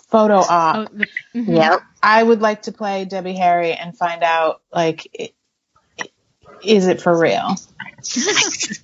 photo 0.09 0.38
op. 0.38 0.75
Oh, 0.75 1.03
mm-hmm. 1.35 1.55
Yeah. 1.55 1.79
I 2.01 2.23
would 2.23 2.41
like 2.41 2.63
to 2.63 2.71
play 2.71 3.05
Debbie 3.05 3.35
Harry 3.35 3.73
and 3.73 3.97
find 3.97 4.23
out, 4.23 4.61
like, 4.73 5.07
it, 5.13 5.33
it, 5.97 6.11
is 6.63 6.88
it 6.88 7.01
for 7.01 7.17
real? 7.17 7.55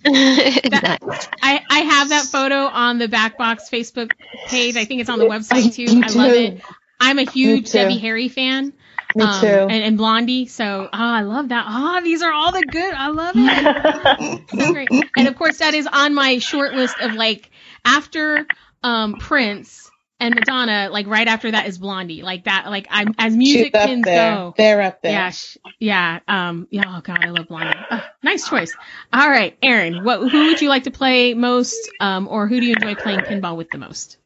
that, 0.03 0.97
I, 1.41 1.61
I 1.69 1.79
have 1.79 2.09
that 2.09 2.25
photo 2.25 2.55
on 2.55 2.97
the 2.97 3.07
Backbox 3.07 3.69
Facebook 3.69 4.11
page. 4.47 4.75
I 4.75 4.85
think 4.85 5.01
it's 5.01 5.09
on 5.09 5.19
the 5.19 5.25
website 5.29 5.73
too. 5.73 6.01
I 6.03 6.11
love 6.11 6.33
it. 6.33 6.61
I'm 6.99 7.19
a 7.19 7.29
huge 7.29 7.71
Debbie 7.71 7.97
Harry 7.99 8.29
fan. 8.29 8.73
Me 9.15 9.23
um, 9.23 9.41
too. 9.41 9.47
And, 9.47 9.71
and, 9.71 9.97
Blondie. 9.97 10.47
So, 10.47 10.85
oh, 10.85 10.89
I 10.91 11.21
love 11.21 11.49
that. 11.49 11.65
Ah, 11.67 11.97
oh, 11.97 12.03
these 12.03 12.21
are 12.21 12.31
all 12.31 12.51
the 12.51 12.63
good. 12.63 12.93
I 12.93 13.09
love 13.09 13.35
it. 13.37 14.49
so 14.49 14.73
great. 14.73 14.89
And 15.15 15.27
of 15.27 15.35
course, 15.35 15.59
that 15.59 15.73
is 15.73 15.87
on 15.87 16.13
my 16.13 16.39
short 16.39 16.73
list 16.73 16.99
of 16.99 17.13
like 17.13 17.51
after 17.85 18.47
um, 18.81 19.15
Prince 19.15 19.91
and 20.19 20.33
Madonna. 20.33 20.89
Like 20.91 21.07
right 21.07 21.27
after 21.27 21.51
that 21.51 21.67
is 21.67 21.77
Blondie. 21.77 22.23
Like 22.23 22.45
that. 22.45 22.65
Like 22.67 22.87
I'm 22.89 23.13
as 23.19 23.35
music 23.35 23.73
pins 23.73 24.05
go. 24.05 24.53
They're 24.57 24.81
up 24.81 25.01
there. 25.01 25.11
Yeah. 25.11 25.29
Sh- 25.29 25.57
yeah. 25.79 26.19
Um. 26.27 26.67
Yeah. 26.71 26.83
Oh 26.87 27.01
God, 27.01 27.23
I 27.23 27.29
love 27.29 27.47
Blondie. 27.47 27.77
Oh, 27.91 28.03
nice 28.23 28.47
choice. 28.47 28.75
All 29.11 29.29
right, 29.29 29.55
Erin. 29.61 30.03
What? 30.03 30.31
Who 30.31 30.45
would 30.47 30.61
you 30.61 30.69
like 30.69 30.85
to 30.85 30.91
play 30.91 31.33
most? 31.33 31.89
Um. 31.99 32.27
Or 32.27 32.47
who 32.47 32.59
do 32.59 32.65
you 32.65 32.73
enjoy 32.73 32.95
playing 32.95 33.19
pinball 33.21 33.57
with 33.57 33.69
the 33.69 33.77
most? 33.77 34.17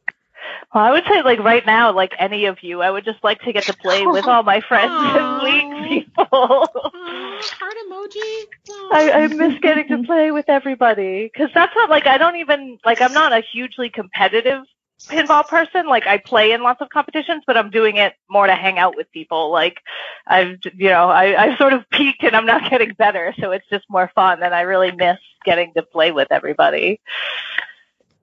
Well, 0.74 0.84
I 0.84 0.90
would 0.90 1.04
say 1.08 1.22
like 1.22 1.38
right 1.38 1.64
now, 1.64 1.92
like 1.92 2.12
any 2.18 2.44
of 2.44 2.58
you, 2.62 2.82
I 2.82 2.90
would 2.90 3.04
just 3.04 3.24
like 3.24 3.40
to 3.42 3.52
get 3.52 3.64
to 3.64 3.72
play 3.72 4.06
with 4.06 4.26
all 4.26 4.42
my 4.42 4.60
friends 4.60 4.92
and 4.92 5.42
league 5.42 5.88
people. 5.88 6.68
Heart 6.70 7.74
emoji. 7.88 8.44
I, 8.90 9.10
I 9.12 9.26
miss 9.28 9.58
getting 9.60 9.88
to 9.88 10.02
play 10.06 10.30
with 10.30 10.48
everybody 10.48 11.30
because 11.32 11.48
that's 11.54 11.74
not 11.74 11.88
like 11.88 12.06
I 12.06 12.18
don't 12.18 12.36
even 12.36 12.78
like 12.84 13.00
I'm 13.00 13.14
not 13.14 13.32
a 13.32 13.42
hugely 13.52 13.88
competitive 13.88 14.64
pinball 15.06 15.46
person. 15.46 15.86
Like 15.86 16.06
I 16.06 16.18
play 16.18 16.52
in 16.52 16.62
lots 16.62 16.82
of 16.82 16.90
competitions, 16.90 17.44
but 17.46 17.56
I'm 17.56 17.70
doing 17.70 17.96
it 17.96 18.14
more 18.28 18.46
to 18.46 18.54
hang 18.54 18.78
out 18.78 18.94
with 18.94 19.10
people. 19.10 19.50
Like 19.50 19.78
I've 20.26 20.58
you 20.74 20.90
know 20.90 21.08
I 21.08 21.44
I've 21.44 21.58
sort 21.58 21.72
of 21.72 21.88
peaked 21.90 22.24
and 22.24 22.36
I'm 22.36 22.46
not 22.46 22.70
getting 22.70 22.92
better, 22.92 23.34
so 23.40 23.52
it's 23.52 23.68
just 23.70 23.84
more 23.88 24.10
fun, 24.14 24.42
and 24.42 24.54
I 24.54 24.62
really 24.62 24.92
miss 24.92 25.18
getting 25.46 25.72
to 25.76 25.82
play 25.82 26.12
with 26.12 26.28
everybody. 26.30 27.00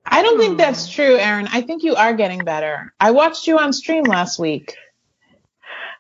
I 0.05 0.21
don't 0.21 0.37
think 0.39 0.51
Hmm. 0.53 0.57
that's 0.57 0.87
true, 0.89 1.15
Erin. 1.17 1.47
I 1.51 1.61
think 1.61 1.83
you 1.83 1.95
are 1.95 2.13
getting 2.13 2.39
better. 2.43 2.93
I 2.99 3.11
watched 3.11 3.47
you 3.47 3.57
on 3.59 3.73
stream 3.73 4.03
last 4.03 4.39
week. 4.39 4.75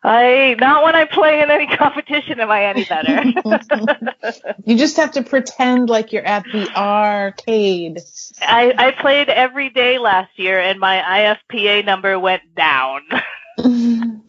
I 0.03 0.55
not 0.59 0.83
when 0.83 0.95
I 0.95 1.05
play 1.05 1.41
in 1.41 1.49
any 1.49 1.65
competition 1.77 2.39
am 2.39 2.51
I 2.51 2.65
any 2.65 2.85
better. 2.85 3.23
You 4.65 4.77
just 4.77 4.97
have 4.97 5.11
to 5.11 5.23
pretend 5.23 5.89
like 5.89 6.11
you're 6.11 6.25
at 6.25 6.43
the 6.51 6.67
arcade. 6.75 7.99
I, 8.41 8.73
I 8.77 8.91
played 8.99 9.29
every 9.29 9.69
day 9.69 9.97
last 9.99 10.37
year 10.37 10.59
and 10.59 10.79
my 10.79 11.35
IFPA 11.51 11.85
number 11.85 12.17
went 12.19 12.41
down. 12.55 13.01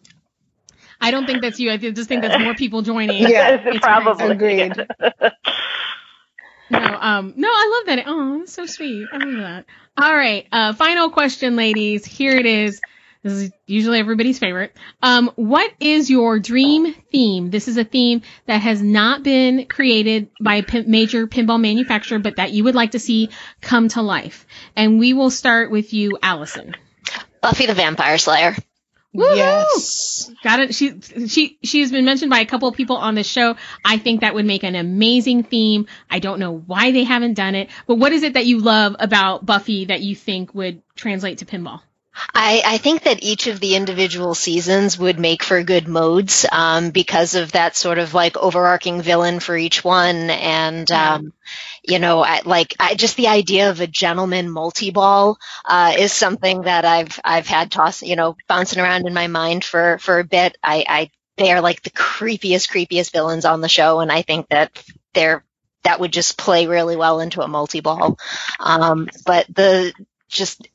I 1.01 1.11
don't 1.11 1.25
think 1.27 1.41
that's 1.41 1.59
you. 1.59 1.71
I 1.71 1.77
just 1.77 2.07
think 2.09 2.21
that's 2.23 2.41
more 2.43 2.53
people 2.55 2.81
joining. 2.83 3.27
Yeah, 3.27 3.61
It's 3.65 3.79
probably. 3.79 4.27
Agreed. 4.29 4.73
No, 6.69 6.79
um, 6.79 7.33
no, 7.35 7.47
I 7.47 7.73
love 7.77 7.95
that. 7.95 8.03
Oh, 8.07 8.45
so 8.45 8.65
sweet. 8.65 9.07
I 9.11 9.17
love 9.17 9.37
that. 9.37 9.65
All 9.97 10.13
right, 10.13 10.47
uh, 10.51 10.73
final 10.73 11.09
question, 11.09 11.55
ladies. 11.55 12.05
Here 12.05 12.35
it 12.35 12.45
is. 12.45 12.81
This 13.23 13.33
is 13.33 13.51
usually 13.65 13.99
everybody's 13.99 14.39
favorite. 14.39 14.75
Um, 15.01 15.31
what 15.35 15.71
is 15.79 16.09
your 16.09 16.39
dream 16.39 16.93
theme? 17.11 17.49
This 17.49 17.67
is 17.67 17.77
a 17.77 17.83
theme 17.83 18.21
that 18.45 18.61
has 18.61 18.81
not 18.81 19.23
been 19.23 19.65
created 19.65 20.29
by 20.39 20.55
a 20.55 20.83
major 20.85 21.27
pinball 21.27 21.59
manufacturer, 21.59 22.19
but 22.19 22.37
that 22.37 22.51
you 22.51 22.63
would 22.65 22.75
like 22.75 22.91
to 22.91 22.99
see 22.99 23.29
come 23.59 23.87
to 23.89 24.01
life. 24.01 24.45
And 24.75 24.99
we 24.99 25.13
will 25.13 25.31
start 25.31 25.71
with 25.71 25.93
you, 25.93 26.17
Allison. 26.21 26.75
Buffy 27.41 27.65
the 27.65 27.73
Vampire 27.73 28.17
Slayer. 28.17 28.55
Woohoo! 29.17 29.35
Yes. 29.35 30.31
Got 30.43 30.59
it. 30.59 30.75
She 30.75 30.99
she 31.27 31.57
she 31.63 31.81
has 31.81 31.91
been 31.91 32.05
mentioned 32.05 32.29
by 32.29 32.39
a 32.39 32.45
couple 32.45 32.67
of 32.67 32.75
people 32.75 32.97
on 32.97 33.15
the 33.15 33.23
show. 33.23 33.55
I 33.83 33.97
think 33.97 34.21
that 34.21 34.35
would 34.35 34.45
make 34.45 34.63
an 34.63 34.75
amazing 34.75 35.43
theme. 35.43 35.87
I 36.09 36.19
don't 36.19 36.39
know 36.39 36.51
why 36.53 36.91
they 36.91 37.03
haven't 37.03 37.33
done 37.33 37.55
it, 37.55 37.69
but 37.87 37.95
what 37.95 38.11
is 38.11 38.21
it 38.21 38.33
that 38.33 38.45
you 38.45 38.59
love 38.59 38.95
about 38.99 39.45
Buffy 39.45 39.85
that 39.85 40.01
you 40.01 40.15
think 40.15 40.53
would 40.53 40.83
translate 40.95 41.39
to 41.39 41.45
pinball? 41.45 41.81
I, 42.33 42.61
I 42.65 42.77
think 42.77 43.03
that 43.03 43.23
each 43.23 43.47
of 43.47 43.59
the 43.59 43.75
individual 43.75 44.33
seasons 44.33 44.97
would 44.97 45.19
make 45.19 45.43
for 45.43 45.61
good 45.63 45.87
modes 45.87 46.45
um, 46.51 46.89
because 46.89 47.35
of 47.35 47.51
that 47.51 47.75
sort 47.75 47.99
of 47.99 48.13
like 48.13 48.37
overarching 48.37 49.01
villain 49.01 49.39
for 49.39 49.55
each 49.55 49.83
one, 49.83 50.29
and 50.29 50.89
um, 50.91 51.33
you 51.87 51.99
know, 51.99 52.21
I, 52.21 52.41
like 52.43 52.75
I, 52.79 52.95
just 52.95 53.15
the 53.15 53.29
idea 53.29 53.69
of 53.69 53.79
a 53.79 53.87
gentleman 53.87 54.49
multi-ball 54.49 55.37
uh, 55.65 55.95
is 55.97 56.11
something 56.11 56.63
that 56.63 56.83
I've 56.83 57.19
I've 57.23 57.47
had 57.47 57.71
toss 57.71 58.03
you 58.03 58.17
know 58.17 58.35
bouncing 58.47 58.79
around 58.79 59.07
in 59.07 59.13
my 59.13 59.27
mind 59.27 59.63
for 59.63 59.97
for 59.99 60.19
a 60.19 60.25
bit. 60.25 60.57
I, 60.61 60.85
I 60.87 61.09
they 61.37 61.51
are 61.51 61.61
like 61.61 61.81
the 61.83 61.91
creepiest 61.91 62.69
creepiest 62.69 63.13
villains 63.13 63.45
on 63.45 63.61
the 63.61 63.69
show, 63.69 64.01
and 64.01 64.11
I 64.11 64.21
think 64.21 64.49
that 64.49 64.83
they're 65.13 65.45
that 65.83 66.01
would 66.01 66.11
just 66.11 66.37
play 66.37 66.67
really 66.67 66.97
well 66.97 67.21
into 67.21 67.41
a 67.41 67.47
multi-ball. 67.47 68.17
Um, 68.59 69.07
but 69.25 69.47
the 69.47 69.93
just 70.27 70.67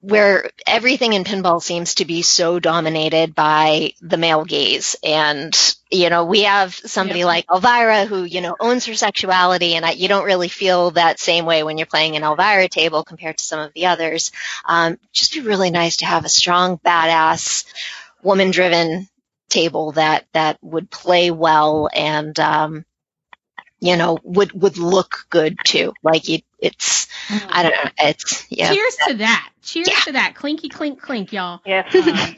where 0.00 0.50
everything 0.66 1.12
in 1.12 1.24
pinball 1.24 1.60
seems 1.62 1.96
to 1.96 2.04
be 2.04 2.22
so 2.22 2.60
dominated 2.60 3.34
by 3.34 3.92
the 4.00 4.16
male 4.16 4.44
gaze. 4.44 4.96
And 5.02 5.56
you 5.90 6.10
know 6.10 6.24
we 6.26 6.42
have 6.42 6.74
somebody 6.74 7.20
Yeah. 7.20 7.26
like 7.26 7.46
elvira 7.50 8.04
who 8.04 8.22
you 8.24 8.40
know 8.42 8.56
owns 8.60 8.86
her 8.86 8.94
sexuality 8.94 9.74
and 9.74 9.84
I, 9.86 9.92
you 9.92 10.06
don't 10.08 10.24
really 10.26 10.48
feel 10.48 10.90
that 10.92 11.18
same 11.18 11.46
way 11.46 11.62
when 11.62 11.78
you're 11.78 11.86
playing 11.86 12.16
an 12.16 12.22
elvira 12.24 12.68
table 12.68 13.04
compared 13.04 13.38
to 13.38 13.44
some 13.44 13.60
of 13.60 13.72
the 13.74 13.86
others. 13.86 14.30
Um, 14.66 14.98
just 15.12 15.32
be 15.32 15.40
really 15.40 15.70
nice 15.70 15.96
to 15.98 16.06
have 16.06 16.24
a 16.24 16.28
strong 16.28 16.78
badass 16.78 17.64
woman 18.22 18.50
driven 18.50 19.08
table 19.50 19.92
that 19.92 20.26
that 20.32 20.58
would 20.62 20.90
play 20.90 21.30
well 21.30 21.88
and 21.94 22.38
um, 22.40 22.84
you 23.80 23.96
know 23.96 24.18
would 24.22 24.52
would 24.52 24.78
look 24.78 25.26
good 25.30 25.56
too. 25.64 25.92
Like 26.02 26.28
it, 26.28 26.44
it's 26.58 27.06
i 27.28 27.62
don't 27.62 27.72
know 27.72 27.90
it's 27.98 28.46
yeah 28.50 28.72
Cheers 28.72 28.96
to 29.08 29.14
that. 29.14 29.50
Cheers 29.62 29.88
Yeah. 29.88 30.00
to 30.06 30.12
that. 30.12 30.34
Clinky 30.34 30.68
clink 30.70 31.00
clink, 31.00 31.32
y'all. 31.32 31.60
yes. 31.66 31.92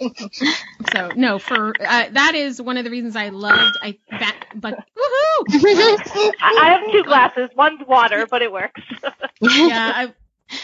So 0.92 1.10
no, 1.14 1.38
for 1.38 1.68
uh, 1.80 2.06
that 2.10 2.34
is 2.34 2.60
one 2.60 2.76
of 2.76 2.84
the 2.84 2.90
reasons 2.90 3.14
I 3.14 3.28
loved 3.28 3.76
I 3.82 3.98
that 4.10 4.46
but 4.54 4.74
woohoo! 4.74 5.46
I 6.40 6.56
I 6.60 6.70
have 6.70 6.90
two 6.92 7.04
glasses. 7.04 7.50
One's 7.56 7.86
water, 7.86 8.26
but 8.28 8.42
it 8.42 8.50
works. 8.50 8.80
yeah, 9.40 9.92
I, 9.94 10.14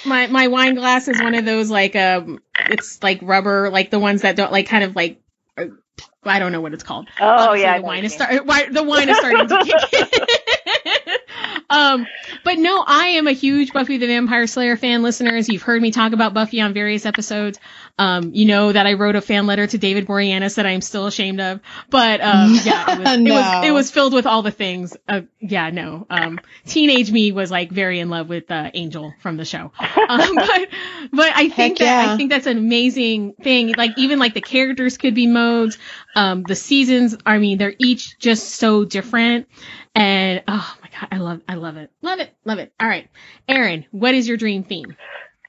my 0.04 0.26
my 0.26 0.48
wine 0.48 0.74
glass 0.74 1.07
is 1.07 1.20
one 1.22 1.34
of 1.34 1.44
those 1.44 1.70
like 1.70 1.94
um, 1.94 2.40
it's 2.68 3.00
like 3.02 3.20
rubber, 3.22 3.70
like 3.70 3.90
the 3.90 4.00
ones 4.00 4.22
that 4.22 4.34
don't 4.36 4.50
like 4.50 4.66
kind 4.66 4.82
of 4.84 4.96
like. 4.96 5.20
uh, 5.57 5.66
I 6.24 6.40
don't 6.40 6.50
know 6.50 6.61
what 6.61 6.74
it's 6.74 6.82
called. 6.82 7.07
Oh 7.20 7.24
Obviously, 7.24 7.62
yeah. 7.62 7.78
The 7.78 7.84
wine 7.84 7.96
what 7.98 8.04
is 8.04 8.12
you 8.12 8.18
start. 8.18 8.72
The 8.74 8.82
wine 8.82 9.09
is 9.09 9.16
starting 9.16 9.46
to 9.48 9.64
kick 9.64 10.11
in. 11.07 11.12
um, 11.70 12.07
but 12.47 12.59
no, 12.59 12.84
I 12.86 13.07
am 13.09 13.26
a 13.26 13.32
huge 13.32 13.72
Buffy 13.72 13.99
the 13.99 14.07
Vampire 14.07 14.47
Slayer 14.47 14.76
fan. 14.76 15.03
Listeners, 15.03 15.49
you've 15.49 15.62
heard 15.62 15.82
me 15.82 15.90
talk 15.90 16.12
about 16.12 16.32
Buffy 16.32 16.61
on 16.61 16.72
various 16.72 17.05
episodes. 17.05 17.59
Um, 17.99 18.30
you 18.34 18.44
know 18.44 18.70
that 18.70 18.86
I 18.86 18.92
wrote 18.92 19.16
a 19.16 19.20
fan 19.20 19.49
letter 19.49 19.66
to 19.66 19.78
David 19.78 20.07
Boreanaz 20.07 20.55
that 20.55 20.64
I'm 20.64 20.80
still 20.80 21.09
ashamed 21.09 21.40
of. 21.40 21.59
But 21.90 22.20
um, 22.20 22.55
yeah, 22.62 22.92
it 22.92 22.99
was, 23.01 23.18
it 23.18 23.30
was 23.32 23.64
it 23.66 23.70
was 23.72 23.90
filled 23.90 24.12
with 24.12 24.26
all 24.26 24.42
the 24.42 24.53
things. 24.53 24.97
Uh, 25.09 25.22
yeah, 25.40 25.70
no. 25.70 26.07
Um, 26.09 26.38
teenage 26.64 27.11
me 27.11 27.32
was 27.32 27.51
like 27.51 27.72
very 27.72 27.99
in 27.99 28.11
love 28.11 28.28
with 28.28 28.49
uh, 28.49 28.70
Angel 28.74 29.12
from 29.20 29.36
the 29.36 29.44
show. 29.44 29.72
Um, 30.09 30.36
but 30.36 30.68
but 31.11 31.32
I 31.34 31.49
think 31.49 31.53
Heck 31.53 31.76
that 31.78 32.07
yeah. 32.07 32.12
I 32.12 32.16
think 32.16 32.30
that's 32.30 32.47
an 32.47 32.59
amazing 32.59 33.32
thing. 33.32 33.74
Like 33.76 33.99
even 33.99 34.20
like 34.20 34.34
the 34.34 34.40
characters 34.40 34.99
could 34.99 35.16
be 35.16 35.26
modes. 35.26 35.78
Um, 36.14 36.44
the 36.44 36.55
seasons, 36.55 37.16
I 37.26 37.38
mean, 37.38 37.59
they're 37.59 37.74
each 37.80 38.20
just 38.20 38.51
so 38.51 38.84
different. 38.84 39.49
And 39.97 40.44
oh 40.47 40.76
my 40.80 40.88
god, 40.90 41.09
I 41.11 41.16
love 41.16 41.40
I 41.49 41.55
love 41.55 41.76
it. 41.76 41.90
Love 42.03 42.20
it. 42.20 42.36
Love 42.47 42.59
it. 42.61 42.72
All 42.80 42.88
right. 42.88 43.11
Aaron, 43.49 43.84
what 43.90 44.14
is 44.14 44.26
your 44.26 44.36
dream 44.38 44.62
theme? 44.64 44.97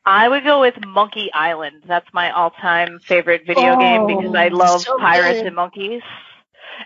I 0.06 0.28
would 0.28 0.44
go 0.44 0.60
with 0.62 0.74
Monkey 0.86 1.30
Island. 1.34 1.84
That's 1.88 2.08
my 2.14 2.32
all-time 2.32 3.00
favorite 3.00 3.44
video 3.46 3.76
Oh, 3.76 3.80
game 3.80 4.08
because 4.08 4.34
I 4.36 4.48
love 4.50 4.82
so 4.82 4.98
pirates 4.98 5.40
good. 5.40 5.48
and 5.48 5.56
monkeys. 5.56 6.02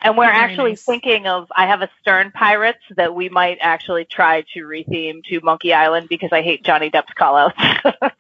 And 0.01 0.18
we're 0.18 0.26
Very 0.26 0.38
actually 0.38 0.72
nice. 0.72 0.84
thinking 0.84 1.28
of. 1.28 1.51
I 1.55 1.68
have 1.68 1.82
a 1.82 1.89
Stern 2.01 2.32
Pirates 2.32 2.80
that 2.97 3.14
we 3.16 3.30
might 3.30 3.57
actually 3.62 4.05
try 4.05 4.41
to 4.53 4.62
retheme 4.64 5.24
to 5.26 5.39
Monkey 5.41 5.74
Island 5.74 6.07
because 6.09 6.30
I 6.32 6.41
hate 6.41 6.64
Johnny 6.64 6.89
Depp's 6.91 7.14
callouts. 7.18 7.53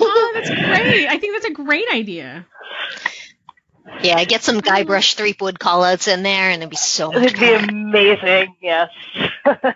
Oh, 0.00 0.30
that's 0.34 0.48
great. 0.48 1.08
I 1.08 1.18
think 1.18 1.34
that's 1.34 1.46
a 1.46 1.50
great 1.50 1.86
idea. 1.92 2.46
Yeah, 4.02 4.22
get 4.24 4.42
some 4.42 4.60
Guybrush 4.60 5.14
Threepwood 5.14 5.58
callouts 5.58 6.06
in 6.12 6.22
there, 6.22 6.50
and 6.50 6.62
it'd 6.62 6.70
be 6.70 6.76
so 6.76 7.10
much 7.10 7.32
It'd 7.34 7.40
be 7.40 7.52
amazing. 7.54 8.54
Yes. 8.60 8.90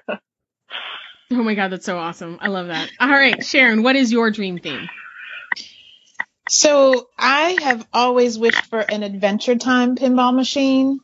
Oh 1.34 1.42
my 1.42 1.54
god, 1.54 1.68
that's 1.72 1.86
so 1.86 1.98
awesome. 1.98 2.38
I 2.42 2.48
love 2.48 2.66
that. 2.66 2.90
All 3.00 3.08
right, 3.08 3.42
Sharon, 3.44 3.82
what 3.82 3.96
is 3.96 4.12
your 4.12 4.30
dream 4.30 4.58
theme? 4.58 4.88
So 6.48 7.08
I 7.18 7.56
have 7.62 7.86
always 7.92 8.38
wished 8.38 8.66
for 8.66 8.80
an 8.80 9.02
Adventure 9.02 9.56
Time 9.56 9.96
pinball 9.96 10.34
machine. 10.34 11.00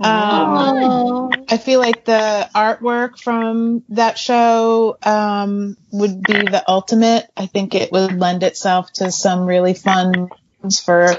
Um, 0.00 0.08
Oh. 0.10 1.30
I 1.48 1.58
feel 1.58 1.78
like 1.78 2.04
the 2.04 2.48
artwork 2.54 3.18
from 3.20 3.84
that 3.90 4.18
show 4.18 4.96
um, 5.02 5.76
would 5.92 6.22
be 6.22 6.32
the 6.34 6.64
ultimate. 6.66 7.30
I 7.36 7.46
think 7.46 7.74
it 7.74 7.92
would 7.92 8.18
lend 8.18 8.42
itself 8.42 8.92
to 8.94 9.12
some 9.12 9.46
really 9.46 9.74
fun 9.74 10.28
for 10.84 11.14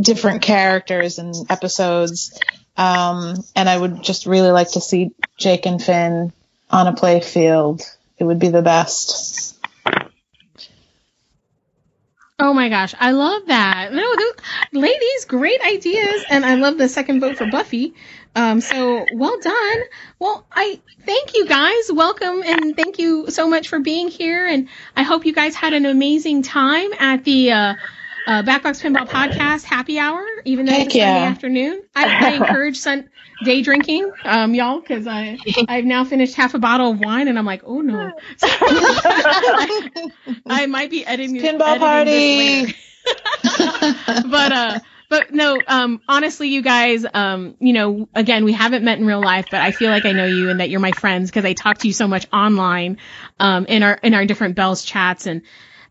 different 0.00 0.40
characters 0.42 1.18
and 1.18 1.34
episodes. 1.50 2.38
Um, 2.76 3.36
and 3.54 3.68
I 3.68 3.76
would 3.76 4.02
just 4.02 4.24
really 4.26 4.50
like 4.50 4.70
to 4.72 4.80
see 4.80 5.10
Jake 5.36 5.66
and 5.66 5.82
Finn 5.82 6.32
on 6.70 6.86
a 6.86 6.92
play 6.92 7.20
field. 7.20 7.82
It 8.18 8.24
would 8.24 8.38
be 8.38 8.48
the 8.48 8.62
best. 8.62 9.56
Oh 12.42 12.54
my 12.54 12.70
gosh, 12.70 12.94
I 12.98 13.10
love 13.10 13.46
that. 13.46 13.92
No, 13.92 14.16
th- 14.16 14.34
ladies, 14.72 15.26
great 15.26 15.60
ideas, 15.60 16.24
and 16.30 16.44
I 16.46 16.54
love 16.54 16.78
the 16.78 16.88
second 16.88 17.20
vote 17.20 17.36
for 17.36 17.46
Buffy. 17.50 17.94
Um, 18.34 18.60
so 18.60 19.04
well 19.12 19.38
done. 19.40 19.82
Well, 20.18 20.46
I 20.50 20.80
thank 21.04 21.34
you 21.34 21.46
guys. 21.46 21.90
Welcome 21.92 22.42
and 22.44 22.76
thank 22.76 22.98
you 22.98 23.30
so 23.30 23.48
much 23.48 23.68
for 23.68 23.80
being 23.80 24.08
here. 24.08 24.46
And 24.46 24.68
I 24.96 25.02
hope 25.02 25.26
you 25.26 25.34
guys 25.34 25.54
had 25.54 25.74
an 25.74 25.84
amazing 25.84 26.42
time 26.42 26.92
at 26.98 27.24
the 27.24 27.52
uh, 27.52 27.74
uh, 28.26 28.42
Backbox 28.42 28.82
Pinball 28.82 29.08
Podcast 29.08 29.64
Happy 29.64 29.98
Hour, 29.98 30.24
even 30.44 30.66
though 30.66 30.72
Heck 30.72 30.86
it's 30.86 30.94
a 30.94 30.98
Sunday 30.98 31.20
yeah. 31.20 31.28
afternoon. 31.28 31.82
I, 31.94 32.26
I 32.26 32.30
encourage 32.34 32.78
sun- 32.78 33.08
day 33.44 33.62
drinking, 33.62 34.12
um, 34.24 34.54
y'all, 34.54 34.80
because 34.80 35.06
I 35.06 35.38
I've 35.68 35.84
now 35.84 36.04
finished 36.04 36.34
half 36.34 36.54
a 36.54 36.58
bottle 36.58 36.92
of 36.92 37.00
wine, 37.00 37.28
and 37.28 37.38
I'm 37.38 37.46
like, 37.46 37.62
oh 37.64 37.80
no. 37.80 38.12
I 38.42 40.10
I 40.46 40.66
might 40.66 40.90
be 40.90 41.04
editing 41.04 41.36
Pinball 41.36 41.80
editing 41.80 42.66
party. 42.66 42.76
but 44.30 44.52
uh 44.52 44.78
but 45.08 45.32
no 45.32 45.58
um 45.66 46.00
honestly 46.08 46.48
you 46.48 46.62
guys 46.62 47.06
um 47.14 47.56
you 47.58 47.72
know 47.72 48.08
again 48.14 48.44
we 48.44 48.52
haven't 48.52 48.84
met 48.84 48.98
in 48.98 49.06
real 49.06 49.20
life 49.20 49.46
but 49.50 49.60
i 49.60 49.70
feel 49.70 49.90
like 49.90 50.04
i 50.04 50.12
know 50.12 50.26
you 50.26 50.50
and 50.50 50.60
that 50.60 50.68
you're 50.68 50.80
my 50.80 50.92
friends 50.92 51.30
because 51.30 51.44
i 51.44 51.54
talk 51.54 51.78
to 51.78 51.86
you 51.86 51.94
so 51.94 52.06
much 52.06 52.26
online 52.32 52.98
um 53.38 53.64
in 53.66 53.82
our 53.82 53.94
in 53.94 54.12
our 54.14 54.26
different 54.26 54.54
bells 54.54 54.84
chats 54.84 55.26
and 55.26 55.42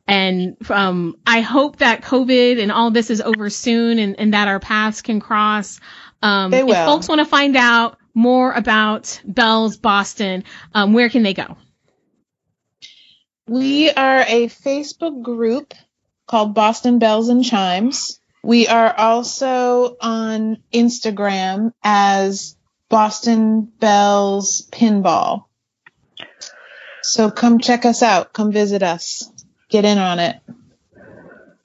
and 0.10 0.57
um 0.69 1.15
i 1.26 1.41
hope 1.41 1.77
that 1.77 2.02
covid 2.02 2.61
and 2.61 2.72
all 2.72 2.91
this 2.91 3.10
is 3.10 3.22
over 3.22 3.49
soon 3.49 3.99
and, 3.99 4.19
and 4.19 4.34
that 4.34 4.48
our 4.48 4.60
paths 4.60 5.02
can 5.02 5.19
cross 5.19 5.80
um 6.22 6.53
if 6.53 6.77
folks 6.86 7.07
want 7.07 7.19
to 7.19 7.26
find 7.26 7.56
out 7.56 7.98
more 8.14 8.52
about 8.52 9.22
bells 9.26 9.77
boston 9.77 10.44
um 10.73 10.94
where 10.94 11.10
can 11.10 11.23
they 11.23 11.34
go 11.34 11.56
We 13.48 13.90
are 13.90 14.22
a 14.22 14.48
Facebook 14.48 15.23
group 15.23 15.73
called 16.27 16.53
Boston 16.53 16.99
Bells 16.99 17.30
and 17.30 17.44
Chimes. 17.44 18.19
We 18.44 18.68
are 18.68 18.94
also 18.95 19.98
on 19.99 20.57
Instagram 20.72 21.73
as 21.84 22.56
Boston 22.90 23.72
Bells 23.80 24.69
Pinball. 24.72 25.45
So 27.02 27.31
come 27.31 27.57
check 27.60 27.86
us 27.86 28.03
out. 28.03 28.34
Come 28.34 28.52
visit 28.52 28.84
us. 28.84 29.31
Get 29.69 29.85
in 29.85 29.97
on 29.97 30.19
it. 30.19 30.37